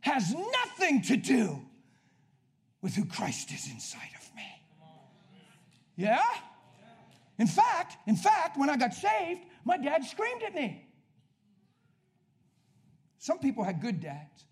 Has 0.00 0.34
nothing 0.34 1.02
to 1.02 1.16
do 1.16 1.60
with 2.80 2.94
who 2.94 3.04
Christ 3.04 3.52
is 3.52 3.70
inside 3.70 4.10
of 4.18 4.34
me. 4.34 4.42
Yeah? 5.94 6.24
In 7.38 7.46
fact, 7.46 7.96
in 8.08 8.16
fact, 8.16 8.58
when 8.58 8.70
I 8.70 8.76
got 8.76 8.94
saved, 8.94 9.42
my 9.64 9.76
dad 9.76 10.04
screamed 10.04 10.42
at 10.42 10.54
me. 10.54 10.88
Some 13.18 13.38
people 13.38 13.62
had 13.62 13.80
good 13.80 14.00
dads. 14.00 14.44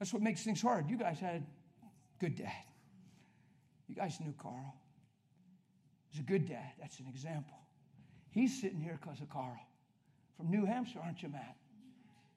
That's 0.00 0.12
what 0.12 0.22
makes 0.22 0.42
things 0.42 0.60
hard. 0.62 0.88
You 0.88 0.96
guys 0.96 1.20
had 1.20 1.46
a 1.82 2.18
good 2.18 2.34
dad. 2.34 2.64
You 3.86 3.94
guys 3.94 4.18
knew 4.18 4.34
Carl. 4.42 4.74
He's 6.08 6.20
a 6.20 6.24
good 6.24 6.48
dad. 6.48 6.72
That's 6.80 6.98
an 6.98 7.06
example. 7.06 7.58
He's 8.30 8.60
sitting 8.60 8.80
here 8.80 8.98
because 9.00 9.20
of 9.20 9.28
Carl 9.28 9.60
from 10.36 10.50
New 10.50 10.64
Hampshire, 10.64 11.00
aren't 11.04 11.22
you, 11.22 11.28
Matt? 11.28 11.56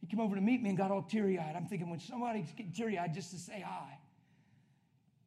He 0.02 0.08
came 0.08 0.20
over 0.20 0.36
to 0.36 0.42
meet 0.42 0.62
me 0.62 0.70
and 0.70 0.78
got 0.78 0.92
all 0.92 1.02
teary 1.02 1.40
eyed. 1.40 1.56
I'm 1.56 1.66
thinking, 1.66 1.90
when 1.90 2.02
somebody's 2.02 2.52
getting 2.52 2.74
teary 2.74 3.00
eyed 3.00 3.14
just 3.14 3.32
to 3.32 3.38
say 3.38 3.64
hi, 3.66 3.98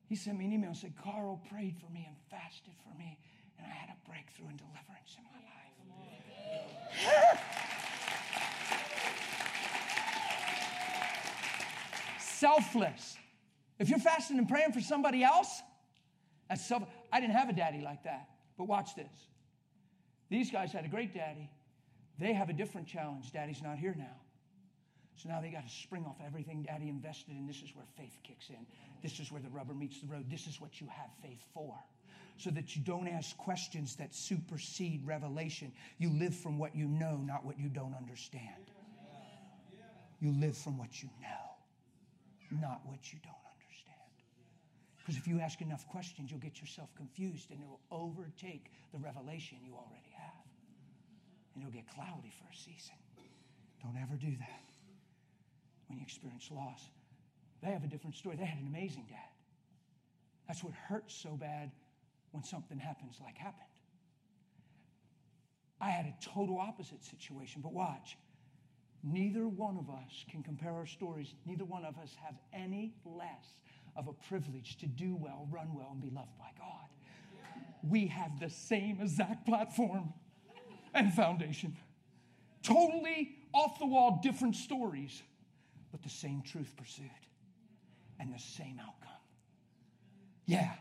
he 0.06 0.14
sent 0.14 0.38
me 0.38 0.44
an 0.44 0.52
email 0.52 0.68
and 0.68 0.76
said, 0.76 0.92
Carl 1.02 1.42
prayed 1.50 1.76
for 1.78 1.90
me 1.90 2.04
and 2.06 2.16
fasted 2.30 2.74
for 2.84 2.96
me, 2.98 3.18
and 3.58 3.66
I 3.66 3.74
had 3.74 3.88
a 3.88 4.08
breakthrough 4.08 4.48
and 4.48 4.58
deliverance 4.58 5.16
in 5.16 5.24
my 5.24 5.40
life. 7.40 7.52
Selfless. 12.38 13.16
If 13.78 13.88
you're 13.88 13.98
fasting 13.98 14.38
and 14.38 14.48
praying 14.48 14.72
for 14.72 14.80
somebody 14.80 15.22
else, 15.22 15.62
that's 16.48 16.66
self. 16.66 16.84
I 17.12 17.20
didn't 17.20 17.34
have 17.34 17.48
a 17.48 17.52
daddy 17.52 17.80
like 17.82 18.04
that. 18.04 18.28
But 18.56 18.64
watch 18.64 18.94
this. 18.94 19.12
These 20.28 20.50
guys 20.50 20.72
had 20.72 20.84
a 20.84 20.88
great 20.88 21.14
daddy. 21.14 21.50
They 22.18 22.32
have 22.32 22.48
a 22.48 22.52
different 22.52 22.86
challenge. 22.86 23.32
Daddy's 23.32 23.62
not 23.62 23.78
here 23.78 23.94
now. 23.96 24.16
So 25.16 25.28
now 25.28 25.40
they 25.40 25.50
got 25.50 25.66
to 25.66 25.72
spring 25.72 26.04
off 26.06 26.16
everything 26.24 26.62
daddy 26.62 26.88
invested 26.88 27.36
in. 27.36 27.46
This 27.46 27.62
is 27.62 27.74
where 27.74 27.86
faith 27.96 28.18
kicks 28.22 28.50
in. 28.50 28.66
This 29.02 29.18
is 29.18 29.32
where 29.32 29.40
the 29.40 29.48
rubber 29.48 29.72
meets 29.72 30.00
the 30.00 30.06
road. 30.06 30.26
This 30.30 30.46
is 30.46 30.60
what 30.60 30.80
you 30.80 30.88
have 30.88 31.10
faith 31.22 31.42
for. 31.54 31.74
So 32.38 32.50
that 32.50 32.76
you 32.76 32.82
don't 32.82 33.08
ask 33.08 33.34
questions 33.38 33.96
that 33.96 34.14
supersede 34.14 35.06
revelation. 35.06 35.72
You 35.96 36.10
live 36.10 36.34
from 36.34 36.58
what 36.58 36.76
you 36.76 36.86
know, 36.86 37.16
not 37.16 37.46
what 37.46 37.58
you 37.58 37.68
don't 37.68 37.94
understand. 37.94 38.70
You 40.20 40.32
live 40.32 40.56
from 40.56 40.76
what 40.76 41.02
you 41.02 41.08
know, 41.22 41.45
not 42.50 42.80
what 42.84 43.12
you 43.12 43.18
don't 43.22 43.46
understand. 43.54 44.12
Because 44.98 45.16
if 45.16 45.26
you 45.26 45.40
ask 45.40 45.60
enough 45.60 45.86
questions, 45.88 46.30
you'll 46.30 46.40
get 46.40 46.60
yourself 46.60 46.88
confused 46.96 47.50
and 47.50 47.60
it'll 47.60 47.80
overtake 47.90 48.70
the 48.92 48.98
revelation 48.98 49.58
you 49.64 49.74
already 49.74 50.12
have. 50.16 50.44
And 51.54 51.62
it'll 51.62 51.72
get 51.72 51.88
cloudy 51.88 52.32
for 52.38 52.46
a 52.52 52.56
season. 52.56 52.96
Don't 53.82 53.96
ever 54.02 54.16
do 54.16 54.34
that 54.38 54.66
when 55.88 55.98
you 55.98 56.04
experience 56.04 56.50
loss. 56.50 56.82
They 57.62 57.70
have 57.70 57.84
a 57.84 57.86
different 57.86 58.16
story. 58.16 58.36
They 58.36 58.44
had 58.44 58.58
an 58.58 58.66
amazing 58.66 59.06
dad. 59.08 59.32
That's 60.48 60.62
what 60.62 60.74
hurts 60.74 61.14
so 61.14 61.30
bad 61.30 61.70
when 62.32 62.42
something 62.42 62.78
happens 62.78 63.18
like 63.22 63.36
happened. 63.36 63.62
I 65.80 65.90
had 65.90 66.06
a 66.06 66.14
total 66.24 66.58
opposite 66.58 67.04
situation, 67.04 67.60
but 67.62 67.72
watch. 67.72 68.16
Neither 69.08 69.46
one 69.46 69.76
of 69.78 69.88
us 69.88 70.24
can 70.28 70.42
compare 70.42 70.72
our 70.72 70.86
stories. 70.86 71.32
Neither 71.46 71.64
one 71.64 71.84
of 71.84 71.96
us 71.96 72.16
have 72.24 72.34
any 72.52 72.92
less 73.04 73.60
of 73.96 74.08
a 74.08 74.12
privilege 74.12 74.76
to 74.78 74.86
do 74.86 75.14
well, 75.14 75.46
run 75.50 75.72
well, 75.72 75.90
and 75.92 76.02
be 76.02 76.10
loved 76.10 76.36
by 76.36 76.50
God. 76.58 76.88
We 77.88 78.08
have 78.08 78.40
the 78.40 78.50
same 78.50 78.98
exact 79.00 79.46
platform 79.46 80.12
and 80.92 81.12
foundation. 81.14 81.76
Totally 82.64 83.36
off 83.54 83.78
the 83.78 83.86
wall, 83.86 84.18
different 84.24 84.56
stories, 84.56 85.22
but 85.92 86.02
the 86.02 86.08
same 86.10 86.42
truth 86.42 86.74
pursued 86.76 87.10
and 88.18 88.34
the 88.34 88.40
same 88.40 88.80
outcome. 88.80 89.20
Yeah. 90.46 90.72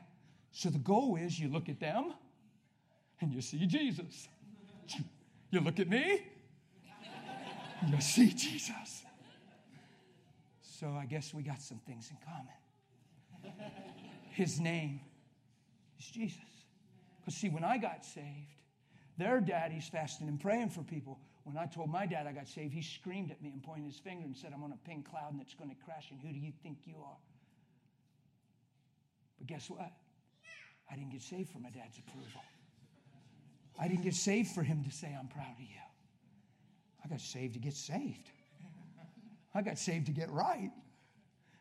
So 0.51 0.69
the 0.69 0.79
goal 0.79 1.15
is 1.15 1.39
you 1.39 1.49
look 1.49 1.69
at 1.69 1.79
them 1.79 2.13
and 3.21 3.31
you 3.31 3.41
see 3.41 3.67
Jesus. 3.67 4.27
You 5.51 5.59
look 5.59 5.79
at 5.79 5.87
me, 5.87 6.25
you 7.87 8.01
see 8.01 8.29
Jesus. 8.29 9.03
So 10.61 10.87
I 10.89 11.05
guess 11.05 11.33
we 11.33 11.43
got 11.43 11.61
some 11.61 11.79
things 11.79 12.11
in 12.11 12.17
common. 12.25 13.55
His 14.31 14.59
name 14.59 14.99
is 15.99 16.05
Jesus. 16.07 16.39
Because, 17.19 17.35
see, 17.35 17.49
when 17.49 17.63
I 17.63 17.77
got 17.77 18.03
saved, 18.05 18.51
their 19.17 19.39
daddy's 19.39 19.87
fasting 19.87 20.27
and 20.27 20.39
praying 20.39 20.69
for 20.69 20.83
people. 20.83 21.19
When 21.43 21.57
I 21.57 21.67
told 21.67 21.89
my 21.89 22.05
dad 22.05 22.27
I 22.27 22.33
got 22.33 22.47
saved, 22.47 22.73
he 22.73 22.81
screamed 22.81 23.31
at 23.31 23.41
me 23.41 23.51
and 23.51 23.63
pointed 23.63 23.85
his 23.85 23.99
finger 23.99 24.25
and 24.25 24.35
said, 24.35 24.51
I'm 24.53 24.63
on 24.63 24.73
a 24.73 24.87
pink 24.87 25.09
cloud 25.09 25.31
and 25.31 25.41
it's 25.41 25.53
going 25.53 25.69
to 25.69 25.75
crash, 25.85 26.11
and 26.11 26.19
who 26.19 26.33
do 26.33 26.39
you 26.39 26.51
think 26.63 26.79
you 26.85 26.95
are? 27.03 27.17
But 29.37 29.47
guess 29.47 29.69
what? 29.69 29.91
I 30.91 30.95
didn't 30.95 31.11
get 31.11 31.21
saved 31.21 31.49
for 31.51 31.59
my 31.59 31.69
dad's 31.69 31.97
approval. 31.97 32.41
I 33.79 33.87
didn't 33.87 34.03
get 34.03 34.15
saved 34.15 34.49
for 34.49 34.63
him 34.63 34.83
to 34.83 34.91
say, 34.91 35.15
I'm 35.17 35.27
proud 35.27 35.53
of 35.53 35.59
you. 35.59 35.84
I 37.05 37.07
got 37.07 37.21
saved 37.21 37.53
to 37.53 37.59
get 37.59 37.75
saved. 37.75 38.31
I 39.53 39.61
got 39.61 39.77
saved 39.77 40.07
to 40.07 40.11
get 40.11 40.31
right. 40.31 40.71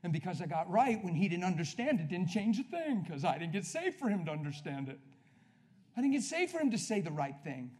And 0.02 0.12
because 0.12 0.40
I 0.40 0.46
got 0.46 0.70
right 0.70 1.02
when 1.04 1.14
he 1.14 1.28
didn't 1.28 1.44
understand 1.44 2.00
it, 2.00 2.08
didn't 2.08 2.30
change 2.30 2.58
a 2.58 2.62
thing 2.62 3.04
because 3.06 3.24
I 3.24 3.38
didn't 3.38 3.52
get 3.52 3.66
saved 3.66 3.98
for 3.98 4.08
him 4.08 4.24
to 4.24 4.30
understand 4.30 4.88
it. 4.88 4.98
I 5.96 6.00
didn't 6.00 6.14
get 6.14 6.22
saved 6.22 6.50
for 6.50 6.58
him 6.58 6.70
to 6.70 6.78
say 6.78 7.00
the 7.00 7.10
right 7.10 7.36
thing. 7.44 7.70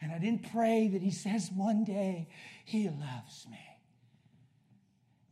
And 0.00 0.12
I 0.12 0.18
didn't 0.18 0.50
pray 0.52 0.88
that 0.88 1.02
he 1.02 1.10
says 1.10 1.50
one 1.54 1.84
day, 1.84 2.28
he 2.64 2.88
loves 2.88 3.46
me. 3.50 3.60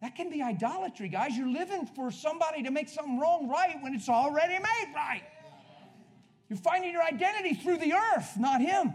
That 0.01 0.17
can 0.17 0.29
be 0.29 0.43
idolatry, 0.43 1.09
guys. 1.09 1.37
You're 1.37 1.49
living 1.49 1.87
for 1.95 2.11
somebody 2.11 2.65
to 2.65 2.71
make 2.73 2.89
something 2.89 3.19
wrong 3.19 3.49
right 3.49 3.77
when 3.81 3.95
it's 3.95 4.09
already 4.09 4.55
made 4.55 4.93
right. 4.95 5.23
You're 6.49 6.59
finding 6.59 6.93
your 6.93 7.03
identity 7.03 7.55
through 7.55 7.79
the 7.79 7.93
earth, 7.93 8.37
not 8.37 8.61
him. 8.61 8.93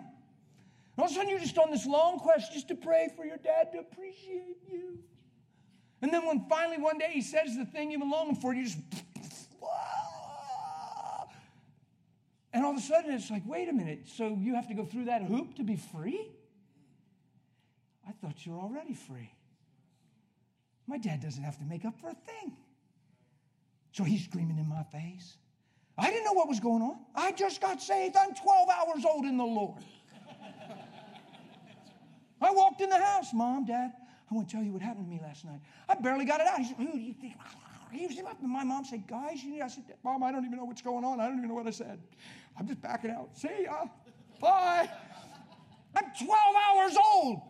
All 0.97 1.05
of 1.05 1.11
a 1.11 1.13
sudden, 1.13 1.29
you're 1.29 1.39
just 1.39 1.57
on 1.57 1.71
this 1.71 1.85
long 1.85 2.19
quest 2.19 2.53
just 2.53 2.67
to 2.69 2.75
pray 2.75 3.09
for 3.15 3.25
your 3.25 3.37
dad 3.37 3.71
to 3.73 3.79
appreciate 3.79 4.57
you. 4.71 4.97
And 6.01 6.13
then 6.13 6.25
when 6.25 6.45
finally 6.47 6.77
one 6.77 6.97
day 6.97 7.09
he 7.11 7.21
says 7.21 7.55
the 7.55 7.65
thing 7.65 7.91
you've 7.91 8.01
been 8.01 8.09
longing 8.09 8.35
for, 8.35 8.53
you 8.53 8.65
just. 8.65 8.79
And 12.53 12.65
all 12.65 12.71
of 12.71 12.77
a 12.77 12.81
sudden 12.81 13.13
it's 13.13 13.29
like, 13.29 13.43
wait 13.45 13.69
a 13.69 13.73
minute, 13.73 14.07
so 14.07 14.35
you 14.39 14.55
have 14.55 14.67
to 14.69 14.73
go 14.73 14.83
through 14.83 15.05
that 15.05 15.21
hoop 15.21 15.55
to 15.57 15.63
be 15.63 15.75
free? 15.75 16.31
I 18.07 18.11
thought 18.13 18.43
you 18.47 18.53
were 18.53 18.59
already 18.59 18.95
free. 18.95 19.29
My 20.87 20.97
dad 20.97 21.21
doesn't 21.21 21.43
have 21.43 21.59
to 21.59 21.65
make 21.65 21.85
up 21.85 21.99
for 21.99 22.09
a 22.09 22.15
thing. 22.15 22.57
So 23.91 24.03
he's 24.03 24.23
screaming 24.23 24.57
in 24.57 24.67
my 24.67 24.81
face. 24.83 25.37
I 25.97 26.09
didn't 26.09 26.25
know 26.25 26.33
what 26.33 26.47
was 26.47 26.59
going 26.59 26.81
on. 26.81 26.97
I 27.13 27.31
just 27.31 27.61
got 27.61 27.81
saved. 27.81 28.15
I'm 28.15 28.33
12 28.33 28.69
hours 28.69 29.05
old 29.05 29.25
in 29.25 29.37
the 29.37 29.45
Lord. 29.45 29.83
I 32.41 32.51
walked 32.51 32.81
in 32.81 32.89
the 32.89 32.99
house, 32.99 33.33
Mom, 33.33 33.65
Dad. 33.65 33.91
I 34.29 34.35
want 34.35 34.49
to 34.49 34.55
tell 34.55 34.63
you 34.63 34.73
what 34.73 34.81
happened 34.81 35.05
to 35.05 35.11
me 35.11 35.19
last 35.21 35.45
night. 35.45 35.59
I 35.87 35.95
barely 35.95 36.25
got 36.25 36.41
it 36.41 36.47
out. 36.47 36.59
He 36.59 36.65
said, 36.65 36.75
Who 36.77 36.91
do 36.91 36.99
you 36.99 37.13
think? 37.13 37.35
My 38.41 38.63
mom 38.63 38.83
said, 38.83 39.07
Guys, 39.07 39.43
you 39.43 39.51
need. 39.51 39.61
I 39.61 39.69
said, 39.69 39.83
Mom, 40.03 40.23
I 40.23 40.31
don't 40.31 40.45
even 40.45 40.57
know 40.57 40.65
what's 40.65 40.81
going 40.81 41.05
on. 41.05 41.19
I 41.19 41.27
don't 41.27 41.37
even 41.37 41.49
know 41.49 41.55
what 41.55 41.67
I 41.67 41.71
said. 41.71 41.99
I'm 42.59 42.67
just 42.67 42.81
backing 42.81 43.11
out. 43.11 43.29
See 43.33 43.63
ya. 43.63 43.85
Bye. 44.41 44.89
I'm 45.95 46.05
12 46.25 46.31
hours 46.67 46.97
old. 47.13 47.41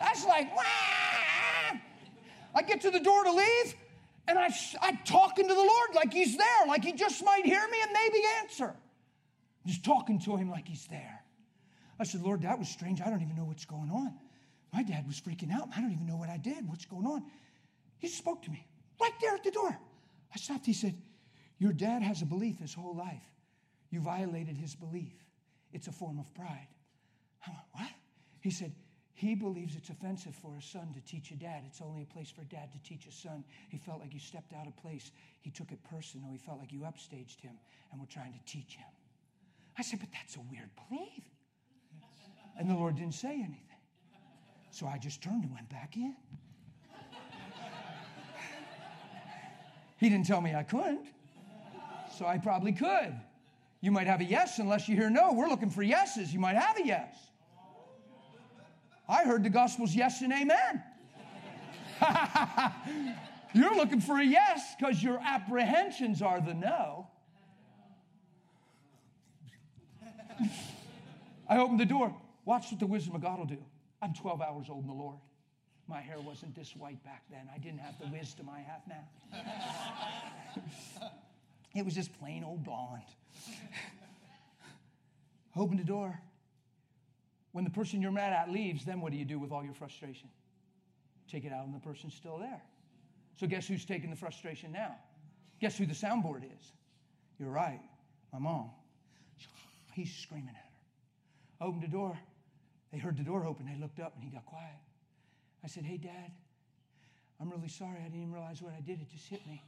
That's 0.00 0.26
like, 0.26 0.54
Wah! 0.56 0.62
I 2.54 2.62
get 2.62 2.80
to 2.82 2.90
the 2.90 3.00
door 3.00 3.24
to 3.24 3.32
leave, 3.32 3.74
and 4.26 4.38
I, 4.38 4.48
I'm 4.80 4.98
talking 5.04 5.46
to 5.46 5.54
the 5.54 5.60
Lord 5.60 5.94
like 5.94 6.12
He's 6.12 6.36
there, 6.36 6.66
like 6.66 6.84
He 6.84 6.92
just 6.92 7.22
might 7.24 7.44
hear 7.44 7.66
me 7.68 7.78
and 7.82 7.92
maybe 7.92 8.24
answer. 8.40 8.74
Just 9.66 9.84
talking 9.84 10.18
to 10.20 10.36
Him 10.36 10.50
like 10.50 10.66
He's 10.66 10.86
there. 10.86 11.15
I 11.98 12.04
said, 12.04 12.22
Lord, 12.22 12.42
that 12.42 12.58
was 12.58 12.68
strange. 12.68 13.00
I 13.00 13.10
don't 13.10 13.22
even 13.22 13.36
know 13.36 13.44
what's 13.44 13.64
going 13.64 13.90
on. 13.90 14.14
My 14.72 14.82
dad 14.82 15.06
was 15.06 15.20
freaking 15.20 15.52
out. 15.52 15.68
I 15.76 15.80
don't 15.80 15.92
even 15.92 16.06
know 16.06 16.16
what 16.16 16.28
I 16.28 16.36
did. 16.36 16.68
What's 16.68 16.84
going 16.84 17.06
on? 17.06 17.24
He 17.98 18.08
spoke 18.08 18.42
to 18.42 18.50
me 18.50 18.66
right 19.00 19.12
there 19.20 19.34
at 19.34 19.44
the 19.44 19.50
door. 19.50 19.76
I 20.34 20.38
stopped. 20.38 20.66
He 20.66 20.74
said, 20.74 20.94
Your 21.58 21.72
dad 21.72 22.02
has 22.02 22.22
a 22.22 22.26
belief 22.26 22.58
his 22.58 22.74
whole 22.74 22.94
life. 22.94 23.22
You 23.90 24.00
violated 24.00 24.56
his 24.56 24.74
belief. 24.74 25.14
It's 25.72 25.86
a 25.86 25.92
form 25.92 26.18
of 26.18 26.32
pride. 26.34 26.68
I 27.46 27.50
went, 27.50 27.62
What? 27.72 27.90
He 28.40 28.50
said, 28.50 28.72
he 29.16 29.34
believes 29.34 29.76
it's 29.76 29.88
offensive 29.88 30.34
for 30.34 30.54
a 30.58 30.62
son 30.62 30.92
to 30.92 31.00
teach 31.10 31.30
a 31.30 31.36
dad. 31.36 31.62
It's 31.66 31.80
only 31.80 32.02
a 32.02 32.04
place 32.04 32.30
for 32.30 32.42
a 32.42 32.44
dad 32.44 32.70
to 32.72 32.78
teach 32.82 33.06
a 33.06 33.12
son. 33.12 33.44
He 33.70 33.78
felt 33.78 34.00
like 34.00 34.12
you 34.12 34.20
stepped 34.20 34.52
out 34.52 34.66
of 34.66 34.76
place. 34.76 35.10
He 35.40 35.50
took 35.50 35.72
it 35.72 35.82
personal. 35.84 36.28
He 36.30 36.36
felt 36.36 36.58
like 36.58 36.70
you 36.70 36.80
upstaged 36.80 37.40
him 37.40 37.58
and 37.90 38.00
were 38.00 38.06
trying 38.06 38.34
to 38.34 38.38
teach 38.44 38.76
him. 38.76 38.84
I 39.78 39.82
said, 39.82 40.00
But 40.00 40.10
that's 40.12 40.36
a 40.36 40.40
weird 40.52 40.68
belief. 40.90 41.24
And 42.58 42.70
the 42.70 42.74
Lord 42.74 42.96
didn't 42.96 43.14
say 43.14 43.34
anything. 43.34 43.60
So 44.70 44.86
I 44.86 44.98
just 44.98 45.22
turned 45.22 45.44
and 45.44 45.52
went 45.52 45.68
back 45.68 45.96
in. 45.96 46.14
He 49.98 50.10
didn't 50.10 50.26
tell 50.26 50.40
me 50.40 50.54
I 50.54 50.62
couldn't. 50.62 51.06
So 52.16 52.26
I 52.26 52.38
probably 52.38 52.72
could. 52.72 53.14
You 53.80 53.90
might 53.90 54.06
have 54.06 54.20
a 54.20 54.24
yes 54.24 54.58
unless 54.58 54.88
you 54.88 54.96
hear 54.96 55.10
no. 55.10 55.32
We're 55.32 55.48
looking 55.48 55.70
for 55.70 55.82
yeses. 55.82 56.32
You 56.32 56.40
might 56.40 56.56
have 56.56 56.78
a 56.78 56.86
yes. 56.86 57.14
I 59.08 59.24
heard 59.24 59.44
the 59.44 59.50
gospel's 59.50 59.94
yes 59.94 60.20
and 60.22 60.32
amen. 60.32 60.82
You're 63.54 63.76
looking 63.76 64.00
for 64.00 64.18
a 64.18 64.24
yes 64.24 64.74
because 64.78 65.02
your 65.02 65.18
apprehensions 65.24 66.20
are 66.20 66.40
the 66.40 66.52
no. 66.52 67.08
I 71.48 71.58
opened 71.58 71.80
the 71.80 71.86
door. 71.86 72.14
Watch 72.46 72.70
what 72.70 72.80
the 72.80 72.86
wisdom 72.86 73.16
of 73.16 73.20
God 73.20 73.40
will 73.40 73.46
do. 73.46 73.58
I'm 74.00 74.14
12 74.14 74.40
hours 74.40 74.68
old 74.70 74.82
in 74.82 74.86
the 74.86 74.94
Lord. 74.94 75.18
My 75.88 76.00
hair 76.00 76.20
wasn't 76.20 76.54
this 76.54 76.74
white 76.76 77.02
back 77.04 77.24
then. 77.30 77.48
I 77.54 77.58
didn't 77.58 77.80
have 77.80 77.98
the 78.00 78.06
wisdom 78.06 78.48
I 78.48 78.60
have 78.60 78.82
now. 78.88 79.04
it 81.74 81.84
was 81.84 81.94
just 81.94 82.16
plain 82.18 82.44
old 82.44 82.64
blonde. 82.64 83.02
Open 85.56 85.76
the 85.76 85.84
door. 85.84 86.18
When 87.52 87.64
the 87.64 87.70
person 87.70 88.00
you're 88.00 88.12
mad 88.12 88.32
at 88.32 88.50
leaves, 88.50 88.84
then 88.84 89.00
what 89.00 89.12
do 89.12 89.18
you 89.18 89.24
do 89.24 89.38
with 89.38 89.50
all 89.50 89.64
your 89.64 89.74
frustration? 89.74 90.28
Take 91.30 91.44
it 91.44 91.52
out 91.52 91.64
on 91.64 91.72
the 91.72 91.80
person 91.80 92.10
still 92.10 92.38
there. 92.38 92.62
So 93.40 93.46
guess 93.46 93.66
who's 93.66 93.84
taking 93.84 94.10
the 94.10 94.16
frustration 94.16 94.72
now? 94.72 94.94
Guess 95.60 95.78
who 95.78 95.86
the 95.86 95.94
soundboard 95.94 96.44
is? 96.44 96.72
You're 97.38 97.50
right, 97.50 97.80
my 98.32 98.38
mom. 98.38 98.70
He's 99.94 100.14
screaming 100.14 100.50
at 100.50 100.56
her. 100.56 101.66
Open 101.66 101.80
the 101.80 101.88
door. 101.88 102.18
They 102.96 103.04
heard 103.04 103.20
the 103.20 103.28
door 103.28 103.44
open. 103.44 103.68
They 103.68 103.76
looked 103.76 104.00
up 104.00 104.16
and 104.16 104.24
he 104.24 104.32
got 104.32 104.48
quiet. 104.48 104.80
I 105.60 105.68
said, 105.68 105.84
Hey, 105.84 106.00
Dad, 106.00 106.32
I'm 107.36 107.52
really 107.52 107.68
sorry. 107.68 108.00
I 108.00 108.08
didn't 108.08 108.24
even 108.24 108.32
realize 108.32 108.64
what 108.64 108.72
I 108.72 108.80
did. 108.80 109.04
It 109.04 109.12
just 109.12 109.28
hit 109.28 109.44
me. 109.44 109.60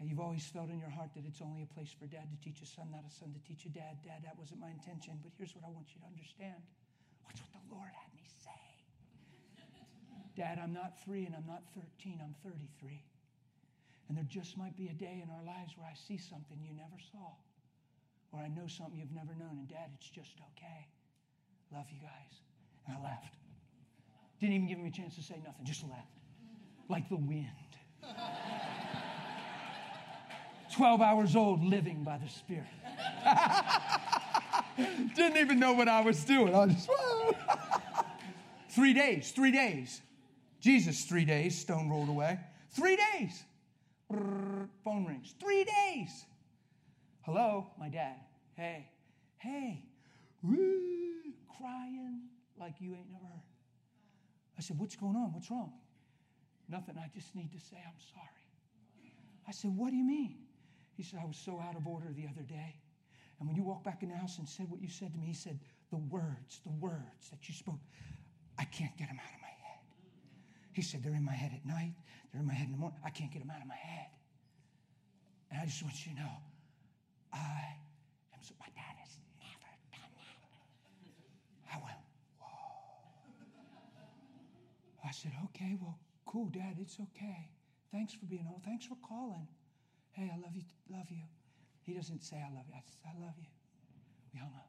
And 0.00 0.08
you've 0.08 0.24
always 0.24 0.40
felt 0.48 0.72
in 0.72 0.80
your 0.80 0.88
heart 0.88 1.12
that 1.20 1.28
it's 1.28 1.44
only 1.44 1.68
a 1.68 1.70
place 1.76 1.92
for 1.92 2.08
dad 2.08 2.24
to 2.32 2.38
teach 2.40 2.64
a 2.64 2.66
son, 2.66 2.88
not 2.88 3.04
a 3.04 3.12
son 3.12 3.28
to 3.36 3.40
teach 3.44 3.68
a 3.68 3.72
dad. 3.76 4.00
Dad, 4.00 4.24
that 4.24 4.40
wasn't 4.40 4.56
my 4.56 4.72
intention, 4.72 5.20
but 5.20 5.36
here's 5.36 5.52
what 5.52 5.68
I 5.68 5.70
want 5.76 5.92
you 5.92 6.00
to 6.00 6.08
understand. 6.08 6.56
Watch 7.28 7.44
what 7.44 7.52
the 7.60 7.64
Lord 7.68 7.92
had 7.92 8.08
me 8.16 8.24
say. 8.24 8.64
Dad, 10.32 10.56
I'm 10.56 10.72
not 10.72 10.96
three 11.04 11.28
and 11.28 11.36
I'm 11.36 11.44
not 11.44 11.60
13, 11.76 12.24
I'm 12.24 12.32
33. 12.40 13.04
And 14.08 14.16
there 14.16 14.24
just 14.32 14.56
might 14.56 14.80
be 14.80 14.88
a 14.88 14.96
day 14.96 15.20
in 15.20 15.28
our 15.28 15.44
lives 15.44 15.76
where 15.76 15.84
I 15.84 15.96
see 16.08 16.16
something 16.16 16.56
you 16.64 16.72
never 16.72 16.96
saw, 17.12 17.36
or 18.32 18.40
I 18.40 18.48
know 18.48 18.64
something 18.64 18.96
you've 18.96 19.12
never 19.12 19.36
known. 19.36 19.60
And 19.60 19.68
Dad, 19.68 19.92
it's 19.92 20.08
just 20.08 20.40
okay. 20.56 20.88
Love 21.74 21.86
you 21.90 21.98
guys. 22.00 22.38
And 22.86 22.96
I 22.96 23.02
left. 23.02 23.34
Didn't 24.40 24.54
even 24.54 24.68
give 24.68 24.78
him 24.78 24.86
a 24.86 24.90
chance 24.90 25.16
to 25.16 25.22
say 25.22 25.34
nothing, 25.44 25.64
just 25.64 25.82
left. 25.82 26.06
Like 26.88 27.08
the 27.08 27.16
wind. 27.16 27.48
12 30.76 31.00
hours 31.00 31.34
old, 31.34 31.64
living 31.64 32.04
by 32.04 32.18
the 32.18 32.28
Spirit. 32.28 32.66
Didn't 35.16 35.38
even 35.38 35.58
know 35.58 35.72
what 35.72 35.88
I 35.88 36.00
was 36.02 36.24
doing. 36.24 36.54
I 36.54 36.66
just, 36.66 36.88
three 38.70 38.92
days, 38.92 39.30
three 39.32 39.52
days. 39.52 40.00
Jesus, 40.60 41.04
three 41.04 41.24
days, 41.24 41.58
stone 41.58 41.88
rolled 41.88 42.08
away. 42.08 42.38
Three 42.70 42.96
days. 42.96 43.44
phone 44.08 45.06
rings. 45.06 45.34
Three 45.40 45.64
days. 45.64 46.24
Hello, 47.22 47.66
my 47.78 47.88
dad. 47.88 48.16
Hey, 48.56 48.88
hey. 49.38 49.82
Crying 51.58 52.20
like 52.58 52.74
you 52.80 52.94
ain't 52.94 53.10
never 53.10 53.24
heard. 53.24 53.42
I 54.58 54.62
said, 54.62 54.78
What's 54.78 54.96
going 54.96 55.16
on? 55.16 55.32
What's 55.32 55.50
wrong? 55.50 55.72
Nothing. 56.68 56.96
I 56.98 57.10
just 57.14 57.34
need 57.34 57.52
to 57.52 57.58
say 57.58 57.76
I'm 57.76 58.00
sorry. 58.14 58.44
I 59.46 59.52
said, 59.52 59.76
What 59.76 59.90
do 59.90 59.96
you 59.96 60.04
mean? 60.04 60.38
He 60.96 61.02
said, 61.02 61.20
I 61.22 61.26
was 61.26 61.36
so 61.36 61.60
out 61.60 61.76
of 61.76 61.86
order 61.86 62.12
the 62.14 62.26
other 62.26 62.42
day. 62.42 62.76
And 63.38 63.48
when 63.48 63.56
you 63.56 63.64
walked 63.64 63.84
back 63.84 64.02
in 64.02 64.10
the 64.10 64.16
house 64.16 64.38
and 64.38 64.48
said 64.48 64.70
what 64.70 64.80
you 64.80 64.88
said 64.88 65.12
to 65.12 65.18
me, 65.18 65.26
he 65.26 65.34
said, 65.34 65.58
The 65.90 65.96
words, 65.96 66.60
the 66.64 66.72
words 66.72 67.30
that 67.30 67.48
you 67.48 67.54
spoke, 67.54 67.80
I 68.58 68.64
can't 68.64 68.96
get 68.96 69.08
them 69.08 69.18
out 69.18 69.34
of 69.34 69.40
my 69.42 69.48
head. 69.48 69.80
He 70.72 70.82
said, 70.82 71.02
They're 71.02 71.14
in 71.14 71.24
my 71.24 71.32
head 71.34 71.52
at 71.54 71.66
night, 71.66 71.94
they're 72.32 72.40
in 72.40 72.46
my 72.46 72.54
head 72.54 72.66
in 72.66 72.72
the 72.72 72.78
morning. 72.78 72.98
I 73.04 73.10
can't 73.10 73.32
get 73.32 73.40
them 73.40 73.50
out 73.50 73.60
of 73.60 73.68
my 73.68 73.76
head. 73.76 74.06
And 75.50 75.60
I 75.60 75.66
just 75.66 75.82
want 75.82 75.94
you 76.06 76.12
to 76.14 76.18
know, 76.18 76.34
I 77.32 77.78
am 78.32 78.40
so, 78.40 78.54
my 78.60 78.66
dad 78.74 78.94
has 79.02 79.18
never 79.38 79.70
done 79.90 80.10
that. 80.14 80.62
I 81.74 81.76
went, 81.82 81.98
Whoa. 82.38 82.48
I 85.03 85.03
said, 85.14 85.32
Okay, 85.44 85.76
well, 85.80 85.98
cool, 86.26 86.48
Dad, 86.48 86.76
it's 86.80 86.98
okay. 87.00 87.50
Thanks 87.92 88.12
for 88.12 88.26
being 88.26 88.44
home. 88.44 88.60
Thanks 88.64 88.86
for 88.86 88.96
calling. 89.06 89.46
Hey, 90.12 90.30
I 90.32 90.36
love 90.40 90.54
you, 90.54 90.62
love 90.90 91.06
you. 91.10 91.22
He 91.82 91.94
doesn't 91.94 92.22
say 92.22 92.36
I 92.36 92.52
love 92.54 92.64
you. 92.68 92.74
I 92.74 92.82
said, 92.86 93.12
I 93.16 93.24
love 93.24 93.34
you. 93.38 93.46
We 94.32 94.40
hung 94.40 94.52
up. 94.56 94.68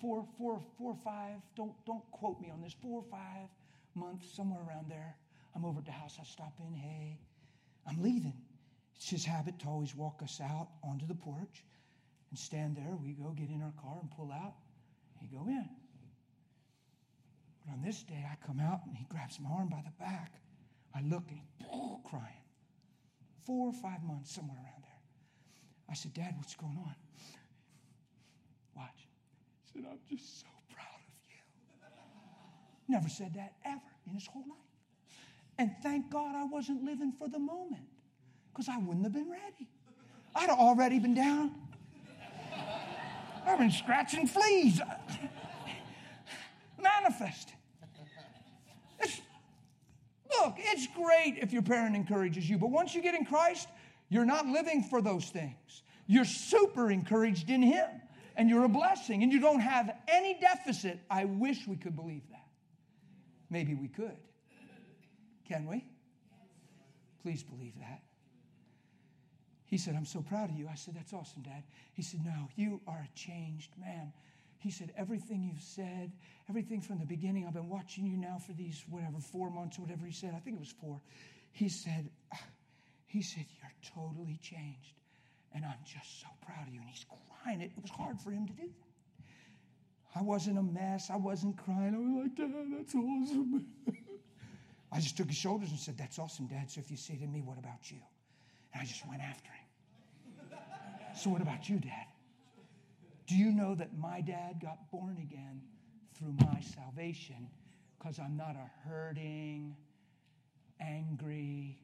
Four, 0.00 0.26
four, 0.38 0.60
four, 0.78 0.96
five, 1.04 1.36
don't, 1.56 1.72
don't 1.86 2.04
quote 2.10 2.40
me 2.40 2.50
on 2.50 2.60
this, 2.60 2.74
four 2.82 3.00
or 3.00 3.10
five 3.10 3.48
months, 3.94 4.34
somewhere 4.34 4.60
around 4.66 4.90
there. 4.90 5.14
I'm 5.54 5.64
over 5.64 5.80
at 5.80 5.84
the 5.84 5.92
house. 5.92 6.16
I 6.20 6.24
stop 6.24 6.54
in, 6.60 6.74
hey, 6.74 7.18
I'm 7.86 8.02
leaving. 8.02 8.34
It's 8.96 9.08
his 9.08 9.24
habit 9.24 9.58
to 9.60 9.66
always 9.66 9.94
walk 9.94 10.20
us 10.22 10.40
out 10.42 10.68
onto 10.82 11.06
the 11.06 11.14
porch 11.14 11.64
and 12.30 12.38
stand 12.38 12.76
there. 12.76 12.96
We 13.02 13.12
go 13.12 13.30
get 13.30 13.48
in 13.48 13.62
our 13.62 13.72
car 13.82 13.98
and 14.00 14.10
pull 14.10 14.30
out. 14.32 14.54
He 15.20 15.26
go 15.26 15.46
in. 15.48 15.68
But 17.70 17.76
on 17.76 17.84
this 17.84 18.02
day, 18.02 18.24
I 18.30 18.34
come 18.44 18.60
out 18.60 18.80
and 18.86 18.96
he 18.96 19.04
grabs 19.08 19.38
my 19.40 19.50
arm 19.50 19.68
by 19.68 19.82
the 19.84 19.92
back. 20.02 20.32
I 20.94 21.02
look 21.02 21.24
and 21.28 21.38
he's 21.58 21.68
crying 22.10 22.40
four 23.44 23.68
or 23.68 23.72
five 23.72 24.02
months, 24.02 24.34
somewhere 24.34 24.56
around 24.56 24.82
there. 24.82 25.00
I 25.88 25.94
said, 25.94 26.14
Dad, 26.14 26.34
what's 26.36 26.54
going 26.54 26.76
on? 26.76 26.94
Watch. 28.76 29.08
He 29.62 29.80
said, 29.80 29.88
I'm 29.90 29.98
just 30.08 30.40
so 30.40 30.46
proud 30.72 30.86
of 30.86 31.14
you. 31.28 31.36
Never 32.88 33.08
said 33.08 33.34
that 33.34 33.54
ever 33.64 33.80
in 34.06 34.14
his 34.14 34.26
whole 34.26 34.44
life. 34.48 34.58
And 35.58 35.72
thank 35.82 36.10
God 36.10 36.34
I 36.34 36.44
wasn't 36.44 36.84
living 36.84 37.12
for 37.12 37.28
the 37.28 37.38
moment 37.38 37.86
because 38.52 38.68
I 38.68 38.78
wouldn't 38.78 39.04
have 39.04 39.12
been 39.12 39.30
ready. 39.30 39.68
I'd 40.34 40.48
have 40.48 40.58
already 40.58 40.98
been 40.98 41.14
down. 41.14 41.54
I've 43.46 43.58
been 43.58 43.70
scratching 43.70 44.26
fleas. 44.26 44.80
Manifest. 46.80 47.50
Look, 50.42 50.54
it's 50.80 50.94
great 50.94 51.36
if 51.42 51.52
your 51.52 51.62
parent 51.62 51.94
encourages 51.94 52.48
you, 52.48 52.56
but 52.56 52.70
once 52.70 52.94
you 52.94 53.02
get 53.02 53.14
in 53.14 53.26
Christ, 53.26 53.68
you're 54.08 54.24
not 54.24 54.46
living 54.46 54.82
for 54.82 55.02
those 55.02 55.26
things. 55.26 55.82
You're 56.06 56.24
super 56.24 56.90
encouraged 56.90 57.50
in 57.50 57.62
Him, 57.62 57.88
and 58.34 58.48
you're 58.48 58.64
a 58.64 58.68
blessing, 58.68 59.22
and 59.22 59.30
you 59.30 59.40
don't 59.40 59.60
have 59.60 59.94
any 60.08 60.38
deficit. 60.40 61.00
I 61.10 61.26
wish 61.26 61.66
we 61.66 61.76
could 61.76 61.94
believe 61.94 62.22
that. 62.30 62.46
Maybe 63.50 63.74
we 63.74 63.88
could. 63.88 64.16
Can 65.46 65.66
we? 65.66 65.84
Please 67.22 67.42
believe 67.42 67.74
that. 67.78 68.00
He 69.66 69.76
said, 69.76 69.94
I'm 69.94 70.06
so 70.06 70.22
proud 70.22 70.50
of 70.50 70.56
you. 70.56 70.66
I 70.66 70.74
said, 70.76 70.94
That's 70.96 71.12
awesome, 71.12 71.42
Dad. 71.42 71.62
He 71.92 72.02
said, 72.02 72.24
No, 72.24 72.48
you 72.56 72.80
are 72.86 73.06
a 73.06 73.18
changed 73.18 73.72
man. 73.78 74.12
He 74.60 74.70
said, 74.70 74.92
Everything 74.96 75.42
you've 75.42 75.62
said, 75.62 76.12
everything 76.48 76.82
from 76.82 76.98
the 76.98 77.06
beginning, 77.06 77.46
I've 77.46 77.54
been 77.54 77.68
watching 77.68 78.06
you 78.06 78.16
now 78.16 78.38
for 78.38 78.52
these, 78.52 78.84
whatever, 78.90 79.18
four 79.18 79.50
months 79.50 79.78
or 79.78 79.82
whatever 79.82 80.04
he 80.04 80.12
said. 80.12 80.34
I 80.36 80.38
think 80.38 80.56
it 80.56 80.60
was 80.60 80.74
four. 80.80 81.00
He 81.52 81.68
said, 81.68 82.10
ah, 82.32 82.38
He 83.06 83.22
said, 83.22 83.46
You're 83.58 83.72
totally 83.94 84.38
changed. 84.42 84.94
And 85.54 85.64
I'm 85.64 85.82
just 85.84 86.20
so 86.20 86.28
proud 86.44 86.68
of 86.68 86.74
you. 86.74 86.80
And 86.80 86.88
he's 86.90 87.06
crying. 87.42 87.60
It, 87.62 87.72
it 87.76 87.82
was 87.82 87.90
hard 87.90 88.20
for 88.20 88.30
him 88.30 88.46
to 88.46 88.52
do 88.52 88.62
that. 88.62 90.18
I 90.20 90.22
wasn't 90.22 90.58
a 90.58 90.62
mess. 90.62 91.08
I 91.10 91.16
wasn't 91.16 91.56
crying. 91.56 91.94
I 91.94 91.98
was 91.98 92.24
like, 92.24 92.36
Dad, 92.36 92.66
that's 92.76 92.94
awesome. 92.94 93.66
I 94.92 95.00
just 95.00 95.16
took 95.16 95.28
his 95.28 95.36
shoulders 95.36 95.70
and 95.70 95.78
said, 95.78 95.96
That's 95.96 96.18
awesome, 96.18 96.46
Dad. 96.48 96.70
So 96.70 96.80
if 96.80 96.90
you 96.90 96.98
say 96.98 97.16
to 97.16 97.26
me, 97.26 97.40
What 97.40 97.58
about 97.58 97.90
you? 97.90 97.98
And 98.74 98.82
I 98.82 98.84
just 98.84 99.08
went 99.08 99.22
after 99.22 99.48
him. 99.48 100.58
So, 101.16 101.30
what 101.30 101.42
about 101.42 101.68
you, 101.68 101.78
Dad? 101.78 102.06
Do 103.30 103.36
you 103.36 103.52
know 103.52 103.76
that 103.76 103.96
my 103.96 104.20
dad 104.20 104.60
got 104.60 104.90
born 104.90 105.16
again 105.22 105.62
through 106.18 106.34
my 106.40 106.60
salvation 106.74 107.48
because 107.96 108.18
I'm 108.18 108.36
not 108.36 108.56
a 108.56 108.88
hurting, 108.88 109.76
angry, 110.80 111.78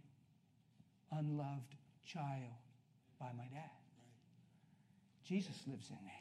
unloved 1.12 1.77
child 2.05 2.51
by 3.20 3.28
my 3.39 3.44
dad? 3.44 3.70
Jesus 5.24 5.55
lives 5.68 5.89
in 5.89 6.05
me. 6.05 6.12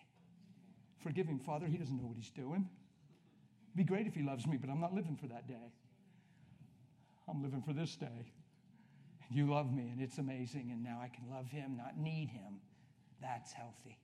Forgive 1.02 1.26
him, 1.26 1.40
Father. 1.40 1.66
He 1.66 1.78
doesn't 1.78 1.98
know 1.98 2.06
what 2.06 2.18
he's 2.18 2.30
doing. 2.30 2.70
It'd 3.70 3.78
be 3.78 3.84
great 3.84 4.06
if 4.06 4.14
he 4.14 4.22
loves 4.22 4.46
me, 4.46 4.58
but 4.58 4.70
I'm 4.70 4.80
not 4.80 4.94
living 4.94 5.18
for 5.20 5.26
that 5.26 5.48
day. 5.48 5.74
I'm 7.28 7.42
living 7.42 7.64
for 7.64 7.74
this 7.74 7.96
day. 7.96 8.32
And 9.28 9.36
you 9.36 9.52
love 9.52 9.74
me, 9.74 9.90
and 9.92 10.00
it's 10.00 10.20
amazing, 10.20 10.70
and 10.72 10.84
now 10.84 11.00
I 11.02 11.08
can 11.08 11.28
love 11.32 11.48
him, 11.48 11.78
not 11.78 11.98
need 11.98 12.30
him. 12.30 12.60
That's 13.24 13.52
healthy. 13.54 13.98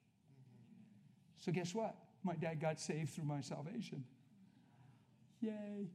So, 1.42 1.52
guess 1.52 1.74
what? 1.74 1.96
My 2.24 2.36
dad 2.36 2.62
got 2.62 2.80
saved 2.80 3.10
through 3.10 3.26
my 3.26 3.42
salvation. 3.42 4.06
Yay. 5.42 5.90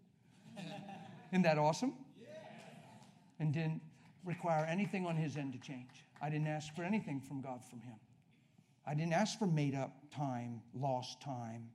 Isn't 1.33 1.43
that 1.43 1.57
awesome? 1.57 1.95
And 3.39 3.53
didn't 3.53 3.81
require 4.25 4.65
anything 4.65 5.07
on 5.07 5.17
his 5.17 5.37
end 5.37 5.53
to 5.53 5.61
change. 5.61 6.05
I 6.21 6.29
didn't 6.31 6.49
ask 6.49 6.75
for 6.75 6.83
anything 6.83 7.21
from 7.21 7.41
God 7.41 7.61
from 7.71 7.81
him. 7.81 7.95
I 8.85 8.95
didn't 8.95 9.13
ask 9.13 9.39
for 9.39 9.47
made 9.47 9.75
up 9.75 9.93
time, 10.15 10.63
lost 10.75 11.21
time. 11.21 11.69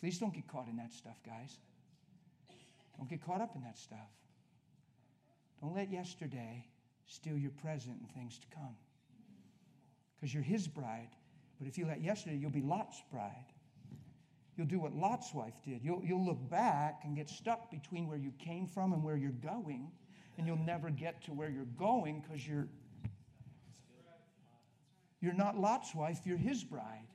Please 0.00 0.18
don't 0.18 0.34
get 0.34 0.46
caught 0.46 0.68
in 0.68 0.76
that 0.76 0.92
stuff, 0.92 1.18
guys. 1.24 1.56
Don't 2.98 3.08
get 3.08 3.24
caught 3.24 3.40
up 3.40 3.56
in 3.56 3.62
that 3.62 3.78
stuff. 3.78 4.10
Don't 5.62 5.74
let 5.74 5.90
yesterday 5.90 6.66
steal 7.06 7.38
your 7.38 7.52
present 7.52 7.96
and 8.00 8.10
things 8.12 8.38
to 8.38 8.46
come. 8.54 8.76
Because 10.16 10.34
you're 10.34 10.42
his 10.42 10.68
bride 10.68 11.08
but 11.58 11.68
if 11.68 11.78
you 11.78 11.86
let 11.86 12.02
yesterday, 12.02 12.36
you'll 12.36 12.50
be 12.50 12.62
Lot's 12.62 13.02
bride. 13.12 13.52
You'll 14.56 14.66
do 14.66 14.78
what 14.78 14.94
Lot's 14.94 15.34
wife 15.34 15.54
did. 15.64 15.82
You'll, 15.82 16.02
you'll 16.04 16.24
look 16.24 16.48
back 16.48 17.00
and 17.04 17.16
get 17.16 17.28
stuck 17.28 17.70
between 17.70 18.06
where 18.06 18.16
you 18.16 18.32
came 18.38 18.66
from 18.66 18.92
and 18.92 19.02
where 19.02 19.16
you're 19.16 19.30
going, 19.30 19.90
and 20.38 20.46
you'll 20.46 20.56
never 20.56 20.90
get 20.90 21.22
to 21.24 21.32
where 21.32 21.48
you're 21.48 21.64
going 21.76 22.20
because 22.20 22.46
you're 22.46 22.68
you're 25.20 25.32
not 25.32 25.58
Lot's 25.58 25.94
wife, 25.94 26.20
you're 26.26 26.36
his 26.36 26.62
bride. 26.62 27.06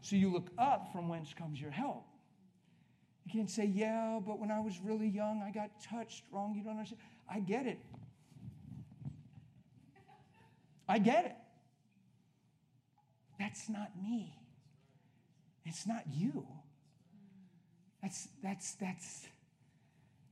So 0.00 0.14
you 0.14 0.32
look 0.32 0.48
up 0.58 0.92
from 0.92 1.08
whence 1.08 1.34
comes 1.36 1.60
your 1.60 1.72
help. 1.72 2.06
You 3.24 3.32
can't 3.32 3.50
say, 3.50 3.66
Yeah, 3.66 4.20
but 4.24 4.38
when 4.38 4.52
I 4.52 4.60
was 4.60 4.78
really 4.80 5.08
young, 5.08 5.42
I 5.42 5.50
got 5.50 5.70
touched 5.82 6.22
wrong. 6.30 6.54
You 6.54 6.62
don't 6.62 6.72
understand. 6.72 7.00
I 7.28 7.40
get 7.40 7.66
it. 7.66 7.80
I 10.88 10.98
get 11.00 11.24
it. 11.26 11.36
That's 13.42 13.68
not 13.68 13.90
me. 14.00 14.32
It's 15.66 15.84
not 15.84 16.04
you. 16.14 16.46
That's, 18.00 18.28
that's, 18.40 18.74
that's, 18.74 19.26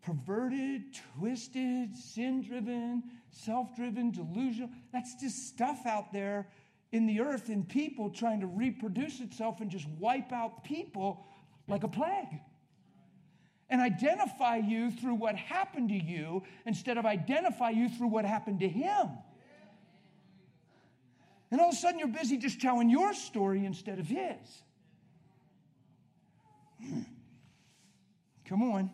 perverted, 0.03 0.83
twisted, 1.19 1.97
sin 1.97 2.43
driven, 2.43 3.03
self 3.33 3.75
driven, 3.75 4.13
delusional. 4.13 4.71
That's 4.93 5.21
just 5.21 5.49
stuff 5.49 5.87
out 5.87 6.13
there 6.13 6.47
in 6.93 7.07
the 7.07 7.21
earth 7.21 7.49
and 7.49 7.69
people 7.69 8.11
trying 8.11 8.41
to 8.41 8.47
reproduce 8.47 9.19
itself 9.19 9.61
and 9.61 9.71
just 9.71 9.89
wipe 9.99 10.33
out 10.33 10.63
people 10.63 11.27
like 11.67 11.83
a 11.83 11.89
plague. 11.89 12.41
And 13.69 13.81
identify 13.81 14.57
you 14.57 14.93
through 14.93 15.15
what 15.15 15.35
happened 15.35 15.89
to 15.89 15.99
you 15.99 16.45
instead 16.65 16.97
of 16.97 17.07
identify 17.07 17.71
you 17.71 17.89
through 17.89 18.09
what 18.09 18.25
happened 18.25 18.61
to 18.61 18.69
him. 18.69 19.09
And 21.51 21.61
all 21.61 21.69
of 21.69 21.75
a 21.75 21.77
sudden, 21.77 21.99
you're 21.99 22.09
busy 22.09 22.37
just 22.37 22.61
telling 22.61 22.89
your 22.89 23.13
story 23.13 23.65
instead 23.65 23.99
of 23.99 24.07
his. 24.07 24.63
Hmm. 26.81 27.01
Come 28.47 28.63
on. 28.63 28.91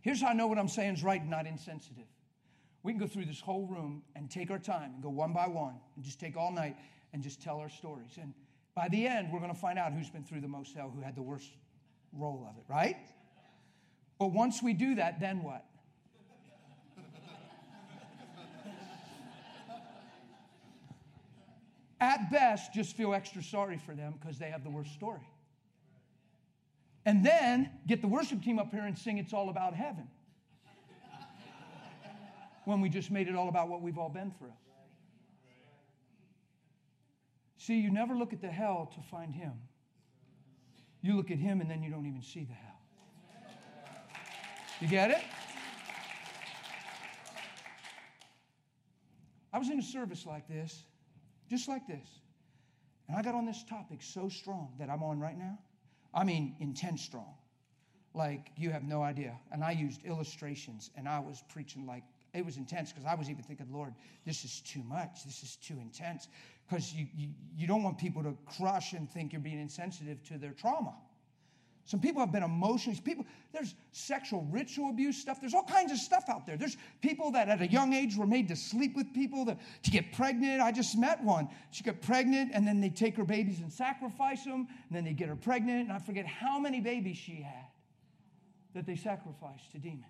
Here's 0.00 0.20
how 0.22 0.28
I 0.28 0.32
know 0.32 0.46
what 0.46 0.58
I'm 0.58 0.68
saying 0.68 0.94
is 0.94 1.04
right 1.04 1.20
and 1.20 1.30
not 1.30 1.46
insensitive. 1.46 2.06
We 2.82 2.92
can 2.92 3.00
go 3.00 3.06
through 3.06 3.26
this 3.26 3.40
whole 3.40 3.66
room 3.66 4.02
and 4.16 4.30
take 4.30 4.50
our 4.50 4.58
time 4.58 4.92
and 4.94 5.02
go 5.02 5.10
one 5.10 5.32
by 5.32 5.46
one 5.46 5.74
and 5.96 6.04
just 6.04 6.18
take 6.18 6.36
all 6.36 6.50
night 6.50 6.76
and 7.12 7.22
just 7.22 7.42
tell 7.42 7.58
our 7.58 7.68
stories. 7.68 8.18
And 8.20 8.32
by 8.74 8.88
the 8.88 9.06
end, 9.06 9.30
we're 9.32 9.40
going 9.40 9.52
to 9.52 9.58
find 9.58 9.78
out 9.78 9.92
who's 9.92 10.08
been 10.08 10.24
through 10.24 10.40
the 10.40 10.48
most 10.48 10.74
hell, 10.74 10.90
who 10.94 11.02
had 11.02 11.14
the 11.14 11.22
worst 11.22 11.50
role 12.12 12.46
of 12.48 12.56
it, 12.56 12.64
right? 12.68 12.96
But 14.18 14.32
once 14.32 14.62
we 14.62 14.72
do 14.72 14.94
that, 14.96 15.20
then 15.20 15.42
what? 15.42 15.64
At 22.00 22.30
best, 22.30 22.72
just 22.72 22.96
feel 22.96 23.12
extra 23.12 23.42
sorry 23.42 23.76
for 23.76 23.94
them 23.94 24.14
because 24.18 24.38
they 24.38 24.50
have 24.50 24.64
the 24.64 24.70
worst 24.70 24.94
story. 24.94 25.20
And 27.04 27.24
then 27.24 27.70
get 27.86 28.00
the 28.00 28.08
worship 28.08 28.42
team 28.42 28.58
up 28.58 28.70
here 28.70 28.84
and 28.84 28.96
sing 28.96 29.18
It's 29.18 29.32
All 29.32 29.50
About 29.50 29.74
Heaven 29.74 30.08
when 32.64 32.80
we 32.80 32.88
just 32.88 33.10
made 33.10 33.28
it 33.28 33.34
all 33.34 33.48
about 33.48 33.68
what 33.68 33.82
we've 33.82 33.98
all 33.98 34.08
been 34.08 34.32
through. 34.38 34.52
See, 37.58 37.80
you 37.80 37.90
never 37.90 38.14
look 38.14 38.32
at 38.32 38.40
the 38.40 38.48
hell 38.48 38.90
to 38.94 39.00
find 39.10 39.34
him. 39.34 39.52
You 41.02 41.16
look 41.16 41.30
at 41.30 41.38
him 41.38 41.60
and 41.60 41.70
then 41.70 41.82
you 41.82 41.90
don't 41.90 42.06
even 42.06 42.22
see 42.22 42.44
the 42.44 42.54
hell. 42.54 42.70
You 44.80 44.88
get 44.88 45.10
it? 45.10 45.22
I 49.52 49.58
was 49.58 49.68
in 49.68 49.78
a 49.78 49.82
service 49.82 50.24
like 50.24 50.48
this, 50.48 50.84
just 51.50 51.68
like 51.68 51.86
this. 51.86 52.08
And 53.08 53.16
I 53.16 53.22
got 53.22 53.34
on 53.34 53.44
this 53.44 53.64
topic 53.68 53.98
so 54.02 54.28
strong 54.28 54.72
that 54.78 54.88
I'm 54.88 55.02
on 55.02 55.18
right 55.18 55.36
now. 55.36 55.58
I 56.14 56.22
mean, 56.24 56.54
intense 56.60 57.02
strong. 57.02 57.34
Like 58.14 58.52
you 58.56 58.70
have 58.70 58.84
no 58.84 59.02
idea. 59.02 59.36
And 59.52 59.64
I 59.64 59.72
used 59.72 60.04
illustrations 60.04 60.90
and 60.96 61.08
I 61.08 61.18
was 61.18 61.42
preaching 61.52 61.86
like 61.86 62.04
it 62.32 62.44
was 62.44 62.56
intense 62.56 62.92
because 62.92 63.06
I 63.06 63.14
was 63.14 63.28
even 63.28 63.42
thinking, 63.42 63.66
Lord, 63.72 63.94
this 64.24 64.44
is 64.44 64.60
too 64.60 64.82
much. 64.84 65.24
This 65.24 65.42
is 65.42 65.56
too 65.56 65.78
intense. 65.80 66.28
Because 66.68 66.92
you, 66.94 67.06
you, 67.16 67.28
you 67.56 67.66
don't 67.66 67.82
want 67.82 67.98
people 67.98 68.22
to 68.22 68.36
crush 68.56 68.92
and 68.92 69.10
think 69.10 69.32
you're 69.32 69.40
being 69.40 69.60
insensitive 69.60 70.22
to 70.24 70.38
their 70.38 70.52
trauma. 70.52 70.94
Some 71.84 72.00
people 72.00 72.20
have 72.20 72.30
been 72.30 72.42
emotionally, 72.42 73.00
people, 73.00 73.26
there's 73.52 73.74
sexual 73.92 74.46
ritual 74.50 74.90
abuse 74.90 75.16
stuff. 75.16 75.40
There's 75.40 75.54
all 75.54 75.64
kinds 75.64 75.90
of 75.90 75.98
stuff 75.98 76.24
out 76.28 76.46
there. 76.46 76.56
There's 76.56 76.76
people 77.00 77.32
that 77.32 77.48
at 77.48 77.60
a 77.60 77.66
young 77.66 77.92
age 77.92 78.16
were 78.16 78.26
made 78.26 78.48
to 78.48 78.56
sleep 78.56 78.94
with 78.94 79.12
people 79.12 79.44
that, 79.46 79.58
to 79.82 79.90
get 79.90 80.12
pregnant. 80.12 80.60
I 80.60 80.70
just 80.70 80.96
met 80.96 81.22
one. 81.24 81.48
She 81.72 81.82
got 81.82 82.00
pregnant 82.00 82.52
and 82.54 82.66
then 82.66 82.80
they 82.80 82.90
take 82.90 83.16
her 83.16 83.24
babies 83.24 83.60
and 83.60 83.72
sacrifice 83.72 84.44
them. 84.44 84.68
And 84.88 84.96
then 84.96 85.04
they 85.04 85.14
get 85.14 85.28
her 85.28 85.36
pregnant. 85.36 85.88
And 85.88 85.92
I 85.92 85.98
forget 85.98 86.26
how 86.26 86.60
many 86.60 86.80
babies 86.80 87.16
she 87.16 87.42
had 87.42 87.66
that 88.74 88.86
they 88.86 88.96
sacrificed 88.96 89.72
to 89.72 89.78
demons. 89.78 90.04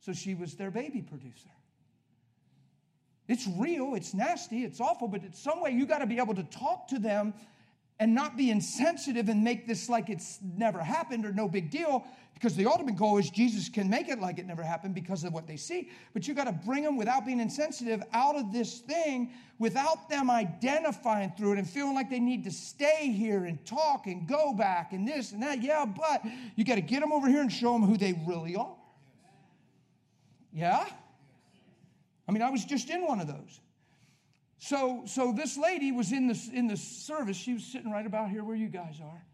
So 0.00 0.12
she 0.12 0.34
was 0.34 0.54
their 0.54 0.72
baby 0.72 1.02
producer. 1.02 1.50
It's 3.28 3.46
real, 3.56 3.94
it's 3.94 4.12
nasty, 4.12 4.64
it's 4.64 4.80
awful, 4.80 5.06
but 5.06 5.22
in 5.22 5.32
some 5.32 5.62
way 5.62 5.70
you 5.70 5.86
got 5.86 5.98
to 5.98 6.06
be 6.06 6.18
able 6.18 6.34
to 6.34 6.42
talk 6.42 6.88
to 6.88 6.98
them 6.98 7.32
and 8.02 8.16
not 8.16 8.36
be 8.36 8.50
insensitive 8.50 9.28
and 9.28 9.44
make 9.44 9.64
this 9.64 9.88
like 9.88 10.10
it's 10.10 10.40
never 10.56 10.80
happened 10.80 11.24
or 11.24 11.32
no 11.32 11.48
big 11.48 11.70
deal 11.70 12.04
because 12.34 12.56
the 12.56 12.66
ultimate 12.66 12.96
goal 12.96 13.16
is 13.18 13.30
Jesus 13.30 13.68
can 13.68 13.88
make 13.88 14.08
it 14.08 14.20
like 14.20 14.40
it 14.40 14.46
never 14.46 14.64
happened 14.64 14.92
because 14.92 15.22
of 15.22 15.32
what 15.32 15.46
they 15.46 15.56
see. 15.56 15.88
But 16.12 16.26
you 16.26 16.34
got 16.34 16.46
to 16.46 16.52
bring 16.52 16.82
them 16.82 16.96
without 16.96 17.24
being 17.24 17.38
insensitive 17.38 18.02
out 18.12 18.34
of 18.34 18.52
this 18.52 18.80
thing 18.80 19.30
without 19.60 20.08
them 20.08 20.32
identifying 20.32 21.32
through 21.38 21.52
it 21.52 21.58
and 21.58 21.70
feeling 21.70 21.94
like 21.94 22.10
they 22.10 22.18
need 22.18 22.42
to 22.42 22.50
stay 22.50 23.12
here 23.12 23.44
and 23.44 23.64
talk 23.64 24.08
and 24.08 24.26
go 24.26 24.52
back 24.52 24.92
and 24.92 25.06
this 25.06 25.30
and 25.30 25.40
that. 25.40 25.62
Yeah, 25.62 25.84
but 25.84 26.24
you 26.56 26.64
got 26.64 26.74
to 26.74 26.80
get 26.80 27.02
them 27.02 27.12
over 27.12 27.28
here 27.28 27.40
and 27.40 27.52
show 27.52 27.72
them 27.72 27.84
who 27.84 27.96
they 27.96 28.20
really 28.26 28.56
are. 28.56 28.74
Yeah? 30.52 30.84
I 32.28 32.32
mean, 32.32 32.42
I 32.42 32.50
was 32.50 32.64
just 32.64 32.90
in 32.90 33.06
one 33.06 33.20
of 33.20 33.28
those. 33.28 33.60
So, 34.62 35.02
so 35.06 35.32
this 35.32 35.58
lady 35.58 35.90
was 35.90 36.12
in 36.12 36.28
the, 36.28 36.40
in 36.54 36.68
the 36.68 36.76
service. 36.76 37.36
She 37.36 37.54
was 37.54 37.64
sitting 37.64 37.90
right 37.90 38.06
about 38.06 38.30
here 38.30 38.44
where 38.44 38.54
you 38.54 38.68
guys 38.68 39.00
are. 39.02 39.26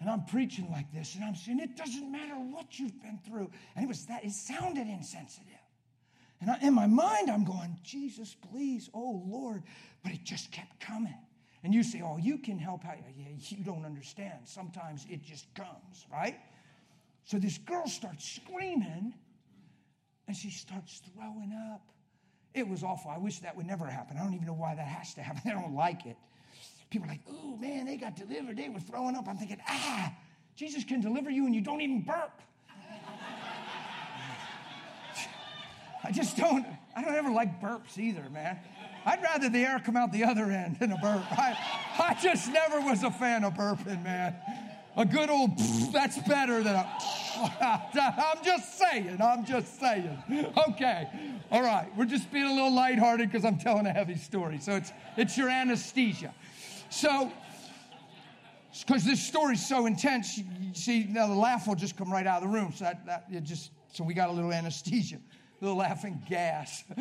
And 0.00 0.10
I'm 0.10 0.24
preaching 0.24 0.68
like 0.72 0.92
this, 0.92 1.14
and 1.14 1.22
I'm 1.24 1.36
saying, 1.36 1.60
it 1.60 1.76
doesn't 1.76 2.10
matter 2.10 2.34
what 2.34 2.76
you've 2.76 3.00
been 3.00 3.20
through. 3.24 3.48
And 3.76 3.84
it 3.84 3.86
was 3.86 4.06
that, 4.06 4.24
it 4.24 4.32
sounded 4.32 4.88
insensitive. 4.88 5.46
And 6.40 6.50
I, 6.50 6.58
in 6.62 6.74
my 6.74 6.88
mind, 6.88 7.30
I'm 7.30 7.44
going, 7.44 7.78
Jesus, 7.84 8.34
please, 8.50 8.90
oh 8.92 9.22
Lord. 9.24 9.62
But 10.02 10.12
it 10.14 10.24
just 10.24 10.50
kept 10.50 10.80
coming. 10.80 11.14
And 11.62 11.72
you 11.72 11.84
say, 11.84 12.02
oh, 12.04 12.16
you 12.16 12.36
can 12.36 12.58
help 12.58 12.84
out. 12.84 12.96
Yeah, 13.16 13.26
you 13.38 13.62
don't 13.62 13.84
understand. 13.84 14.40
Sometimes 14.46 15.06
it 15.08 15.22
just 15.22 15.46
comes, 15.54 16.06
right? 16.12 16.40
So 17.22 17.38
this 17.38 17.58
girl 17.58 17.86
starts 17.86 18.28
screaming 18.28 19.14
and 20.26 20.36
she 20.36 20.50
starts 20.50 21.02
throwing 21.14 21.52
up. 21.72 21.92
It 22.56 22.66
was 22.66 22.82
awful. 22.82 23.10
I 23.10 23.18
wish 23.18 23.40
that 23.40 23.54
would 23.54 23.66
never 23.66 23.84
happen. 23.84 24.16
I 24.16 24.22
don't 24.22 24.32
even 24.32 24.46
know 24.46 24.54
why 24.54 24.74
that 24.74 24.86
has 24.86 25.12
to 25.14 25.22
happen. 25.22 25.42
I 25.50 25.54
don't 25.54 25.74
like 25.74 26.06
it. 26.06 26.16
People 26.88 27.06
are 27.06 27.10
like, 27.10 27.20
oh 27.28 27.54
man, 27.58 27.84
they 27.84 27.96
got 27.96 28.16
delivered. 28.16 28.56
They 28.56 28.70
were 28.70 28.80
throwing 28.80 29.14
up. 29.14 29.28
I'm 29.28 29.36
thinking, 29.36 29.58
ah, 29.68 30.10
Jesus 30.56 30.82
can 30.82 31.02
deliver 31.02 31.30
you 31.30 31.44
and 31.44 31.54
you 31.54 31.60
don't 31.60 31.82
even 31.82 32.00
burp. 32.00 32.40
I 36.02 36.12
just 36.12 36.36
don't, 36.36 36.64
I 36.96 37.02
don't 37.02 37.14
ever 37.14 37.30
like 37.30 37.60
burps 37.60 37.98
either, 37.98 38.22
man. 38.30 38.58
I'd 39.04 39.22
rather 39.22 39.50
the 39.50 39.58
air 39.58 39.82
come 39.84 39.96
out 39.96 40.12
the 40.12 40.24
other 40.24 40.44
end 40.44 40.78
than 40.78 40.92
a 40.92 40.96
burp. 40.98 41.24
I, 41.32 41.58
I 41.98 42.16
just 42.22 42.50
never 42.52 42.80
was 42.80 43.02
a 43.02 43.10
fan 43.10 43.44
of 43.44 43.54
burping, 43.54 44.02
man. 44.02 44.34
A 44.96 45.04
good 45.04 45.28
old, 45.28 45.58
that's 45.92 46.18
better 46.20 46.62
than 46.62 46.76
a. 46.76 46.98
I'm 47.60 48.44
just 48.44 48.78
saying. 48.78 49.18
I'm 49.20 49.44
just 49.44 49.78
saying. 49.78 50.18
Okay. 50.68 51.08
All 51.50 51.62
right. 51.62 51.88
We're 51.96 52.06
just 52.06 52.32
being 52.32 52.46
a 52.46 52.52
little 52.52 52.74
lighthearted 52.74 53.30
because 53.30 53.44
I'm 53.44 53.58
telling 53.58 53.86
a 53.86 53.92
heavy 53.92 54.16
story. 54.16 54.58
So 54.58 54.72
it's 54.72 54.92
it's 55.16 55.36
your 55.36 55.48
anesthesia. 55.48 56.34
So 56.88 57.30
because 58.80 59.04
this 59.04 59.22
story's 59.22 59.66
so 59.66 59.86
intense, 59.86 60.38
you 60.38 60.44
see, 60.74 61.04
now 61.04 61.26
the 61.26 61.34
laugh 61.34 61.66
will 61.66 61.74
just 61.74 61.96
come 61.96 62.12
right 62.12 62.26
out 62.26 62.42
of 62.42 62.48
the 62.48 62.54
room. 62.54 62.72
So 62.74 62.84
that, 62.84 63.06
that 63.06 63.24
it 63.30 63.42
just 63.44 63.70
so 63.92 64.04
we 64.04 64.14
got 64.14 64.28
a 64.28 64.32
little 64.32 64.52
anesthesia, 64.52 65.16
a 65.16 65.64
little 65.64 65.78
laughing 65.78 66.22
gas. 66.28 66.84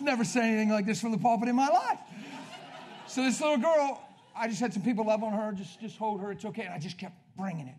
Never 0.00 0.24
said 0.24 0.44
anything 0.44 0.70
like 0.70 0.86
this 0.86 1.00
from 1.00 1.12
the 1.12 1.18
pulpit 1.18 1.48
in 1.48 1.56
my 1.56 1.68
life. 1.68 1.98
So 3.06 3.22
this 3.22 3.40
little 3.40 3.56
girl, 3.56 4.02
I 4.36 4.48
just 4.48 4.60
had 4.60 4.72
some 4.72 4.82
people 4.82 5.06
love 5.06 5.22
on 5.22 5.32
her, 5.32 5.52
just 5.52 5.80
just 5.80 5.96
hold 5.96 6.20
her, 6.20 6.30
it's 6.30 6.44
okay. 6.44 6.64
And 6.64 6.74
I 6.74 6.78
just 6.78 6.98
kept 6.98 7.16
bringing 7.38 7.68
it. 7.68 7.76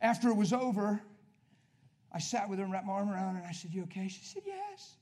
After 0.00 0.28
it 0.28 0.36
was 0.36 0.52
over, 0.52 1.00
I 2.12 2.18
sat 2.18 2.48
with 2.48 2.58
her 2.58 2.64
and 2.64 2.72
wrapped 2.72 2.86
my 2.86 2.94
arm 2.94 3.10
around 3.10 3.34
her 3.34 3.40
and 3.40 3.46
I 3.46 3.52
said, 3.52 3.72
You 3.72 3.82
okay? 3.84 4.08
She 4.08 4.24
said, 4.24 4.42
Yes. 4.46 4.96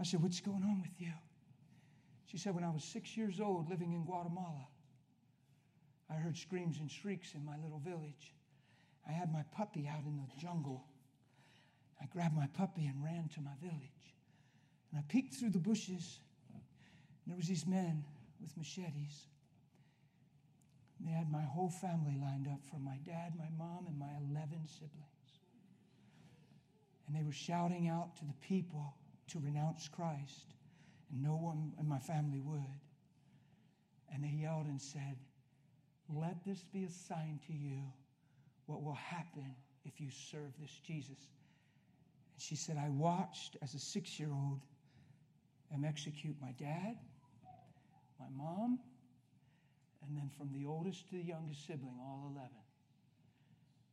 I 0.00 0.04
said, 0.04 0.22
What's 0.22 0.40
going 0.40 0.62
on 0.62 0.82
with 0.82 0.90
you? 0.98 1.12
She 2.26 2.36
said, 2.36 2.54
When 2.54 2.64
I 2.64 2.70
was 2.70 2.82
six 2.82 3.16
years 3.16 3.40
old 3.40 3.70
living 3.70 3.92
in 3.92 4.04
Guatemala, 4.04 4.66
I 6.10 6.14
heard 6.14 6.36
screams 6.36 6.78
and 6.80 6.90
shrieks 6.90 7.34
in 7.34 7.44
my 7.44 7.56
little 7.62 7.78
village. 7.78 8.34
I 9.08 9.12
had 9.12 9.32
my 9.32 9.44
puppy 9.56 9.88
out 9.90 10.04
in 10.04 10.16
the 10.16 10.40
jungle. 10.40 10.84
I 12.00 12.06
grabbed 12.06 12.34
my 12.34 12.48
puppy 12.48 12.86
and 12.86 13.02
ran 13.02 13.28
to 13.34 13.40
my 13.40 13.54
village. 13.62 13.80
And 14.90 14.98
I 14.98 15.02
peeked 15.08 15.34
through 15.34 15.50
the 15.50 15.58
bushes, 15.58 16.18
and 16.52 16.62
there 17.32 17.36
was 17.36 17.46
these 17.46 17.66
men 17.66 18.04
with 18.40 18.56
machetes. 18.56 19.26
They 21.04 21.10
had 21.10 21.30
my 21.30 21.42
whole 21.42 21.68
family 21.68 22.16
lined 22.20 22.48
up 22.48 22.64
from 22.70 22.82
my 22.82 22.96
dad, 23.04 23.34
my 23.36 23.48
mom, 23.58 23.86
and 23.86 23.98
my 23.98 24.08
11 24.30 24.66
siblings. 24.66 25.40
And 27.06 27.14
they 27.14 27.22
were 27.22 27.32
shouting 27.32 27.88
out 27.88 28.16
to 28.16 28.24
the 28.24 28.32
people 28.40 28.94
to 29.28 29.38
renounce 29.38 29.88
Christ, 29.88 30.54
and 31.10 31.22
no 31.22 31.32
one 31.36 31.72
in 31.78 31.86
my 31.86 31.98
family 31.98 32.40
would. 32.40 32.80
And 34.12 34.24
they 34.24 34.28
yelled 34.28 34.66
and 34.66 34.80
said, 34.80 35.16
Let 36.08 36.42
this 36.46 36.64
be 36.72 36.84
a 36.84 36.90
sign 36.90 37.38
to 37.48 37.52
you 37.52 37.82
what 38.66 38.82
will 38.82 38.94
happen 38.94 39.54
if 39.84 40.00
you 40.00 40.08
serve 40.10 40.52
this 40.58 40.80
Jesus. 40.86 41.18
And 42.34 42.40
she 42.40 42.56
said, 42.56 42.78
I 42.82 42.88
watched 42.88 43.58
as 43.62 43.74
a 43.74 43.78
six 43.78 44.18
year 44.18 44.30
old 44.32 44.60
them 45.70 45.84
execute 45.84 46.36
my 46.40 46.52
dad, 46.52 46.96
my 48.18 48.26
mom, 48.34 48.78
and 50.06 50.16
then 50.16 50.30
from 50.36 50.52
the 50.52 50.66
oldest 50.66 51.08
to 51.08 51.16
the 51.16 51.22
youngest 51.22 51.66
sibling, 51.66 51.98
all 52.00 52.30
11. 52.34 52.50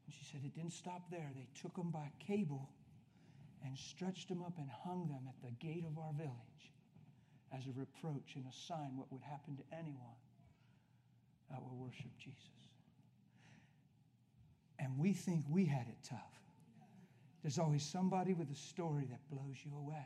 And 0.05 0.13
she 0.13 0.25
said, 0.25 0.41
It 0.43 0.55
didn't 0.55 0.73
stop 0.73 1.09
there. 1.09 1.31
They 1.35 1.47
took 1.59 1.75
them 1.75 1.91
by 1.91 2.11
cable 2.19 2.69
and 3.63 3.77
stretched 3.77 4.27
them 4.29 4.41
up 4.41 4.57
and 4.57 4.69
hung 4.83 5.07
them 5.07 5.27
at 5.27 5.35
the 5.41 5.51
gate 5.65 5.85
of 5.85 5.97
our 5.97 6.13
village 6.13 6.71
as 7.55 7.67
a 7.67 7.71
reproach 7.79 8.35
and 8.35 8.45
a 8.45 8.55
sign 8.67 8.95
what 8.95 9.11
would 9.11 9.21
happen 9.21 9.55
to 9.57 9.63
anyone 9.71 10.19
that 11.49 11.61
will 11.61 11.77
worship 11.77 12.11
Jesus. 12.17 12.39
And 14.79 14.97
we 14.97 15.13
think 15.13 15.45
we 15.49 15.65
had 15.65 15.87
it 15.87 15.97
tough. 16.03 16.41
There's 17.43 17.59
always 17.59 17.83
somebody 17.83 18.33
with 18.33 18.49
a 18.51 18.55
story 18.55 19.05
that 19.09 19.19
blows 19.29 19.57
you 19.63 19.71
away. 19.77 20.05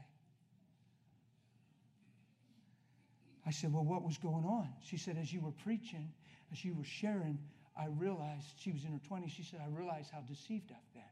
I 3.46 3.52
said, 3.52 3.72
Well, 3.72 3.84
what 3.84 4.04
was 4.04 4.18
going 4.18 4.46
on? 4.46 4.70
She 4.82 4.98
said, 4.98 5.18
As 5.18 5.32
you 5.32 5.42
were 5.42 5.52
preaching, 5.52 6.12
as 6.52 6.64
you 6.64 6.74
were 6.74 6.84
sharing, 6.84 7.40
I 7.78 7.88
realized, 7.88 8.46
she 8.60 8.72
was 8.72 8.86
in 8.86 8.92
her 8.92 9.02
20s, 9.10 9.30
she 9.30 9.44
said, 9.44 9.60
I 9.64 9.70
realized 9.70 10.12
how 10.12 10.22
deceived 10.22 10.72
I've 10.72 10.94
been. 10.94 11.04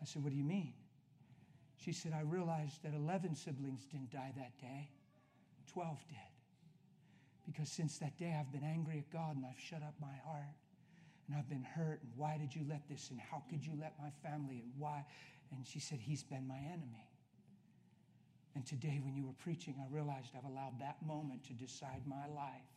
I 0.00 0.04
said, 0.04 0.22
What 0.22 0.30
do 0.30 0.36
you 0.36 0.44
mean? 0.44 0.72
She 1.76 1.92
said, 1.92 2.12
I 2.12 2.22
realized 2.22 2.82
that 2.82 2.94
11 2.94 3.34
siblings 3.34 3.84
didn't 3.90 4.10
die 4.10 4.32
that 4.36 4.58
day, 4.60 4.90
12 5.72 5.98
did. 6.08 6.16
Because 7.46 7.70
since 7.70 7.98
that 7.98 8.16
day, 8.18 8.36
I've 8.38 8.52
been 8.52 8.64
angry 8.64 8.98
at 8.98 9.10
God 9.10 9.36
and 9.36 9.44
I've 9.44 9.58
shut 9.58 9.82
up 9.82 9.94
my 10.00 10.14
heart 10.24 10.54
and 11.26 11.36
I've 11.36 11.48
been 11.48 11.64
hurt. 11.64 12.00
And 12.02 12.12
why 12.16 12.36
did 12.38 12.54
you 12.54 12.62
let 12.68 12.86
this? 12.88 13.10
And 13.10 13.18
how 13.18 13.42
could 13.50 13.64
you 13.64 13.72
let 13.80 13.94
my 13.98 14.10
family? 14.22 14.60
And 14.62 14.72
why? 14.78 15.04
And 15.50 15.66
she 15.66 15.80
said, 15.80 15.98
He's 16.00 16.22
been 16.22 16.46
my 16.46 16.58
enemy. 16.58 17.09
And 18.54 18.66
today, 18.66 19.00
when 19.04 19.14
you 19.14 19.26
were 19.26 19.38
preaching, 19.44 19.74
I 19.78 19.94
realized 19.94 20.28
I've 20.36 20.50
allowed 20.50 20.80
that 20.80 20.96
moment 21.06 21.44
to 21.44 21.52
decide 21.52 22.02
my 22.06 22.26
life. 22.34 22.70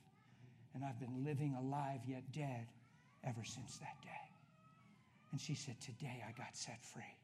And 0.75 0.83
I've 0.83 0.99
been 0.99 1.23
living 1.23 1.55
alive 1.55 2.01
yet 2.07 2.23
dead 2.31 2.65
ever 3.23 3.43
since 3.43 3.77
that 3.77 4.01
day. 4.01 4.29
And 5.31 5.41
she 5.41 5.55
said, 5.55 5.79
Today 5.81 6.23
I 6.27 6.31
got 6.37 6.55
set 6.55 6.83
free. 6.83 7.17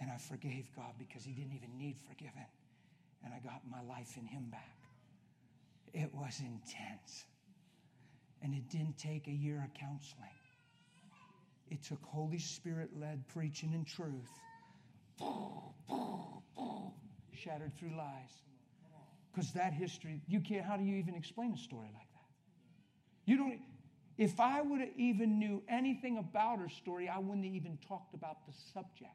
And 0.00 0.10
I 0.10 0.16
forgave 0.16 0.66
God 0.76 0.94
because 0.98 1.24
He 1.24 1.32
didn't 1.32 1.54
even 1.54 1.76
need 1.76 1.96
forgiven. 2.08 2.46
And 3.24 3.34
I 3.34 3.40
got 3.40 3.62
my 3.68 3.82
life 3.82 4.16
in 4.16 4.26
Him 4.26 4.46
back. 4.50 4.78
It 5.92 6.14
was 6.14 6.40
intense. 6.40 7.24
And 8.42 8.54
it 8.54 8.68
didn't 8.70 8.98
take 8.98 9.26
a 9.26 9.32
year 9.32 9.64
of 9.64 9.74
counseling, 9.74 10.28
it 11.70 11.82
took 11.82 12.02
Holy 12.04 12.38
Spirit 12.38 12.90
led 12.98 13.26
preaching 13.28 13.74
and 13.74 13.86
truth. 13.86 14.30
Shattered 17.42 17.72
through 17.78 17.96
lies. 17.96 18.42
Because 19.32 19.52
that 19.52 19.72
history, 19.72 20.20
you 20.26 20.40
can't, 20.40 20.64
how 20.64 20.76
do 20.76 20.84
you 20.84 20.96
even 20.96 21.14
explain 21.14 21.52
a 21.52 21.56
story 21.56 21.88
like 21.94 22.08
that? 22.12 23.30
You 23.30 23.36
don't, 23.36 23.60
if 24.16 24.40
I 24.40 24.60
would 24.62 24.80
have 24.80 24.88
even 24.96 25.38
knew 25.38 25.62
anything 25.68 26.18
about 26.18 26.58
her 26.58 26.68
story, 26.68 27.08
I 27.08 27.18
wouldn't 27.18 27.44
have 27.44 27.54
even 27.54 27.78
talked 27.86 28.14
about 28.14 28.46
the 28.46 28.52
subject. 28.72 29.12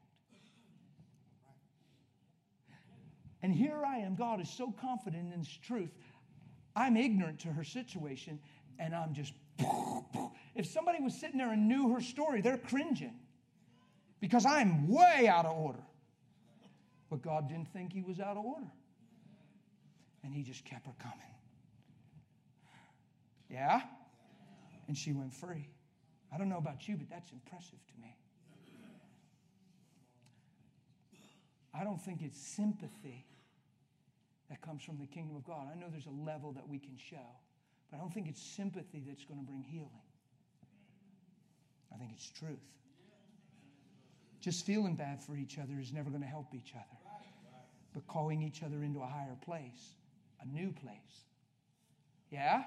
And 3.42 3.54
here 3.54 3.82
I 3.86 3.98
am. 3.98 4.14
God 4.14 4.40
is 4.40 4.48
so 4.48 4.72
confident 4.80 5.30
in 5.30 5.38
His 5.38 5.54
truth. 5.58 5.90
I'm 6.74 6.96
ignorant 6.96 7.40
to 7.40 7.48
her 7.48 7.62
situation, 7.62 8.40
and 8.78 8.94
I'm 8.94 9.12
just. 9.12 9.34
If 10.54 10.66
somebody 10.66 11.02
was 11.02 11.14
sitting 11.14 11.36
there 11.36 11.52
and 11.52 11.68
knew 11.68 11.92
her 11.92 12.00
story, 12.00 12.40
they're 12.40 12.56
cringing 12.56 13.14
because 14.20 14.46
I'm 14.46 14.88
way 14.88 15.28
out 15.28 15.44
of 15.44 15.58
order. 15.58 15.82
But 17.14 17.22
God 17.22 17.48
didn't 17.48 17.72
think 17.72 17.92
He 17.92 18.02
was 18.02 18.18
out 18.18 18.36
of 18.36 18.44
order. 18.44 18.66
And 20.24 20.34
He 20.34 20.42
just 20.42 20.64
kept 20.64 20.88
her 20.88 20.94
coming. 20.98 21.20
Yeah? 23.48 23.82
And 24.88 24.98
she 24.98 25.12
went 25.12 25.32
free. 25.32 25.68
I 26.34 26.38
don't 26.38 26.48
know 26.48 26.58
about 26.58 26.88
you, 26.88 26.96
but 26.96 27.08
that's 27.08 27.30
impressive 27.30 27.78
to 27.86 28.02
me. 28.02 28.16
I 31.72 31.84
don't 31.84 32.02
think 32.02 32.20
it's 32.20 32.36
sympathy 32.36 33.24
that 34.50 34.60
comes 34.60 34.82
from 34.82 34.98
the 34.98 35.06
kingdom 35.06 35.36
of 35.36 35.44
God. 35.44 35.68
I 35.72 35.78
know 35.78 35.86
there's 35.88 36.06
a 36.06 36.24
level 36.24 36.50
that 36.54 36.68
we 36.68 36.80
can 36.80 36.96
show, 36.96 37.30
but 37.92 37.98
I 37.98 38.00
don't 38.00 38.12
think 38.12 38.26
it's 38.26 38.42
sympathy 38.42 39.04
that's 39.06 39.24
going 39.24 39.38
to 39.38 39.46
bring 39.46 39.62
healing. 39.62 40.02
I 41.94 41.96
think 41.96 42.10
it's 42.12 42.28
truth. 42.28 42.58
Just 44.40 44.66
feeling 44.66 44.96
bad 44.96 45.22
for 45.22 45.36
each 45.36 45.58
other 45.60 45.78
is 45.80 45.92
never 45.92 46.10
going 46.10 46.22
to 46.22 46.28
help 46.28 46.56
each 46.56 46.72
other. 46.74 46.93
But 47.94 48.06
calling 48.08 48.42
each 48.42 48.62
other 48.62 48.82
into 48.82 49.00
a 49.00 49.06
higher 49.06 49.36
place, 49.44 49.94
a 50.42 50.46
new 50.46 50.72
place. 50.72 51.24
Yeah? 52.30 52.64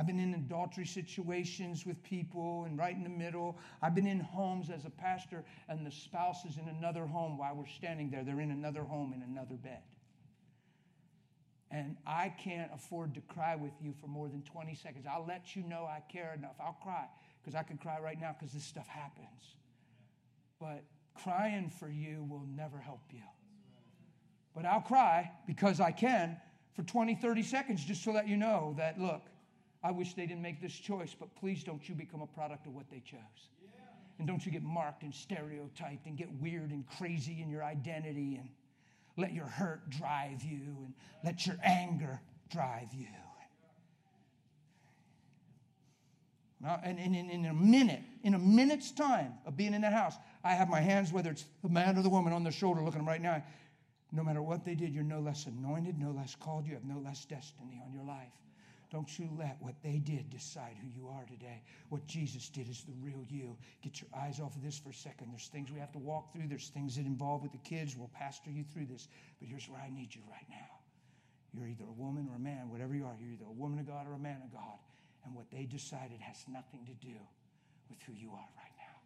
I've 0.00 0.06
been 0.06 0.18
in 0.18 0.32
adultery 0.32 0.86
situations 0.86 1.84
with 1.84 2.02
people 2.02 2.64
and 2.64 2.78
right 2.78 2.96
in 2.96 3.02
the 3.02 3.10
middle. 3.10 3.58
I've 3.82 3.94
been 3.94 4.06
in 4.06 4.18
homes 4.18 4.70
as 4.70 4.86
a 4.86 4.90
pastor, 4.90 5.44
and 5.68 5.84
the 5.84 5.90
spouse 5.90 6.46
is 6.46 6.56
in 6.56 6.68
another 6.68 7.06
home 7.06 7.36
while 7.36 7.54
we're 7.54 7.66
standing 7.66 8.10
there. 8.10 8.24
They're 8.24 8.40
in 8.40 8.50
another 8.50 8.82
home 8.82 9.12
in 9.12 9.20
another 9.20 9.56
bed. 9.56 9.82
And 11.70 11.98
I 12.06 12.30
can't 12.42 12.70
afford 12.74 13.14
to 13.14 13.20
cry 13.20 13.56
with 13.56 13.74
you 13.78 13.92
for 14.00 14.06
more 14.06 14.28
than 14.28 14.42
20 14.42 14.74
seconds. 14.74 15.04
I'll 15.06 15.26
let 15.26 15.54
you 15.54 15.62
know 15.64 15.84
I 15.84 16.00
care 16.10 16.32
enough. 16.34 16.56
I'll 16.58 16.78
cry 16.82 17.04
because 17.42 17.54
I 17.54 17.62
can 17.62 17.76
cry 17.76 17.98
right 18.00 18.18
now 18.18 18.34
because 18.38 18.54
this 18.54 18.64
stuff 18.64 18.88
happens. 18.88 19.54
But 20.58 20.82
crying 21.14 21.70
for 21.78 21.88
you 21.88 22.26
will 22.28 22.46
never 22.56 22.78
help 22.78 23.02
you. 23.12 23.22
But 24.54 24.64
I'll 24.64 24.80
cry 24.80 25.30
because 25.46 25.80
I 25.80 25.92
can 25.92 26.36
for 26.74 26.82
20, 26.82 27.14
30 27.16 27.42
seconds 27.42 27.84
just 27.84 28.04
to 28.04 28.10
let 28.10 28.28
you 28.28 28.36
know 28.36 28.74
that, 28.78 28.98
look, 28.98 29.22
I 29.82 29.90
wish 29.90 30.14
they 30.14 30.26
didn't 30.26 30.42
make 30.42 30.60
this 30.60 30.74
choice, 30.74 31.14
but 31.18 31.34
please 31.36 31.64
don't 31.64 31.88
you 31.88 31.94
become 31.94 32.20
a 32.20 32.26
product 32.26 32.66
of 32.66 32.74
what 32.74 32.90
they 32.90 33.00
chose. 33.00 33.20
And 34.18 34.28
don't 34.28 34.44
you 34.44 34.52
get 34.52 34.62
marked 34.62 35.02
and 35.02 35.14
stereotyped 35.14 36.06
and 36.06 36.16
get 36.16 36.30
weird 36.40 36.70
and 36.70 36.84
crazy 36.98 37.40
in 37.40 37.48
your 37.48 37.64
identity 37.64 38.36
and 38.36 38.48
let 39.16 39.32
your 39.32 39.46
hurt 39.46 39.88
drive 39.88 40.42
you 40.42 40.76
and 40.84 40.92
let 41.24 41.46
your 41.46 41.56
anger 41.64 42.20
drive 42.50 42.92
you. 42.92 43.06
Now, 46.60 46.78
and, 46.84 46.98
in, 46.98 47.14
in 47.14 47.46
a 47.46 47.54
minute, 47.54 48.02
in 48.22 48.34
a 48.34 48.38
minute's 48.38 48.90
time 48.90 49.32
of 49.46 49.56
being 49.56 49.72
in 49.72 49.80
that 49.80 49.94
house, 49.94 50.14
I 50.42 50.52
have 50.52 50.68
my 50.68 50.80
hands, 50.80 51.12
whether 51.12 51.30
it's 51.30 51.44
the 51.62 51.68
man 51.68 51.98
or 51.98 52.02
the 52.02 52.08
woman, 52.08 52.32
on 52.32 52.44
the 52.44 52.50
shoulder 52.50 52.82
looking 52.82 53.00
them 53.00 53.08
right 53.08 53.20
now. 53.20 53.42
No 54.12 54.24
matter 54.24 54.42
what 54.42 54.64
they 54.64 54.74
did, 54.74 54.92
you're 54.92 55.04
no 55.04 55.20
less 55.20 55.46
anointed, 55.46 55.98
no 55.98 56.10
less 56.10 56.34
called, 56.34 56.66
you 56.66 56.74
have 56.74 56.84
no 56.84 56.98
less 56.98 57.24
destiny 57.24 57.80
on 57.84 57.92
your 57.92 58.04
life. 58.04 58.32
Don't 58.90 59.18
you 59.20 59.28
let 59.38 59.56
what 59.60 59.76
they 59.84 59.98
did 59.98 60.30
decide 60.30 60.76
who 60.82 60.88
you 60.88 61.08
are 61.08 61.24
today. 61.26 61.62
What 61.90 62.06
Jesus 62.06 62.48
did 62.48 62.68
is 62.68 62.82
the 62.82 62.94
real 63.00 63.24
you. 63.28 63.56
Get 63.82 64.00
your 64.00 64.10
eyes 64.18 64.40
off 64.40 64.56
of 64.56 64.62
this 64.62 64.78
for 64.78 64.90
a 64.90 64.94
second. 64.94 65.28
There's 65.30 65.46
things 65.46 65.70
we 65.70 65.78
have 65.78 65.92
to 65.92 65.98
walk 65.98 66.32
through, 66.32 66.48
there's 66.48 66.68
things 66.68 66.96
that 66.96 67.06
involve 67.06 67.42
with 67.42 67.52
the 67.52 67.58
kids. 67.58 67.96
We'll 67.96 68.10
pastor 68.12 68.50
you 68.50 68.64
through 68.64 68.86
this. 68.86 69.06
But 69.38 69.48
here's 69.48 69.68
where 69.68 69.80
I 69.80 69.90
need 69.90 70.12
you 70.12 70.22
right 70.28 70.46
now. 70.48 70.80
You're 71.52 71.68
either 71.68 71.84
a 71.84 71.92
woman 71.92 72.28
or 72.30 72.36
a 72.36 72.40
man, 72.40 72.68
whatever 72.68 72.94
you 72.94 73.04
are. 73.04 73.14
You're 73.20 73.32
either 73.32 73.46
a 73.46 73.52
woman 73.52 73.78
of 73.78 73.86
God 73.86 74.08
or 74.08 74.14
a 74.14 74.18
man 74.18 74.42
of 74.44 74.52
God. 74.52 74.78
And 75.24 75.34
what 75.34 75.50
they 75.52 75.66
decided 75.66 76.20
has 76.20 76.44
nothing 76.48 76.86
to 76.86 77.06
do 77.06 77.14
with 77.88 78.02
who 78.02 78.12
you 78.12 78.30
are 78.30 78.48
right 78.56 78.74
now. 78.78 78.98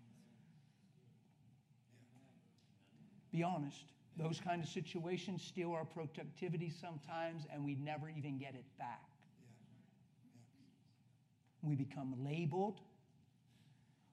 Be 3.34 3.42
honest. 3.42 3.84
Those 4.16 4.40
kind 4.40 4.62
of 4.62 4.68
situations 4.68 5.42
steal 5.42 5.72
our 5.72 5.84
productivity 5.84 6.70
sometimes, 6.70 7.46
and 7.52 7.64
we 7.64 7.74
never 7.74 8.08
even 8.08 8.38
get 8.38 8.54
it 8.54 8.64
back. 8.78 9.02
We 11.60 11.74
become 11.74 12.14
labeled. 12.24 12.78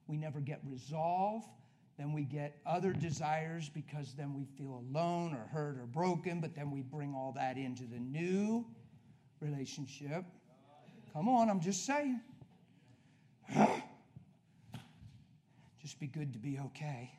We 0.08 0.16
never 0.16 0.40
get 0.40 0.60
resolve. 0.68 1.44
Then 1.98 2.12
we 2.12 2.22
get 2.24 2.58
other 2.66 2.92
desires 2.92 3.70
because 3.72 4.14
then 4.16 4.34
we 4.34 4.44
feel 4.58 4.82
alone 4.90 5.34
or 5.34 5.46
hurt 5.52 5.78
or 5.78 5.86
broken, 5.86 6.40
but 6.40 6.56
then 6.56 6.72
we 6.72 6.82
bring 6.82 7.14
all 7.14 7.30
that 7.36 7.56
into 7.56 7.84
the 7.84 8.00
new 8.00 8.66
relationship. 9.38 10.24
Come 11.12 11.28
on, 11.28 11.48
I'm 11.48 11.60
just 11.60 11.86
saying. 11.86 12.20
just 15.80 16.00
be 16.00 16.08
good 16.08 16.32
to 16.32 16.40
be 16.40 16.58
okay. 16.66 17.12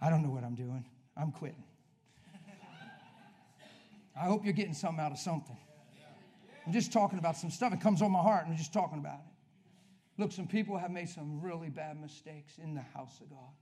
I 0.00 0.10
don't 0.10 0.22
know 0.22 0.30
what 0.30 0.44
I'm 0.44 0.54
doing. 0.54 0.84
I'm 1.16 1.32
quitting. 1.32 1.64
I 4.16 4.24
hope 4.24 4.44
you're 4.44 4.52
getting 4.52 4.74
something 4.74 5.00
out 5.00 5.12
of 5.12 5.18
something. 5.18 5.56
I'm 6.66 6.72
just 6.72 6.92
talking 6.92 7.18
about 7.18 7.36
some 7.36 7.50
stuff. 7.50 7.72
It 7.72 7.80
comes 7.80 8.02
on 8.02 8.10
my 8.10 8.20
heart, 8.20 8.44
and 8.44 8.52
I'm 8.52 8.58
just 8.58 8.72
talking 8.72 8.98
about 8.98 9.20
it. 9.20 10.20
Look, 10.20 10.32
some 10.32 10.46
people 10.46 10.76
have 10.76 10.90
made 10.90 11.08
some 11.08 11.40
really 11.40 11.70
bad 11.70 11.98
mistakes 12.00 12.58
in 12.62 12.74
the 12.74 12.82
house 12.82 13.20
of 13.20 13.30
God. 13.30 13.54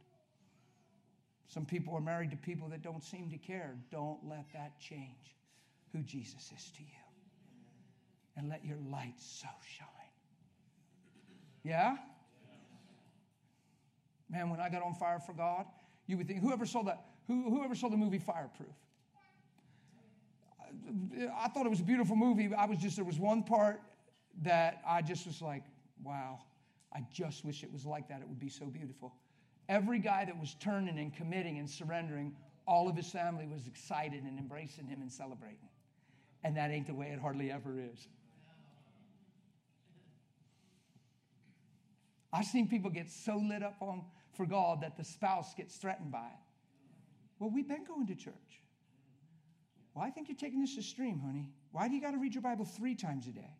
Some 1.46 1.64
people 1.64 1.94
are 1.94 2.00
married 2.00 2.30
to 2.32 2.36
people 2.36 2.68
that 2.68 2.82
don't 2.82 3.02
seem 3.02 3.30
to 3.30 3.38
care. 3.38 3.76
Don't 3.90 4.18
let 4.28 4.46
that 4.52 4.78
change 4.80 5.36
who 5.92 6.00
Jesus 6.00 6.50
is 6.56 6.70
to 6.76 6.82
you. 6.82 6.88
And 8.36 8.48
let 8.48 8.64
your 8.64 8.78
light 8.90 9.14
so 9.18 9.48
shine. 9.76 9.86
Yeah? 11.64 11.96
Man, 14.30 14.50
when 14.50 14.60
I 14.60 14.68
got 14.68 14.82
on 14.82 14.94
fire 14.94 15.20
for 15.20 15.32
God, 15.32 15.64
you 16.08 16.16
would 16.16 16.26
think, 16.26 16.40
whoever 16.40 16.66
saw 16.66 16.82
that, 16.82 17.04
who, 17.28 17.48
whoever 17.48 17.76
saw 17.76 17.88
the 17.88 17.96
movie 17.96 18.18
Fireproof? 18.18 18.74
I 21.38 21.48
thought 21.48 21.66
it 21.66 21.68
was 21.68 21.80
a 21.80 21.84
beautiful 21.84 22.16
movie. 22.16 22.52
I 22.52 22.66
was 22.66 22.78
just, 22.78 22.96
there 22.96 23.04
was 23.04 23.20
one 23.20 23.42
part 23.44 23.80
that 24.42 24.80
I 24.86 25.02
just 25.02 25.26
was 25.26 25.40
like, 25.40 25.62
wow, 26.02 26.40
I 26.94 27.04
just 27.12 27.44
wish 27.44 27.62
it 27.62 27.72
was 27.72 27.84
like 27.84 28.08
that. 28.08 28.20
It 28.22 28.28
would 28.28 28.40
be 28.40 28.48
so 28.48 28.66
beautiful. 28.66 29.14
Every 29.68 29.98
guy 29.98 30.24
that 30.24 30.38
was 30.38 30.56
turning 30.60 30.98
and 30.98 31.14
committing 31.14 31.58
and 31.58 31.68
surrendering, 31.68 32.34
all 32.66 32.88
of 32.88 32.96
his 32.96 33.10
family 33.10 33.46
was 33.46 33.66
excited 33.66 34.24
and 34.24 34.38
embracing 34.38 34.86
him 34.86 35.02
and 35.02 35.12
celebrating. 35.12 35.68
And 36.42 36.56
that 36.56 36.70
ain't 36.70 36.86
the 36.86 36.94
way 36.94 37.08
it 37.08 37.18
hardly 37.18 37.52
ever 37.52 37.78
is. 37.78 38.08
I've 42.32 42.46
seen 42.46 42.68
people 42.68 42.90
get 42.90 43.10
so 43.10 43.36
lit 43.36 43.62
up 43.62 43.76
on 43.80 44.04
for 44.38 44.46
God 44.46 44.80
that 44.82 44.96
the 44.96 45.04
spouse 45.04 45.52
gets 45.52 45.76
threatened 45.76 46.12
by 46.12 46.24
it. 46.24 46.40
Well, 47.40 47.50
we've 47.50 47.68
been 47.68 47.84
going 47.84 48.06
to 48.06 48.14
church. 48.14 48.62
Well, 49.94 50.04
I 50.04 50.10
think 50.10 50.28
you're 50.28 50.36
taking 50.36 50.60
this 50.60 50.78
extreme, 50.78 51.18
honey. 51.18 51.50
Why 51.72 51.88
do 51.88 51.94
you 51.94 52.00
got 52.00 52.12
to 52.12 52.18
read 52.18 52.34
your 52.34 52.42
Bible 52.42 52.64
three 52.64 52.94
times 52.94 53.26
a 53.26 53.32
day? 53.32 53.50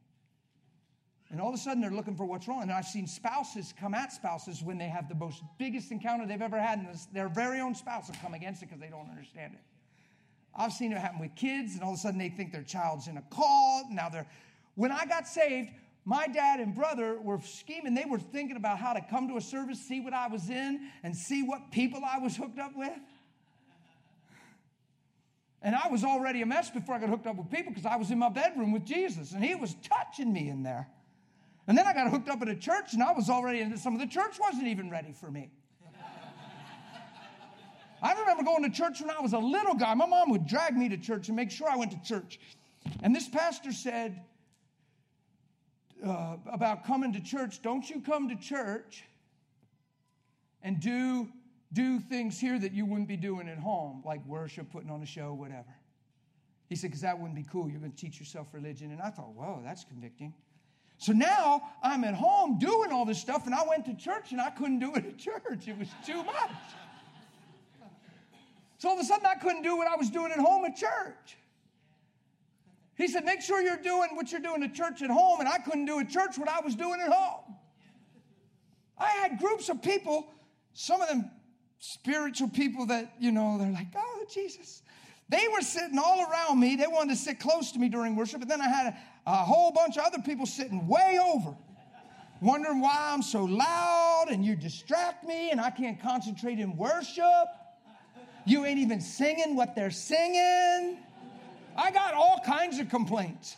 And 1.31 1.41
all 1.41 1.49
of 1.49 1.55
a 1.55 1.59
sudden 1.59 1.81
they're 1.83 1.91
looking 1.91 2.17
for 2.17 2.25
what's 2.25 2.47
wrong. 2.47 2.63
And 2.63 2.71
I've 2.71 2.87
seen 2.87 3.09
spouses 3.09 3.75
come 3.79 3.93
at 3.93 4.13
spouses 4.13 4.63
when 4.63 4.79
they 4.79 4.89
have 4.89 5.09
the 5.09 5.17
most 5.17 5.43
biggest 5.59 5.91
encounter 5.91 6.27
they've 6.27 6.41
ever 6.41 6.61
had, 6.61 6.79
and 6.79 6.89
their 7.13 7.29
very 7.29 7.61
own 7.61 7.75
spouse 7.75 8.09
will 8.09 8.17
come 8.23 8.35
against 8.35 8.63
it 8.63 8.67
because 8.67 8.81
they 8.81 8.89
don't 8.89 9.11
understand 9.11 9.55
it. 9.55 9.61
I've 10.55 10.73
seen 10.73 10.93
it 10.93 10.99
happen 10.99 11.19
with 11.19 11.35
kids, 11.35 11.75
and 11.75 11.83
all 11.83 11.91
of 11.91 11.97
a 11.97 12.01
sudden 12.01 12.19
they 12.19 12.31
think 12.31 12.53
their 12.53 12.63
child's 12.63 13.09
in 13.09 13.17
a 13.17 13.23
cult. 13.35 13.87
Now 13.91 14.09
they're 14.09 14.27
when 14.77 14.93
I 14.93 15.07
got 15.07 15.27
saved, 15.27 15.71
my 16.09 16.27
dad 16.27 16.59
and 16.59 16.75
brother 16.75 17.21
were 17.21 17.39
scheming. 17.43 17.93
They 17.93 18.07
were 18.07 18.19
thinking 18.19 18.57
about 18.57 18.79
how 18.79 18.95
to 18.95 19.01
come 19.11 19.29
to 19.29 19.37
a 19.37 19.43
service, 19.43 19.79
see 19.79 20.01
what 20.01 20.15
I 20.15 20.27
was 20.29 20.49
in, 20.49 20.89
and 21.03 21.15
see 21.15 21.43
what 21.43 21.71
people 21.71 22.01
I 22.03 22.19
was 22.19 22.35
hooked 22.35 22.59
up 22.59 22.73
with. 22.75 22.99
And 25.61 25.77
I 25.77 25.89
was 25.91 26.05
already 26.05 26.41
a 26.41 26.47
mess 26.47 26.71
before 26.71 26.95
I 26.95 26.99
got 26.99 27.11
hooked 27.11 27.27
up 27.27 27.37
with 27.37 27.51
people 27.51 27.75
because 27.75 27.85
I 27.85 27.97
was 27.97 28.11
in 28.11 28.19
my 28.19 28.31
bedroom 28.31 28.73
with 28.73 28.87
Jesus 28.87 29.33
and 29.33 29.45
he 29.45 29.55
was 29.55 29.75
touching 29.83 30.33
me 30.33 30.49
in 30.49 30.63
there. 30.63 30.89
And 31.67 31.77
then 31.77 31.87
I 31.87 31.93
got 31.93 32.11
hooked 32.11 32.31
up 32.31 32.41
at 32.41 32.49
a 32.49 32.57
church 32.57 32.95
and 32.95 33.03
I 33.03 33.13
was 33.13 33.29
already 33.29 33.61
into 33.61 33.77
some 33.77 33.93
of 33.93 34.01
the 34.01 34.07
church 34.07 34.39
wasn't 34.41 34.69
even 34.69 34.89
ready 34.89 35.13
for 35.13 35.31
me. 35.31 35.51
I 38.03 38.19
remember 38.19 38.45
going 38.45 38.63
to 38.63 38.71
church 38.71 39.03
when 39.03 39.11
I 39.11 39.21
was 39.21 39.35
a 39.35 39.39
little 39.39 39.75
guy. 39.75 39.93
My 39.93 40.07
mom 40.07 40.31
would 40.31 40.47
drag 40.47 40.75
me 40.75 40.89
to 40.89 40.97
church 40.97 41.29
and 41.29 41.37
make 41.37 41.51
sure 41.51 41.69
I 41.69 41.77
went 41.77 41.91
to 41.91 42.03
church. 42.03 42.41
And 43.03 43.15
this 43.15 43.29
pastor 43.29 43.73
said 43.73 44.23
uh, 46.05 46.37
about 46.51 46.85
coming 46.85 47.13
to 47.13 47.21
church, 47.21 47.63
don't 47.63 47.89
you 47.89 48.01
come 48.01 48.29
to 48.29 48.37
church 48.37 49.05
and 50.63 50.81
do 50.81 51.29
do 51.73 52.01
things 52.01 52.39
here 52.41 52.59
that 52.59 52.73
you 52.73 52.87
wouldn't 52.87 53.09
be 53.09 53.17
doing 53.17 53.49
at 53.49 53.59
home, 53.59 54.03
like 54.05 54.25
worship, 54.27 54.71
putting 54.73 54.91
on 54.91 55.03
a 55.03 55.07
show, 55.07 55.35
whatever. 55.35 55.75
He 56.69 56.77
said, 56.77 56.89
because 56.89 57.03
that 57.03 57.19
wouldn't 57.19 57.37
be 57.37 57.45
cool. 57.51 57.69
You're 57.69 57.81
going 57.81 57.93
to 57.93 57.97
teach 57.97 58.19
yourself 58.19 58.49
religion. 58.53 58.91
And 58.91 59.01
I 59.01 59.11
thought, 59.11 59.35
whoa, 59.35 59.61
that's 59.65 59.85
convicting. 59.85 60.35
So 60.99 61.13
now 61.13 61.63
I'm 61.83 62.05
at 62.05 62.15
home 62.15 62.59
doing 62.59 62.91
all 62.91 63.05
this 63.05 63.21
stuff, 63.21 63.47
and 63.47 63.55
I 63.55 63.63
went 63.69 63.87
to 63.87 63.95
church 63.95 64.33
and 64.33 64.41
I 64.41 64.51
couldn't 64.51 64.81
do 64.81 64.95
it 64.95 65.07
at 65.07 65.19
church. 65.19 65.69
It 65.69 65.79
was 65.79 65.89
too 66.05 66.23
much. 66.25 66.51
So 68.79 68.89
all 68.89 68.95
of 68.95 69.01
a 69.01 69.05
sudden 69.05 69.27
I 69.27 69.35
couldn't 69.35 69.63
do 69.63 69.77
what 69.77 69.89
I 69.89 69.97
was 69.97 70.11
doing 70.11 70.33
at 70.33 70.39
home 70.39 70.65
at 70.65 70.77
church. 70.77 71.38
He 72.99 73.07
said, 73.07 73.25
make 73.25 73.41
sure 73.41 73.63
you're 73.63 73.77
doing 73.77 74.11
what 74.15 74.33
you're 74.33 74.41
doing 74.41 74.63
at 74.65 74.75
church 74.75 75.03
at 75.03 75.11
home, 75.11 75.39
and 75.39 75.49
I 75.49 75.59
couldn't 75.59 75.85
do 75.85 76.01
at 76.01 76.11
church 76.11 76.37
what 76.37 76.49
I 76.49 76.61
was 76.61 76.75
doing 76.75 77.01
at 77.01 77.13
home. 77.13 77.55
I 78.99 79.11
had 79.11 79.39
groups 79.39 79.69
of 79.69 79.81
people, 79.81 80.27
some 80.73 81.01
of 81.01 81.09
them 81.09 81.31
spiritual 81.79 82.49
people 82.49 82.87
that, 82.87 83.15
you 83.21 83.31
know, 83.31 83.57
they're 83.57 83.71
like, 83.71 83.87
oh, 83.97 84.25
Jesus. 84.35 84.83
They 85.29 85.47
were 85.53 85.61
sitting 85.61 85.97
all 85.97 86.27
around 86.29 86.59
me. 86.59 86.75
They 86.75 86.89
wanted 86.89 87.11
to 87.11 87.17
sit 87.17 87.39
close 87.39 87.71
to 87.73 87.79
me 87.79 87.89
during 87.89 88.17
worship. 88.17 88.41
But 88.41 88.49
then 88.49 88.61
I 88.61 88.69
had 88.69 88.87
a, 88.87 89.31
a 89.31 89.37
whole 89.37 89.71
bunch 89.71 89.97
of 89.97 90.05
other 90.05 90.19
people 90.19 90.45
sitting 90.47 90.89
way 90.89 91.21
over, 91.23 91.55
wondering 92.41 92.81
why 92.81 93.11
I'm 93.13 93.23
so 93.23 93.45
loud 93.45 94.27
and 94.31 94.45
you 94.45 94.57
distract 94.57 95.25
me 95.25 95.53
and 95.53 95.61
I 95.61 95.71
can't 95.71 96.01
concentrate 96.01 96.59
in 96.59 96.77
worship. 96.77 97.47
You 98.45 98.65
ain't 98.65 98.81
even 98.81 99.01
singing 99.01 99.55
what 99.55 99.77
they're 99.77 99.93
singing. 99.93 100.99
I 101.79 101.93
got 101.93 102.13
all 102.13 102.41
kinds 102.45 102.81
of 102.81 102.89
complaints. 102.89 103.57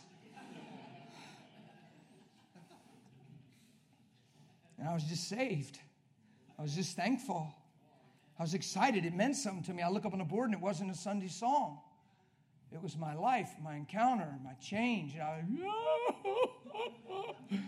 And 4.77 4.87
I 4.87 4.93
was 4.93 5.03
just 5.03 5.27
saved. 5.27 5.79
I 6.57 6.61
was 6.61 6.75
just 6.75 6.95
thankful. 6.95 7.53
I 8.37 8.43
was 8.43 8.53
excited. 8.53 9.05
It 9.05 9.15
meant 9.15 9.35
something 9.35 9.63
to 9.63 9.73
me. 9.73 9.81
I 9.81 9.89
look 9.89 10.05
up 10.05 10.13
on 10.13 10.19
the 10.19 10.25
board 10.25 10.49
and 10.49 10.53
it 10.53 10.61
wasn't 10.61 10.91
a 10.91 10.95
Sunday 10.95 11.27
song. 11.29 11.79
It 12.71 12.81
was 12.81 12.95
my 12.95 13.15
life, 13.15 13.49
my 13.61 13.75
encounter, 13.75 14.33
my 14.43 14.53
change. 14.53 15.13
And 15.13 15.23
I 15.23 15.43
was, 16.23 17.35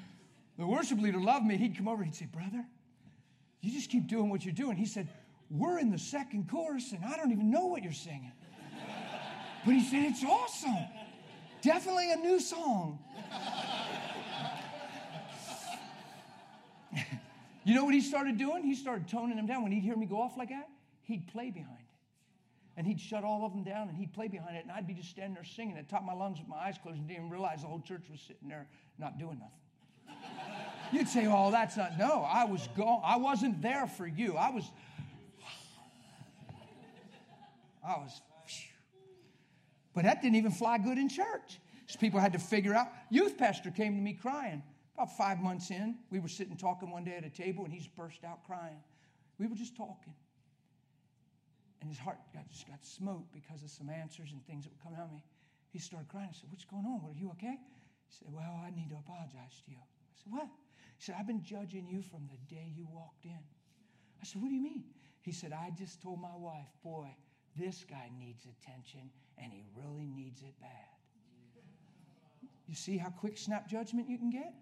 the 0.57 0.65
worship 0.65 0.99
leader 0.99 1.19
loved 1.19 1.45
me. 1.45 1.57
He'd 1.57 1.75
come 1.75 1.87
over, 1.87 2.03
he'd 2.03 2.15
say, 2.15 2.27
Brother, 2.31 2.63
you 3.61 3.71
just 3.71 3.89
keep 3.89 4.07
doing 4.07 4.29
what 4.29 4.45
you're 4.45 4.53
doing. 4.53 4.77
He 4.77 4.85
said, 4.85 5.09
We're 5.49 5.79
in 5.79 5.91
the 5.91 5.99
second 5.99 6.49
chorus 6.49 6.91
and 6.93 7.03
I 7.03 7.17
don't 7.17 7.31
even 7.31 7.49
know 7.49 7.65
what 7.65 7.83
you're 7.83 7.91
singing. 7.91 8.31
But 9.65 9.75
he 9.75 9.83
said, 9.83 10.11
It's 10.11 10.23
awesome. 10.23 10.77
Definitely 11.61 12.11
a 12.11 12.17
new 12.17 12.39
song. 12.39 12.99
You 17.65 17.75
know 17.75 17.85
what 17.85 17.93
he 17.93 18.01
started 18.01 18.37
doing? 18.37 18.63
He 18.63 18.75
started 18.75 19.07
toning 19.07 19.37
them 19.37 19.45
down. 19.45 19.63
When 19.63 19.71
he'd 19.71 19.83
hear 19.83 19.95
me 19.95 20.05
go 20.05 20.21
off 20.21 20.37
like 20.37 20.49
that, 20.49 20.67
he'd 21.03 21.27
play 21.27 21.49
behind 21.49 21.77
it. 21.79 21.85
And 22.75 22.87
he'd 22.87 22.99
shut 22.99 23.23
all 23.23 23.45
of 23.45 23.53
them 23.53 23.63
down 23.63 23.87
and 23.87 23.97
he'd 23.97 24.13
play 24.13 24.27
behind 24.27 24.57
it. 24.57 24.63
And 24.63 24.71
I'd 24.71 24.87
be 24.87 24.93
just 24.93 25.09
standing 25.09 25.35
there 25.35 25.43
singing 25.43 25.77
at 25.77 25.87
the 25.87 25.91
top 25.91 26.01
of 26.01 26.07
my 26.07 26.13
lungs 26.13 26.39
with 26.39 26.47
my 26.47 26.57
eyes 26.57 26.77
closed 26.81 26.97
and 26.97 27.07
didn't 27.07 27.25
even 27.25 27.29
realize 27.29 27.61
the 27.61 27.67
whole 27.67 27.81
church 27.81 28.03
was 28.09 28.19
sitting 28.19 28.49
there 28.49 28.67
not 28.97 29.17
doing 29.17 29.39
nothing. 29.39 30.17
You'd 30.91 31.07
say, 31.07 31.27
oh, 31.27 31.51
that's 31.51 31.77
not, 31.77 31.97
no, 31.97 32.27
I 32.27 32.45
was 32.45 32.67
gone. 32.75 33.01
I 33.05 33.17
wasn't 33.17 33.61
there 33.61 33.87
for 33.87 34.07
you. 34.07 34.35
I 34.35 34.49
was, 34.49 34.69
I 37.87 37.99
was, 37.99 38.21
but 39.93 40.03
that 40.03 40.21
didn't 40.21 40.35
even 40.35 40.51
fly 40.51 40.77
good 40.77 40.97
in 40.97 41.09
church. 41.09 41.59
So 41.87 41.99
people 41.99 42.19
had 42.19 42.33
to 42.33 42.39
figure 42.39 42.73
out. 42.73 42.87
Youth 43.09 43.37
pastor 43.37 43.71
came 43.71 43.95
to 43.95 44.01
me 44.01 44.13
crying. 44.13 44.63
About 44.95 45.15
five 45.17 45.39
months 45.39 45.71
in, 45.71 45.97
we 46.11 46.19
were 46.19 46.27
sitting 46.27 46.55
talking 46.55 46.91
one 46.91 47.03
day 47.03 47.15
at 47.17 47.25
a 47.25 47.29
table, 47.29 47.65
and 47.65 47.73
he's 47.73 47.87
burst 47.87 48.23
out 48.23 48.43
crying. 48.45 48.77
We 49.39 49.47
were 49.47 49.55
just 49.55 49.75
talking. 49.75 50.13
And 51.81 51.89
his 51.89 51.99
heart 51.99 52.19
got, 52.33 52.47
just 52.49 52.67
got 52.67 52.85
smoked 52.85 53.33
because 53.33 53.63
of 53.63 53.69
some 53.69 53.89
answers 53.89 54.31
and 54.31 54.45
things 54.45 54.63
that 54.63 54.71
were 54.71 54.83
coming 54.83 54.99
out 54.99 55.07
of 55.07 55.11
me. 55.11 55.23
He 55.69 55.79
started 55.79 56.07
crying. 56.07 56.29
I 56.29 56.33
said, 56.33 56.49
What's 56.49 56.65
going 56.65 56.85
on? 56.85 57.01
Are 57.05 57.13
you 57.13 57.29
okay? 57.31 57.57
He 57.57 58.13
said, 58.15 58.27
Well, 58.31 58.61
I 58.63 58.69
need 58.69 58.89
to 58.89 58.95
apologize 58.95 59.61
to 59.65 59.71
you. 59.71 59.77
I 59.77 60.15
said, 60.15 60.31
What? 60.31 60.47
He 60.95 61.03
said, 61.03 61.15
I've 61.19 61.27
been 61.27 61.43
judging 61.43 61.87
you 61.89 62.01
from 62.01 62.29
the 62.31 62.55
day 62.55 62.71
you 62.75 62.87
walked 62.93 63.25
in. 63.25 63.41
I 64.21 64.25
said, 64.25 64.41
What 64.41 64.49
do 64.49 64.55
you 64.55 64.61
mean? 64.61 64.83
He 65.21 65.31
said, 65.31 65.51
I 65.51 65.71
just 65.75 66.01
told 66.01 66.21
my 66.21 66.35
wife, 66.37 66.69
Boy, 66.83 67.09
this 67.57 67.83
guy 67.89 68.09
needs 68.17 68.45
attention, 68.45 69.09
and 69.37 69.51
he 69.51 69.63
really 69.75 70.07
needs 70.07 70.41
it 70.41 70.53
bad. 70.59 70.69
You 72.67 72.75
see 72.75 72.97
how 72.97 73.09
quick 73.09 73.37
snap 73.37 73.67
judgment 73.69 74.09
you 74.09 74.17
can 74.17 74.29
get? 74.29 74.53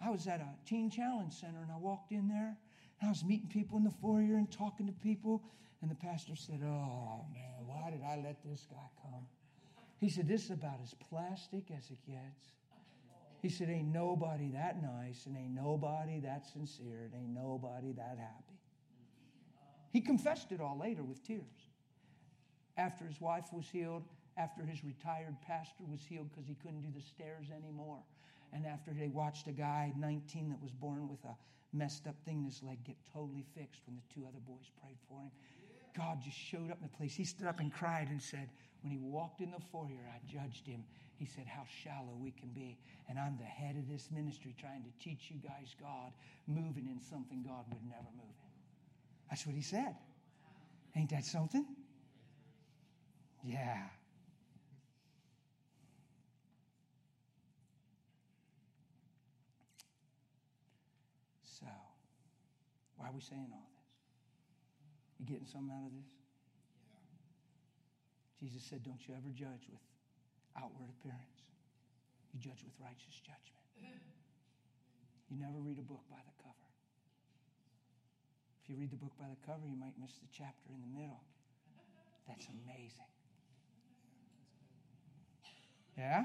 I 0.00 0.10
was 0.10 0.26
at 0.26 0.40
a 0.40 0.48
teen 0.68 0.90
challenge 0.90 1.32
center 1.32 1.62
and 1.62 1.72
I 1.72 1.78
walked 1.78 2.12
in 2.12 2.28
there 2.28 2.56
and 3.00 3.08
I 3.08 3.08
was 3.08 3.24
meeting 3.24 3.48
people 3.48 3.78
in 3.78 3.84
the 3.84 3.90
foyer 3.90 4.36
and 4.36 4.50
talking 4.50 4.86
to 4.86 4.92
people. 4.92 5.42
And 5.82 5.90
the 5.90 5.94
pastor 5.94 6.36
said, 6.36 6.60
Oh 6.62 7.24
man, 7.32 7.66
why 7.66 7.90
did 7.90 8.02
I 8.02 8.16
let 8.22 8.42
this 8.44 8.66
guy 8.70 8.88
come? 9.02 9.26
He 9.98 10.08
said, 10.08 10.28
This 10.28 10.44
is 10.44 10.50
about 10.50 10.80
as 10.82 10.94
plastic 11.08 11.64
as 11.76 11.90
it 11.90 11.98
gets. 12.06 12.52
He 13.42 13.48
said, 13.48 13.68
Ain't 13.68 13.92
nobody 13.92 14.50
that 14.52 14.82
nice 14.82 15.26
and 15.26 15.36
ain't 15.36 15.54
nobody 15.54 16.20
that 16.20 16.46
sincere 16.46 17.10
and 17.12 17.14
ain't 17.14 17.34
nobody 17.34 17.92
that 17.92 18.18
happy. 18.18 18.58
He 19.92 20.00
confessed 20.00 20.52
it 20.52 20.60
all 20.60 20.78
later 20.78 21.02
with 21.02 21.22
tears. 21.22 21.65
After 22.76 23.04
his 23.04 23.20
wife 23.20 23.46
was 23.52 23.66
healed, 23.68 24.04
after 24.36 24.64
his 24.64 24.84
retired 24.84 25.36
pastor 25.46 25.84
was 25.90 26.00
healed 26.02 26.28
because 26.30 26.46
he 26.46 26.54
couldn't 26.54 26.82
do 26.82 26.90
the 26.94 27.04
stairs 27.04 27.46
anymore 27.50 28.02
and 28.52 28.66
after 28.66 28.92
they 28.92 29.08
watched 29.08 29.46
a 29.48 29.52
guy, 29.52 29.92
19, 29.96 30.50
that 30.50 30.62
was 30.62 30.72
born 30.72 31.08
with 31.08 31.22
a 31.24 31.36
messed 31.72 32.06
up 32.06 32.14
thing 32.24 32.38
in 32.38 32.44
his 32.44 32.62
leg 32.62 32.78
get 32.84 32.96
totally 33.12 33.44
fixed 33.54 33.82
when 33.86 33.96
the 33.96 34.14
two 34.14 34.26
other 34.26 34.40
boys 34.46 34.70
prayed 34.80 34.98
for 35.08 35.20
him. 35.20 35.30
God 35.96 36.22
just 36.22 36.38
showed 36.38 36.70
up 36.70 36.78
in 36.78 36.84
the 36.84 36.96
place. 36.96 37.14
He 37.14 37.24
stood 37.24 37.46
up 37.46 37.60
and 37.60 37.72
cried 37.72 38.08
and 38.08 38.20
said, 38.20 38.48
When 38.82 38.92
he 38.92 38.98
walked 38.98 39.40
in 39.40 39.50
the 39.50 39.60
foyer, 39.72 40.08
I 40.08 40.20
judged 40.26 40.66
him. 40.66 40.84
He 41.16 41.24
said, 41.24 41.46
How 41.46 41.64
shallow 41.82 42.14
we 42.18 42.30
can 42.30 42.48
be. 42.50 42.78
And 43.08 43.18
I'm 43.18 43.36
the 43.38 43.44
head 43.44 43.76
of 43.76 43.88
this 43.88 44.08
ministry 44.10 44.54
trying 44.58 44.84
to 44.84 45.04
teach 45.04 45.30
you 45.30 45.36
guys 45.36 45.74
God, 45.80 46.12
moving 46.46 46.88
in 46.88 47.00
something 47.00 47.42
God 47.42 47.64
would 47.70 47.84
never 47.84 48.08
move 48.16 48.36
in. 48.42 48.52
That's 49.30 49.46
what 49.46 49.54
he 49.54 49.62
said. 49.62 49.96
Ain't 50.94 51.10
that 51.10 51.24
something? 51.24 51.66
Yeah. 53.44 53.82
So, 61.44 61.66
why 62.96 63.08
are 63.08 63.12
we 63.12 63.20
saying 63.20 63.48
all 63.52 63.68
this? 63.72 63.86
You 65.18 65.26
getting 65.26 65.46
something 65.46 65.70
out 65.70 65.86
of 65.86 65.92
this? 65.92 66.12
Jesus 68.40 68.62
said, 68.68 68.84
Don't 68.84 69.00
you 69.08 69.14
ever 69.14 69.32
judge 69.32 69.64
with 69.70 69.80
outward 70.56 70.88
appearance. 71.00 71.40
you 72.32 72.40
judge 72.40 72.60
with 72.64 72.76
righteous 72.80 73.16
judgment. 73.20 73.64
You 75.26 75.42
never 75.42 75.58
read 75.58 75.74
a 75.82 75.82
book 75.82 76.06
by 76.06 76.22
the 76.22 76.30
cover. 76.38 76.70
If 78.62 78.70
you 78.70 78.76
read 78.78 78.94
the 78.94 78.96
book 78.96 79.10
by 79.18 79.26
the 79.26 79.40
cover, 79.42 79.66
you 79.66 79.74
might 79.74 79.98
miss 79.98 80.14
the 80.22 80.30
chapter 80.30 80.70
in 80.70 80.78
the 80.78 80.92
middle. 80.94 81.18
That's 82.30 82.46
amazing. 82.46 83.10
Yeah? 85.96 86.24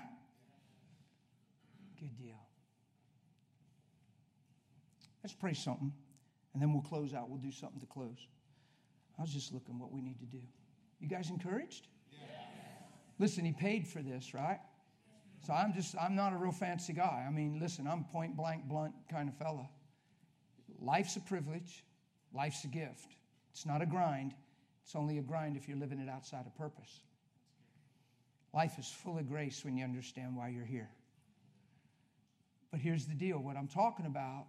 Good 1.99 2.17
deal. 2.17 2.35
Let's 5.23 5.33
pray 5.33 5.53
something, 5.53 5.93
and 6.53 6.61
then 6.61 6.73
we'll 6.73 6.81
close 6.81 7.13
out. 7.13 7.29
We'll 7.29 7.39
do 7.39 7.51
something 7.51 7.79
to 7.79 7.85
close. 7.85 8.27
I 9.17 9.21
was 9.21 9.31
just 9.31 9.53
looking 9.53 9.77
what 9.77 9.91
we 9.91 10.01
need 10.01 10.19
to 10.19 10.25
do. 10.25 10.41
You 10.99 11.07
guys 11.07 11.29
encouraged? 11.29 11.87
Listen, 13.19 13.45
he 13.45 13.51
paid 13.51 13.87
for 13.87 14.01
this, 14.01 14.33
right? 14.33 14.59
So 15.45 15.53
I'm 15.53 15.73
just, 15.73 15.95
I'm 15.99 16.15
not 16.15 16.33
a 16.33 16.37
real 16.37 16.51
fancy 16.51 16.93
guy. 16.93 17.25
I 17.27 17.31
mean, 17.31 17.59
listen, 17.59 17.87
I'm 17.87 18.03
point 18.05 18.35
blank, 18.35 18.65
blunt 18.65 18.93
kind 19.11 19.29
of 19.29 19.35
fella. 19.35 19.69
Life's 20.79 21.15
a 21.15 21.19
privilege, 21.19 21.83
life's 22.33 22.63
a 22.63 22.67
gift. 22.67 23.15
It's 23.51 23.65
not 23.65 23.81
a 23.81 23.85
grind, 23.85 24.33
it's 24.83 24.95
only 24.95 25.19
a 25.19 25.21
grind 25.21 25.55
if 25.55 25.67
you're 25.67 25.77
living 25.77 25.99
it 25.99 26.09
outside 26.09 26.45
of 26.47 26.55
purpose. 26.55 27.01
Life 28.53 28.77
is 28.77 28.87
full 28.87 29.17
of 29.17 29.27
grace 29.27 29.63
when 29.63 29.77
you 29.77 29.83
understand 29.83 30.35
why 30.35 30.49
you're 30.49 30.65
here. 30.65 30.89
But 32.71 32.79
here's 32.79 33.05
the 33.05 33.13
deal 33.13 33.37
what 33.39 33.57
I'm 33.57 33.67
talking 33.67 34.05
about, 34.05 34.45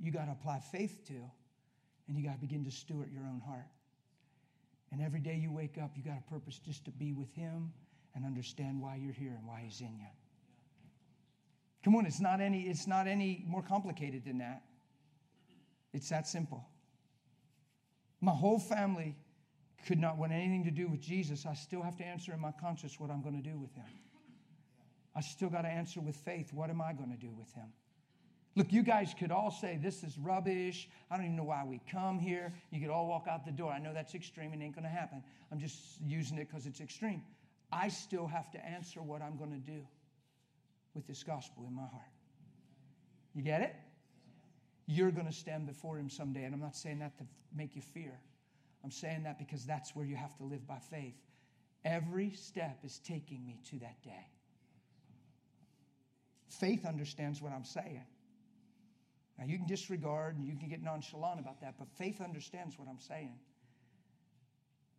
you 0.00 0.10
got 0.12 0.26
to 0.26 0.32
apply 0.32 0.60
faith 0.60 1.06
to, 1.08 1.14
and 2.08 2.16
you 2.16 2.24
got 2.24 2.34
to 2.34 2.40
begin 2.40 2.64
to 2.64 2.70
steward 2.70 3.12
your 3.12 3.22
own 3.22 3.40
heart. 3.46 3.66
And 4.92 5.02
every 5.02 5.20
day 5.20 5.36
you 5.36 5.50
wake 5.50 5.76
up, 5.82 5.92
you 5.96 6.02
got 6.02 6.18
a 6.18 6.30
purpose 6.30 6.60
just 6.64 6.84
to 6.84 6.90
be 6.90 7.12
with 7.12 7.32
Him 7.34 7.72
and 8.14 8.24
understand 8.24 8.80
why 8.80 8.96
you're 8.96 9.12
here 9.12 9.34
and 9.36 9.46
why 9.46 9.62
He's 9.64 9.80
in 9.80 9.96
you. 9.98 10.06
Come 11.84 11.96
on, 11.96 12.06
it's 12.06 12.20
not 12.20 12.40
any, 12.40 12.62
it's 12.62 12.86
not 12.86 13.06
any 13.06 13.44
more 13.46 13.62
complicated 13.62 14.24
than 14.24 14.38
that. 14.38 14.62
It's 15.92 16.08
that 16.08 16.26
simple. 16.26 16.66
My 18.20 18.32
whole 18.32 18.58
family 18.58 19.16
could 19.86 19.98
not 19.98 20.16
want 20.16 20.32
anything 20.32 20.64
to 20.64 20.70
do 20.70 20.88
with 20.88 21.00
Jesus. 21.00 21.46
I 21.46 21.54
still 21.54 21.82
have 21.82 21.96
to 21.96 22.04
answer 22.04 22.32
in 22.32 22.40
my 22.40 22.52
conscience 22.52 22.98
what 22.98 23.10
I'm 23.10 23.22
going 23.22 23.40
to 23.40 23.48
do 23.48 23.56
with 23.58 23.74
him. 23.74 23.84
I 25.14 25.20
still 25.20 25.48
got 25.48 25.62
to 25.62 25.68
answer 25.68 26.00
with 26.00 26.16
faith 26.16 26.52
what 26.52 26.70
am 26.70 26.80
I 26.80 26.92
going 26.92 27.10
to 27.10 27.16
do 27.16 27.32
with 27.36 27.52
him? 27.54 27.72
Look, 28.56 28.72
you 28.72 28.82
guys 28.82 29.14
could 29.18 29.32
all 29.32 29.50
say, 29.50 29.78
This 29.82 30.02
is 30.04 30.16
rubbish. 30.18 30.88
I 31.10 31.16
don't 31.16 31.26
even 31.26 31.36
know 31.36 31.44
why 31.44 31.64
we 31.64 31.80
come 31.90 32.18
here. 32.18 32.52
You 32.70 32.80
could 32.80 32.90
all 32.90 33.06
walk 33.06 33.26
out 33.28 33.44
the 33.44 33.52
door. 33.52 33.72
I 33.72 33.78
know 33.78 33.92
that's 33.92 34.14
extreme 34.14 34.52
and 34.52 34.62
ain't 34.62 34.74
going 34.74 34.84
to 34.84 34.90
happen. 34.90 35.22
I'm 35.50 35.58
just 35.58 35.80
using 36.00 36.38
it 36.38 36.48
because 36.48 36.66
it's 36.66 36.80
extreme. 36.80 37.22
I 37.72 37.88
still 37.88 38.26
have 38.26 38.50
to 38.52 38.64
answer 38.64 39.02
what 39.02 39.22
I'm 39.22 39.36
going 39.36 39.50
to 39.50 39.58
do 39.58 39.86
with 40.94 41.06
this 41.06 41.24
gospel 41.24 41.64
in 41.66 41.74
my 41.74 41.82
heart. 41.82 42.12
You 43.34 43.42
get 43.42 43.60
it? 43.60 43.74
You're 44.86 45.10
going 45.10 45.26
to 45.26 45.32
stand 45.32 45.66
before 45.66 45.98
him 45.98 46.08
someday. 46.08 46.44
And 46.44 46.54
I'm 46.54 46.60
not 46.60 46.76
saying 46.76 47.00
that 47.00 47.18
to 47.18 47.24
make 47.56 47.74
you 47.74 47.82
fear. 47.82 48.20
I'm 48.84 48.90
saying 48.90 49.22
that 49.22 49.38
because 49.38 49.64
that's 49.64 49.96
where 49.96 50.04
you 50.04 50.14
have 50.14 50.36
to 50.36 50.44
live 50.44 50.66
by 50.66 50.78
faith. 50.78 51.16
Every 51.84 52.30
step 52.32 52.80
is 52.84 52.98
taking 52.98 53.44
me 53.46 53.58
to 53.70 53.78
that 53.78 54.02
day. 54.02 54.28
Faith 56.48 56.84
understands 56.84 57.40
what 57.40 57.52
I'm 57.52 57.64
saying. 57.64 58.04
Now, 59.38 59.46
you 59.46 59.56
can 59.56 59.66
disregard 59.66 60.36
and 60.36 60.46
you 60.46 60.54
can 60.56 60.68
get 60.68 60.82
nonchalant 60.82 61.40
about 61.40 61.60
that, 61.62 61.74
but 61.78 61.88
faith 61.96 62.20
understands 62.20 62.78
what 62.78 62.86
I'm 62.88 63.00
saying. 63.00 63.34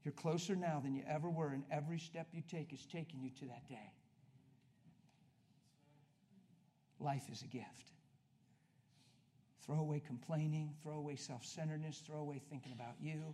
You're 0.03 0.14
closer 0.14 0.56
now 0.56 0.80
than 0.84 0.94
you 0.94 1.03
ever 1.07 1.30
were, 1.30 1.49
and 1.49 1.64
every 1.72 1.99
step 1.99 2.28
you 2.34 2.44
take 2.49 2.74
is 2.74 2.86
taking 2.91 3.22
you 3.22 3.30
to 3.40 3.45
that 3.45 3.68
day. 3.70 3.91
Life 6.99 7.24
is 7.32 7.41
a 7.44 7.48
gift. 7.48 7.91
Throw 9.66 9.80
away 9.80 10.02
complaining, 10.06 10.74
throw 10.84 10.98
away 10.98 11.16
self 11.16 11.45
centeredness, 11.45 11.99
throw 12.06 12.20
away 12.20 12.41
thinking 12.49 12.72
about 12.72 12.95
you. 12.99 13.34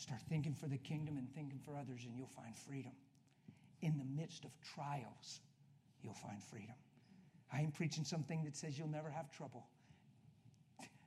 Start 0.00 0.22
thinking 0.30 0.54
for 0.54 0.66
the 0.66 0.78
kingdom 0.78 1.18
and 1.18 1.30
thinking 1.34 1.58
for 1.62 1.76
others, 1.76 2.06
and 2.06 2.16
you'll 2.16 2.26
find 2.26 2.56
freedom. 2.56 2.92
In 3.82 3.98
the 3.98 4.04
midst 4.18 4.46
of 4.46 4.50
trials, 4.74 5.40
you'll 6.02 6.14
find 6.14 6.42
freedom. 6.42 6.74
I 7.52 7.60
ain't 7.60 7.74
preaching 7.74 8.06
something 8.06 8.42
that 8.44 8.56
says 8.56 8.78
you'll 8.78 8.88
never 8.88 9.10
have 9.10 9.30
trouble. 9.30 9.66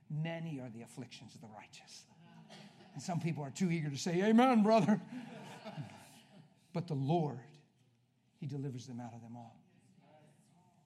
Many 0.08 0.60
are 0.60 0.70
the 0.70 0.82
afflictions 0.82 1.34
of 1.34 1.40
the 1.40 1.48
righteous. 1.48 2.04
And 2.94 3.02
some 3.02 3.18
people 3.18 3.42
are 3.42 3.50
too 3.50 3.68
eager 3.68 3.90
to 3.90 3.96
say, 3.98 4.22
Amen, 4.22 4.62
brother. 4.62 5.00
but 6.72 6.86
the 6.86 6.94
Lord, 6.94 7.40
He 8.38 8.46
delivers 8.46 8.86
them 8.86 9.00
out 9.00 9.12
of 9.12 9.22
them 9.22 9.34
all. 9.36 9.56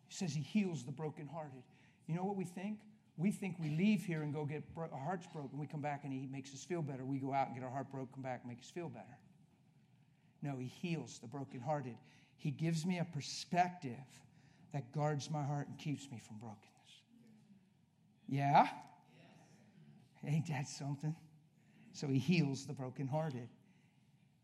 He 0.07 0.15
says 0.15 0.33
He 0.33 0.41
heals 0.41 0.83
the 0.83 0.93
brokenhearted. 0.93 1.63
You 2.07 2.15
know 2.15 2.25
what 2.25 2.37
we 2.37 2.47
think? 2.47 2.79
We 3.19 3.33
think 3.33 3.57
we 3.59 3.71
leave 3.71 4.05
here 4.05 4.23
and 4.23 4.33
go 4.33 4.45
get 4.45 4.63
our 4.77 4.89
hearts 4.97 5.27
broken. 5.27 5.59
We 5.59 5.67
come 5.67 5.83
back 5.83 6.05
and 6.05 6.13
He 6.13 6.29
makes 6.31 6.55
us 6.55 6.63
feel 6.63 6.83
better. 6.83 7.05
We 7.05 7.19
go 7.19 7.35
out 7.35 7.49
and 7.49 7.57
get 7.57 7.65
our 7.65 7.71
heart 7.71 7.91
broken, 7.91 8.09
come 8.15 8.23
back 8.23 8.43
and 8.45 8.49
make 8.49 8.61
us 8.61 8.71
feel 8.71 8.89
better. 8.89 9.19
No, 10.41 10.57
He 10.57 10.67
heals 10.67 11.19
the 11.19 11.27
brokenhearted. 11.27 11.97
He 12.37 12.53
gives 12.53 12.87
me 12.87 12.99
a 12.99 13.05
perspective 13.05 13.97
that 14.73 14.93
guards 14.93 15.31
my 15.33 15.43
heart 15.43 15.67
and 15.67 15.77
keeps 15.79 16.09
me 16.13 16.21
from 16.25 16.39
brokenness. 16.39 16.63
Yeah? 18.29 18.69
Ain't 20.25 20.47
that 20.47 20.69
something? 20.69 21.17
So 21.93 22.07
He 22.07 22.21
heals 22.21 22.67
the 22.67 22.73
brokenhearted. 22.73 23.49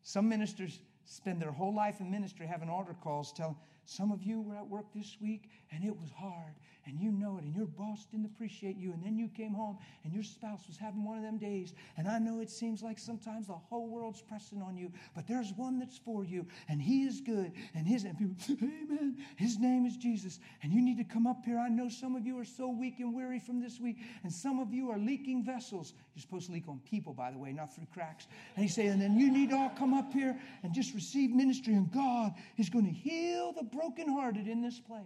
Some 0.02 0.28
ministers 0.28 0.80
spend 1.05 1.40
their 1.40 1.52
whole 1.52 1.74
life 1.74 2.01
in 2.01 2.10
ministry 2.10 2.46
having 2.46 2.68
altar 2.68 2.96
calls 3.05 3.32
telling, 3.32 3.56
some 3.86 4.12
of 4.12 4.23
you 4.23 4.40
were 4.40 4.56
at 4.56 4.66
work 4.66 4.86
this 4.94 5.16
week 5.20 5.51
and 5.73 5.85
it 5.85 5.94
was 5.97 6.11
hard 6.11 6.55
and 6.86 7.01
you 7.01 7.11
know 7.11 7.39
it 7.39 7.44
and 7.44 7.55
your 7.55 7.66
boss 7.66 8.06
didn't 8.11 8.27
appreciate 8.27 8.77
you 8.77 8.93
and 8.93 9.02
then 9.02 9.16
you 9.16 9.28
came 9.28 9.52
home 9.52 9.78
and 10.05 10.12
your 10.12 10.23
spouse 10.23 10.61
was 10.66 10.77
having 10.77 11.05
one 11.05 11.16
of 11.16 11.23
them 11.23 11.39
days. 11.39 11.73
And 11.97 12.06
I 12.06 12.19
know 12.19 12.40
it 12.40 12.51
seems 12.51 12.82
like 12.82 12.98
sometimes 12.98 13.47
the 13.47 13.55
whole 13.55 13.89
world's 13.89 14.23
pressing 14.23 14.62
on 14.62 14.77
you 14.77 14.93
but 15.15 15.27
there's 15.27 15.52
one 15.56 15.78
that's 15.78 15.98
for 15.98 16.24
you 16.24 16.47
and 16.69 16.81
he 16.81 17.05
is 17.05 17.20
good 17.20 17.52
and 17.74 17.86
his 17.86 18.05
and 18.05 18.19
people 18.19 18.36
amen. 18.62 19.16
His 19.36 19.59
name 19.59 19.86
is 19.86 19.97
Jesus. 19.97 20.40
And 20.62 20.73
you 20.73 20.82
need 20.82 20.98
to 20.98 21.05
come 21.05 21.27
up 21.27 21.44
here. 21.44 21.59
I 21.59 21.69
know 21.69 21.89
some 21.89 22.16
of 22.16 22.27
you 22.27 22.39
are 22.39 22.44
so 22.44 22.69
weak 22.69 23.01
and 23.01 23.15
weary 23.15 23.39
from 23.39 23.61
this 23.61 23.81
week 23.81 23.97
and 24.23 24.32
some 24.32 24.61
of 24.61 24.73
you 24.73 24.90
are 24.90 24.98
leaking 24.98 25.44
vessels. 25.44 25.94
You're 26.15 26.23
supposed 26.23 26.47
to 26.47 26.52
leak 26.52 26.69
on 26.69 26.81
people 26.81 27.12
by 27.12 27.31
the 27.31 27.39
way 27.39 27.52
not 27.52 27.74
through 27.74 27.86
cracks. 27.93 28.27
And 28.56 28.65
he's 28.65 28.74
saying 28.74 28.90
and 28.90 29.01
then 29.01 29.19
you 29.19 29.31
need 29.32 29.51
to 29.51 29.56
all 29.56 29.70
come 29.70 29.94
up 29.94 30.12
here 30.12 30.39
and 30.62 30.74
just 30.74 30.94
receive 30.94 31.31
ministry 31.31 31.74
and 31.74 31.90
God 31.90 32.35
is 32.59 32.69
going 32.69 32.86
to 32.86 32.93
heal 32.93 33.52
the 33.52 33.65
brokenhearted 33.74 34.46
in 34.46 34.62
this 34.62 34.78
place 34.80 35.05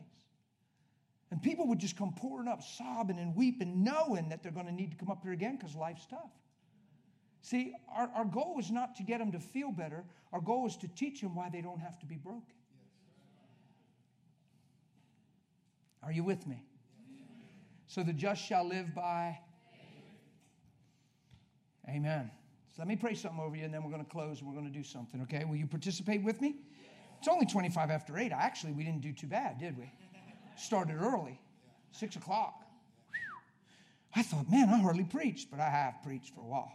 and 1.30 1.42
people 1.42 1.66
would 1.68 1.78
just 1.78 1.96
come 1.96 2.12
pouring 2.16 2.48
up, 2.48 2.62
sobbing 2.62 3.18
and 3.18 3.36
weeping, 3.36 3.82
knowing 3.82 4.28
that 4.30 4.42
they're 4.42 4.52
going 4.52 4.66
to 4.66 4.72
need 4.72 4.90
to 4.92 4.96
come 4.96 5.10
up 5.10 5.22
here 5.22 5.32
again 5.32 5.56
because 5.56 5.74
life's 5.74 6.06
tough. 6.06 6.30
See, 7.42 7.74
our, 7.94 8.10
our 8.14 8.24
goal 8.24 8.56
is 8.58 8.70
not 8.70 8.96
to 8.96 9.02
get 9.02 9.18
them 9.18 9.32
to 9.32 9.38
feel 9.38 9.70
better. 9.70 10.04
Our 10.32 10.40
goal 10.40 10.66
is 10.66 10.76
to 10.78 10.88
teach 10.88 11.20
them 11.20 11.34
why 11.34 11.50
they 11.50 11.60
don't 11.60 11.80
have 11.80 11.98
to 12.00 12.06
be 12.06 12.16
broken. 12.16 12.42
Are 16.02 16.12
you 16.12 16.24
with 16.24 16.46
me? 16.46 16.64
So 17.86 18.02
the 18.02 18.12
just 18.12 18.42
shall 18.42 18.66
live 18.66 18.94
by. 18.94 19.38
Amen. 21.88 22.30
So 22.68 22.74
let 22.78 22.88
me 22.88 22.96
pray 22.96 23.14
something 23.14 23.40
over 23.40 23.56
you, 23.56 23.64
and 23.64 23.72
then 23.72 23.82
we're 23.82 23.90
going 23.90 24.04
to 24.04 24.10
close 24.10 24.40
and 24.40 24.48
we're 24.48 24.54
going 24.54 24.70
to 24.70 24.78
do 24.78 24.84
something, 24.84 25.20
okay? 25.22 25.44
Will 25.44 25.56
you 25.56 25.66
participate 25.66 26.22
with 26.22 26.40
me? 26.40 26.56
It's 27.18 27.28
only 27.28 27.46
25 27.46 27.90
after 27.90 28.16
8. 28.16 28.32
Actually, 28.32 28.72
we 28.72 28.84
didn't 28.84 29.00
do 29.00 29.12
too 29.12 29.26
bad, 29.26 29.58
did 29.58 29.76
we? 29.76 29.90
started 30.58 30.96
early, 31.00 31.40
six 31.92 32.16
o'clock. 32.16 32.64
I 34.14 34.22
thought, 34.22 34.50
man, 34.50 34.68
I 34.68 34.78
hardly 34.78 35.04
preached, 35.04 35.50
but 35.50 35.60
I 35.60 35.68
have 35.68 36.02
preached 36.02 36.34
for 36.34 36.40
a 36.40 36.46
while. 36.46 36.72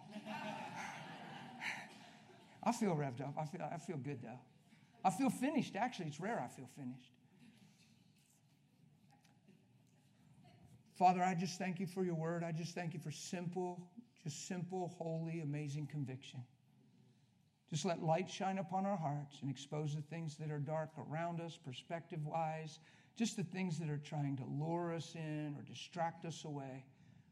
I 2.63 2.71
feel 2.71 2.95
revved 2.95 3.21
up. 3.21 3.35
I 3.37 3.45
feel, 3.45 3.69
I 3.73 3.77
feel 3.77 3.97
good 3.97 4.21
though. 4.21 4.39
I 5.03 5.09
feel 5.09 5.29
finished. 5.29 5.75
Actually, 5.75 6.07
it's 6.07 6.19
rare 6.21 6.39
I 6.39 6.47
feel 6.47 6.69
finished. 6.77 7.11
Father, 10.97 11.21
I 11.21 11.35
just 11.35 11.57
thank 11.57 11.79
you 11.79 11.87
for 11.87 12.05
your 12.05 12.15
word. 12.15 12.43
I 12.43 12.53
just 12.53 12.73
thank 12.75 12.93
you 12.93 12.99
for 12.99 13.11
simple, 13.11 13.85
just 14.23 14.47
simple, 14.47 14.95
holy, 14.97 15.41
amazing 15.41 15.87
conviction. 15.87 16.41
Just 17.73 17.85
let 17.85 18.03
light 18.03 18.29
shine 18.29 18.59
upon 18.59 18.85
our 18.85 18.95
hearts 18.95 19.39
and 19.41 19.49
expose 19.49 19.95
the 19.95 20.03
things 20.03 20.35
that 20.37 20.51
are 20.51 20.59
dark 20.59 20.91
around 21.09 21.41
us, 21.41 21.57
perspective 21.57 22.23
wise, 22.23 22.77
just 23.17 23.35
the 23.35 23.43
things 23.43 23.79
that 23.79 23.89
are 23.89 23.97
trying 23.97 24.37
to 24.37 24.43
lure 24.45 24.93
us 24.93 25.15
in 25.15 25.55
or 25.57 25.63
distract 25.63 26.23
us 26.23 26.45
away 26.45 26.85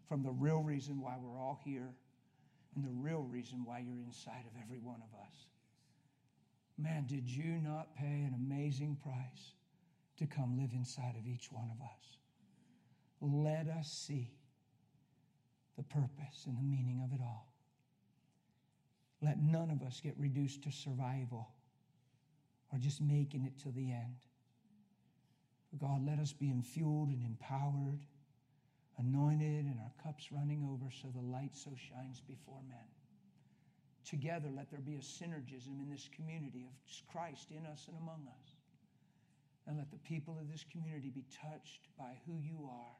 from 0.10 0.24
the 0.24 0.32
real 0.32 0.64
reason 0.64 1.00
why 1.00 1.16
we're 1.22 1.40
all 1.40 1.60
here 1.64 1.94
and 2.76 2.84
the 2.84 2.90
real 2.90 3.22
reason 3.22 3.62
why 3.66 3.84
you're 3.86 4.02
inside 4.04 4.44
of 4.48 4.60
every 4.66 4.80
one 4.80 5.04
of 5.04 5.20
us. 5.20 5.46
Man, 6.76 7.06
did 7.06 7.30
you 7.30 7.60
not 7.64 7.96
pay 7.96 8.24
an 8.24 8.34
amazing 8.36 8.98
price 9.04 9.54
to 10.18 10.26
come 10.26 10.58
live 10.58 10.72
inside 10.74 11.18
of 11.20 11.28
each 11.28 11.52
one 11.52 11.70
of 11.70 11.86
us? 11.86 12.18
Let 13.22 13.68
us 13.68 13.92
see 13.92 14.32
the 15.78 15.84
purpose 15.84 16.46
and 16.48 16.58
the 16.58 16.64
meaning 16.64 17.00
of 17.06 17.14
it 17.14 17.22
all. 17.22 17.51
Let 19.22 19.42
none 19.42 19.70
of 19.70 19.84
us 19.84 20.02
get 20.02 20.16
reduced 20.18 20.64
to 20.64 20.72
survival 20.72 21.48
or 22.72 22.80
just 22.80 23.02
making 23.02 23.44
it 23.46 23.60
to 23.64 23.72
the 23.72 23.92
end. 23.92 24.26
God, 25.80 26.06
let 26.06 26.20
us 26.20 26.34
be 26.34 26.48
infueled 26.48 27.14
and 27.14 27.24
empowered, 27.24 28.06
anointed, 28.98 29.66
and 29.66 29.80
our 29.80 29.92
cups 30.04 30.32
running 30.32 30.68
over 30.70 30.92
so 30.92 31.08
the 31.14 31.22
light 31.22 31.56
so 31.56 31.72
shines 31.76 32.20
before 32.20 32.60
men. 32.68 32.90
Together, 34.04 34.50
let 34.54 34.70
there 34.72 34.82
be 34.82 34.96
a 34.96 35.00
synergism 35.00 35.80
in 35.80 35.90
this 35.90 36.10
community 36.16 36.66
of 36.66 36.74
Christ 37.12 37.52
in 37.52 37.66
us 37.66 37.86
and 37.88 37.98
among 37.98 38.28
us. 38.28 38.56
And 39.68 39.78
let 39.78 39.92
the 39.92 39.98
people 39.98 40.38
of 40.42 40.52
this 40.52 40.66
community 40.72 41.10
be 41.10 41.24
touched 41.32 41.88
by 41.98 42.18
who 42.26 42.40
you 42.42 42.68
are 42.70 42.98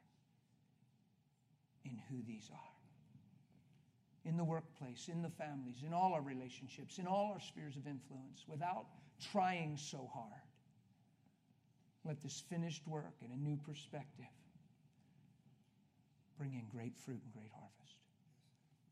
and 1.84 1.98
who 2.08 2.22
these 2.24 2.48
are. 2.52 2.81
In 4.24 4.36
the 4.36 4.44
workplace, 4.44 5.08
in 5.08 5.20
the 5.22 5.30
families, 5.30 5.82
in 5.84 5.92
all 5.92 6.12
our 6.14 6.22
relationships, 6.22 6.98
in 6.98 7.06
all 7.06 7.32
our 7.32 7.40
spheres 7.40 7.76
of 7.76 7.86
influence, 7.86 8.44
without 8.46 8.86
trying 9.32 9.76
so 9.76 10.08
hard. 10.12 10.42
Let 12.04 12.22
this 12.22 12.42
finished 12.48 12.86
work 12.86 13.14
and 13.20 13.32
a 13.32 13.36
new 13.36 13.56
perspective 13.56 14.26
bring 16.38 16.54
in 16.54 16.66
great 16.68 16.96
fruit 17.04 17.20
and 17.22 17.32
great 17.32 17.50
harvest. 17.52 17.96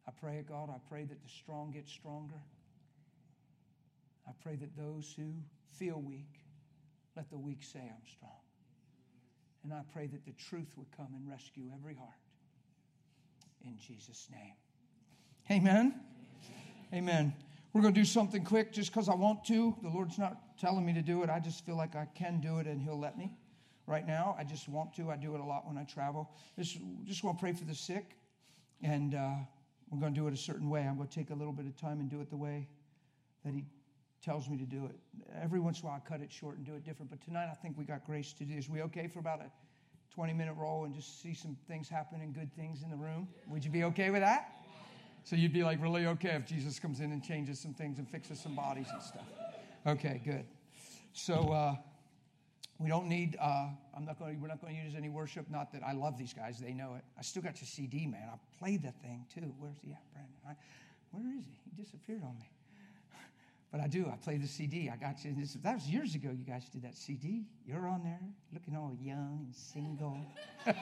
I 0.06 0.12
pray, 0.20 0.44
God, 0.48 0.70
I 0.70 0.78
pray 0.88 1.04
that 1.04 1.22
the 1.22 1.28
strong 1.28 1.70
get 1.70 1.88
stronger. 1.88 2.40
I 4.26 4.32
pray 4.42 4.56
that 4.56 4.76
those 4.76 5.12
who 5.16 5.32
feel 5.72 6.00
weak, 6.00 6.40
let 7.16 7.30
the 7.30 7.38
weak 7.38 7.62
say, 7.62 7.80
I'm 7.80 8.06
strong. 8.16 8.40
And 9.64 9.72
I 9.72 9.82
pray 9.92 10.06
that 10.06 10.24
the 10.24 10.32
truth 10.32 10.72
would 10.76 10.90
come 10.96 11.08
and 11.14 11.28
rescue 11.28 11.64
every 11.74 11.94
heart. 11.94 12.10
In 13.64 13.76
Jesus' 13.78 14.28
name. 14.30 14.54
Amen. 15.48 15.94
Amen. 16.92 17.32
We're 17.72 17.82
going 17.82 17.94
to 17.94 18.00
do 18.00 18.04
something 18.04 18.44
quick 18.44 18.72
just 18.72 18.92
because 18.92 19.08
I 19.08 19.14
want 19.14 19.44
to. 19.44 19.76
The 19.82 19.88
Lord's 19.88 20.18
not 20.18 20.58
telling 20.58 20.84
me 20.84 20.92
to 20.94 21.02
do 21.02 21.22
it. 21.22 21.30
I 21.30 21.38
just 21.38 21.64
feel 21.64 21.76
like 21.76 21.94
I 21.94 22.06
can 22.16 22.40
do 22.40 22.58
it 22.58 22.66
and 22.66 22.82
He'll 22.82 22.98
let 22.98 23.16
me. 23.16 23.32
Right 23.86 24.06
now, 24.06 24.36
I 24.38 24.44
just 24.44 24.68
want 24.68 24.94
to. 24.94 25.10
I 25.10 25.16
do 25.16 25.34
it 25.34 25.40
a 25.40 25.44
lot 25.44 25.66
when 25.66 25.78
I 25.78 25.84
travel. 25.84 26.30
Just, 26.58 26.78
just 27.04 27.22
want 27.22 27.38
to 27.38 27.42
pray 27.42 27.52
for 27.52 27.64
the 27.64 27.74
sick. 27.74 28.16
And 28.82 29.14
uh, 29.14 29.34
we're 29.90 30.00
going 30.00 30.14
to 30.14 30.20
do 30.20 30.26
it 30.26 30.34
a 30.34 30.36
certain 30.36 30.68
way. 30.68 30.82
I'm 30.82 30.96
going 30.96 31.08
to 31.08 31.14
take 31.14 31.30
a 31.30 31.34
little 31.34 31.52
bit 31.52 31.66
of 31.66 31.76
time 31.76 32.00
and 32.00 32.10
do 32.10 32.20
it 32.20 32.30
the 32.30 32.36
way 32.36 32.68
that 33.44 33.54
He 33.54 33.64
tells 34.24 34.48
me 34.48 34.56
to 34.58 34.64
do 34.64 34.86
it. 34.86 34.96
Every 35.40 35.60
once 35.60 35.80
in 35.80 35.86
a 35.86 35.90
while, 35.90 36.02
I 36.04 36.08
cut 36.08 36.20
it 36.20 36.32
short 36.32 36.56
and 36.56 36.66
do 36.66 36.74
it 36.74 36.84
different. 36.84 37.10
But 37.10 37.20
tonight, 37.20 37.48
I 37.50 37.54
think 37.54 37.78
we 37.78 37.84
got 37.84 38.04
grace 38.04 38.32
to 38.34 38.44
do. 38.44 38.54
Is 38.54 38.68
we 38.68 38.82
okay 38.82 39.06
for 39.06 39.18
about 39.18 39.40
a 39.40 39.50
20 40.14 40.32
minute 40.32 40.54
roll 40.54 40.84
and 40.84 40.94
just 40.94 41.22
see 41.22 41.34
some 41.34 41.56
things 41.68 41.88
happen 41.88 42.20
and 42.20 42.34
good 42.34 42.52
things 42.54 42.82
in 42.82 42.90
the 42.90 42.96
room? 42.96 43.28
Would 43.48 43.64
you 43.64 43.70
be 43.70 43.84
okay 43.84 44.10
with 44.10 44.20
that? 44.22 44.59
So 45.24 45.36
you'd 45.36 45.52
be 45.52 45.62
like 45.62 45.80
really 45.80 46.06
okay 46.06 46.30
if 46.30 46.46
Jesus 46.46 46.78
comes 46.78 47.00
in 47.00 47.12
and 47.12 47.22
changes 47.22 47.60
some 47.60 47.74
things 47.74 47.98
and 47.98 48.08
fixes 48.08 48.40
some 48.40 48.54
bodies 48.56 48.86
and 48.92 49.02
stuff. 49.02 49.26
Okay, 49.86 50.20
good. 50.24 50.44
So 51.12 51.34
uh, 51.34 51.76
we 52.78 52.88
don't 52.88 53.06
need. 53.06 53.36
Uh, 53.40 53.68
I'm 53.96 54.04
not 54.04 54.18
going. 54.18 54.40
We're 54.40 54.48
not 54.48 54.60
going 54.60 54.74
to 54.74 54.82
use 54.82 54.94
any 54.96 55.08
worship. 55.08 55.50
Not 55.50 55.72
that 55.72 55.82
I 55.86 55.92
love 55.92 56.16
these 56.16 56.32
guys; 56.32 56.58
they 56.58 56.72
know 56.72 56.94
it. 56.94 57.04
I 57.18 57.22
still 57.22 57.42
got 57.42 57.60
your 57.60 57.66
CD, 57.66 58.06
man. 58.06 58.28
I 58.32 58.36
played 58.58 58.82
that 58.84 59.00
thing 59.02 59.26
too. 59.32 59.52
Where's 59.58 59.76
he 59.84 59.92
at, 59.92 60.02
Brandon? 60.12 60.34
I, 60.48 60.52
where 61.10 61.24
is 61.38 61.44
he? 61.44 61.58
He 61.64 61.82
disappeared 61.82 62.22
on 62.22 62.36
me. 62.38 62.50
But 63.72 63.80
I 63.80 63.86
do. 63.86 64.10
I 64.12 64.16
play 64.16 64.36
the 64.36 64.48
CD. 64.48 64.90
I 64.90 64.96
got 64.96 65.24
you. 65.24 65.32
This, 65.38 65.52
that 65.62 65.74
was 65.74 65.86
years 65.86 66.16
ago. 66.16 66.30
You 66.36 66.44
guys 66.44 66.68
did 66.72 66.82
that 66.82 66.96
CD. 66.96 67.44
You're 67.64 67.86
on 67.86 68.02
there, 68.02 68.18
looking 68.52 68.74
all 68.74 68.96
young 69.00 69.44
and 69.44 69.54
single. 69.54 70.18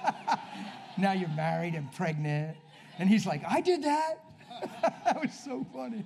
now 0.96 1.12
you're 1.12 1.28
married 1.28 1.74
and 1.74 1.92
pregnant, 1.92 2.56
and 2.98 3.08
he's 3.08 3.26
like, 3.26 3.42
"I 3.46 3.60
did 3.60 3.82
that." 3.82 4.27
that 5.04 5.20
was 5.20 5.32
so 5.32 5.66
funny. 5.72 6.04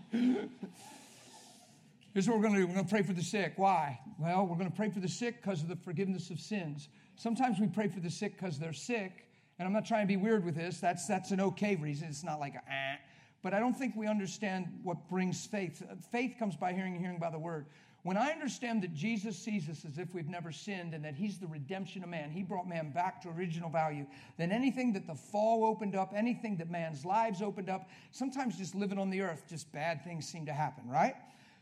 Here's 2.12 2.28
what 2.28 2.36
we're 2.36 2.42
going 2.42 2.54
to 2.54 2.60
do 2.60 2.66
we're 2.66 2.74
going 2.74 2.84
to 2.84 2.90
pray 2.90 3.02
for 3.02 3.14
the 3.14 3.22
sick. 3.22 3.54
Why? 3.56 3.98
Well, 4.18 4.46
we're 4.46 4.56
going 4.56 4.70
to 4.70 4.76
pray 4.76 4.90
for 4.90 5.00
the 5.00 5.08
sick 5.08 5.42
because 5.42 5.62
of 5.62 5.68
the 5.68 5.76
forgiveness 5.76 6.30
of 6.30 6.38
sins. 6.40 6.88
Sometimes 7.16 7.58
we 7.58 7.66
pray 7.66 7.88
for 7.88 8.00
the 8.00 8.10
sick 8.10 8.36
because 8.36 8.58
they're 8.58 8.72
sick, 8.72 9.26
and 9.58 9.66
I'm 9.66 9.72
not 9.72 9.86
trying 9.86 10.02
to 10.02 10.08
be 10.08 10.16
weird 10.16 10.44
with 10.44 10.56
this. 10.56 10.78
That's, 10.78 11.06
that's 11.06 11.30
an 11.30 11.40
okay 11.40 11.76
reason. 11.76 12.08
It's 12.08 12.24
not 12.24 12.40
like 12.40 12.54
ah. 12.56 12.96
But 13.42 13.54
I 13.54 13.58
don't 13.58 13.74
think 13.74 13.96
we 13.96 14.06
understand 14.06 14.68
what 14.82 15.08
brings 15.08 15.46
faith. 15.46 15.82
Faith 16.12 16.36
comes 16.38 16.56
by 16.56 16.72
hearing 16.72 16.94
and 16.94 17.02
hearing 17.02 17.18
by 17.18 17.30
the 17.30 17.38
word. 17.38 17.66
When 18.04 18.16
I 18.16 18.30
understand 18.30 18.82
that 18.82 18.94
Jesus 18.94 19.38
sees 19.38 19.68
us 19.68 19.84
as 19.84 19.96
if 19.96 20.12
we've 20.12 20.28
never 20.28 20.50
sinned 20.50 20.92
and 20.92 21.04
that 21.04 21.14
He's 21.14 21.38
the 21.38 21.46
redemption 21.46 22.02
of 22.02 22.08
man, 22.08 22.30
He 22.30 22.42
brought 22.42 22.68
man 22.68 22.90
back 22.90 23.22
to 23.22 23.28
original 23.28 23.70
value, 23.70 24.06
then 24.38 24.50
anything 24.50 24.92
that 24.94 25.06
the 25.06 25.14
fall 25.14 25.64
opened 25.64 25.94
up, 25.94 26.12
anything 26.14 26.56
that 26.56 26.68
man's 26.68 27.04
lives 27.04 27.42
opened 27.42 27.70
up, 27.70 27.88
sometimes 28.10 28.58
just 28.58 28.74
living 28.74 28.98
on 28.98 29.08
the 29.08 29.20
earth, 29.20 29.44
just 29.48 29.70
bad 29.72 30.02
things 30.02 30.26
seem 30.26 30.46
to 30.46 30.52
happen, 30.52 30.88
right? 30.88 31.14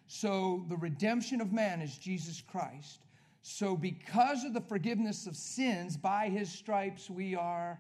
So 0.07 0.65
the 0.69 0.77
redemption 0.77 1.43
of 1.43 1.53
man 1.53 1.83
is 1.83 1.99
Jesus 1.99 2.43
Christ. 2.51 3.01
So 3.43 3.77
because 3.77 4.45
of 4.45 4.55
the 4.55 4.63
forgiveness 4.63 5.27
of 5.27 5.37
sins, 5.37 5.99
by 5.99 6.31
His 6.31 6.51
stripes 6.51 7.11
we 7.11 7.35
are. 7.35 7.79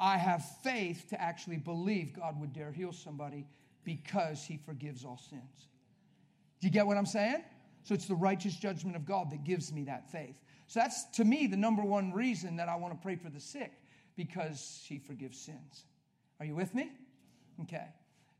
I 0.00 0.16
have 0.16 0.44
faith 0.62 1.06
to 1.10 1.20
actually 1.20 1.56
believe 1.56 2.14
God 2.14 2.38
would 2.40 2.52
dare 2.52 2.72
heal 2.72 2.92
somebody 2.92 3.46
because 3.84 4.44
He 4.44 4.56
forgives 4.56 5.04
all 5.04 5.20
sins. 5.30 5.68
Do 6.64 6.68
you 6.68 6.72
get 6.72 6.86
what 6.86 6.96
I'm 6.96 7.04
saying? 7.04 7.44
So 7.82 7.92
it's 7.92 8.06
the 8.06 8.14
righteous 8.14 8.56
judgment 8.56 8.96
of 8.96 9.04
God 9.04 9.30
that 9.32 9.44
gives 9.44 9.70
me 9.70 9.84
that 9.84 10.10
faith. 10.10 10.40
So 10.66 10.80
that's 10.80 11.04
to 11.16 11.22
me 11.22 11.46
the 11.46 11.58
number 11.58 11.82
one 11.82 12.10
reason 12.10 12.56
that 12.56 12.70
I 12.70 12.76
want 12.76 12.94
to 12.94 12.98
pray 13.02 13.16
for 13.16 13.28
the 13.28 13.38
sick 13.38 13.70
because 14.16 14.82
he 14.88 14.98
forgives 14.98 15.38
sins. 15.38 15.84
Are 16.40 16.46
you 16.46 16.54
with 16.54 16.74
me? 16.74 16.90
Okay. 17.64 17.84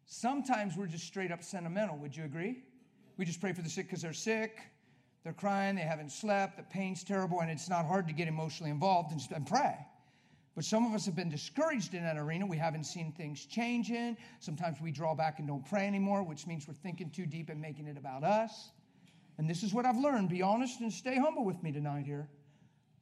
Sometimes 0.07 0.75
we're 0.75 0.87
just 0.87 1.07
straight 1.07 1.33
up 1.33 1.43
sentimental. 1.43 1.99
Would 1.99 2.17
you 2.17 2.25
agree? 2.25 2.63
We 3.19 3.27
just 3.27 3.43
pray 3.43 3.53
for 3.53 3.61
the 3.61 3.69
sick 3.69 3.89
because 3.89 4.01
they're 4.01 4.15
sick, 4.15 4.59
they're 5.23 5.35
crying, 5.35 5.77
they 5.77 5.83
haven't 5.83 6.11
slept, 6.11 6.57
the 6.57 6.63
pain's 6.63 7.05
terrible, 7.05 7.43
and 7.43 7.51
it's 7.51 7.69
not 7.69 7.85
hard 7.85 8.09
to 8.09 8.15
get 8.15 8.27
emotionally 8.27 8.71
involved 8.71 9.13
and 9.35 9.47
pray. 9.47 9.77
But 10.55 10.65
some 10.65 10.87
of 10.87 10.95
us 10.95 11.05
have 11.07 11.17
been 11.17 11.31
discouraged 11.31 11.95
in 11.95 12.03
that 12.05 12.17
arena. 12.17 12.47
We 12.47 12.57
haven't 12.57 12.85
seen 12.85 13.13
things 13.13 13.45
changing. 13.45 14.17
Sometimes 14.39 14.81
we 14.81 14.93
draw 14.93 15.15
back 15.15 15.41
and 15.41 15.49
don't 15.49 15.65
pray 15.69 15.87
anymore, 15.87 16.23
which 16.23 16.47
means 16.47 16.69
we're 16.69 16.75
thinking 16.75 17.11
too 17.11 17.27
deep 17.27 17.49
and 17.49 17.61
making 17.61 17.89
it 17.89 17.99
about 17.99 18.23
us. 18.23 18.71
And 19.37 19.51
this 19.51 19.65
is 19.65 19.75
what 19.75 19.85
I've 19.85 19.99
learned. 19.99 20.29
Be 20.29 20.43
honest 20.43 20.81
and 20.81 20.93
stay 20.93 21.19
humble 21.19 21.45
with 21.45 21.61
me 21.63 21.73
tonight 21.73 22.07
here. 22.07 22.29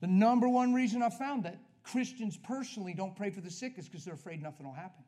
The 0.00 0.06
number 0.06 0.48
one 0.48 0.72
reason 0.72 1.02
I've 1.02 1.18
found 1.18 1.44
that 1.44 1.58
Christians 1.82 2.38
personally 2.38 2.94
don't 2.94 3.14
pray 3.14 3.28
for 3.28 3.42
the 3.42 3.50
sick 3.50 3.74
is 3.76 3.86
because 3.86 4.04
they're 4.04 4.14
afraid 4.14 4.42
nothing 4.42 4.66
will 4.66 4.72
happen. 4.72 5.04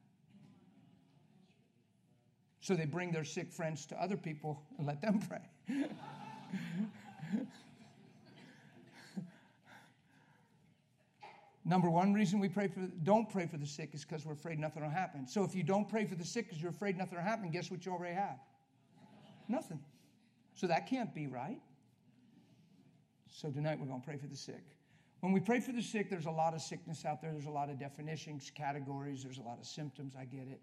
So 2.60 2.74
they 2.74 2.86
bring 2.86 3.10
their 3.10 3.24
sick 3.24 3.52
friends 3.52 3.86
to 3.86 4.02
other 4.02 4.16
people 4.16 4.62
and 4.78 4.86
let 4.86 5.00
them 5.00 5.20
pray. 5.28 5.86
Number 11.64 11.88
one 11.88 12.12
reason 12.12 12.40
we 12.40 12.48
pray 12.48 12.68
for 12.68 12.80
don't 13.02 13.28
pray 13.30 13.46
for 13.46 13.56
the 13.56 13.66
sick 13.66 13.94
is 13.94 14.04
because 14.04 14.26
we're 14.26 14.34
afraid 14.34 14.58
nothing 14.58 14.82
will 14.82 14.90
happen. 14.90 15.26
So 15.26 15.44
if 15.44 15.54
you 15.54 15.62
don't 15.62 15.88
pray 15.88 16.04
for 16.04 16.14
the 16.14 16.24
sick 16.24 16.46
because 16.46 16.60
you're 16.60 16.70
afraid 16.70 16.98
nothing 16.98 17.16
will 17.16 17.24
happen, 17.24 17.50
guess 17.50 17.70
what 17.70 17.86
you 17.86 17.92
already 17.92 18.14
have? 18.14 18.38
Nothing. 19.48 19.80
So 20.54 20.66
that 20.66 20.88
can't 20.88 21.14
be 21.14 21.26
right. 21.26 21.60
So 23.28 23.50
tonight 23.50 23.78
we're 23.80 23.86
going 23.86 24.00
to 24.00 24.06
pray 24.06 24.16
for 24.16 24.26
the 24.26 24.36
sick. 24.36 24.62
When 25.20 25.32
we 25.32 25.40
pray 25.40 25.60
for 25.60 25.72
the 25.72 25.82
sick, 25.82 26.10
there's 26.10 26.26
a 26.26 26.30
lot 26.30 26.54
of 26.54 26.60
sickness 26.60 27.06
out 27.06 27.22
there. 27.22 27.32
There's 27.32 27.46
a 27.46 27.50
lot 27.50 27.70
of 27.70 27.78
definitions, 27.78 28.52
categories. 28.54 29.22
There's 29.22 29.38
a 29.38 29.42
lot 29.42 29.58
of 29.58 29.66
symptoms. 29.66 30.14
I 30.18 30.26
get 30.26 30.46
it. 30.48 30.60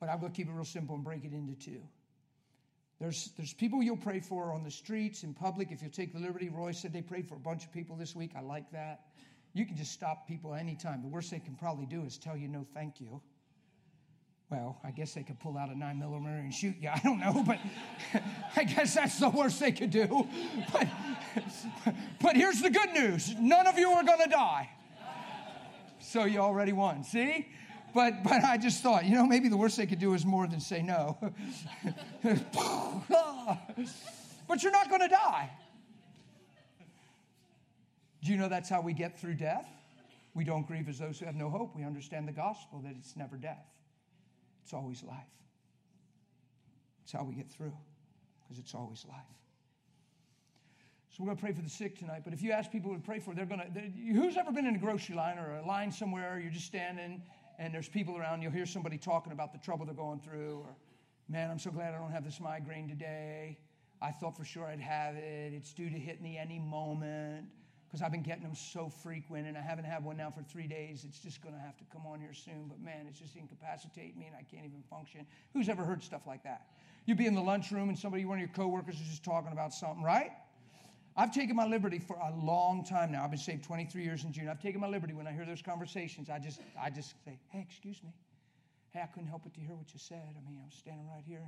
But 0.00 0.08
I'm 0.08 0.20
going 0.20 0.32
to 0.32 0.36
keep 0.36 0.48
it 0.48 0.52
real 0.52 0.64
simple 0.64 0.94
and 0.94 1.04
break 1.04 1.24
it 1.24 1.32
into 1.32 1.54
two. 1.54 1.82
There's, 2.98 3.32
there's 3.36 3.52
people 3.52 3.82
you'll 3.82 3.96
pray 3.96 4.20
for 4.20 4.52
on 4.52 4.62
the 4.62 4.70
streets, 4.70 5.22
in 5.22 5.34
public. 5.34 5.70
If 5.70 5.82
you 5.82 5.88
take 5.88 6.14
the 6.14 6.18
liberty, 6.18 6.48
Roy 6.48 6.72
said 6.72 6.92
they 6.92 7.02
prayed 7.02 7.28
for 7.28 7.34
a 7.34 7.40
bunch 7.40 7.64
of 7.64 7.72
people 7.72 7.94
this 7.94 8.16
week. 8.16 8.32
I 8.36 8.40
like 8.40 8.70
that. 8.72 9.02
You 9.52 9.66
can 9.66 9.76
just 9.76 9.92
stop 9.92 10.28
people 10.28 10.54
anytime. 10.54 11.02
The 11.02 11.08
worst 11.08 11.30
they 11.30 11.40
can 11.40 11.54
probably 11.56 11.86
do 11.86 12.02
is 12.02 12.18
tell 12.18 12.36
you 12.36 12.48
no 12.48 12.64
thank 12.74 13.00
you. 13.00 13.20
Well, 14.50 14.80
I 14.82 14.90
guess 14.90 15.14
they 15.14 15.22
could 15.22 15.38
pull 15.38 15.56
out 15.56 15.70
a 15.70 15.78
nine 15.78 16.00
millimeter 16.00 16.34
and 16.34 16.52
shoot 16.52 16.74
you. 16.80 16.88
I 16.88 16.98
don't 17.04 17.20
know, 17.20 17.44
but 17.46 17.58
I 18.56 18.64
guess 18.64 18.94
that's 18.94 19.20
the 19.20 19.30
worst 19.30 19.60
they 19.60 19.72
could 19.72 19.90
do. 19.90 20.28
But, 20.72 21.94
but 22.20 22.36
here's 22.36 22.60
the 22.60 22.70
good 22.70 22.92
news 22.92 23.32
none 23.38 23.68
of 23.68 23.78
you 23.78 23.88
are 23.90 24.02
going 24.02 24.18
to 24.24 24.28
die. 24.28 24.68
So 26.00 26.24
you 26.24 26.40
already 26.40 26.72
won. 26.72 27.04
See? 27.04 27.46
But, 27.94 28.24
but 28.24 28.42
I 28.44 28.56
just 28.56 28.82
thought, 28.82 29.04
you 29.04 29.14
know, 29.14 29.26
maybe 29.26 29.48
the 29.48 29.56
worst 29.56 29.76
they 29.76 29.86
could 29.86 30.00
do 30.00 30.14
is 30.14 30.24
more 30.24 30.48
than 30.48 30.58
say 30.60 30.82
no. 30.82 31.16
but 34.48 34.62
you're 34.62 34.72
not 34.72 34.88
going 34.88 35.02
to 35.02 35.08
die. 35.08 35.50
Do 38.22 38.32
you 38.32 38.38
know 38.38 38.48
that's 38.48 38.68
how 38.68 38.80
we 38.80 38.92
get 38.92 39.18
through 39.18 39.34
death? 39.34 39.68
We 40.34 40.44
don't 40.44 40.66
grieve 40.66 40.88
as 40.88 40.98
those 40.98 41.18
who 41.18 41.26
have 41.26 41.34
no 41.34 41.50
hope. 41.50 41.74
We 41.74 41.84
understand 41.84 42.28
the 42.28 42.32
gospel 42.32 42.80
that 42.84 42.94
it's 42.98 43.16
never 43.16 43.36
death, 43.36 43.66
it's 44.62 44.72
always 44.72 45.02
life. 45.02 45.16
It's 47.02 47.12
how 47.12 47.24
we 47.24 47.34
get 47.34 47.50
through, 47.50 47.72
because 48.42 48.58
it's 48.58 48.74
always 48.74 49.04
life. 49.08 49.16
So 51.08 51.24
we're 51.24 51.26
going 51.26 51.38
to 51.38 51.42
pray 51.42 51.52
for 51.52 51.62
the 51.62 51.68
sick 51.68 51.98
tonight. 51.98 52.22
But 52.22 52.34
if 52.34 52.40
you 52.40 52.52
ask 52.52 52.70
people 52.70 52.94
to 52.94 53.00
pray 53.00 53.18
for, 53.18 53.34
they're 53.34 53.44
going 53.44 53.60
to. 53.60 54.12
Who's 54.12 54.36
ever 54.36 54.52
been 54.52 54.66
in 54.66 54.76
a 54.76 54.78
grocery 54.78 55.16
line 55.16 55.38
or 55.38 55.56
a 55.56 55.66
line 55.66 55.90
somewhere? 55.90 56.38
You're 56.40 56.52
just 56.52 56.66
standing 56.66 57.20
and 57.58 57.74
there's 57.74 57.88
people 57.88 58.16
around. 58.16 58.42
You'll 58.42 58.52
hear 58.52 58.64
somebody 58.64 58.96
talking 58.96 59.32
about 59.32 59.52
the 59.52 59.58
trouble 59.58 59.84
they're 59.84 59.94
going 59.94 60.20
through, 60.20 60.62
or 60.64 60.74
man, 61.28 61.50
I'm 61.50 61.58
so 61.58 61.70
glad 61.70 61.94
I 61.94 61.98
don't 61.98 62.10
have 62.10 62.24
this 62.24 62.40
migraine 62.40 62.88
today. 62.88 63.58
I 64.00 64.12
thought 64.12 64.36
for 64.36 64.44
sure 64.44 64.64
I'd 64.64 64.80
have 64.80 65.14
it. 65.16 65.52
It's 65.52 65.74
due 65.74 65.90
to 65.90 65.98
hit 65.98 66.22
me 66.22 66.38
any 66.38 66.58
moment. 66.58 67.46
Because 67.90 68.02
I've 68.02 68.12
been 68.12 68.22
getting 68.22 68.44
them 68.44 68.54
so 68.54 68.88
frequent 68.88 69.48
and 69.48 69.58
I 69.58 69.60
haven't 69.60 69.84
had 69.84 70.04
one 70.04 70.16
now 70.16 70.30
for 70.30 70.42
three 70.44 70.68
days. 70.68 71.04
It's 71.04 71.18
just 71.18 71.42
going 71.42 71.54
to 71.56 71.60
have 71.60 71.76
to 71.78 71.84
come 71.92 72.06
on 72.06 72.20
here 72.20 72.32
soon. 72.32 72.66
But 72.68 72.80
man, 72.80 73.06
it's 73.08 73.18
just 73.18 73.34
incapacitating 73.34 74.16
me 74.16 74.26
and 74.26 74.36
I 74.36 74.44
can't 74.48 74.64
even 74.64 74.82
function. 74.88 75.26
Who's 75.54 75.68
ever 75.68 75.82
heard 75.82 76.04
stuff 76.04 76.22
like 76.24 76.44
that? 76.44 76.68
You'd 77.06 77.18
be 77.18 77.26
in 77.26 77.34
the 77.34 77.40
lunchroom 77.40 77.88
and 77.88 77.98
somebody, 77.98 78.24
one 78.24 78.38
of 78.38 78.40
your 78.40 78.54
coworkers, 78.54 78.94
is 78.94 79.08
just 79.08 79.24
talking 79.24 79.50
about 79.50 79.74
something, 79.74 80.04
right? 80.04 80.30
I've 81.16 81.34
taken 81.34 81.56
my 81.56 81.66
liberty 81.66 81.98
for 81.98 82.14
a 82.16 82.32
long 82.36 82.84
time 82.84 83.10
now. 83.10 83.24
I've 83.24 83.30
been 83.30 83.40
saved 83.40 83.64
23 83.64 84.04
years 84.04 84.22
in 84.22 84.32
June. 84.32 84.48
I've 84.48 84.62
taken 84.62 84.80
my 84.80 84.86
liberty 84.86 85.12
when 85.12 85.26
I 85.26 85.32
hear 85.32 85.44
those 85.44 85.60
conversations. 85.60 86.30
I 86.30 86.38
just, 86.38 86.60
I 86.80 86.90
just 86.90 87.14
say, 87.24 87.40
"Hey, 87.48 87.66
excuse 87.68 88.00
me. 88.04 88.12
Hey, 88.90 89.00
I 89.02 89.06
couldn't 89.06 89.28
help 89.28 89.42
but 89.42 89.54
to 89.54 89.60
hear 89.60 89.74
what 89.74 89.92
you 89.92 89.98
said. 89.98 90.22
I 90.22 90.48
mean, 90.48 90.60
I 90.62 90.64
was 90.64 90.74
standing 90.74 91.08
right 91.08 91.24
here, 91.26 91.42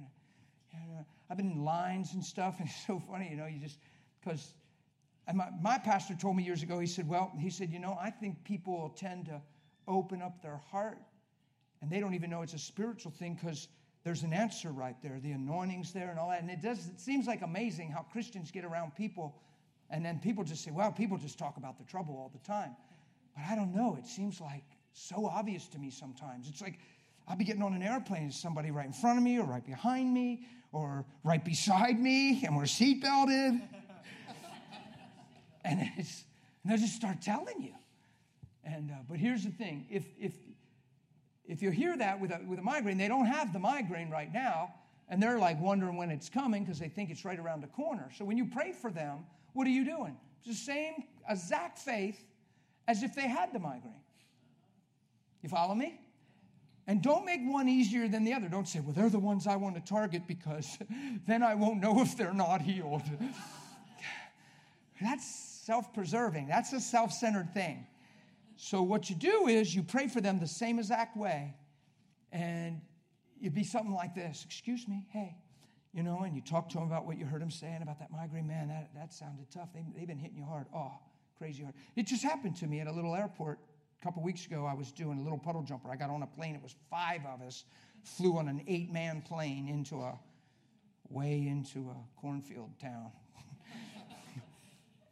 and, 0.73 0.99
uh, 0.99 1.03
I've 1.31 1.37
been 1.37 1.53
in 1.53 1.65
lines 1.65 2.15
and 2.15 2.25
stuff, 2.25 2.57
and 2.59 2.69
it's 2.69 2.87
so 2.87 2.99
funny, 2.99 3.29
you 3.31 3.37
know. 3.37 3.47
You 3.47 3.61
just 3.61 3.79
because 4.21 4.55
my, 5.35 5.49
my 5.61 5.79
pastor 5.79 6.15
told 6.15 6.37
me 6.37 6.43
years 6.43 6.63
ago. 6.63 6.79
He 6.79 6.87
said, 6.87 7.09
"Well, 7.09 7.33
he 7.39 7.51
said, 7.51 7.71
you 7.71 7.79
know, 7.79 7.97
I 8.01 8.11
think 8.11 8.43
people 8.45 8.95
tend 8.97 9.27
to 9.27 9.41
open 9.87 10.23
up 10.23 10.43
their 10.43 10.61
heart, 10.71 10.99
and 11.81 11.91
they 11.91 12.01
don't 12.01 12.15
even 12.15 12.31
know 12.31 12.43
it's 12.43 12.55
a 12.55 12.59
spiritual 12.59 13.13
thing 13.13 13.35
because." 13.35 13.69
There's 14.05 14.25
an 14.25 14.33
answer 14.33 14.73
right 14.73 14.97
there. 15.01 15.21
The 15.21 15.31
anointing's 15.31 15.93
there 15.93 16.11
and 16.11 16.19
all 16.19 16.31
that. 16.31 16.43
And 16.43 16.51
it 16.51 16.61
does, 16.61 16.89
it 16.89 16.99
seems 16.99 17.29
like 17.29 17.43
amazing 17.43 17.89
how 17.89 18.01
Christians 18.11 18.51
get 18.51 18.65
around 18.65 18.97
people 18.97 19.37
and 19.93 20.05
then 20.05 20.19
people 20.19 20.43
just 20.43 20.65
say, 20.65 20.71
well, 20.71 20.91
people 20.91 21.19
just 21.19 21.39
talk 21.39 21.59
about 21.59 21.79
the 21.79 21.85
trouble 21.85 22.15
all 22.15 22.31
the 22.33 22.45
time. 22.45 22.75
But 23.37 23.45
I 23.49 23.55
don't 23.55 23.75
know. 23.75 23.97
It 23.99 24.07
seems 24.07 24.41
like 24.41 24.65
so 24.95 25.27
obvious 25.27 25.69
to 25.69 25.79
me 25.79 25.91
sometimes. 25.91 26.49
It's 26.49 26.63
like 26.63 26.79
I'll 27.29 27.37
be 27.37 27.45
getting 27.45 27.63
on 27.63 27.75
an 27.75 27.83
airplane 27.83 28.23
and 28.23 28.35
somebody 28.35 28.71
right 28.71 28.87
in 28.87 28.93
front 28.93 29.19
of 29.19 29.25
me 29.25 29.39
or 29.39 29.45
right 29.45 29.65
behind 29.65 30.13
me 30.13 30.47
or 30.73 31.05
right 31.23 31.45
beside 31.45 32.01
me 32.01 32.43
and 32.45 32.57
we're 32.57 32.65
seatbelted. 32.65 33.61
And, 35.65 35.81
it's, 35.97 36.25
and 36.63 36.73
they'll 36.73 36.79
just 36.79 36.95
start 36.95 37.21
telling 37.23 37.61
you. 37.63 37.75
And, 38.65 38.91
uh, 38.91 38.95
but 39.09 39.19
here's 39.19 39.45
the 39.45 39.51
thing 39.51 39.87
if, 39.91 40.05
if, 40.19 40.33
if 41.45 41.63
you 41.63 41.71
hear 41.71 41.97
that 41.97 42.21
with 42.21 42.31
a, 42.31 42.41
with 42.47 42.59
a 42.59 42.63
migraine, 42.63 42.99
they 42.99 43.09
don't 43.09 43.27
have 43.27 43.53
the 43.53 43.59
migraine 43.59 44.11
right 44.11 44.33
now, 44.33 44.75
and 45.09 45.23
they're 45.23 45.39
like 45.39 45.61
wondering 45.61 45.97
when 45.97 46.11
it's 46.11 46.29
coming 46.29 46.65
because 46.65 46.79
they 46.79 46.89
think 46.89 47.11
it's 47.11 47.25
right 47.25 47.39
around 47.39 47.63
the 47.63 47.69
corner. 47.69 48.11
So 48.17 48.25
when 48.25 48.37
you 48.37 48.47
pray 48.47 48.73
for 48.73 48.91
them, 48.91 49.25
what 49.53 49.67
are 49.67 49.71
you 49.71 49.85
doing? 49.85 50.17
It's 50.39 50.59
the 50.59 50.73
same 50.73 50.95
exact 51.29 51.79
faith 51.79 52.23
as 52.89 53.03
if 53.03 53.15
they 53.15 53.29
had 53.29 53.53
the 53.53 53.59
migraine. 53.59 53.95
You 55.43 55.49
follow 55.49 55.75
me? 55.75 56.01
And 56.87 57.03
don't 57.03 57.25
make 57.25 57.41
one 57.43 57.69
easier 57.69 58.09
than 58.09 58.25
the 58.25 58.33
other. 58.33 58.49
Don't 58.49 58.67
say, 58.67 58.81
well, 58.81 58.93
they're 58.93 59.09
the 59.09 59.19
ones 59.19 59.47
I 59.47 59.57
want 59.57 59.77
to 59.77 59.81
target 59.81 60.23
because 60.27 60.79
then 61.27 61.43
I 61.43 61.55
won't 61.55 61.81
know 61.81 62.01
if 62.01 62.17
they're 62.17 62.35
not 62.35 62.63
healed. 62.63 63.03
That's 65.01 65.52
self 65.65 65.93
preserving, 65.95 66.49
that's 66.49 66.73
a 66.73 66.81
self 66.81 67.13
centered 67.13 67.53
thing. 67.55 67.87
So, 68.57 68.83
what 68.83 69.09
you 69.09 69.17
do 69.17 69.47
is 69.47 69.75
you 69.75 69.83
pray 69.83 70.09
for 70.09 70.21
them 70.21 70.39
the 70.39 70.47
same 70.47 70.79
exact 70.79 71.17
way, 71.17 71.55
and 72.31 72.81
it'd 73.41 73.55
be 73.55 73.65
something 73.65 73.95
like 73.95 74.15
this 74.15 74.45
Excuse 74.45 74.87
me, 74.87 75.07
hey, 75.11 75.37
you 75.93 76.03
know, 76.03 76.21
and 76.21 76.35
you 76.35 76.43
talk 76.43 76.69
to 76.71 76.79
them 76.79 76.87
about 76.87 77.07
what 77.07 77.19
you 77.19 77.27
heard 77.27 77.41
them 77.41 77.51
saying 77.51 77.83
about 77.83 77.99
that 78.01 78.11
migraine. 78.11 78.47
Man, 78.47 78.69
that, 78.69 78.91
that 78.95 79.13
sounded 79.13 79.51
tough. 79.51 79.73
They, 79.73 79.85
they've 79.97 80.07
been 80.07 80.19
hitting 80.19 80.37
you 80.37 80.45
hard. 80.45 80.67
Oh, 80.75 80.93
crazy 81.39 81.63
hard. 81.63 81.75
It 81.97 82.07
just 82.07 82.23
happened 82.23 82.57
to 82.57 82.67
me 82.67 82.81
at 82.81 82.87
a 82.87 82.93
little 82.93 83.15
airport 83.15 83.59
a 84.01 84.05
couple 84.05 84.23
weeks 84.23 84.47
ago. 84.47 84.67
I 84.67 84.75
was 84.75 84.93
doing 84.93 85.19
a 85.19 85.23
little 85.23 85.39
puddle 85.39 85.63
jumper. 85.63 85.91
I 85.91 85.97
got 85.97 86.11
on 86.11 86.23
a 86.23 86.27
plane. 86.27 86.55
It 86.55 86.63
was 86.63 86.75
five 86.91 87.21
of 87.27 87.41
us, 87.47 87.65
flew 88.03 88.39
on 88.39 88.49
an 88.49 88.63
eight 88.67 88.93
man 88.93 89.23
plane 89.23 89.69
into 89.69 90.01
a 90.01 90.19
way 91.09 91.47
into 91.47 91.91
a 91.91 92.21
cornfield 92.21 92.71
town. 92.81 93.13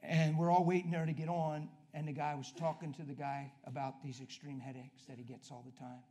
And 0.03 0.39
we're 0.39 0.51
all 0.51 0.65
waiting 0.65 0.91
there 0.91 1.07
to 1.07 1.13
get 1.13 1.29
on. 1.29 1.69
And 1.93 2.07
the 2.07 2.13
guy 2.13 2.35
was 2.37 2.53
talking 2.57 2.93
to 2.95 3.03
the 3.03 3.15
guy 3.15 3.51
about 3.67 4.03
these 4.03 4.21
extreme 4.21 4.61
headaches 4.61 5.05
that 5.09 5.19
he 5.19 5.25
gets 5.25 5.51
all 5.51 5.65
the 5.67 5.77
time. 5.79 6.03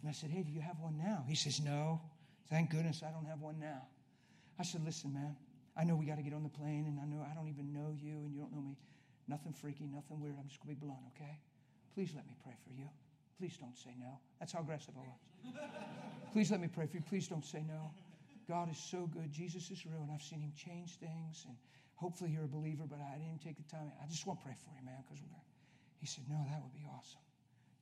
And 0.00 0.08
I 0.08 0.12
said, 0.12 0.30
Hey, 0.30 0.42
do 0.42 0.52
you 0.52 0.60
have 0.60 0.78
one 0.80 0.96
now? 0.96 1.24
He 1.28 1.34
says, 1.34 1.60
No. 1.60 2.00
Thank 2.48 2.70
goodness 2.70 3.02
I 3.06 3.10
don't 3.10 3.26
have 3.26 3.40
one 3.40 3.58
now. 3.58 3.82
I 4.58 4.62
said, 4.62 4.84
Listen, 4.84 5.12
man, 5.12 5.36
I 5.76 5.84
know 5.84 5.96
we 5.96 6.06
got 6.06 6.16
to 6.16 6.22
get 6.22 6.32
on 6.32 6.42
the 6.42 6.48
plane, 6.48 6.86
and 6.86 6.98
I 6.98 7.04
know 7.04 7.24
I 7.30 7.34
don't 7.34 7.48
even 7.48 7.72
know 7.72 7.94
you, 8.00 8.24
and 8.24 8.32
you 8.32 8.40
don't 8.40 8.52
know 8.52 8.62
me. 8.62 8.76
Nothing 9.28 9.52
freaky, 9.52 9.84
nothing 9.84 10.20
weird. 10.20 10.36
I'm 10.40 10.48
just 10.48 10.64
going 10.64 10.74
to 10.74 10.80
be 10.80 10.86
blunt, 10.86 11.00
okay? 11.14 11.38
Please 11.94 12.12
let 12.14 12.26
me 12.26 12.34
pray 12.42 12.54
for 12.64 12.72
you. 12.72 12.88
Please 13.38 13.58
don't 13.60 13.76
say 13.76 13.90
no. 13.98 14.18
That's 14.40 14.52
how 14.52 14.60
aggressive 14.60 14.94
I 14.96 15.04
was. 15.04 15.54
Please 16.32 16.50
let 16.50 16.60
me 16.60 16.68
pray 16.68 16.86
for 16.86 16.96
you. 16.96 17.02
Please 17.06 17.28
don't 17.28 17.44
say 17.44 17.62
no. 17.68 17.90
God 18.48 18.70
is 18.70 18.78
so 18.78 19.10
good. 19.12 19.30
Jesus 19.32 19.70
is 19.70 19.84
real, 19.84 20.00
and 20.02 20.10
I've 20.12 20.22
seen 20.22 20.40
him 20.40 20.52
change 20.56 20.96
things. 20.96 21.44
And 21.46 21.56
hopefully 21.96 22.30
you're 22.30 22.44
a 22.44 22.48
believer, 22.48 22.84
but 22.88 23.00
I 23.00 23.18
didn't 23.18 23.42
take 23.42 23.56
the 23.56 23.68
time. 23.70 23.90
I 24.02 24.06
just 24.06 24.26
want 24.26 24.40
to 24.40 24.44
pray 24.44 24.54
for 24.54 24.70
you, 24.78 24.84
man, 24.84 25.02
because 25.08 25.20
we're. 25.22 25.36
He 25.98 26.06
said, 26.06 26.24
No, 26.28 26.36
that 26.48 26.62
would 26.62 26.74
be 26.74 26.86
awesome. 26.86 27.20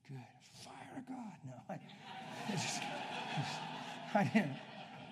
Good. 0.09 0.19
Fire 0.65 0.99
of 0.99 1.07
God. 1.07 1.37
No. 1.45 1.53
I, 1.69 1.75
I 2.49 2.53
just, 2.53 2.83
I 4.15 4.25
didn't. 4.33 4.57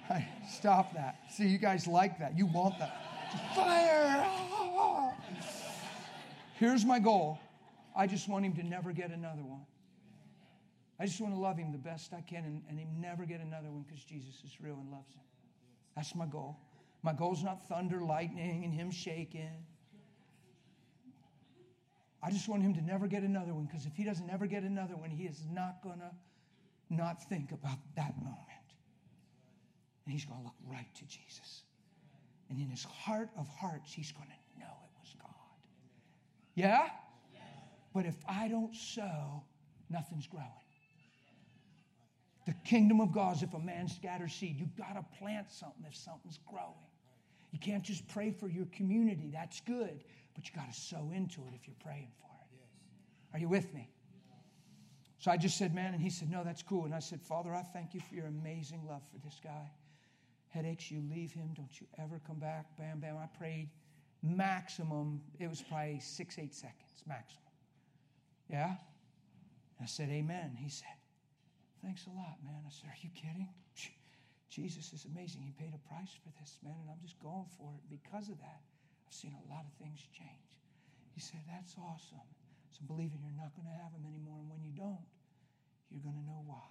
I, 0.08 0.28
stop 0.50 0.94
that. 0.94 1.18
See, 1.30 1.46
you 1.46 1.58
guys 1.58 1.86
like 1.86 2.18
that. 2.18 2.36
You 2.36 2.46
want 2.46 2.78
that. 2.78 2.96
Fire! 3.54 4.28
Here's 6.58 6.84
my 6.84 6.98
goal 6.98 7.38
I 7.96 8.06
just 8.06 8.28
want 8.28 8.44
him 8.44 8.54
to 8.54 8.62
never 8.62 8.92
get 8.92 9.10
another 9.10 9.42
one. 9.42 9.64
I 10.98 11.06
just 11.06 11.20
want 11.20 11.34
to 11.34 11.40
love 11.40 11.58
him 11.58 11.72
the 11.72 11.78
best 11.78 12.12
I 12.14 12.20
can 12.20 12.44
and, 12.44 12.62
and 12.68 12.78
him 12.78 12.88
never 13.00 13.24
get 13.24 13.40
another 13.40 13.70
one 13.70 13.84
because 13.86 14.04
Jesus 14.04 14.42
is 14.44 14.60
real 14.60 14.74
and 14.74 14.90
loves 14.90 15.12
him. 15.12 15.22
That's 15.96 16.14
my 16.14 16.26
goal. 16.26 16.56
My 17.02 17.12
goal 17.12 17.32
is 17.32 17.42
not 17.42 17.68
thunder, 17.68 18.00
lightning, 18.00 18.64
and 18.64 18.72
him 18.72 18.90
shaking. 18.90 19.66
I 22.22 22.30
just 22.30 22.48
want 22.48 22.62
him 22.62 22.74
to 22.74 22.80
never 22.80 23.08
get 23.08 23.24
another 23.24 23.52
one 23.52 23.64
because 23.64 23.86
if 23.86 23.96
he 23.96 24.04
doesn't 24.04 24.30
ever 24.30 24.46
get 24.46 24.62
another 24.62 24.94
one, 24.94 25.10
he 25.10 25.24
is 25.24 25.42
not 25.50 25.82
going 25.82 25.98
to 25.98 26.10
not 26.88 27.28
think 27.28 27.50
about 27.50 27.78
that 27.96 28.16
moment. 28.18 28.38
And 30.04 30.12
he's 30.12 30.24
going 30.24 30.38
to 30.38 30.44
look 30.44 30.54
right 30.70 30.94
to 30.94 31.04
Jesus. 31.04 31.62
And 32.48 32.60
in 32.60 32.68
his 32.68 32.84
heart 32.84 33.30
of 33.36 33.48
hearts, 33.48 33.92
he's 33.92 34.12
going 34.12 34.28
to 34.28 34.60
know 34.60 34.66
it 34.66 35.00
was 35.00 35.14
God. 35.20 35.30
Yeah? 36.54 36.88
But 37.92 38.06
if 38.06 38.16
I 38.28 38.48
don't 38.48 38.74
sow, 38.74 39.42
nothing's 39.90 40.26
growing. 40.26 40.46
The 42.46 42.54
kingdom 42.64 43.00
of 43.00 43.12
God 43.12 43.36
is 43.36 43.42
if 43.42 43.54
a 43.54 43.58
man 43.58 43.88
scatters 43.88 44.32
seed. 44.32 44.58
You've 44.58 44.76
got 44.76 44.94
to 44.94 45.04
plant 45.18 45.50
something 45.50 45.84
if 45.86 45.94
something's 45.94 46.38
growing. 46.48 46.91
You 47.52 47.58
can't 47.58 47.84
just 47.84 48.06
pray 48.08 48.30
for 48.32 48.48
your 48.48 48.66
community. 48.66 49.30
That's 49.32 49.60
good. 49.60 50.04
But 50.34 50.48
you 50.48 50.54
got 50.54 50.72
to 50.72 50.78
sow 50.78 51.12
into 51.14 51.42
it 51.42 51.54
if 51.54 51.66
you're 51.66 51.76
praying 51.84 52.10
for 52.18 52.26
it. 52.26 53.36
Are 53.36 53.38
you 53.38 53.48
with 53.48 53.72
me? 53.72 53.88
So 55.18 55.30
I 55.30 55.36
just 55.36 55.56
said, 55.56 55.74
man, 55.74 55.94
and 55.94 56.02
he 56.02 56.10
said, 56.10 56.30
no, 56.30 56.42
that's 56.42 56.62
cool. 56.62 56.84
And 56.84 56.94
I 56.94 56.98
said, 56.98 57.20
Father, 57.20 57.54
I 57.54 57.62
thank 57.62 57.94
you 57.94 58.00
for 58.00 58.14
your 58.14 58.26
amazing 58.26 58.82
love 58.88 59.02
for 59.12 59.18
this 59.24 59.38
guy 59.42 59.70
headaches, 60.52 60.90
you 60.90 61.02
leave 61.10 61.32
him. 61.32 61.50
Don't 61.54 61.80
you 61.80 61.86
ever 61.98 62.20
come 62.26 62.38
back. 62.38 62.66
Bam, 62.76 63.00
bam. 63.00 63.16
I 63.16 63.26
prayed 63.38 63.70
maximum, 64.22 65.20
it 65.40 65.48
was 65.48 65.62
probably 65.62 65.98
six, 66.00 66.38
eight 66.38 66.54
seconds, 66.54 67.02
maximum. 67.06 67.42
Yeah? 68.48 68.74
I 69.80 69.86
said, 69.86 70.10
Amen. 70.10 70.56
He 70.56 70.68
said, 70.68 70.86
Thanks 71.82 72.06
a 72.06 72.10
lot, 72.10 72.36
man. 72.44 72.62
I 72.64 72.70
said, 72.70 72.90
Are 72.90 73.00
you 73.00 73.10
kidding? 73.14 73.48
Jesus 74.52 74.92
is 74.92 75.08
amazing. 75.08 75.40
He 75.40 75.56
paid 75.56 75.72
a 75.72 75.80
price 75.88 76.12
for 76.20 76.28
this, 76.36 76.60
man, 76.60 76.76
and 76.84 76.92
I'm 76.92 77.00
just 77.00 77.16
going 77.24 77.48
for 77.56 77.72
it. 77.72 77.82
Because 77.88 78.28
of 78.28 78.36
that, 78.44 78.60
I've 79.08 79.16
seen 79.16 79.32
a 79.32 79.44
lot 79.48 79.64
of 79.64 79.72
things 79.80 80.04
change. 80.12 80.52
He 81.16 81.24
said, 81.24 81.40
That's 81.48 81.72
awesome. 81.80 82.28
So 82.76 82.84
believing 82.84 83.24
you're 83.24 83.40
not 83.40 83.56
going 83.56 83.64
to 83.64 83.76
have 83.80 83.96
them 83.96 84.04
anymore, 84.04 84.44
and 84.44 84.52
when 84.52 84.60
you 84.60 84.76
don't, 84.76 85.08
you're 85.88 86.04
going 86.04 86.20
to 86.20 86.28
know 86.28 86.44
why. 86.44 86.68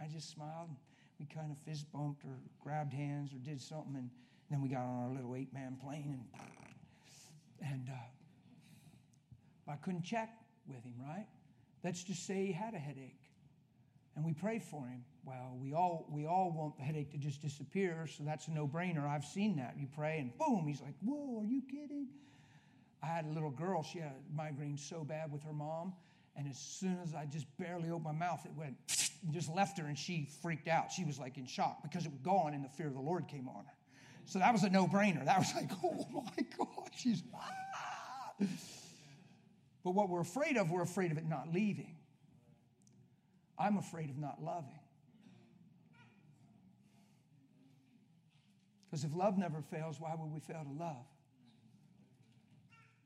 I 0.00 0.08
just 0.08 0.32
smiled 0.32 0.72
and 0.72 0.80
we 1.20 1.28
kind 1.28 1.52
of 1.52 1.58
fist 1.68 1.84
bumped 1.92 2.24
or 2.24 2.32
grabbed 2.64 2.92
hands 2.92 3.32
or 3.32 3.38
did 3.44 3.60
something, 3.60 3.94
and 3.96 4.10
then 4.50 4.62
we 4.64 4.72
got 4.72 4.80
on 4.80 5.04
our 5.04 5.12
little 5.12 5.36
eight 5.36 5.52
man 5.52 5.76
plane 5.76 6.16
and 6.16 6.24
and 7.62 7.88
uh, 7.88 9.70
I 9.70 9.76
couldn't 9.76 10.02
check 10.02 10.30
with 10.66 10.82
him, 10.82 10.94
right? 10.98 11.26
Let's 11.84 12.02
just 12.02 12.26
say 12.26 12.46
he 12.46 12.52
had 12.52 12.74
a 12.74 12.78
headache, 12.78 13.20
and 14.16 14.24
we 14.24 14.32
prayed 14.32 14.64
for 14.64 14.86
him. 14.86 15.04
Well, 15.24 15.56
we 15.60 15.72
all 15.72 16.06
we 16.10 16.26
all 16.26 16.50
want 16.50 16.76
the 16.76 16.82
headache 16.82 17.12
to 17.12 17.18
just 17.18 17.40
disappear, 17.40 18.06
so 18.08 18.24
that's 18.24 18.48
a 18.48 18.50
no 18.50 18.66
brainer. 18.66 19.06
I've 19.08 19.24
seen 19.24 19.56
that. 19.56 19.76
You 19.78 19.86
pray, 19.94 20.18
and 20.18 20.36
boom, 20.36 20.64
he's 20.66 20.80
like, 20.80 20.94
"Whoa, 21.00 21.40
are 21.40 21.44
you 21.44 21.62
kidding?" 21.62 22.08
I 23.02 23.06
had 23.06 23.24
a 23.24 23.28
little 23.28 23.50
girl. 23.50 23.82
She 23.82 23.98
had 23.98 24.12
a 24.12 24.36
migraine 24.36 24.76
so 24.76 25.04
bad 25.04 25.30
with 25.30 25.42
her 25.44 25.52
mom, 25.52 25.92
and 26.36 26.48
as 26.48 26.58
soon 26.58 26.98
as 27.02 27.14
I 27.14 27.26
just 27.26 27.46
barely 27.56 27.90
opened 27.90 28.04
my 28.04 28.12
mouth, 28.12 28.44
it 28.44 28.52
went 28.56 28.76
just 29.30 29.48
left 29.54 29.78
her 29.78 29.86
and 29.86 29.96
she 29.96 30.28
freaked 30.42 30.68
out. 30.68 30.90
She 30.90 31.04
was 31.04 31.18
like 31.18 31.38
in 31.38 31.46
shock 31.46 31.82
because 31.82 32.04
it 32.04 32.10
was 32.10 32.20
gone 32.20 32.54
and 32.54 32.64
the 32.64 32.68
fear 32.68 32.88
of 32.88 32.94
the 32.94 33.00
Lord 33.00 33.28
came 33.28 33.48
on 33.48 33.64
her. 33.64 33.72
So 34.24 34.38
that 34.38 34.52
was 34.52 34.64
a 34.64 34.70
no 34.70 34.86
brainer. 34.86 35.24
That 35.24 35.38
was 35.38 35.54
like, 35.54 35.70
oh 35.84 36.06
my 36.14 36.44
God, 36.58 36.90
she's. 36.96 37.22
Ah. 37.34 38.46
But 39.84 39.92
what 39.92 40.08
we're 40.08 40.20
afraid 40.20 40.56
of, 40.56 40.70
we're 40.70 40.82
afraid 40.82 41.12
of 41.12 41.18
it 41.18 41.28
not 41.28 41.52
leaving. 41.52 41.96
I'm 43.58 43.76
afraid 43.76 44.10
of 44.10 44.18
not 44.18 44.42
loving. 44.42 44.81
Because 48.92 49.04
if 49.04 49.14
love 49.16 49.38
never 49.38 49.62
fails, 49.62 49.98
why 49.98 50.14
would 50.14 50.30
we 50.30 50.38
fail 50.38 50.62
to 50.64 50.78
love? 50.78 51.06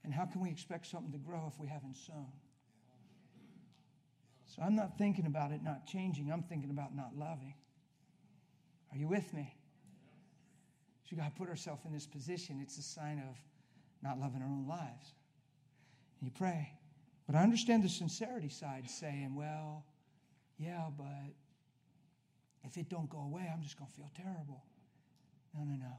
And 0.03 0.13
how 0.13 0.25
can 0.25 0.41
we 0.41 0.51
expect 0.51 0.89
something 0.89 1.13
to 1.13 1.19
grow 1.19 1.45
if 1.47 1.61
we 1.61 1.69
haven't 1.69 1.97
sown? 1.97 2.33
So 4.47 4.63
I'm 4.63 4.75
not 4.75 4.99
thinking 4.99 5.27
about 5.27 5.53
it 5.53 5.63
not 5.63 5.87
changing, 5.87 6.33
I'm 6.33 6.43
thinking 6.43 6.71
about 6.71 6.97
not 6.97 7.17
loving. 7.17 7.55
Are 8.91 8.99
you 8.99 9.07
with 9.07 9.33
me? 9.33 9.55
She 11.05 11.15
got 11.15 11.27
to 11.27 11.39
put 11.39 11.49
herself 11.49 11.79
in 11.85 11.93
this 11.93 12.07
position. 12.07 12.59
It's 12.61 12.79
a 12.79 12.83
sign 12.83 13.23
of 13.31 13.37
not 14.03 14.19
loving 14.19 14.43
our 14.43 14.49
own 14.49 14.67
lives. 14.67 15.15
And 16.21 16.29
you 16.29 16.33
pray. 16.37 16.69
But 17.29 17.37
I 17.37 17.45
understand 17.45 17.85
the 17.85 17.89
sincerity 17.89 18.49
side 18.49 18.91
saying, 18.91 19.37
well, 19.37 19.85
yeah, 20.59 20.87
but 20.99 21.07
if 22.65 22.77
it 22.77 22.89
don't 22.89 23.09
go 23.09 23.19
away, 23.19 23.49
I'm 23.53 23.63
just 23.63 23.79
going 23.79 23.89
to 23.89 23.97
feel 23.97 24.11
terrible. 24.17 24.65
No, 25.57 25.65
no, 25.65 25.77
no. 25.77 25.95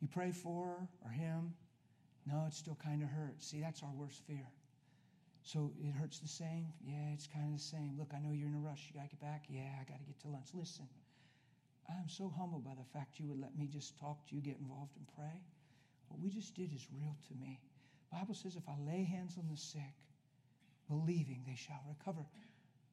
You 0.00 0.08
pray 0.08 0.30
for 0.30 0.66
her 0.66 0.88
or 1.04 1.10
him. 1.10 1.54
No, 2.26 2.44
it 2.46 2.54
still 2.54 2.78
kind 2.82 3.02
of 3.02 3.08
hurts. 3.08 3.48
See, 3.48 3.60
that's 3.60 3.82
our 3.82 3.92
worst 3.94 4.22
fear. 4.26 4.46
So 5.42 5.72
it 5.78 5.92
hurts 5.92 6.20
the 6.20 6.28
same? 6.28 6.72
Yeah, 6.86 7.12
it's 7.12 7.26
kind 7.26 7.44
of 7.46 7.52
the 7.52 7.62
same. 7.62 7.96
Look, 7.98 8.12
I 8.14 8.18
know 8.18 8.32
you're 8.32 8.48
in 8.48 8.54
a 8.54 8.58
rush. 8.58 8.88
You 8.88 8.98
got 8.98 9.10
to 9.10 9.16
get 9.16 9.20
back? 9.20 9.44
Yeah, 9.48 9.68
I 9.80 9.84
got 9.84 9.98
to 9.98 10.04
get 10.04 10.18
to 10.20 10.28
lunch. 10.28 10.48
Listen, 10.54 10.86
I'm 11.88 12.08
so 12.08 12.32
humbled 12.34 12.64
by 12.64 12.74
the 12.74 12.84
fact 12.98 13.18
you 13.18 13.26
would 13.26 13.40
let 13.40 13.56
me 13.58 13.66
just 13.66 13.98
talk 13.98 14.26
to 14.28 14.34
you, 14.34 14.40
get 14.40 14.56
involved, 14.58 14.96
and 14.96 15.06
pray. 15.16 15.42
What 16.08 16.20
we 16.20 16.30
just 16.30 16.54
did 16.54 16.72
is 16.72 16.86
real 16.96 17.16
to 17.28 17.34
me. 17.34 17.60
Bible 18.10 18.34
says 18.34 18.56
if 18.56 18.68
I 18.68 18.76
lay 18.86 19.04
hands 19.04 19.36
on 19.36 19.48
the 19.50 19.56
sick, 19.56 19.94
believing 20.88 21.42
they 21.46 21.56
shall 21.56 21.82
recover. 21.88 22.24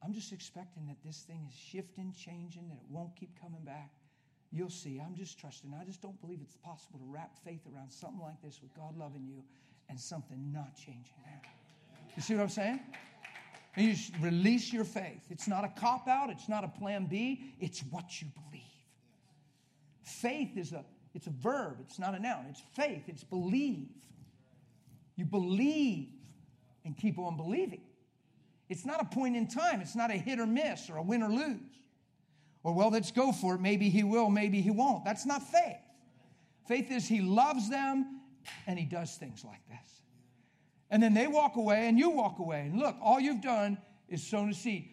I'm 0.04 0.12
just 0.12 0.32
expecting 0.32 0.86
that 0.88 0.96
this 1.04 1.20
thing 1.20 1.46
is 1.48 1.54
shifting, 1.54 2.12
changing, 2.12 2.68
that 2.68 2.74
it 2.74 2.90
won't 2.90 3.14
keep 3.16 3.40
coming 3.40 3.62
back. 3.64 3.92
You'll 4.52 4.70
see. 4.70 5.00
I'm 5.00 5.14
just 5.14 5.38
trusting. 5.38 5.74
I 5.80 5.84
just 5.84 6.02
don't 6.02 6.20
believe 6.20 6.40
it's 6.42 6.56
possible 6.56 6.98
to 6.98 7.04
wrap 7.06 7.38
faith 7.42 7.62
around 7.74 7.90
something 7.90 8.20
like 8.20 8.40
this 8.42 8.60
with 8.60 8.74
God 8.74 8.96
loving 8.98 9.24
you 9.26 9.42
and 9.88 9.98
something 9.98 10.52
not 10.52 10.76
changing. 10.76 11.14
You 12.14 12.22
see 12.22 12.34
what 12.34 12.42
I'm 12.42 12.48
saying? 12.50 12.80
And 13.74 13.86
you 13.86 13.96
release 14.20 14.70
your 14.70 14.84
faith. 14.84 15.22
It's 15.30 15.48
not 15.48 15.64
a 15.64 15.80
cop 15.80 16.06
out, 16.06 16.28
it's 16.28 16.48
not 16.48 16.62
a 16.64 16.68
plan 16.68 17.06
B, 17.06 17.54
it's 17.58 17.80
what 17.90 18.20
you 18.20 18.28
believe. 18.50 18.62
Faith 20.02 20.56
is 20.56 20.72
a 20.72 20.84
it's 21.14 21.26
a 21.26 21.30
verb, 21.30 21.76
it's 21.80 21.98
not 21.98 22.14
a 22.14 22.18
noun. 22.18 22.46
It's 22.48 22.62
faith, 22.74 23.04
it's 23.06 23.24
believe. 23.24 23.88
You 25.16 25.24
believe 25.26 26.08
and 26.84 26.96
keep 26.96 27.18
on 27.18 27.36
believing. 27.36 27.82
It's 28.68 28.86
not 28.86 29.02
a 29.02 29.04
point 29.04 29.36
in 29.36 29.46
time, 29.46 29.80
it's 29.80 29.94
not 29.94 30.10
a 30.10 30.14
hit 30.14 30.38
or 30.38 30.46
miss 30.46 30.88
or 30.88 30.96
a 30.96 31.02
win 31.02 31.22
or 31.22 31.28
lose. 31.28 31.81
Or, 32.64 32.72
well, 32.72 32.90
let's 32.90 33.10
go 33.10 33.32
for 33.32 33.56
it. 33.56 33.60
Maybe 33.60 33.88
he 33.88 34.04
will, 34.04 34.30
maybe 34.30 34.60
he 34.60 34.70
won't. 34.70 35.04
That's 35.04 35.26
not 35.26 35.42
faith. 35.42 35.80
Faith 36.68 36.90
is 36.90 37.08
he 37.08 37.20
loves 37.20 37.68
them 37.68 38.20
and 38.66 38.78
he 38.78 38.84
does 38.84 39.16
things 39.16 39.44
like 39.44 39.66
this. 39.68 40.02
And 40.90 41.02
then 41.02 41.14
they 41.14 41.26
walk 41.26 41.56
away 41.56 41.88
and 41.88 41.98
you 41.98 42.10
walk 42.10 42.38
away. 42.38 42.68
And 42.70 42.78
look, 42.78 42.96
all 43.02 43.18
you've 43.18 43.40
done 43.40 43.78
is 44.08 44.22
sown 44.22 44.50
a 44.50 44.54
seed. 44.54 44.90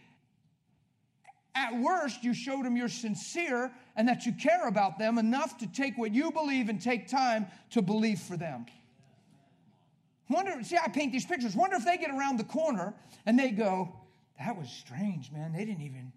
At 1.55 1.77
worst, 1.79 2.23
you 2.23 2.33
showed 2.33 2.65
them 2.65 2.77
you're 2.77 2.87
sincere 2.87 3.71
and 3.95 4.07
that 4.07 4.25
you 4.25 4.31
care 4.31 4.67
about 4.67 4.97
them 4.97 5.17
enough 5.17 5.57
to 5.57 5.67
take 5.67 5.97
what 5.97 6.13
you 6.13 6.31
believe 6.31 6.69
and 6.69 6.81
take 6.81 7.07
time 7.09 7.47
to 7.71 7.81
believe 7.81 8.19
for 8.19 8.37
them. 8.37 8.65
Wonder, 10.29 10.63
see, 10.63 10.77
I 10.77 10.87
paint 10.87 11.11
these 11.11 11.25
pictures. 11.25 11.55
Wonder 11.55 11.75
if 11.75 11.85
they 11.85 11.97
get 11.97 12.11
around 12.11 12.37
the 12.37 12.43
corner 12.45 12.93
and 13.25 13.37
they 13.37 13.49
go, 13.49 13.93
that 14.37 14.57
was 14.57 14.69
strange, 14.69 15.31
man. 15.31 15.51
They 15.51 15.65
didn't 15.65 15.81
even, 15.81 16.13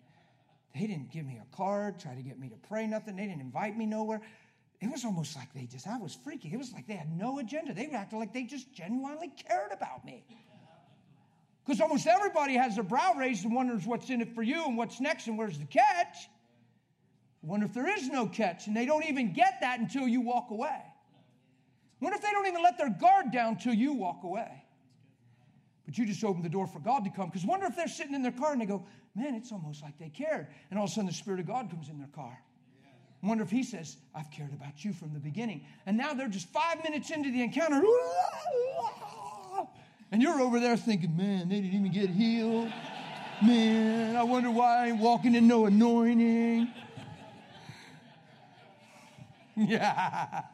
they 0.75 0.87
didn't 0.87 1.11
give 1.11 1.27
me 1.27 1.41
a 1.41 1.57
card, 1.57 1.99
try 2.01 2.15
to 2.15 2.23
get 2.23 2.39
me 2.39 2.49
to 2.49 2.57
pray 2.69 2.87
nothing. 2.87 3.17
They 3.17 3.27
didn't 3.27 3.43
invite 3.43 3.77
me 3.77 3.87
nowhere. 3.87 4.21
It 4.81 4.91
was 4.91 5.05
almost 5.05 5.37
like 5.37 5.53
they 5.55 5.67
just, 5.67 5.87
I 5.87 5.99
was 5.99 6.19
freaky. 6.25 6.51
It 6.53 6.57
was 6.57 6.73
like 6.73 6.87
they 6.87 6.95
had 6.95 7.17
no 7.17 7.39
agenda. 7.39 7.73
They 7.73 7.87
acted 7.91 8.19
like 8.19 8.33
they 8.33 8.45
just 8.45 8.73
genuinely 8.73 9.33
cared 9.49 9.71
about 9.73 10.05
me. 10.05 10.25
Because 11.65 11.81
almost 11.81 12.07
everybody 12.07 12.55
has 12.55 12.75
their 12.75 12.85
brow 12.85 13.15
raised 13.15 13.45
and 13.45 13.55
wonders 13.55 13.87
what's 13.87 14.11
in 14.11 14.21
it 14.21 14.35
for 14.35 14.43
you 14.43 14.65
and 14.67 14.77
what's 14.77 15.01
next 15.01 15.29
and 15.29 15.39
where's 15.39 15.59
the 15.59 15.67
catch. 15.67 16.17
Wonder 17.43 17.67
if 17.67 17.75
there 17.75 17.89
is 17.89 18.09
no 18.09 18.27
catch, 18.27 18.69
and 18.69 18.77
they 18.77 18.87
don't 18.87 19.05
even 19.05 19.33
get 19.33 19.59
that 19.63 19.81
until 19.81 20.07
you 20.07 20.21
walk 20.21 20.51
away. 20.51 20.81
Wonder 22.01 22.17
if 22.17 22.23
they 22.23 22.31
don't 22.31 22.47
even 22.47 22.63
let 22.63 22.79
their 22.79 22.91
guard 22.91 23.33
down 23.33 23.57
till 23.57 23.75
you 23.75 23.93
walk 23.93 24.23
away. 24.23 24.65
But 25.85 25.99
you 25.99 26.07
just 26.07 26.23
open 26.23 26.43
the 26.43 26.49
door 26.49 26.67
for 26.69 26.79
God 26.79 27.05
to 27.05 27.11
come. 27.11 27.29
Because 27.29 27.45
wonder 27.45 27.67
if 27.67 27.75
they're 27.75 27.89
sitting 27.89 28.15
in 28.15 28.23
their 28.23 28.33
car 28.33 28.53
and 28.53 28.61
they 28.61 28.67
go, 28.67 28.87
man, 29.15 29.35
it's 29.35 29.53
almost 29.53 29.83
like 29.83 29.99
they 29.99 30.09
cared. 30.09 30.47
And 30.71 30.79
all 30.79 30.87
of 30.87 30.91
a 30.91 30.95
sudden 30.95 31.07
the 31.07 31.15
Spirit 31.15 31.41
of 31.41 31.47
God 31.47 31.71
comes 31.71 31.89
in 31.89 31.99
their 31.99 32.09
car. 32.09 32.39
Wonder 33.23 33.45
if 33.45 33.51
He 33.51 33.63
says, 33.63 33.97
I've 34.15 34.31
cared 34.33 34.53
about 34.53 34.85
you 34.85 34.93
from 34.93 35.13
the 35.13 35.21
beginning. 35.21 35.65
And 35.87 35.97
now 35.97 36.13
they're 36.13 36.29
just 36.29 36.49
five 36.49 36.83
minutes 36.83 37.11
into 37.11 37.31
the 37.31 37.43
encounter. 37.43 37.81
And 40.11 40.21
you're 40.21 40.41
over 40.41 40.59
there 40.59 40.77
thinking, 40.77 41.17
man, 41.17 41.49
they 41.49 41.61
didn't 41.61 41.73
even 41.75 41.93
get 41.93 42.11
healed. 42.11 42.73
Man, 43.43 44.17
I 44.17 44.23
wonder 44.25 44.51
why 44.51 44.85
I 44.85 44.89
ain't 44.89 44.99
walking 44.99 45.35
in 45.35 45.47
no 45.47 45.67
anointing. 45.67 46.69
Yeah. 49.55 50.45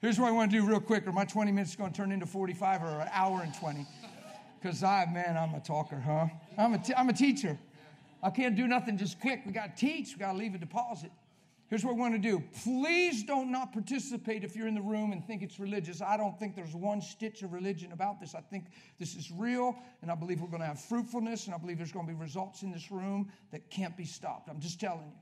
Here's 0.00 0.18
what 0.18 0.28
I 0.28 0.32
want 0.32 0.50
to 0.50 0.56
do 0.56 0.66
real 0.66 0.80
quick, 0.80 1.06
or 1.06 1.12
my 1.12 1.24
20 1.24 1.52
minutes 1.52 1.70
is 1.70 1.76
going 1.76 1.92
to 1.92 1.96
turn 1.96 2.10
into 2.10 2.26
45 2.26 2.82
or 2.82 2.86
an 3.00 3.08
hour 3.12 3.42
and 3.44 3.54
20. 3.54 3.86
Because 4.60 4.82
I, 4.82 5.06
man, 5.06 5.36
I'm 5.36 5.54
a 5.54 5.60
talker, 5.60 5.98
huh? 5.98 6.26
I'm 6.58 6.74
a, 6.74 6.78
t- 6.78 6.94
I'm 6.96 7.08
a 7.08 7.14
teacher. 7.14 7.58
I 8.22 8.30
can't 8.30 8.56
do 8.56 8.66
nothing 8.66 8.98
just 8.98 9.18
quick. 9.20 9.42
We 9.46 9.52
got 9.52 9.76
to 9.76 9.80
teach, 9.80 10.14
we 10.14 10.20
got 10.20 10.32
to 10.32 10.38
leave 10.38 10.54
a 10.54 10.58
deposit. 10.58 11.10
Here's 11.68 11.84
what 11.84 11.94
we 11.94 12.00
want 12.00 12.14
to 12.14 12.18
do. 12.18 12.42
Please 12.64 13.22
don't 13.22 13.52
not 13.52 13.72
participate 13.72 14.42
if 14.42 14.56
you're 14.56 14.66
in 14.66 14.74
the 14.74 14.82
room 14.82 15.12
and 15.12 15.24
think 15.24 15.40
it's 15.42 15.60
religious. 15.60 16.02
I 16.02 16.16
don't 16.16 16.36
think 16.36 16.56
there's 16.56 16.74
one 16.74 17.00
stitch 17.00 17.42
of 17.42 17.52
religion 17.52 17.92
about 17.92 18.20
this. 18.20 18.34
I 18.34 18.40
think 18.40 18.66
this 18.98 19.14
is 19.14 19.30
real, 19.30 19.76
and 20.02 20.10
I 20.10 20.16
believe 20.16 20.40
we're 20.40 20.48
going 20.48 20.62
to 20.62 20.66
have 20.66 20.80
fruitfulness, 20.80 21.46
and 21.46 21.54
I 21.54 21.58
believe 21.58 21.78
there's 21.78 21.92
going 21.92 22.06
to 22.06 22.12
be 22.12 22.18
results 22.18 22.62
in 22.62 22.72
this 22.72 22.90
room 22.90 23.30
that 23.52 23.70
can't 23.70 23.96
be 23.96 24.04
stopped. 24.04 24.50
I'm 24.50 24.60
just 24.60 24.80
telling 24.80 25.06
you. 25.06 25.18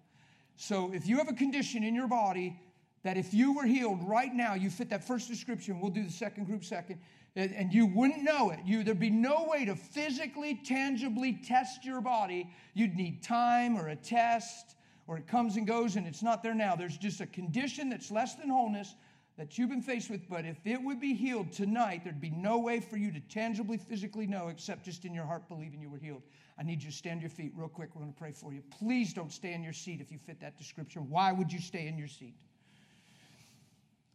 So 0.57 0.91
if 0.93 1.07
you 1.07 1.19
have 1.19 1.29
a 1.29 1.35
condition 1.35 1.85
in 1.85 1.95
your 1.95 2.09
body 2.09 2.59
that 3.05 3.17
if 3.17 3.33
you 3.33 3.55
were 3.55 3.67
healed 3.67 4.03
right 4.03 4.35
now, 4.35 4.55
you 4.55 4.71
fit 4.71 4.89
that 4.91 5.07
first 5.07 5.29
description, 5.29 5.81
we'll 5.81 5.91
do 5.91 6.03
the 6.03 6.11
second 6.11 6.47
group 6.47 6.65
second, 6.65 6.99
and 7.39 7.73
you 7.73 7.87
wouldn't 7.87 8.23
know 8.23 8.51
it. 8.51 8.59
You, 8.65 8.83
there'd 8.83 8.99
be 8.99 9.11
no 9.11 9.47
way 9.49 9.65
to 9.65 9.77
physically, 9.77 10.61
tangibly 10.65 11.35
test 11.35 11.85
your 11.85 12.01
body. 12.01 12.51
You'd 12.75 12.97
need 12.97 13.23
time 13.23 13.77
or 13.77 13.89
a 13.89 13.97
test, 13.97 14.75
or 15.07 15.17
it 15.17 15.27
comes 15.29 15.57
and 15.57 15.67
goes 15.67 15.97
and 15.97 16.07
it's 16.07 16.23
not 16.23 16.43
there 16.43 16.55
now. 16.55 16.75
There's 16.75 16.99
just 16.99 17.21
a 17.21 17.27
condition 17.27 17.89
that's 17.91 18.11
less 18.11 18.35
than 18.35 18.49
wholeness 18.49 18.95
that 19.37 19.57
you've 19.57 19.71
been 19.71 19.83
faced 19.83 20.11
with, 20.11 20.29
but 20.29 20.45
if 20.45 20.57
it 20.65 20.83
would 20.83 21.01
be 21.01 21.15
healed 21.15 21.53
tonight, 21.53 22.03
there'd 22.03 22.21
be 22.21 22.31
no 22.31 22.59
way 22.59 22.81
for 22.81 22.97
you 22.97 23.13
to 23.13 23.21
tangibly, 23.21 23.79
physically 23.79 24.27
know 24.27 24.49
except 24.49 24.85
just 24.85 25.05
in 25.05 25.15
your 25.15 25.25
heart 25.25 25.49
believing 25.49 25.81
you 25.81 25.89
were 25.89 25.99
healed. 25.99 26.23
I 26.59 26.65
need 26.65 26.83
you 26.83 26.91
to 26.91 26.97
stand 26.97 27.21
your 27.21 27.31
feet 27.31 27.53
real 27.55 27.69
quick. 27.69 27.95
We're 27.95 28.03
going 28.03 28.13
to 28.13 28.19
pray 28.19 28.33
for 28.33 28.53
you. 28.53 28.65
Please 28.81 29.15
don't 29.15 29.33
stay 29.33 29.53
in 29.53 29.63
your 29.63 29.73
seat 29.73 30.01
if 30.01 30.11
you 30.11 30.19
fit 30.19 30.41
that 30.41 30.59
description. 30.59 31.09
Why 31.09 31.31
would 31.31 31.53
you 31.53 31.61
stay 31.61 31.87
in 31.87 31.97
your 31.97 32.09
seat? 32.09 32.35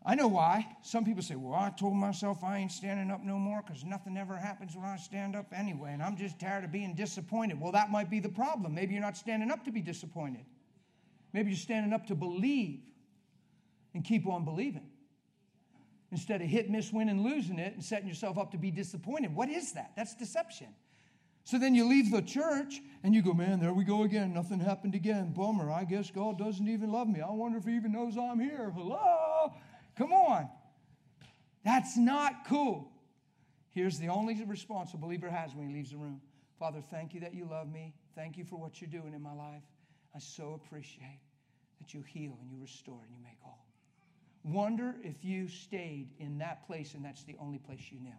I 0.06 0.16
know 0.16 0.28
why. 0.28 0.68
Some 0.82 1.06
people 1.06 1.24
say, 1.24 1.36
well, 1.36 1.54
I 1.54 1.70
told 1.70 1.96
myself 1.96 2.44
I 2.44 2.58
ain't 2.58 2.72
standing 2.72 3.10
up 3.10 3.24
no 3.24 3.38
more 3.38 3.64
because 3.66 3.86
nothing 3.86 4.18
ever 4.18 4.36
happens 4.36 4.76
when 4.76 4.86
I 4.86 4.98
stand 4.98 5.36
up 5.36 5.54
anyway, 5.56 5.92
and 5.94 6.04
I'm 6.04 6.18
just 6.18 6.40
tired 6.40 6.66
of 6.66 6.72
being 6.72 6.94
disappointed. 6.94 7.60
Well, 7.60 7.72
that 7.72 7.90
might 7.90 8.10
be 8.10 8.20
the 8.20 8.30
problem. 8.30 8.76
Maybe 8.76 8.94
you're 8.94 9.02
not 9.02 9.16
standing 9.16 9.50
up 9.50 9.64
to 9.66 9.72
be 9.72 9.82
disappointed. 9.82 10.46
Maybe 11.32 11.52
you're 11.52 11.58
standing 11.58 11.94
up 11.94 12.08
to 12.08 12.16
believe 12.16 12.82
and 13.94 14.04
keep 14.04 14.28
on 14.28 14.44
believing 14.44 14.90
instead 16.12 16.42
of 16.42 16.48
hit, 16.48 16.70
miss, 16.70 16.92
win, 16.92 17.10
and 17.10 17.22
losing 17.22 17.58
it 17.58 17.74
and 17.74 17.84
setting 17.84 18.08
yourself 18.08 18.38
up 18.38 18.52
to 18.52 18.58
be 18.58 18.72
disappointed. 18.72 19.34
What 19.34 19.50
is 19.50 19.74
that? 19.74 19.94
That's 19.96 20.16
deception. 20.16 20.68
So 21.46 21.58
then 21.58 21.76
you 21.76 21.86
leave 21.86 22.12
the 22.12 22.22
church 22.22 22.82
and 23.04 23.16
you 23.16 23.22
go, 23.22 23.34
man, 23.34 23.60
there 23.60 23.74
we 23.74 23.84
go 23.84 24.04
again. 24.04 24.34
Nothing 24.34 24.60
happened 24.60 24.96
again. 24.96 25.34
Bummer. 25.34 25.72
I 25.72 25.86
guess 25.86 26.12
God 26.12 26.38
doesn't 26.38 26.68
even 26.68 26.92
love 26.92 27.08
me. 27.08 27.22
I 27.22 27.32
wonder 27.32 27.58
if 27.58 27.66
He 27.66 27.76
even 27.76 27.92
knows 27.92 28.18
I'm 28.18 28.40
here. 28.40 28.72
Hello? 28.76 29.33
Come 29.98 30.12
on. 30.12 30.50
That's 31.64 31.98
not 31.98 32.48
cool. 32.48 32.92
Here's 33.72 33.98
the 33.98 34.10
only 34.10 34.44
response 34.44 34.94
a 34.94 34.98
believer 34.98 35.30
has 35.30 35.56
when 35.56 35.68
he 35.68 35.74
leaves 35.74 35.92
the 35.92 35.98
room 35.98 36.22
Father, 36.60 36.82
thank 36.82 37.14
you 37.14 37.20
that 37.20 37.34
you 37.34 37.46
love 37.46 37.70
me. 37.70 37.94
Thank 38.16 38.38
you 38.38 38.46
for 38.46 38.56
what 38.56 38.80
you're 38.80 38.90
doing 38.90 39.14
in 39.14 39.22
my 39.22 39.34
life. 39.34 39.64
I 40.16 40.20
so 40.20 40.54
appreciate 40.54 41.20
that 41.80 41.94
you 41.94 42.02
heal 42.04 42.38
and 42.40 42.50
you 42.50 42.58
restore 42.62 43.02
and 43.04 43.14
you 43.14 43.22
make 43.22 43.38
whole. 43.42 43.66
Wonder 44.44 44.96
if 45.04 45.26
you 45.26 45.48
stayed 45.48 46.12
in 46.20 46.38
that 46.38 46.66
place 46.66 46.94
and 46.94 47.04
that's 47.04 47.24
the 47.24 47.36
only 47.40 47.58
place 47.58 47.82
you 47.90 48.00
knew. 48.00 48.12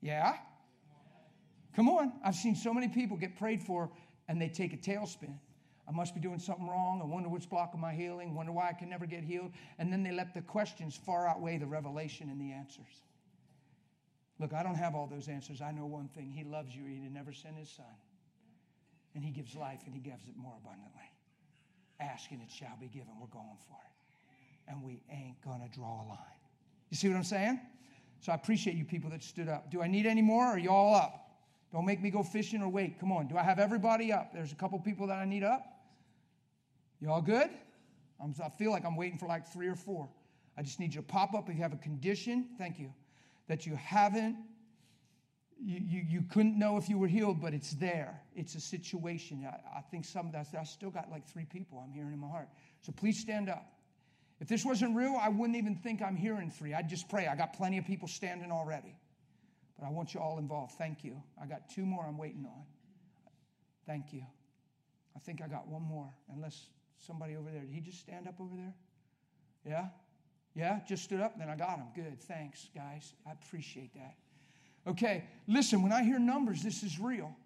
Yeah? 0.00 0.36
Come 1.74 1.88
on. 1.88 2.12
I've 2.24 2.34
seen 2.34 2.54
so 2.54 2.72
many 2.72 2.88
people 2.88 3.16
get 3.16 3.36
prayed 3.36 3.62
for 3.62 3.90
and 4.28 4.40
they 4.40 4.48
take 4.48 4.72
a 4.72 4.76
tailspin. 4.76 5.38
I 5.88 5.92
must 5.92 6.14
be 6.14 6.20
doing 6.20 6.38
something 6.38 6.66
wrong. 6.66 7.00
I 7.02 7.06
wonder 7.06 7.30
what's 7.30 7.46
blocking 7.46 7.80
my 7.80 7.94
healing. 7.94 8.34
Wonder 8.34 8.52
why 8.52 8.68
I 8.68 8.72
can 8.74 8.90
never 8.90 9.06
get 9.06 9.24
healed. 9.24 9.52
And 9.78 9.90
then 9.90 10.02
they 10.02 10.12
let 10.12 10.34
the 10.34 10.42
questions 10.42 10.94
far 10.94 11.26
outweigh 11.26 11.56
the 11.56 11.66
revelation 11.66 12.28
and 12.28 12.38
the 12.38 12.52
answers. 12.52 13.02
Look, 14.38 14.52
I 14.52 14.62
don't 14.62 14.74
have 14.74 14.94
all 14.94 15.06
those 15.06 15.28
answers. 15.28 15.62
I 15.62 15.72
know 15.72 15.86
one 15.86 16.08
thing 16.08 16.30
He 16.30 16.44
loves 16.44 16.76
you. 16.76 16.84
He 16.84 16.98
never 17.08 17.32
sent 17.32 17.56
His 17.56 17.70
Son. 17.70 17.86
And 19.14 19.24
He 19.24 19.30
gives 19.30 19.56
life 19.56 19.80
and 19.86 19.94
He 19.94 20.00
gives 20.00 20.28
it 20.28 20.36
more 20.36 20.52
abundantly. 20.62 21.10
Ask 22.00 22.30
and 22.32 22.42
it 22.42 22.50
shall 22.50 22.76
be 22.78 22.88
given. 22.88 23.08
We're 23.18 23.26
going 23.28 23.58
for 23.66 23.78
it. 23.86 24.70
And 24.70 24.84
we 24.84 25.00
ain't 25.10 25.40
going 25.42 25.60
to 25.60 25.68
draw 25.74 26.04
a 26.04 26.06
line. 26.06 26.18
You 26.90 26.98
see 26.98 27.08
what 27.08 27.16
I'm 27.16 27.24
saying? 27.24 27.60
So 28.20 28.32
I 28.32 28.34
appreciate 28.34 28.76
you 28.76 28.84
people 28.84 29.08
that 29.10 29.22
stood 29.22 29.48
up. 29.48 29.70
Do 29.70 29.80
I 29.80 29.86
need 29.86 30.04
any 30.04 30.22
more? 30.22 30.44
Or 30.44 30.50
are 30.50 30.58
you 30.58 30.70
all 30.70 30.94
up? 30.94 31.30
Don't 31.72 31.86
make 31.86 32.02
me 32.02 32.10
go 32.10 32.22
fishing 32.22 32.62
or 32.62 32.68
wait. 32.68 33.00
Come 33.00 33.10
on. 33.10 33.26
Do 33.26 33.38
I 33.38 33.42
have 33.42 33.58
everybody 33.58 34.12
up? 34.12 34.32
There's 34.34 34.52
a 34.52 34.54
couple 34.54 34.78
people 34.78 35.06
that 35.06 35.16
I 35.16 35.24
need 35.24 35.44
up. 35.44 35.77
You 37.00 37.10
all 37.10 37.22
good? 37.22 37.48
I'm, 38.22 38.34
I 38.44 38.48
feel 38.48 38.70
like 38.70 38.84
I'm 38.84 38.96
waiting 38.96 39.18
for 39.18 39.26
like 39.26 39.52
three 39.52 39.68
or 39.68 39.76
four. 39.76 40.08
I 40.56 40.62
just 40.62 40.80
need 40.80 40.94
you 40.94 41.00
to 41.00 41.06
pop 41.06 41.34
up 41.34 41.48
if 41.48 41.56
you 41.56 41.62
have 41.62 41.72
a 41.72 41.76
condition. 41.76 42.48
Thank 42.58 42.78
you. 42.78 42.92
That 43.46 43.64
you 43.64 43.76
haven't, 43.76 44.36
you, 45.60 45.80
you, 45.80 46.02
you 46.08 46.22
couldn't 46.22 46.58
know 46.58 46.76
if 46.76 46.88
you 46.88 46.98
were 46.98 47.06
healed, 47.06 47.40
but 47.40 47.54
it's 47.54 47.72
there. 47.74 48.20
It's 48.34 48.54
a 48.54 48.60
situation. 48.60 49.46
I, 49.46 49.78
I 49.78 49.80
think 49.90 50.04
some 50.04 50.26
of 50.26 50.32
that, 50.32 50.46
I 50.58 50.64
still 50.64 50.90
got 50.90 51.10
like 51.10 51.26
three 51.28 51.44
people 51.44 51.82
I'm 51.82 51.92
hearing 51.92 52.12
in 52.12 52.18
my 52.18 52.28
heart. 52.28 52.48
So 52.80 52.92
please 52.92 53.20
stand 53.20 53.48
up. 53.48 53.72
If 54.40 54.48
this 54.48 54.64
wasn't 54.64 54.96
real, 54.96 55.16
I 55.20 55.28
wouldn't 55.28 55.56
even 55.56 55.76
think 55.76 56.02
I'm 56.02 56.16
hearing 56.16 56.50
three. 56.50 56.74
I'd 56.74 56.88
just 56.88 57.08
pray. 57.08 57.26
I 57.26 57.34
got 57.34 57.54
plenty 57.54 57.78
of 57.78 57.86
people 57.86 58.06
standing 58.06 58.52
already. 58.52 58.96
But 59.78 59.86
I 59.86 59.90
want 59.90 60.14
you 60.14 60.20
all 60.20 60.38
involved. 60.38 60.72
Thank 60.72 61.04
you. 61.04 61.20
I 61.40 61.46
got 61.46 61.68
two 61.70 61.84
more 61.84 62.04
I'm 62.06 62.18
waiting 62.18 62.44
on. 62.46 62.64
Thank 63.86 64.12
you. 64.12 64.22
I 65.16 65.20
think 65.20 65.40
I 65.42 65.48
got 65.48 65.66
one 65.66 65.82
more, 65.82 66.08
unless 66.32 66.68
somebody 66.98 67.36
over 67.36 67.50
there. 67.50 67.62
Did 67.62 67.72
he 67.72 67.80
just 67.80 68.00
stand 68.00 68.26
up 68.26 68.40
over 68.40 68.54
there? 68.56 68.74
Yeah? 69.66 69.86
Yeah? 70.54 70.80
Just 70.86 71.04
stood 71.04 71.20
up? 71.20 71.38
Then 71.38 71.48
I 71.48 71.56
got 71.56 71.78
him. 71.78 71.86
Good. 71.94 72.20
Thanks, 72.20 72.68
guys. 72.74 73.12
I 73.26 73.32
appreciate 73.32 73.94
that. 73.94 74.16
Okay, 74.86 75.24
listen, 75.46 75.82
when 75.82 75.92
I 75.92 76.02
hear 76.02 76.18
numbers, 76.18 76.62
this 76.62 76.82
is 76.82 76.98
real. 76.98 77.36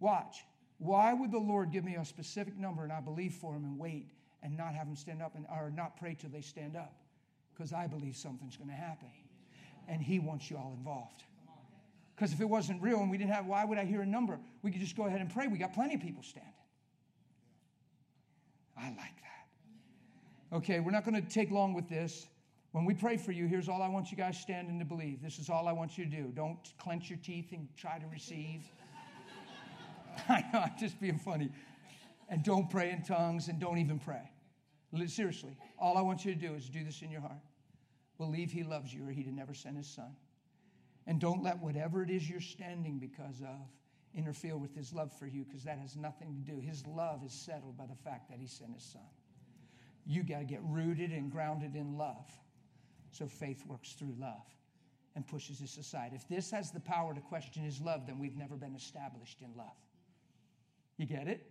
Watch. 0.00 0.44
Why 0.78 1.12
would 1.12 1.32
the 1.32 1.38
Lord 1.38 1.70
give 1.70 1.84
me 1.84 1.96
a 1.96 2.04
specific 2.04 2.56
number 2.56 2.82
and 2.84 2.92
I 2.92 3.00
believe 3.00 3.34
for 3.34 3.52
him 3.52 3.64
and 3.64 3.78
wait 3.78 4.12
and 4.42 4.56
not 4.56 4.74
have 4.74 4.86
him 4.86 4.96
stand 4.96 5.20
up 5.20 5.34
and 5.34 5.44
or 5.50 5.70
not 5.70 5.98
pray 5.98 6.16
till 6.18 6.30
they 6.30 6.40
stand 6.40 6.76
up? 6.76 6.94
Because 7.52 7.72
I 7.72 7.88
believe 7.88 8.16
something's 8.16 8.56
going 8.56 8.70
to 8.70 8.76
happen. 8.76 9.08
And 9.88 10.00
he 10.00 10.18
wants 10.18 10.50
you 10.50 10.56
all 10.56 10.72
involved. 10.76 11.24
Because 12.14 12.32
if 12.32 12.40
it 12.40 12.48
wasn't 12.48 12.80
real 12.80 13.00
and 13.00 13.10
we 13.10 13.18
didn't 13.18 13.32
have, 13.32 13.46
why 13.46 13.64
would 13.64 13.78
I 13.78 13.84
hear 13.84 14.02
a 14.02 14.06
number? 14.06 14.38
We 14.62 14.70
could 14.70 14.80
just 14.80 14.96
go 14.96 15.06
ahead 15.06 15.20
and 15.20 15.32
pray. 15.32 15.46
We 15.46 15.58
got 15.58 15.74
plenty 15.74 15.94
of 15.94 16.00
people 16.00 16.22
standing. 16.22 16.52
I 18.78 18.88
like 18.90 18.96
that. 18.96 20.56
Okay, 20.56 20.80
we're 20.80 20.92
not 20.92 21.04
going 21.04 21.20
to 21.20 21.28
take 21.28 21.50
long 21.50 21.74
with 21.74 21.88
this. 21.88 22.26
When 22.72 22.84
we 22.84 22.94
pray 22.94 23.16
for 23.16 23.32
you, 23.32 23.46
here's 23.46 23.68
all 23.68 23.82
I 23.82 23.88
want 23.88 24.10
you 24.10 24.16
guys 24.16 24.38
standing 24.38 24.78
to 24.78 24.84
believe. 24.84 25.22
This 25.22 25.38
is 25.38 25.50
all 25.50 25.66
I 25.68 25.72
want 25.72 25.98
you 25.98 26.04
to 26.04 26.10
do. 26.10 26.32
Don't 26.34 26.58
clench 26.78 27.10
your 27.10 27.18
teeth 27.22 27.52
and 27.52 27.68
try 27.76 27.98
to 27.98 28.06
receive. 28.06 28.62
I 30.28 30.44
know, 30.52 30.60
I'm 30.60 30.78
just 30.78 31.00
being 31.00 31.18
funny. 31.18 31.50
And 32.28 32.42
don't 32.44 32.68
pray 32.68 32.90
in 32.90 33.02
tongues 33.02 33.48
and 33.48 33.58
don't 33.58 33.78
even 33.78 33.98
pray. 33.98 34.30
Seriously, 35.06 35.56
all 35.78 35.96
I 35.98 36.02
want 36.02 36.24
you 36.24 36.34
to 36.34 36.40
do 36.40 36.54
is 36.54 36.68
do 36.68 36.84
this 36.84 37.02
in 37.02 37.10
your 37.10 37.20
heart. 37.20 37.40
Believe 38.16 38.50
He 38.50 38.62
loves 38.62 38.92
you 38.92 39.06
or 39.06 39.10
He'd 39.10 39.34
never 39.34 39.54
sent 39.54 39.76
His 39.76 39.86
Son. 39.86 40.14
And 41.06 41.20
don't 41.20 41.42
let 41.42 41.58
whatever 41.60 42.02
it 42.02 42.10
is 42.10 42.28
you're 42.28 42.40
standing 42.40 42.98
because 42.98 43.40
of 43.40 43.56
interfere 44.14 44.56
with 44.56 44.74
his 44.74 44.92
love 44.92 45.12
for 45.12 45.26
you 45.26 45.44
because 45.44 45.64
that 45.64 45.78
has 45.78 45.96
nothing 45.96 46.34
to 46.34 46.52
do. 46.52 46.60
His 46.60 46.86
love 46.86 47.24
is 47.24 47.32
settled 47.32 47.76
by 47.76 47.86
the 47.86 47.94
fact 47.94 48.30
that 48.30 48.38
he 48.38 48.46
sent 48.46 48.74
his 48.74 48.82
son. 48.82 49.02
You 50.06 50.22
got 50.22 50.38
to 50.38 50.44
get 50.44 50.60
rooted 50.64 51.10
and 51.10 51.30
grounded 51.30 51.76
in 51.76 51.98
love. 51.98 52.30
So 53.10 53.26
faith 53.26 53.64
works 53.66 53.92
through 53.92 54.14
love 54.18 54.46
and 55.14 55.26
pushes 55.26 55.58
this 55.58 55.76
aside. 55.76 56.12
If 56.14 56.28
this 56.28 56.50
has 56.50 56.70
the 56.70 56.80
power 56.80 57.14
to 57.14 57.20
question 57.20 57.62
his 57.62 57.80
love, 57.80 58.06
then 58.06 58.18
we've 58.18 58.36
never 58.36 58.56
been 58.56 58.74
established 58.74 59.40
in 59.42 59.56
love. 59.56 59.76
You 60.96 61.06
get 61.06 61.28
it? 61.28 61.50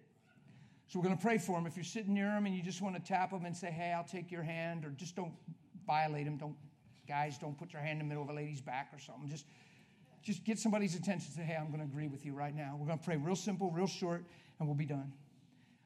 So 0.87 0.99
we're 0.99 1.05
going 1.05 1.17
to 1.17 1.21
pray 1.21 1.37
for 1.37 1.57
him. 1.57 1.65
If 1.65 1.75
you're 1.75 1.83
sitting 1.83 2.13
near 2.13 2.29
him 2.29 2.45
and 2.45 2.55
you 2.55 2.63
just 2.63 2.81
want 2.81 2.95
to 2.95 3.01
tap 3.01 3.31
him 3.31 3.45
and 3.45 3.55
say, 3.55 3.69
hey, 3.71 3.93
I'll 3.93 4.03
take 4.03 4.31
your 4.31 4.43
hand, 4.43 4.85
or 4.85 4.89
just 4.91 5.15
don't 5.15 5.33
violate 5.85 6.25
him, 6.25 6.37
don't 6.37 6.55
Guys, 7.07 7.37
don't 7.37 7.57
put 7.57 7.71
your 7.71 7.81
hand 7.81 8.01
in 8.01 8.07
the 8.07 8.09
middle 8.09 8.23
of 8.23 8.29
a 8.29 8.33
lady's 8.33 8.59
back 8.59 8.89
or 8.93 8.99
something. 8.99 9.29
Just, 9.29 9.45
just 10.23 10.43
get 10.43 10.59
somebody's 10.59 10.95
attention. 10.95 11.31
Say, 11.31 11.43
hey, 11.43 11.55
I'm 11.55 11.67
going 11.67 11.79
to 11.79 11.85
agree 11.85 12.07
with 12.07 12.25
you 12.25 12.33
right 12.33 12.55
now. 12.55 12.75
We're 12.79 12.87
going 12.87 12.99
to 12.99 13.05
pray 13.05 13.17
real 13.17 13.35
simple, 13.35 13.71
real 13.71 13.87
short, 13.87 14.25
and 14.59 14.67
we'll 14.67 14.77
be 14.77 14.85
done. 14.85 15.11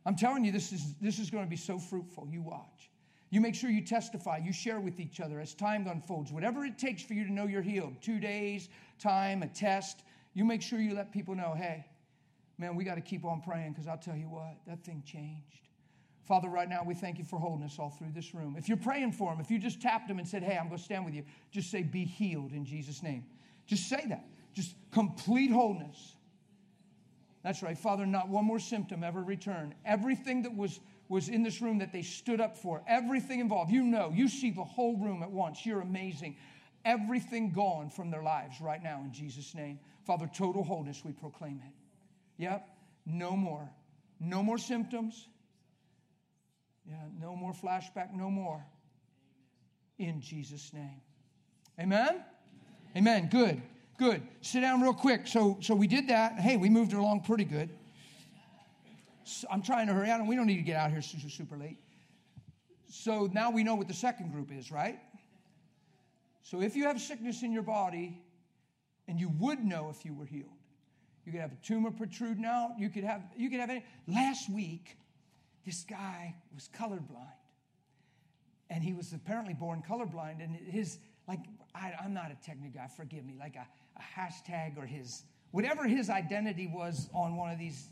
I'm 0.05 0.15
telling 0.15 0.43
you, 0.43 0.51
this 0.51 0.71
is, 0.71 0.95
this 0.99 1.19
is 1.19 1.29
going 1.29 1.43
to 1.43 1.49
be 1.49 1.57
so 1.57 1.77
fruitful. 1.77 2.27
You 2.29 2.41
watch. 2.41 2.89
You 3.29 3.39
make 3.39 3.55
sure 3.55 3.69
you 3.69 3.85
testify, 3.85 4.37
you 4.43 4.51
share 4.51 4.79
with 4.79 4.99
each 4.99 5.21
other 5.21 5.39
as 5.39 5.53
time 5.53 5.87
unfolds. 5.87 6.31
Whatever 6.31 6.65
it 6.65 6.77
takes 6.77 7.01
for 7.01 7.13
you 7.13 7.23
to 7.23 7.31
know 7.31 7.45
you're 7.45 7.61
healed 7.61 7.93
two 8.01 8.19
days, 8.19 8.67
time, 8.99 9.41
a 9.43 9.47
test 9.47 10.03
you 10.33 10.45
make 10.45 10.61
sure 10.61 10.79
you 10.79 10.93
let 10.93 11.11
people 11.11 11.35
know 11.35 11.53
hey, 11.55 11.85
man, 12.57 12.75
we 12.75 12.83
got 12.83 12.95
to 12.95 13.01
keep 13.01 13.25
on 13.25 13.41
praying 13.41 13.71
because 13.71 13.87
I'll 13.87 13.97
tell 13.97 14.15
you 14.15 14.29
what, 14.29 14.55
that 14.67 14.83
thing 14.83 15.03
changed. 15.05 15.67
Father, 16.27 16.47
right 16.47 16.69
now 16.69 16.83
we 16.85 16.93
thank 16.93 17.17
you 17.17 17.25
for 17.25 17.39
holding 17.39 17.65
us 17.65 17.77
all 17.79 17.89
through 17.89 18.11
this 18.13 18.33
room. 18.33 18.55
If 18.57 18.69
you're 18.69 18.77
praying 18.77 19.13
for 19.13 19.31
them, 19.31 19.41
if 19.41 19.51
you 19.51 19.59
just 19.59 19.81
tapped 19.81 20.07
them 20.07 20.19
and 20.19 20.27
said, 20.27 20.43
Hey, 20.43 20.57
I'm 20.57 20.67
going 20.67 20.77
to 20.77 20.83
stand 20.83 21.03
with 21.03 21.13
you, 21.13 21.23
just 21.51 21.71
say, 21.71 21.83
Be 21.83 22.05
healed 22.05 22.53
in 22.53 22.65
Jesus' 22.65 23.03
name. 23.03 23.25
Just 23.71 23.89
say 23.89 24.03
that. 24.09 24.25
Just 24.53 24.75
complete 24.91 25.49
wholeness. 25.49 26.15
That's 27.43 27.63
right. 27.63 27.77
Father, 27.77 28.05
not 28.05 28.29
one 28.29 28.45
more 28.45 28.59
symptom 28.59 29.03
ever 29.03 29.23
return. 29.23 29.73
Everything 29.85 30.43
that 30.43 30.55
was, 30.55 30.79
was 31.09 31.29
in 31.29 31.41
this 31.41 31.61
room 31.61 31.79
that 31.79 31.91
they 31.91 32.03
stood 32.03 32.39
up 32.39 32.57
for, 32.57 32.83
everything 32.87 33.39
involved, 33.39 33.71
you 33.71 33.83
know, 33.83 34.11
you 34.13 34.27
see 34.27 34.51
the 34.51 34.63
whole 34.63 34.97
room 34.97 35.23
at 35.23 35.31
once. 35.31 35.65
You're 35.65 35.81
amazing. 35.81 36.35
Everything 36.85 37.51
gone 37.51 37.89
from 37.89 38.11
their 38.11 38.21
lives 38.21 38.61
right 38.61 38.83
now 38.83 39.01
in 39.03 39.11
Jesus' 39.11 39.55
name. 39.55 39.79
Father, 40.05 40.29
total 40.35 40.63
wholeness, 40.63 41.01
we 41.03 41.13
proclaim 41.13 41.61
it. 41.65 41.73
Yep. 42.43 42.67
No 43.07 43.35
more. 43.35 43.71
No 44.19 44.43
more 44.43 44.59
symptoms 44.59 45.27
yeah, 46.87 46.95
no 47.19 47.35
more 47.35 47.53
flashback, 47.53 48.13
no 48.13 48.29
more. 48.29 48.63
In 49.97 50.19
Jesus' 50.19 50.73
name. 50.73 51.01
Amen? 51.79 52.23
Amen. 52.95 53.29
Good. 53.29 53.61
Good. 53.97 54.21
Sit 54.41 54.61
down 54.61 54.81
real 54.81 54.93
quick. 54.93 55.27
So, 55.27 55.57
so 55.61 55.75
we 55.75 55.87
did 55.87 56.07
that. 56.09 56.33
Hey, 56.33 56.57
we 56.57 56.69
moved 56.69 56.93
along 56.93 57.21
pretty 57.21 57.45
good. 57.45 57.69
So 59.23 59.47
I'm 59.51 59.61
trying 59.61 59.87
to 59.87 59.93
hurry 59.93 60.09
out, 60.09 60.19
and 60.19 60.27
we 60.27 60.35
don't 60.35 60.47
need 60.47 60.57
to 60.57 60.63
get 60.63 60.75
out 60.75 60.91
here 60.91 61.01
super, 61.01 61.29
super 61.29 61.57
late. 61.57 61.77
So 62.89 63.29
now 63.31 63.51
we 63.51 63.63
know 63.63 63.75
what 63.75 63.87
the 63.87 63.93
second 63.93 64.31
group 64.31 64.51
is, 64.51 64.71
right? 64.71 64.99
So 66.43 66.61
if 66.61 66.75
you 66.75 66.85
have 66.85 66.99
sickness 66.99 67.43
in 67.43 67.53
your 67.53 67.63
body, 67.63 68.21
and 69.07 69.19
you 69.19 69.29
would 69.39 69.59
know 69.59 69.89
if 69.89 70.03
you 70.03 70.13
were 70.13 70.25
healed, 70.25 70.49
you 71.25 71.31
could 71.31 71.41
have 71.41 71.51
a 71.51 71.65
tumor 71.65 71.91
protruding 71.91 72.45
out. 72.45 72.71
You 72.77 72.89
could 72.89 73.03
have 73.03 73.21
you 73.37 73.49
could 73.49 73.59
have 73.59 73.69
any. 73.69 73.85
Last 74.07 74.49
week, 74.49 74.97
this 75.65 75.83
guy 75.83 76.35
was 76.53 76.69
colorblind. 76.77 77.27
And 78.69 78.83
he 78.83 78.93
was 78.93 79.13
apparently 79.13 79.53
born 79.53 79.83
colorblind. 79.87 80.43
And 80.43 80.55
his, 80.55 80.97
like, 81.27 81.39
I, 81.73 81.93
am 82.03 82.13
not 82.13 82.31
a 82.31 82.45
technical 82.45 82.79
guy, 82.79 82.87
forgive 82.87 83.25
me, 83.25 83.35
like 83.39 83.55
a, 83.55 83.67
a 83.97 84.19
hashtag 84.19 84.77
or 84.77 84.85
his, 84.85 85.23
whatever 85.51 85.87
his 85.87 86.09
identity 86.09 86.67
was 86.67 87.09
on 87.13 87.35
one 87.35 87.51
of 87.51 87.59
these 87.59 87.87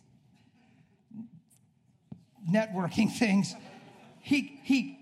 networking 2.49 3.11
things, 3.17 3.55
he, 4.21 4.59
he, 4.63 4.99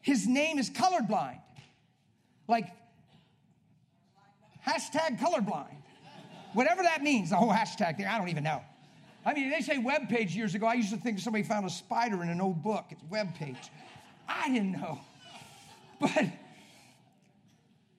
his 0.00 0.26
name 0.26 0.58
is 0.58 0.70
colorblind. 0.70 1.40
Like, 2.48 2.68
hashtag 4.66 5.18
colorblind. 5.18 5.76
Whatever 6.52 6.82
that 6.82 7.02
means, 7.02 7.30
the 7.30 7.36
whole 7.36 7.52
hashtag 7.52 7.96
thing, 7.96 8.06
I 8.06 8.16
don't 8.18 8.28
even 8.28 8.44
know. 8.44 8.62
I 9.24 9.34
mean, 9.34 9.50
they 9.50 9.60
say 9.60 9.78
web 9.78 10.08
page 10.08 10.36
years 10.36 10.54
ago. 10.54 10.66
I 10.66 10.74
used 10.74 10.90
to 10.90 10.96
think 10.96 11.18
somebody 11.18 11.42
found 11.42 11.66
a 11.66 11.70
spider 11.70 12.22
in 12.22 12.28
an 12.28 12.40
old 12.40 12.62
book. 12.62 12.84
It's 12.90 13.02
web 13.10 13.34
page. 13.34 13.56
I 14.28 14.48
didn't 14.48 14.72
know. 14.72 15.00
But, 16.00 16.26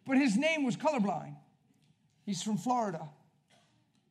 but 0.08 0.18
his 0.18 0.38
name 0.38 0.64
was 0.64 0.76
colorblind. 0.76 1.36
He's 2.26 2.42
from 2.42 2.58
Florida. 2.58 3.08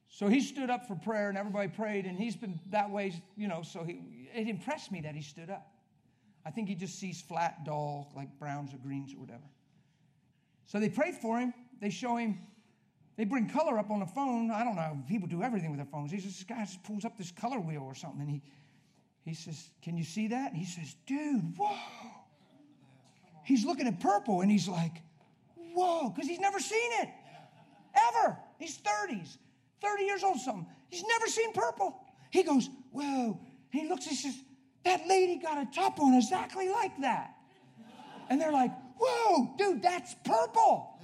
So 0.08 0.28
he 0.28 0.40
stood 0.40 0.70
up 0.70 0.86
for 0.86 0.94
prayer 0.94 1.28
and 1.28 1.36
everybody 1.36 1.68
prayed, 1.68 2.06
and 2.06 2.16
he's 2.18 2.36
been 2.36 2.58
that 2.70 2.90
way, 2.90 3.20
you 3.36 3.48
know. 3.48 3.62
So 3.62 3.84
he, 3.84 4.28
it 4.34 4.48
impressed 4.48 4.92
me 4.92 5.00
that 5.02 5.14
he 5.14 5.22
stood 5.22 5.50
up. 5.50 5.66
I 6.44 6.50
think 6.50 6.68
he 6.68 6.74
just 6.74 6.98
sees 6.98 7.20
flat, 7.20 7.64
dull, 7.64 8.12
like 8.14 8.38
browns 8.38 8.72
or 8.72 8.78
greens 8.78 9.12
or 9.12 9.18
whatever. 9.18 9.42
So 10.66 10.78
they 10.78 10.88
prayed 10.88 11.16
for 11.16 11.38
him. 11.38 11.52
They 11.80 11.90
show 11.90 12.16
him 12.16 12.38
they 13.16 13.24
bring 13.24 13.48
color 13.48 13.78
up 13.78 13.90
on 13.90 14.00
the 14.00 14.06
phone. 14.06 14.50
I 14.50 14.62
don't 14.62 14.76
know. 14.76 14.98
People 15.08 15.26
do 15.26 15.42
everything 15.42 15.70
with 15.70 15.78
their 15.78 15.86
phones. 15.86 16.10
He 16.10 16.20
says, 16.20 16.36
this 16.36 16.44
guy 16.44 16.60
just 16.64 16.82
pulls 16.84 17.04
up 17.04 17.16
this 17.16 17.30
color 17.30 17.58
wheel 17.58 17.82
or 17.82 17.94
something. 17.94 18.20
And 18.20 18.30
he, 18.30 18.42
he 19.24 19.34
says, 19.34 19.70
Can 19.82 19.96
you 19.96 20.04
see 20.04 20.28
that? 20.28 20.52
And 20.52 20.56
he 20.56 20.66
says, 20.66 20.94
Dude, 21.06 21.56
whoa. 21.56 21.74
He's 23.44 23.64
looking 23.64 23.86
at 23.86 24.00
purple 24.00 24.42
and 24.42 24.50
he's 24.50 24.68
like, 24.68 24.92
Whoa, 25.76 26.08
because 26.08 26.26
he's 26.26 26.40
never 26.40 26.58
seen 26.58 26.90
it. 27.02 27.10
Ever. 28.08 28.38
He's 28.58 28.78
30s, 28.78 29.36
30 29.82 30.04
years 30.04 30.24
old, 30.24 30.40
something. 30.40 30.66
He's 30.88 31.04
never 31.06 31.26
seen 31.26 31.52
purple. 31.52 32.00
He 32.30 32.42
goes, 32.42 32.70
Whoa. 32.92 33.38
He 33.68 33.86
looks, 33.86 34.06
he 34.06 34.14
says, 34.14 34.34
That 34.86 35.06
lady 35.06 35.36
got 35.36 35.58
a 35.58 35.66
top 35.70 36.00
on 36.00 36.14
exactly 36.14 36.70
like 36.70 36.98
that. 37.02 37.34
And 38.30 38.40
they're 38.40 38.52
like, 38.52 38.70
Whoa, 38.98 39.54
dude, 39.58 39.82
that's 39.82 40.14
purple. 40.24 40.98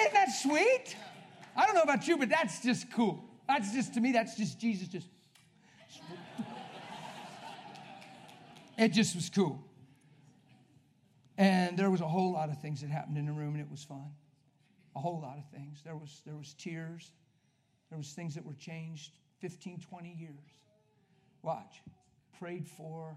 Isn't 0.00 0.12
that 0.12 0.32
sweet? 0.32 0.96
I 1.56 1.66
don't 1.66 1.76
know 1.76 1.82
about 1.82 2.08
you, 2.08 2.18
but 2.18 2.30
that's 2.30 2.60
just 2.60 2.90
cool. 2.90 3.22
That's 3.46 3.72
just, 3.72 3.94
to 3.94 4.00
me, 4.00 4.10
that's 4.10 4.36
just 4.36 4.58
Jesus 4.58 4.88
just. 4.88 5.06
It 8.76 8.88
just 8.88 9.14
was 9.14 9.30
cool. 9.30 9.62
And 11.40 11.78
there 11.78 11.90
was 11.90 12.02
a 12.02 12.06
whole 12.06 12.32
lot 12.32 12.50
of 12.50 12.60
things 12.60 12.82
that 12.82 12.90
happened 12.90 13.16
in 13.16 13.24
the 13.24 13.32
room, 13.32 13.54
and 13.54 13.62
it 13.62 13.70
was 13.70 13.82
fun. 13.82 14.10
A 14.94 15.00
whole 15.00 15.22
lot 15.22 15.38
of 15.38 15.48
things. 15.48 15.80
There 15.82 15.96
was, 15.96 16.20
there 16.26 16.36
was 16.36 16.52
tears. 16.52 17.12
There 17.88 17.96
was 17.96 18.12
things 18.12 18.34
that 18.34 18.44
were 18.44 18.52
changed 18.52 19.12
15, 19.40 19.80
20 19.80 20.12
years. 20.12 20.34
Watch. 21.40 21.80
Prayed 22.38 22.68
for 22.68 23.16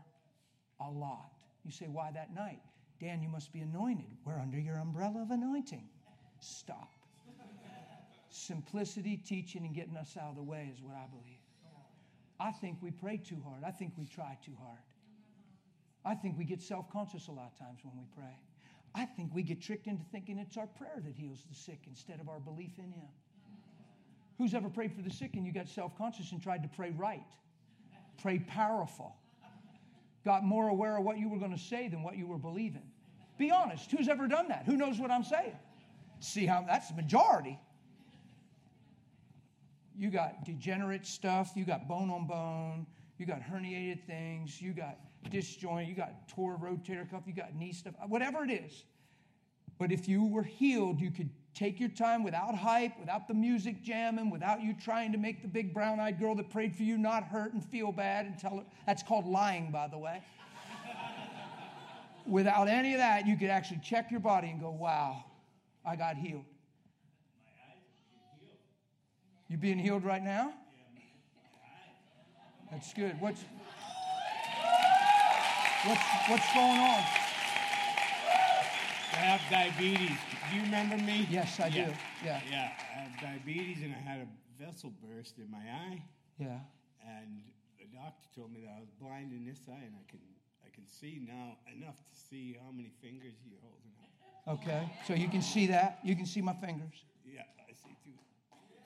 a 0.80 0.90
lot. 0.90 1.34
You 1.66 1.72
say, 1.72 1.88
why 1.90 2.12
that 2.14 2.34
night? 2.34 2.62
Dan, 3.02 3.22
you 3.22 3.28
must 3.28 3.52
be 3.52 3.60
anointed. 3.60 4.16
We're 4.24 4.40
under 4.40 4.58
your 4.58 4.78
umbrella 4.78 5.24
of 5.24 5.32
anointing. 5.32 5.90
Stop. 6.40 6.94
Simplicity, 8.30 9.18
teaching, 9.18 9.66
and 9.66 9.76
getting 9.76 9.98
us 9.98 10.16
out 10.16 10.30
of 10.30 10.36
the 10.38 10.44
way 10.44 10.72
is 10.74 10.82
what 10.82 10.96
I 10.96 11.08
believe. 11.08 11.42
I 12.40 12.52
think 12.52 12.78
we 12.82 12.90
pray 12.90 13.18
too 13.18 13.44
hard. 13.46 13.66
I 13.66 13.72
think 13.72 13.92
we 13.98 14.06
try 14.06 14.38
too 14.46 14.56
hard. 14.62 14.80
I 16.06 16.16
think 16.16 16.38
we 16.38 16.44
get 16.44 16.62
self 16.62 16.92
conscious 16.92 17.28
a 17.28 17.32
lot 17.32 17.52
of 17.54 17.58
times 17.58 17.80
when 17.84 17.94
we 17.98 18.06
pray. 18.16 18.36
I 18.96 19.06
think 19.06 19.34
we 19.34 19.42
get 19.42 19.62
tricked 19.62 19.88
into 19.88 20.04
thinking 20.12 20.38
it's 20.38 20.58
our 20.58 20.68
prayer 20.68 21.02
that 21.04 21.14
heals 21.16 21.44
the 21.50 21.56
sick 21.56 21.80
instead 21.88 22.20
of 22.20 22.30
our 22.30 22.40
belief 22.40 22.78
in 22.78 22.92
Him. 22.92 23.10
Who's 24.38 24.54
ever 24.54 24.70
prayed 24.70 24.94
for 24.94 25.02
the 25.02 25.10
sick 25.10 25.32
and 25.36 25.46
you 25.46 25.54
got 25.54 25.68
self 25.68 25.98
conscious 25.98 26.32
and 26.32 26.42
tried 26.42 26.64
to 26.64 26.70
pray 26.70 26.92
right? 26.92 27.24
Pray 28.22 28.40
powerful. 28.40 29.16
Got 30.26 30.44
more 30.44 30.70
aware 30.70 30.98
of 30.98 31.04
what 31.04 31.18
you 31.18 31.28
were 31.28 31.40
going 31.40 31.52
to 31.52 31.62
say 31.62 31.88
than 31.88 32.04
what 32.04 32.18
you 32.18 32.28
were 32.28 32.38
believing. 32.38 32.84
Be 33.38 33.52
honest. 33.52 33.92
Who's 33.92 34.08
ever 34.08 34.28
done 34.28 34.48
that? 34.50 34.64
Who 34.66 34.78
knows 34.78 35.00
what 35.00 35.12
I'm 35.12 35.24
saying? 35.24 35.58
See 36.20 36.46
how 36.46 36.64
that's 36.68 36.90
the 36.90 36.96
majority. 36.96 37.60
You 39.96 40.10
got 40.10 40.46
degenerate 40.46 41.06
stuff, 41.06 41.52
you 41.56 41.66
got 41.66 41.88
bone 41.88 42.10
on 42.10 42.26
bone, 42.26 42.88
you 43.18 43.26
got 43.26 43.42
herniated 43.42 44.04
things, 44.06 44.62
you 44.62 44.74
got 44.74 44.98
disjoint, 45.30 45.88
you 45.88 45.96
got 45.96 46.28
tore 46.28 46.58
rotator 46.58 47.10
cuff, 47.10 47.24
you 47.26 47.34
got 47.34 47.56
knee 47.56 47.74
stuff, 47.74 47.94
whatever 48.08 48.44
it 48.44 48.52
is. 48.52 48.86
But 49.80 49.92
if 49.92 50.08
you 50.08 50.26
were 50.26 50.44
healed, 50.44 51.00
you 51.00 51.12
could 51.12 51.30
take 51.54 51.80
your 51.80 51.90
time 51.90 52.24
without 52.24 52.56
hype, 52.56 53.00
without 53.00 53.28
the 53.28 53.34
music 53.34 53.84
jamming, 53.84 54.30
without 54.30 54.62
you 54.62 54.74
trying 54.74 55.12
to 55.12 55.18
make 55.18 55.42
the 55.42 55.48
big 55.48 55.74
brown 55.74 56.00
eyed 56.00 56.20
girl 56.20 56.36
that 56.36 56.50
prayed 56.50 56.76
for 56.76 56.84
you 56.84 56.98
not 56.98 57.24
hurt 57.24 57.54
and 57.54 57.64
feel 57.64 57.92
bad 57.92 58.26
and 58.26 58.38
tell 58.38 58.58
her 58.58 58.64
that's 58.86 59.04
called 59.04 59.26
lying, 59.26 59.72
by 59.72 59.88
the 59.88 59.98
way. 59.98 60.22
without 62.26 62.68
any 62.68 62.94
of 62.94 63.00
that, 63.00 63.28
you 63.28 63.38
could 63.38 63.50
actually 63.50 63.82
check 63.84 64.12
your 64.12 64.20
body 64.20 64.50
and 64.50 64.60
go, 64.60 64.72
wow, 64.72 65.26
I 65.86 65.96
got 65.96 66.16
healed. 66.16 66.46
You 69.50 69.58
being 69.58 69.78
healed 69.78 70.04
right 70.04 70.24
now? 70.24 70.54
That's 72.72 72.92
good. 72.94 73.22
What's 73.22 73.44
what's 75.86 76.02
what's 76.28 76.54
going 76.54 76.80
on? 76.80 77.04
I 79.14 79.38
have 79.38 79.42
diabetes. 79.50 80.18
Do 80.50 80.56
you 80.56 80.64
remember 80.64 80.98
me? 80.98 81.28
Yes, 81.30 81.60
I 81.60 81.68
yeah. 81.68 81.86
do. 81.86 81.94
Yeah. 82.24 82.42
Yeah, 82.50 82.72
I 82.96 83.00
have 83.02 83.22
diabetes 83.22 83.84
and 83.84 83.94
I 83.94 84.00
had 84.00 84.28
a 84.28 84.64
vessel 84.64 84.92
burst 85.04 85.38
in 85.38 85.50
my 85.52 85.60
eye. 85.60 86.02
Yeah. 86.38 86.60
And 87.06 87.44
the 87.80 87.86
doctor 87.96 88.28
told 88.36 88.52
me 88.52 88.62
that 88.62 88.74
I 88.78 88.80
was 88.80 88.90
blind 89.00 89.32
in 89.32 89.46
this 89.46 89.60
eye 89.70 89.84
and 89.84 89.96
I 89.96 90.10
can 90.10 90.20
I 90.66 90.70
can 90.74 90.88
see 90.88 91.22
now 91.28 91.58
enough 91.76 91.98
to 91.98 92.16
see 92.30 92.58
how 92.64 92.72
many 92.72 92.92
fingers 93.02 93.34
you're 93.46 93.60
holding 93.62 93.92
up. 94.02 94.60
Okay. 94.60 94.92
So 95.08 95.14
you 95.14 95.30
can 95.30 95.42
see 95.42 95.68
that. 95.68 96.00
You 96.04 96.16
can 96.16 96.26
see 96.26 96.42
my 96.42 96.54
fingers. 96.54 97.06
Yeah, 97.26 97.42
I 97.60 97.74
see 97.74 97.96
two. 98.04 98.18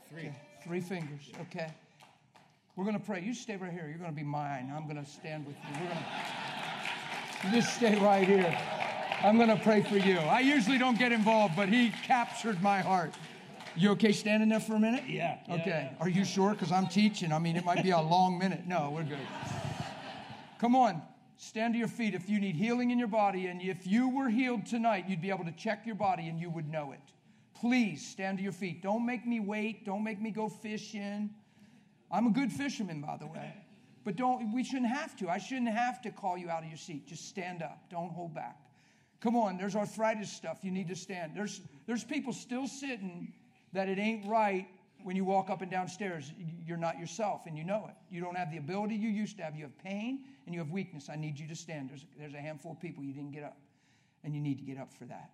Three. 0.10 0.28
Okay. 0.28 0.36
Three 0.64 0.82
fingers. 0.82 1.32
Okay. 1.42 1.74
We're 2.76 2.86
going 2.86 3.00
to 3.00 3.04
pray. 3.04 3.22
You 3.22 3.34
stay 3.34 3.56
right 3.56 3.72
here. 3.72 3.88
You're 3.88 3.98
going 3.98 4.12
to 4.12 4.16
be 4.16 4.24
mine. 4.24 4.72
I'm 4.76 4.84
going 4.84 5.04
to 5.04 5.10
stand 5.10 5.48
with 5.48 5.56
you. 5.56 5.74
We're 5.74 5.88
going 5.88 5.98
to 5.98 6.04
you 6.04 6.77
just 7.52 7.76
stay 7.76 7.98
right 8.00 8.28
here. 8.28 8.58
I'm 9.24 9.38
going 9.38 9.50
to 9.50 9.58
pray 9.58 9.82
for 9.82 9.98
you. 9.98 10.18
I 10.18 10.40
usually 10.42 10.78
don't 10.78 10.98
get 10.98 11.12
involved, 11.12 11.56
but 11.56 11.70
he 11.70 11.90
captured 12.04 12.62
my 12.62 12.82
heart. 12.82 13.14
You 13.76 13.92
okay 13.92 14.12
standing 14.12 14.50
there 14.50 14.60
for 14.60 14.76
a 14.76 14.80
minute? 14.80 15.04
Yeah. 15.08 15.38
yeah 15.48 15.54
Okay. 15.56 15.90
yeah. 15.92 15.98
Are 16.00 16.10
you 16.10 16.26
sure? 16.26 16.52
Because 16.52 16.72
I'm 16.72 16.88
teaching. 16.88 17.32
I 17.32 17.40
mean, 17.40 17.56
it 17.56 17.66
might 17.66 17.84
be 17.84 17.92
a 17.92 18.02
long 18.02 18.38
minute. 18.38 18.68
No, 18.68 18.92
we're 18.94 19.04
good. 19.04 19.18
Come 20.60 20.76
on. 20.76 21.02
Stand 21.38 21.76
to 21.76 21.78
your 21.78 21.88
feet 21.88 22.16
if 22.16 22.28
you 22.28 22.40
need 22.40 22.56
healing 22.56 22.90
in 22.90 22.98
your 22.98 23.08
body. 23.08 23.48
And 23.48 23.62
if 23.62 23.86
you 23.86 24.10
were 24.10 24.30
healed 24.30 24.66
tonight, 24.66 25.06
you'd 25.08 25.22
be 25.22 25.30
able 25.30 25.46
to 25.46 25.52
check 25.52 25.86
your 25.86 25.96
body 25.96 26.28
and 26.28 26.40
you 26.40 26.50
would 26.50 26.68
know 26.68 26.92
it. 26.92 27.00
Please 27.54 28.08
stand 28.08 28.40
to 28.40 28.44
your 28.44 28.52
feet. 28.52 28.82
Don't 28.82 29.06
make 29.06 29.26
me 29.26 29.40
wait. 29.40 29.86
Don't 29.86 30.04
make 30.04 30.20
me 30.20 30.32
go 30.32 30.50
fishing. 30.50 31.30
I'm 32.12 32.28
a 32.28 32.32
good 32.32 32.52
fisherman, 32.52 33.02
by 33.02 33.18
the 33.18 33.28
way. 33.28 33.54
But 34.08 34.16
don't 34.16 34.54
we 34.54 34.64
shouldn't 34.64 34.90
have 34.90 35.18
to. 35.18 35.28
I 35.28 35.38
shouldn't 35.38 35.68
have 35.68 36.02
to 36.04 36.12
call 36.12 36.38
you 36.38 36.50
out 36.50 36.64
of 36.64 36.70
your 36.70 36.78
seat. 36.78 37.08
Just 37.08 37.28
stand 37.28 37.62
up. 37.62 37.90
Don't 37.90 38.10
hold 38.10 38.34
back. 38.34 38.58
Come 39.20 39.36
on, 39.36 39.58
there's 39.58 39.76
arthritis 39.76 40.32
stuff. 40.32 40.60
You 40.62 40.72
need 40.72 40.88
to 40.88 40.96
stand. 40.96 41.34
There's 41.36 41.60
there's 41.88 42.06
people 42.06 42.32
still 42.32 42.68
sitting 42.68 43.34
that 43.74 43.90
it 43.90 44.00
ain't 44.00 44.26
right 44.26 44.66
when 45.04 45.18
you 45.18 45.26
walk 45.26 45.50
up 45.50 45.62
and 45.62 45.70
downstairs. 45.70 46.32
You're 46.66 46.78
not 46.78 46.98
yourself 46.98 47.42
and 47.48 47.58
you 47.58 47.66
know 47.66 47.90
it. 47.90 47.96
You 48.10 48.22
don't 48.22 48.38
have 48.38 48.50
the 48.50 48.60
ability 48.60 48.96
you 48.96 49.10
used 49.10 49.36
to 49.40 49.44
have. 49.44 49.58
You 49.58 49.64
have 49.64 49.78
pain 49.80 50.24
and 50.46 50.56
you 50.56 50.62
have 50.62 50.72
weakness. 50.72 51.10
I 51.12 51.18
need 51.18 51.38
you 51.38 51.46
to 51.50 51.56
stand. 51.56 51.90
There's 51.90 52.06
there's 52.18 52.34
a 52.34 52.40
handful 52.40 52.72
of 52.72 52.80
people 52.80 53.04
you 53.04 53.12
didn't 53.12 53.34
get 53.34 53.44
up. 53.44 53.58
And 54.24 54.34
you 54.34 54.40
need 54.40 54.58
to 54.60 54.64
get 54.64 54.78
up 54.78 54.94
for 54.94 55.04
that. 55.04 55.32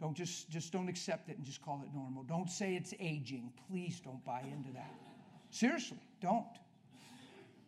Don't 0.00 0.16
just, 0.16 0.48
just 0.48 0.72
don't 0.72 0.88
accept 0.88 1.28
it 1.28 1.38
and 1.38 1.44
just 1.44 1.60
call 1.60 1.82
it 1.84 1.92
normal. 1.92 2.22
Don't 2.22 2.50
say 2.50 2.76
it's 2.76 2.94
aging. 3.00 3.52
Please 3.68 3.98
don't 3.98 4.24
buy 4.24 4.42
into 4.42 4.72
that. 4.74 4.94
Seriously, 5.50 5.98
don't. 6.20 6.46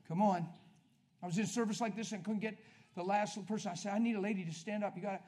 Come 0.08 0.22
on. 0.22 0.48
I 1.22 1.26
was 1.26 1.38
in 1.38 1.46
service 1.46 1.80
like 1.80 1.96
this 1.96 2.12
and 2.12 2.24
couldn't 2.24 2.40
get 2.40 2.56
the 2.96 3.02
last 3.02 3.44
person. 3.46 3.70
I 3.72 3.74
said, 3.74 3.92
I 3.92 3.98
need 3.98 4.16
a 4.16 4.20
lady 4.20 4.44
to 4.44 4.52
stand 4.52 4.84
up. 4.84 4.94
You 4.96 5.02
got 5.02 5.12
to. 5.12 5.20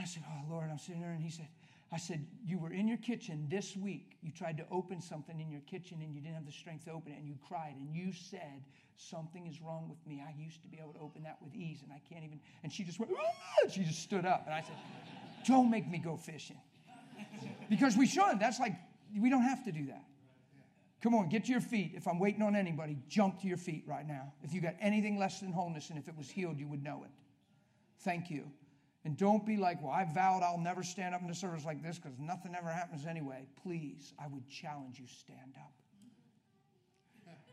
I 0.00 0.04
said, 0.04 0.22
Oh 0.26 0.50
Lord, 0.50 0.68
I'm 0.70 0.78
sitting 0.78 1.00
there, 1.00 1.10
and 1.10 1.22
he 1.22 1.30
said, 1.30 1.48
I 1.92 1.98
said, 1.98 2.24
You 2.44 2.58
were 2.58 2.72
in 2.72 2.86
your 2.86 2.98
kitchen 2.98 3.48
this 3.50 3.76
week. 3.76 4.16
You 4.22 4.30
tried 4.30 4.56
to 4.58 4.66
open 4.70 5.00
something 5.00 5.40
in 5.40 5.50
your 5.50 5.62
kitchen 5.62 5.98
and 6.00 6.14
you 6.14 6.20
didn't 6.20 6.36
have 6.36 6.46
the 6.46 6.52
strength 6.52 6.84
to 6.84 6.92
open 6.92 7.12
it, 7.12 7.18
and 7.18 7.26
you 7.26 7.34
cried, 7.46 7.74
and 7.76 7.94
you 7.94 8.12
said, 8.12 8.62
Something 8.96 9.46
is 9.46 9.60
wrong 9.62 9.88
with 9.88 9.98
me. 10.06 10.22
I 10.26 10.38
used 10.38 10.60
to 10.62 10.68
be 10.68 10.78
able 10.78 10.92
to 10.92 11.00
open 11.00 11.22
that 11.22 11.38
with 11.42 11.54
ease, 11.54 11.80
and 11.82 11.90
I 11.90 12.00
can't 12.12 12.24
even. 12.24 12.38
And 12.62 12.72
she 12.72 12.84
just 12.84 13.00
went, 13.00 13.12
ah! 13.16 13.68
she 13.70 13.82
just 13.82 14.02
stood 14.02 14.26
up. 14.26 14.42
And 14.44 14.54
I 14.54 14.60
said, 14.60 14.76
don't 15.46 15.70
make 15.70 15.88
me 15.88 15.98
go 15.98 16.16
fishing. 16.16 16.60
Because 17.70 17.96
we 17.96 18.06
shouldn't. 18.06 18.40
That's 18.40 18.60
like, 18.60 18.74
we 19.18 19.30
don't 19.30 19.42
have 19.42 19.64
to 19.64 19.72
do 19.72 19.86
that. 19.86 20.04
Come 21.02 21.14
on, 21.14 21.28
get 21.28 21.44
to 21.46 21.52
your 21.52 21.62
feet. 21.62 21.92
If 21.94 22.06
I'm 22.06 22.18
waiting 22.18 22.42
on 22.42 22.54
anybody, 22.54 22.98
jump 23.08 23.40
to 23.40 23.46
your 23.46 23.56
feet 23.56 23.84
right 23.86 24.06
now. 24.06 24.32
If 24.42 24.52
you 24.52 24.60
got 24.60 24.74
anything 24.80 25.18
less 25.18 25.40
than 25.40 25.52
wholeness, 25.52 25.88
and 25.88 25.98
if 25.98 26.08
it 26.08 26.16
was 26.16 26.28
healed, 26.28 26.58
you 26.58 26.68
would 26.68 26.82
know 26.82 27.02
it. 27.04 27.10
Thank 28.00 28.30
you. 28.30 28.44
And 29.04 29.16
don't 29.16 29.46
be 29.46 29.56
like, 29.56 29.82
well, 29.82 29.92
I 29.92 30.04
vowed 30.04 30.42
I'll 30.42 30.58
never 30.58 30.82
stand 30.82 31.14
up 31.14 31.22
in 31.22 31.30
a 31.30 31.34
service 31.34 31.64
like 31.64 31.82
this 31.82 31.98
because 31.98 32.18
nothing 32.18 32.54
ever 32.54 32.68
happens 32.68 33.06
anyway. 33.06 33.46
Please, 33.62 34.12
I 34.18 34.26
would 34.28 34.46
challenge 34.46 34.98
you 34.98 35.06
stand 35.06 35.54
up. 35.56 35.72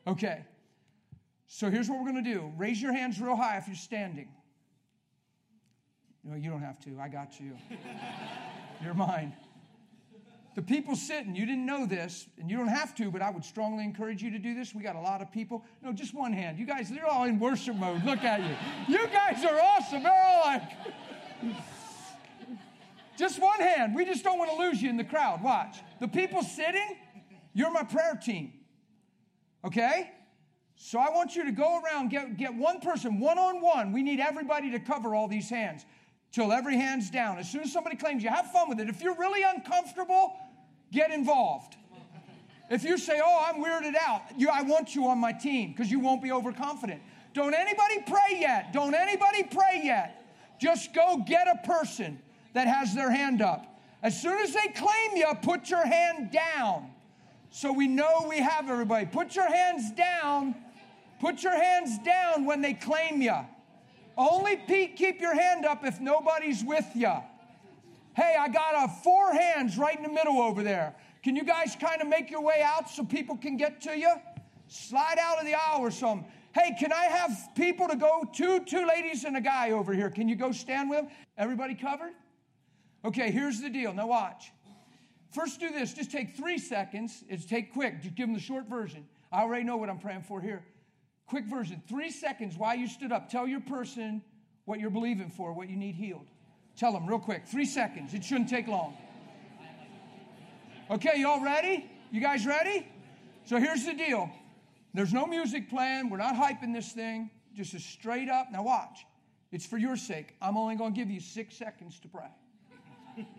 Okay. 0.07 0.45
So 1.47 1.69
here's 1.69 1.89
what 1.89 1.99
we're 1.99 2.11
going 2.11 2.23
to 2.23 2.33
do 2.33 2.51
raise 2.57 2.81
your 2.81 2.91
hands 2.91 3.21
real 3.21 3.37
high 3.37 3.57
if 3.57 3.67
you're 3.67 3.75
standing. 3.77 4.27
No, 6.25 6.35
you 6.35 6.49
don't 6.49 6.61
have 6.61 6.79
to. 6.81 6.99
I 6.99 7.07
got 7.07 7.39
you. 7.39 7.57
You're 8.83 8.93
mine. 8.93 9.33
The 10.57 10.63
people 10.63 10.95
sitting, 10.95 11.35
you 11.35 11.45
didn't 11.45 11.67
know 11.67 11.85
this, 11.85 12.25
and 12.39 12.49
you 12.49 12.57
don't 12.57 12.67
have 12.67 12.95
to, 12.95 13.11
but 13.11 13.21
I 13.21 13.29
would 13.29 13.45
strongly 13.45 13.83
encourage 13.83 14.23
you 14.23 14.31
to 14.31 14.39
do 14.39 14.55
this. 14.55 14.73
We 14.73 14.81
got 14.81 14.95
a 14.95 14.99
lot 14.99 15.21
of 15.21 15.31
people. 15.31 15.63
No, 15.83 15.93
just 15.93 16.15
one 16.15 16.33
hand. 16.33 16.57
You 16.57 16.65
guys, 16.65 16.89
they're 16.89 17.05
all 17.05 17.25
in 17.25 17.37
worship 17.37 17.75
mode. 17.75 18.03
Look 18.03 18.23
at 18.23 18.39
you. 18.39 18.55
You 18.87 19.07
guys 19.09 19.45
are 19.45 19.59
awesome. 19.61 20.01
They're 20.01 20.11
all 20.11 20.41
like, 20.45 20.63
just 23.19 23.39
one 23.39 23.59
hand. 23.59 23.93
We 23.93 24.03
just 24.03 24.23
don't 24.23 24.39
want 24.39 24.49
to 24.49 24.57
lose 24.57 24.81
you 24.81 24.89
in 24.89 24.97
the 24.97 25.03
crowd. 25.03 25.43
Watch. 25.43 25.77
The 25.99 26.07
people 26.07 26.41
sitting, 26.41 26.97
you're 27.53 27.71
my 27.71 27.83
prayer 27.83 28.19
team. 28.19 28.51
Okay? 29.63 30.09
So 30.75 30.97
I 30.97 31.11
want 31.11 31.35
you 31.35 31.45
to 31.45 31.51
go 31.51 31.83
around, 31.83 32.09
get, 32.09 32.35
get 32.35 32.55
one 32.55 32.79
person, 32.79 33.19
one 33.19 33.37
on 33.37 33.61
one. 33.61 33.93
We 33.93 34.01
need 34.01 34.19
everybody 34.19 34.71
to 34.71 34.79
cover 34.79 35.13
all 35.13 35.27
these 35.27 35.51
hands 35.51 35.85
till 36.31 36.51
every 36.51 36.77
hand's 36.77 37.11
down. 37.11 37.37
As 37.37 37.47
soon 37.47 37.61
as 37.61 37.71
somebody 37.71 37.95
claims 37.95 38.23
you, 38.23 38.29
have 38.29 38.51
fun 38.51 38.69
with 38.69 38.79
it. 38.79 38.89
If 38.89 39.01
you're 39.01 39.15
really 39.17 39.43
uncomfortable, 39.43 40.33
get 40.91 41.11
involved. 41.11 41.75
If 42.69 42.83
you 42.83 42.97
say, 42.97 43.21
Oh, 43.23 43.45
I'm 43.45 43.63
weirded 43.63 43.95
out, 43.95 44.23
you, 44.37 44.49
I 44.49 44.61
want 44.63 44.95
you 44.95 45.07
on 45.07 45.19
my 45.19 45.31
team 45.31 45.71
because 45.71 45.89
you 45.89 45.99
won't 45.99 46.21
be 46.21 46.31
overconfident. 46.31 47.01
Don't 47.33 47.53
anybody 47.53 48.01
pray 48.07 48.39
yet. 48.39 48.73
Don't 48.73 48.95
anybody 48.95 49.43
pray 49.43 49.81
yet. 49.83 50.25
Just 50.59 50.93
go 50.93 51.23
get 51.25 51.47
a 51.47 51.65
person 51.67 52.19
that 52.53 52.67
has 52.67 52.95
their 52.95 53.11
hand 53.11 53.41
up. 53.41 53.79
As 54.01 54.19
soon 54.19 54.39
as 54.39 54.53
they 54.53 54.67
claim 54.73 55.15
you, 55.15 55.27
put 55.41 55.69
your 55.69 55.85
hand 55.85 56.31
down. 56.31 56.91
So 57.49 57.71
we 57.71 57.87
know 57.87 58.25
we 58.27 58.39
have 58.39 58.69
everybody. 58.69 59.05
Put 59.05 59.35
your 59.35 59.49
hands 59.49 59.91
down. 59.91 60.55
Put 61.19 61.43
your 61.43 61.55
hands 61.55 61.97
down 61.99 62.45
when 62.45 62.61
they 62.61 62.73
claim 62.73 63.21
you. 63.21 63.35
Only 64.17 64.57
keep 64.67 65.21
your 65.21 65.35
hand 65.35 65.65
up 65.65 65.85
if 65.85 65.99
nobody's 65.99 66.63
with 66.63 66.87
you. 66.95 67.13
Hey, 68.17 68.35
I 68.35 68.47
got 68.47 68.73
a 68.73 68.87
four 69.03 69.31
hands 69.31 69.77
right 69.77 69.95
in 69.95 70.01
the 70.01 70.09
middle 70.09 70.41
over 70.41 70.63
there. 70.63 70.95
Can 71.23 71.35
you 71.35 71.43
guys 71.43 71.77
kind 71.79 72.01
of 72.01 72.07
make 72.07 72.31
your 72.31 72.41
way 72.41 72.63
out 72.63 72.89
so 72.89 73.03
people 73.03 73.37
can 73.37 73.57
get 73.57 73.79
to 73.81 73.95
you? 73.95 74.11
Slide 74.67 75.19
out 75.21 75.37
of 75.37 75.45
the 75.45 75.53
aisle 75.53 75.81
or 75.81 75.91
something. 75.91 76.27
Hey, 76.51 76.75
can 76.79 76.91
I 76.91 77.03
have 77.03 77.49
people 77.53 77.87
to 77.87 77.95
go? 77.95 78.23
Two, 78.33 78.61
two 78.61 78.87
ladies 78.87 79.23
and 79.23 79.37
a 79.37 79.41
guy 79.41 79.69
over 79.69 79.93
here. 79.93 80.09
Can 80.09 80.27
you 80.27 80.35
go 80.35 80.51
stand 80.51 80.89
with 80.89 81.01
them? 81.01 81.09
Everybody 81.37 81.75
covered? 81.75 82.13
Okay, 83.05 83.29
here's 83.29 83.61
the 83.61 83.69
deal. 83.69 83.93
Now 83.93 84.07
watch. 84.07 84.51
First, 85.29 85.59
do 85.59 85.69
this. 85.69 85.93
Just 85.93 86.11
take 86.11 86.35
three 86.35 86.57
seconds. 86.57 87.23
It's 87.29 87.45
take 87.45 87.71
quick. 87.71 88.01
Just 88.01 88.15
give 88.15 88.25
them 88.25 88.33
the 88.33 88.41
short 88.41 88.65
version. 88.67 89.05
I 89.31 89.43
already 89.43 89.63
know 89.63 89.77
what 89.77 89.91
I'm 89.91 89.99
praying 89.99 90.23
for 90.23 90.41
here. 90.41 90.65
Quick 91.27 91.45
version. 91.45 91.83
Three 91.87 92.09
seconds 92.09 92.57
while 92.57 92.75
you 92.75 92.87
stood 92.87 93.11
up. 93.11 93.29
Tell 93.29 93.47
your 93.47 93.61
person 93.61 94.23
what 94.65 94.79
you're 94.79 94.89
believing 94.89 95.29
for, 95.29 95.53
what 95.53 95.69
you 95.69 95.75
need 95.75 95.93
healed. 95.93 96.25
Tell 96.77 96.93
them 96.93 97.07
real 97.07 97.19
quick. 97.19 97.47
Three 97.47 97.65
seconds. 97.65 98.13
It 98.13 98.23
shouldn't 98.23 98.49
take 98.49 98.67
long. 98.67 98.95
Okay, 100.89 101.19
y'all 101.19 101.43
ready? 101.43 101.89
You 102.11 102.21
guys 102.21 102.45
ready? 102.45 102.87
So 103.45 103.57
here's 103.57 103.85
the 103.85 103.93
deal. 103.93 104.29
There's 104.93 105.11
no 105.11 105.25
music 105.25 105.69
playing. 105.69 106.09
We're 106.09 106.17
not 106.17 106.35
hyping 106.35 106.73
this 106.73 106.91
thing. 106.91 107.31
Just 107.53 107.73
a 107.73 107.79
straight 107.79 108.29
up. 108.29 108.51
Now 108.51 108.63
watch. 108.63 109.05
It's 109.51 109.65
for 109.65 109.77
your 109.77 109.97
sake. 109.97 110.35
I'm 110.41 110.55
only 110.55 110.75
going 110.75 110.93
to 110.93 110.99
give 110.99 111.09
you 111.09 111.19
six 111.19 111.57
seconds 111.57 111.99
to 112.01 112.07
pray. 112.07 112.29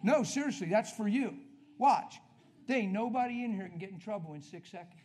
No, 0.02 0.24
seriously, 0.24 0.68
that's 0.68 0.90
for 0.92 1.06
you. 1.06 1.34
Watch. 1.78 2.16
There 2.66 2.78
ain't 2.78 2.92
nobody 2.92 3.44
in 3.44 3.54
here 3.54 3.68
can 3.68 3.78
get 3.78 3.90
in 3.90 4.00
trouble 4.00 4.34
in 4.34 4.42
six 4.42 4.70
seconds. 4.70 5.00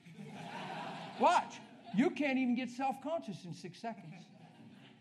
Watch. 1.19 1.59
You 1.95 2.09
can't 2.09 2.39
even 2.39 2.55
get 2.55 2.69
self 2.69 2.95
conscious 3.03 3.45
in 3.45 3.53
six 3.53 3.79
seconds. 3.79 4.13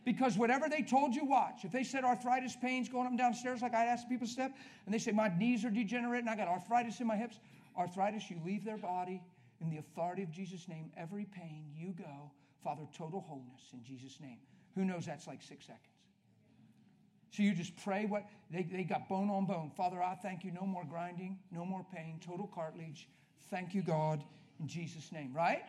Because 0.04 0.36
whatever 0.36 0.68
they 0.68 0.82
told 0.82 1.14
you, 1.14 1.24
watch. 1.24 1.64
If 1.64 1.70
they 1.70 1.84
said 1.84 2.04
arthritis 2.04 2.56
pains 2.56 2.88
going 2.88 3.06
up 3.06 3.10
and 3.10 3.18
down 3.18 3.34
stairs, 3.34 3.62
like 3.62 3.74
I'd 3.74 3.86
ask 3.86 4.08
people 4.08 4.26
to 4.26 4.32
step, 4.32 4.52
and 4.84 4.94
they 4.94 4.98
say 4.98 5.12
my 5.12 5.28
knees 5.36 5.64
are 5.64 5.70
degenerating, 5.70 6.28
I 6.28 6.36
got 6.36 6.48
arthritis 6.48 7.00
in 7.00 7.06
my 7.06 7.16
hips. 7.16 7.38
Arthritis, 7.76 8.28
you 8.28 8.40
leave 8.44 8.64
their 8.64 8.76
body 8.76 9.22
in 9.60 9.70
the 9.70 9.78
authority 9.78 10.22
of 10.22 10.30
Jesus' 10.32 10.66
name. 10.68 10.90
Every 10.96 11.24
pain, 11.24 11.66
you 11.76 11.94
go. 11.96 12.30
Father, 12.64 12.82
total 12.96 13.20
wholeness 13.20 13.62
in 13.72 13.82
Jesus' 13.84 14.18
name. 14.20 14.38
Who 14.74 14.84
knows 14.84 15.06
that's 15.06 15.26
like 15.26 15.42
six 15.42 15.66
seconds? 15.66 15.86
So 17.30 17.42
you 17.42 17.54
just 17.54 17.74
pray 17.82 18.04
what 18.04 18.28
they, 18.50 18.62
they 18.62 18.84
got 18.84 19.08
bone 19.08 19.30
on 19.30 19.46
bone. 19.46 19.70
Father, 19.74 20.02
I 20.02 20.14
thank 20.14 20.44
you. 20.44 20.50
No 20.50 20.66
more 20.66 20.84
grinding, 20.84 21.38
no 21.50 21.64
more 21.64 21.84
pain, 21.94 22.20
total 22.24 22.46
cartilage. 22.46 23.08
Thank 23.50 23.74
you, 23.74 23.82
God, 23.82 24.22
in 24.60 24.68
Jesus' 24.68 25.10
name, 25.12 25.32
right? 25.32 25.62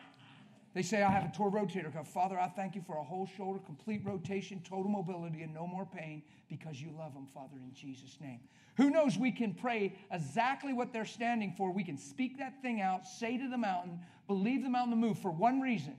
They 0.73 0.81
say, 0.81 1.03
I 1.03 1.11
have 1.11 1.25
a 1.25 1.31
torn 1.35 1.51
rotator 1.51 1.93
cuff. 1.93 2.07
Father, 2.07 2.39
I 2.39 2.47
thank 2.47 2.73
you 2.73 2.81
for 2.81 2.97
a 2.97 3.03
whole 3.03 3.27
shoulder, 3.37 3.59
complete 3.59 4.01
rotation, 4.03 4.59
total 4.67 4.89
mobility, 4.89 5.43
and 5.43 5.53
no 5.53 5.67
more 5.67 5.85
pain 5.85 6.23
because 6.49 6.81
you 6.81 6.89
love 6.97 7.13
them, 7.13 7.27
Father, 7.31 7.57
in 7.57 7.73
Jesus' 7.73 8.17
name. 8.19 8.39
Who 8.77 8.89
knows 8.89 9.15
we 9.15 9.31
can 9.31 9.53
pray 9.53 9.95
exactly 10.11 10.73
what 10.73 10.91
they're 10.91 11.05
standing 11.05 11.53
for. 11.55 11.71
We 11.71 11.83
can 11.83 11.97
speak 11.97 12.39
that 12.39 12.59
thing 12.63 12.81
out, 12.81 13.05
say 13.05 13.37
to 13.37 13.47
the 13.47 13.57
mountain, 13.57 13.99
believe 14.25 14.63
the 14.63 14.69
mountain 14.69 14.99
to 14.99 15.07
move 15.07 15.19
for 15.19 15.29
one 15.29 15.61
reason 15.61 15.95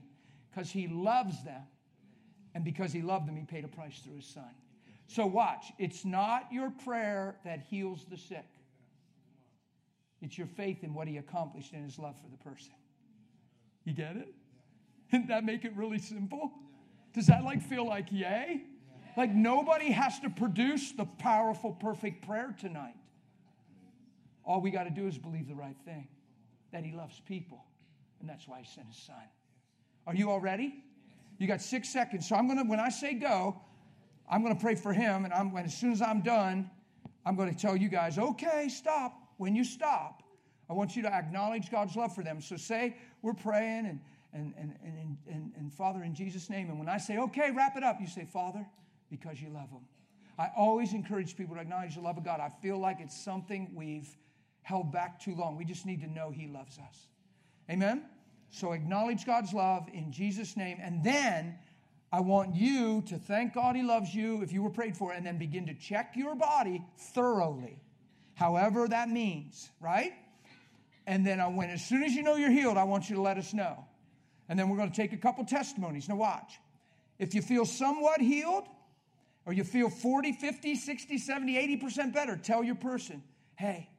because 0.51 0.69
he 0.69 0.87
loves 0.87 1.41
them. 1.45 1.61
And 2.53 2.63
because 2.63 2.91
he 2.91 3.01
loved 3.01 3.27
them, 3.27 3.35
he 3.35 3.43
paid 3.43 3.63
a 3.63 3.69
price 3.69 3.99
through 3.99 4.15
his 4.15 4.25
son. 4.25 4.49
So 5.07 5.25
watch, 5.25 5.71
it's 5.77 6.03
not 6.03 6.51
your 6.51 6.69
prayer 6.69 7.35
that 7.45 7.61
heals 7.69 8.05
the 8.09 8.17
sick, 8.17 8.45
it's 10.21 10.37
your 10.37 10.47
faith 10.47 10.83
in 10.83 10.93
what 10.93 11.07
he 11.07 11.17
accomplished 11.17 11.73
and 11.73 11.83
his 11.83 11.99
love 11.99 12.15
for 12.17 12.29
the 12.29 12.37
person. 12.37 12.73
You 13.83 13.93
get 13.93 14.15
it? 14.17 14.33
Didn't 15.11 15.27
that 15.27 15.43
make 15.43 15.65
it 15.65 15.75
really 15.75 15.99
simple? 15.99 16.51
Does 17.13 17.27
that 17.27 17.43
like 17.43 17.61
feel 17.61 17.85
like 17.85 18.07
yay? 18.11 18.63
Like 19.15 19.33
nobody 19.33 19.91
has 19.91 20.19
to 20.21 20.29
produce 20.29 20.91
the 20.91 21.05
powerful, 21.05 21.71
perfect 21.71 22.25
prayer 22.25 22.53
tonight. 22.59 22.95
All 24.43 24.61
we 24.61 24.71
got 24.71 24.83
to 24.83 24.89
do 24.89 25.07
is 25.07 25.17
believe 25.17 25.47
the 25.47 25.55
right 25.55 25.77
thing 25.85 26.07
that 26.71 26.83
He 26.83 26.91
loves 26.91 27.21
people, 27.25 27.63
and 28.19 28.29
that's 28.29 28.47
why 28.47 28.59
He 28.59 28.65
sent 28.65 28.87
His 28.87 28.97
Son. 28.97 29.15
Are 30.07 30.13
you 30.13 30.29
all 30.29 30.39
ready? 30.39 30.83
You 31.37 31.47
got 31.47 31.61
six 31.61 31.89
seconds. 31.89 32.27
So 32.27 32.35
I'm 32.35 32.47
gonna, 32.47 32.63
when 32.63 32.79
I 32.79 32.89
say 32.89 33.13
go, 33.13 33.59
I'm 34.29 34.43
gonna 34.43 34.55
pray 34.55 34.75
for 34.75 34.93
him, 34.93 35.25
and 35.25 35.33
I'm 35.33 35.55
as 35.57 35.75
soon 35.75 35.91
as 35.91 36.01
I'm 36.01 36.21
done, 36.21 36.69
I'm 37.25 37.35
gonna 37.35 37.53
tell 37.53 37.75
you 37.75 37.89
guys, 37.89 38.17
okay, 38.17 38.69
stop. 38.69 39.13
When 39.37 39.55
you 39.55 39.63
stop, 39.63 40.23
I 40.69 40.73
want 40.73 40.95
you 40.95 41.01
to 41.03 41.13
acknowledge 41.13 41.69
God's 41.69 41.95
love 41.95 42.15
for 42.15 42.23
them. 42.23 42.41
So 42.41 42.55
say 42.55 42.97
we're 43.21 43.33
praying 43.33 43.85
and 43.85 43.99
and, 44.35 44.53
and, 44.57 44.75
and, 44.83 45.17
and, 45.31 45.51
and 45.57 45.73
Father, 45.73 46.03
in 46.03 46.13
Jesus' 46.13 46.49
name. 46.49 46.69
And 46.69 46.77
when 46.77 46.89
I 46.89 46.97
say, 46.97 47.17
okay, 47.17 47.51
wrap 47.55 47.77
it 47.77 47.83
up, 47.83 47.97
you 48.01 48.07
say, 48.07 48.25
Father, 48.25 48.65
because 49.09 49.41
you 49.41 49.49
love 49.49 49.69
them. 49.71 49.85
I 50.37 50.49
always 50.57 50.93
encourage 50.93 51.37
people 51.37 51.55
to 51.55 51.61
acknowledge 51.61 51.95
the 51.95 52.01
love 52.01 52.17
of 52.17 52.25
God. 52.25 52.41
I 52.41 52.49
feel 52.61 52.77
like 52.77 52.97
it's 52.99 53.17
something 53.17 53.71
we've 53.73 54.09
held 54.61 54.91
back 54.91 55.19
too 55.21 55.35
long. 55.35 55.55
We 55.55 55.63
just 55.63 55.85
need 55.85 56.01
to 56.01 56.07
know 56.07 56.31
He 56.31 56.47
loves 56.47 56.77
us. 56.77 57.07
Amen? 57.69 58.03
So 58.49 58.73
acknowledge 58.73 59.25
God's 59.25 59.53
love 59.53 59.87
in 59.93 60.11
Jesus' 60.11 60.57
name. 60.57 60.77
And 60.81 61.03
then 61.03 61.57
I 62.11 62.19
want 62.19 62.55
you 62.55 63.03
to 63.03 63.17
thank 63.17 63.53
God 63.53 63.77
He 63.77 63.83
loves 63.83 64.13
you 64.13 64.41
if 64.41 64.51
you 64.51 64.61
were 64.61 64.69
prayed 64.69 64.97
for, 64.97 65.13
and 65.13 65.25
then 65.25 65.37
begin 65.37 65.67
to 65.67 65.73
check 65.73 66.13
your 66.15 66.35
body 66.35 66.83
thoroughly, 67.13 67.79
however 68.33 68.87
that 68.89 69.09
means, 69.09 69.69
right? 69.79 70.11
And 71.07 71.25
then 71.25 71.39
I 71.39 71.47
went, 71.47 71.71
as 71.71 71.85
soon 71.85 72.03
as 72.03 72.13
you 72.13 72.23
know 72.23 72.35
you're 72.35 72.51
healed, 72.51 72.77
I 72.77 72.83
want 72.83 73.09
you 73.09 73.15
to 73.15 73.21
let 73.21 73.37
us 73.37 73.53
know. 73.53 73.85
And 74.47 74.57
then 74.59 74.69
we're 74.69 74.77
going 74.77 74.91
to 74.91 74.95
take 74.95 75.13
a 75.13 75.17
couple 75.17 75.43
testimonies. 75.45 76.07
Now, 76.07 76.15
watch. 76.15 76.59
If 77.17 77.33
you 77.33 77.41
feel 77.41 77.65
somewhat 77.65 78.21
healed, 78.21 78.67
or 79.45 79.53
you 79.53 79.63
feel 79.63 79.89
40, 79.89 80.33
50, 80.33 80.75
60, 80.75 81.17
70, 81.17 81.79
80% 81.79 82.13
better, 82.13 82.35
tell 82.35 82.63
your 82.63 82.75
person, 82.75 83.23
hey, 83.55 83.89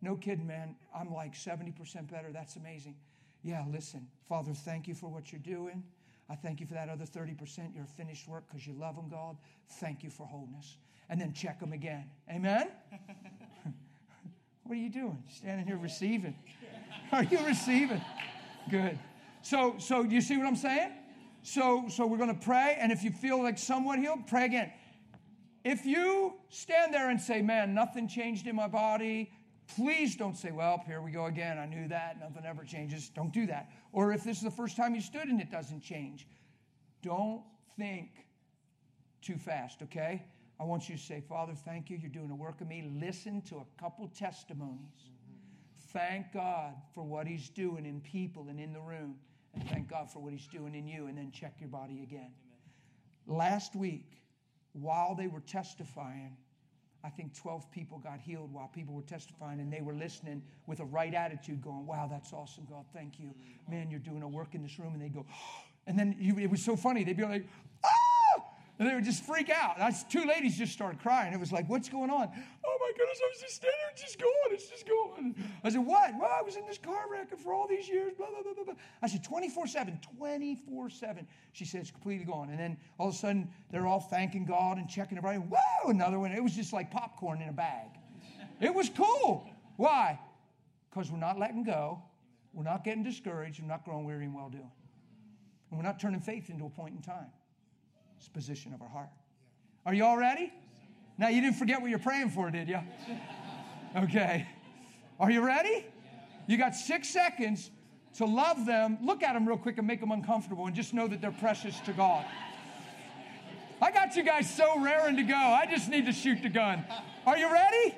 no 0.00 0.16
kidding, 0.16 0.46
man, 0.46 0.76
I'm 0.94 1.12
like 1.12 1.34
70% 1.34 2.10
better. 2.10 2.32
That's 2.32 2.56
amazing. 2.56 2.96
Yeah, 3.42 3.64
listen, 3.70 4.06
Father, 4.28 4.52
thank 4.52 4.88
you 4.88 4.94
for 4.94 5.08
what 5.08 5.30
you're 5.30 5.40
doing. 5.40 5.82
I 6.30 6.34
thank 6.34 6.60
you 6.60 6.66
for 6.66 6.74
that 6.74 6.88
other 6.88 7.04
30%, 7.04 7.74
your 7.76 7.84
finished 7.84 8.26
work 8.26 8.44
because 8.48 8.66
you 8.66 8.72
love 8.72 8.96
them, 8.96 9.08
God. 9.10 9.36
Thank 9.72 10.02
you 10.02 10.08
for 10.10 10.26
wholeness. 10.26 10.76
And 11.10 11.20
then 11.20 11.34
check 11.34 11.60
them 11.60 11.74
again. 11.74 12.04
Amen? 12.30 12.68
what 14.64 14.72
are 14.72 14.80
you 14.80 14.88
doing? 14.88 15.22
Standing 15.28 15.66
here 15.66 15.76
receiving. 15.76 16.34
Are 17.12 17.24
you 17.24 17.44
receiving? 17.44 18.00
Good. 18.70 18.98
So, 19.44 19.74
so 19.78 20.02
you 20.02 20.22
see 20.22 20.38
what 20.38 20.46
I'm 20.46 20.56
saying? 20.56 20.90
So, 21.42 21.84
so 21.90 22.06
we're 22.06 22.16
going 22.16 22.34
to 22.34 22.44
pray, 22.46 22.78
and 22.80 22.90
if 22.90 23.04
you 23.04 23.10
feel 23.10 23.42
like 23.42 23.58
somewhat 23.58 23.98
healed, 23.98 24.26
pray 24.26 24.46
again. 24.46 24.72
If 25.64 25.84
you 25.84 26.32
stand 26.48 26.94
there 26.94 27.10
and 27.10 27.20
say, 27.20 27.42
"Man, 27.42 27.74
nothing 27.74 28.08
changed 28.08 28.46
in 28.46 28.56
my 28.56 28.68
body," 28.68 29.30
please 29.76 30.16
don't 30.16 30.34
say, 30.34 30.50
"Well, 30.50 30.82
here 30.86 31.02
we 31.02 31.10
go 31.10 31.26
again. 31.26 31.58
I 31.58 31.66
knew 31.66 31.86
that. 31.88 32.18
Nothing 32.18 32.46
ever 32.46 32.64
changes." 32.64 33.10
Don't 33.10 33.34
do 33.34 33.46
that. 33.48 33.70
Or 33.92 34.14
if 34.14 34.24
this 34.24 34.38
is 34.38 34.44
the 34.44 34.50
first 34.50 34.78
time 34.78 34.94
you 34.94 35.02
stood 35.02 35.28
and 35.28 35.38
it 35.38 35.50
doesn't 35.50 35.82
change, 35.82 36.26
don't 37.02 37.42
think 37.76 38.26
too 39.20 39.36
fast. 39.36 39.82
Okay? 39.82 40.24
I 40.58 40.64
want 40.64 40.88
you 40.88 40.96
to 40.96 41.02
say, 41.02 41.20
Father, 41.20 41.52
thank 41.54 41.90
you. 41.90 41.98
You're 41.98 42.10
doing 42.10 42.30
a 42.30 42.34
work 42.34 42.62
of 42.62 42.68
me. 42.68 42.90
Listen 42.98 43.42
to 43.42 43.56
a 43.56 43.66
couple 43.78 44.08
testimonies. 44.08 45.10
Thank 45.92 46.32
God 46.32 46.74
for 46.94 47.04
what 47.04 47.26
He's 47.26 47.50
doing 47.50 47.84
in 47.84 48.00
people 48.00 48.48
and 48.48 48.58
in 48.58 48.72
the 48.72 48.80
room 48.80 49.16
and 49.54 49.68
thank 49.68 49.88
God 49.88 50.10
for 50.10 50.20
what 50.20 50.32
He's 50.32 50.46
doing 50.46 50.74
in 50.74 50.86
you, 50.86 51.06
and 51.06 51.16
then 51.16 51.30
check 51.30 51.54
your 51.60 51.68
body 51.68 52.02
again. 52.02 52.32
Amen. 53.26 53.38
Last 53.38 53.74
week, 53.74 54.22
while 54.72 55.14
they 55.14 55.26
were 55.26 55.40
testifying, 55.40 56.36
I 57.04 57.10
think 57.10 57.34
12 57.36 57.70
people 57.70 57.98
got 57.98 58.18
healed 58.18 58.52
while 58.52 58.68
people 58.68 58.94
were 58.94 59.02
testifying 59.02 59.60
and 59.60 59.70
they 59.70 59.82
were 59.82 59.92
listening 59.92 60.42
with 60.66 60.80
a 60.80 60.84
right 60.84 61.12
attitude, 61.12 61.62
going, 61.62 61.86
Wow, 61.86 62.08
that's 62.10 62.32
awesome, 62.32 62.66
God, 62.68 62.86
thank 62.94 63.20
you. 63.20 63.34
Man, 63.68 63.90
you're 63.90 64.00
doing 64.00 64.22
a 64.22 64.28
work 64.28 64.54
in 64.54 64.62
this 64.62 64.78
room. 64.78 64.94
And 64.94 65.02
they 65.02 65.10
go, 65.10 65.26
and 65.86 65.98
then 65.98 66.16
it 66.18 66.50
was 66.50 66.62
so 66.62 66.76
funny. 66.76 67.04
They'd 67.04 67.16
be 67.16 67.24
like, 67.24 67.46
Ah! 67.84 67.88
And 68.78 68.88
they 68.88 68.94
would 68.94 69.04
just 69.04 69.24
freak 69.24 69.50
out. 69.50 69.78
That's, 69.78 70.02
two 70.04 70.24
ladies 70.24 70.58
just 70.58 70.72
started 70.72 71.00
crying. 71.00 71.32
It 71.32 71.38
was 71.38 71.52
like, 71.52 71.68
what's 71.68 71.88
going 71.88 72.10
on? 72.10 72.28
Oh 72.66 72.78
my 72.80 72.90
goodness, 72.98 73.20
I 73.22 73.28
was 73.28 73.40
just 73.40 73.54
standing 73.54 73.78
there, 73.86 74.04
just 74.04 74.18
going, 74.18 74.32
it's 74.50 74.68
just 74.68 74.84
going. 74.84 75.36
I 75.62 75.68
said, 75.68 75.86
what? 75.86 76.12
Well, 76.18 76.30
I 76.32 76.42
was 76.42 76.56
in 76.56 76.66
this 76.66 76.78
car 76.78 77.04
wreck 77.08 77.38
for 77.38 77.54
all 77.54 77.68
these 77.68 77.88
years, 77.88 78.14
blah, 78.18 78.26
blah, 78.30 78.42
blah, 78.42 78.52
blah, 78.52 78.64
blah. 78.64 78.74
I 79.00 79.06
said, 79.06 79.22
24 79.22 79.68
7, 79.68 80.00
24 80.18 80.90
7. 80.90 81.26
She 81.52 81.64
said, 81.64 81.82
it's 81.82 81.92
completely 81.92 82.24
gone. 82.24 82.50
And 82.50 82.58
then 82.58 82.76
all 82.98 83.08
of 83.08 83.14
a 83.14 83.16
sudden, 83.16 83.48
they're 83.70 83.86
all 83.86 84.00
thanking 84.00 84.44
God 84.44 84.78
and 84.78 84.88
checking 84.88 85.18
everybody. 85.18 85.38
Whoa, 85.38 85.90
another 85.90 86.18
one. 86.18 86.32
It 86.32 86.42
was 86.42 86.56
just 86.56 86.72
like 86.72 86.90
popcorn 86.90 87.42
in 87.42 87.48
a 87.48 87.52
bag. 87.52 87.90
It 88.60 88.74
was 88.74 88.88
cool. 88.88 89.48
Why? 89.76 90.18
Because 90.90 91.12
we're 91.12 91.18
not 91.18 91.38
letting 91.38 91.62
go. 91.62 92.02
We're 92.52 92.64
not 92.64 92.82
getting 92.82 93.04
discouraged. 93.04 93.60
We're 93.60 93.68
not 93.68 93.84
growing 93.84 94.04
weary 94.04 94.24
and 94.24 94.34
well 94.34 94.48
doing. 94.48 94.70
And 95.70 95.78
we're 95.78 95.86
not 95.86 96.00
turning 96.00 96.20
faith 96.20 96.50
into 96.50 96.66
a 96.66 96.70
point 96.70 96.94
in 96.94 97.02
time. 97.02 97.30
Position 98.28 98.72
of 98.74 98.82
our 98.82 98.88
heart. 98.88 99.08
Are 99.86 99.94
you 99.94 100.04
all 100.04 100.16
ready? 100.16 100.52
Now, 101.18 101.28
you 101.28 101.40
didn't 101.40 101.56
forget 101.56 101.80
what 101.80 101.90
you're 101.90 101.98
praying 101.98 102.30
for, 102.30 102.50
did 102.50 102.68
you? 102.68 102.80
Okay. 103.96 104.44
Are 105.20 105.30
you 105.30 105.46
ready? 105.46 105.86
You 106.48 106.58
got 106.58 106.74
six 106.74 107.08
seconds 107.08 107.70
to 108.14 108.24
love 108.24 108.66
them. 108.66 108.98
Look 109.00 109.22
at 109.22 109.34
them 109.34 109.46
real 109.46 109.56
quick 109.56 109.78
and 109.78 109.86
make 109.86 110.00
them 110.00 110.10
uncomfortable 110.10 110.66
and 110.66 110.74
just 110.74 110.92
know 110.92 111.06
that 111.06 111.20
they're 111.20 111.30
precious 111.30 111.78
to 111.80 111.92
God. 111.92 112.24
I 113.80 113.90
got 113.90 114.16
you 114.16 114.24
guys 114.24 114.52
so 114.52 114.80
raring 114.80 115.16
to 115.16 115.22
go. 115.22 115.34
I 115.34 115.66
just 115.70 115.88
need 115.88 116.06
to 116.06 116.12
shoot 116.12 116.42
the 116.42 116.48
gun. 116.48 116.84
Are 117.26 117.36
you 117.36 117.52
ready? 117.52 117.94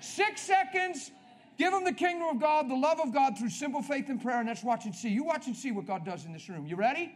Six 0.00 0.42
seconds. 0.42 1.10
Give 1.56 1.72
them 1.72 1.84
the 1.84 1.92
kingdom 1.92 2.28
of 2.28 2.40
God, 2.40 2.68
the 2.68 2.74
love 2.74 3.00
of 3.00 3.12
God 3.12 3.38
through 3.38 3.50
simple 3.50 3.80
faith 3.80 4.08
and 4.08 4.20
prayer, 4.20 4.38
and 4.38 4.48
let's 4.48 4.64
watch 4.64 4.84
and 4.86 4.94
see. 4.94 5.08
You 5.08 5.24
watch 5.24 5.46
and 5.46 5.56
see 5.56 5.70
what 5.70 5.86
God 5.86 6.04
does 6.04 6.24
in 6.24 6.32
this 6.32 6.48
room. 6.48 6.66
You 6.66 6.76
ready? 6.76 7.12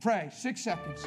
Pray. 0.00 0.30
Six 0.32 0.62
seconds. 0.62 1.06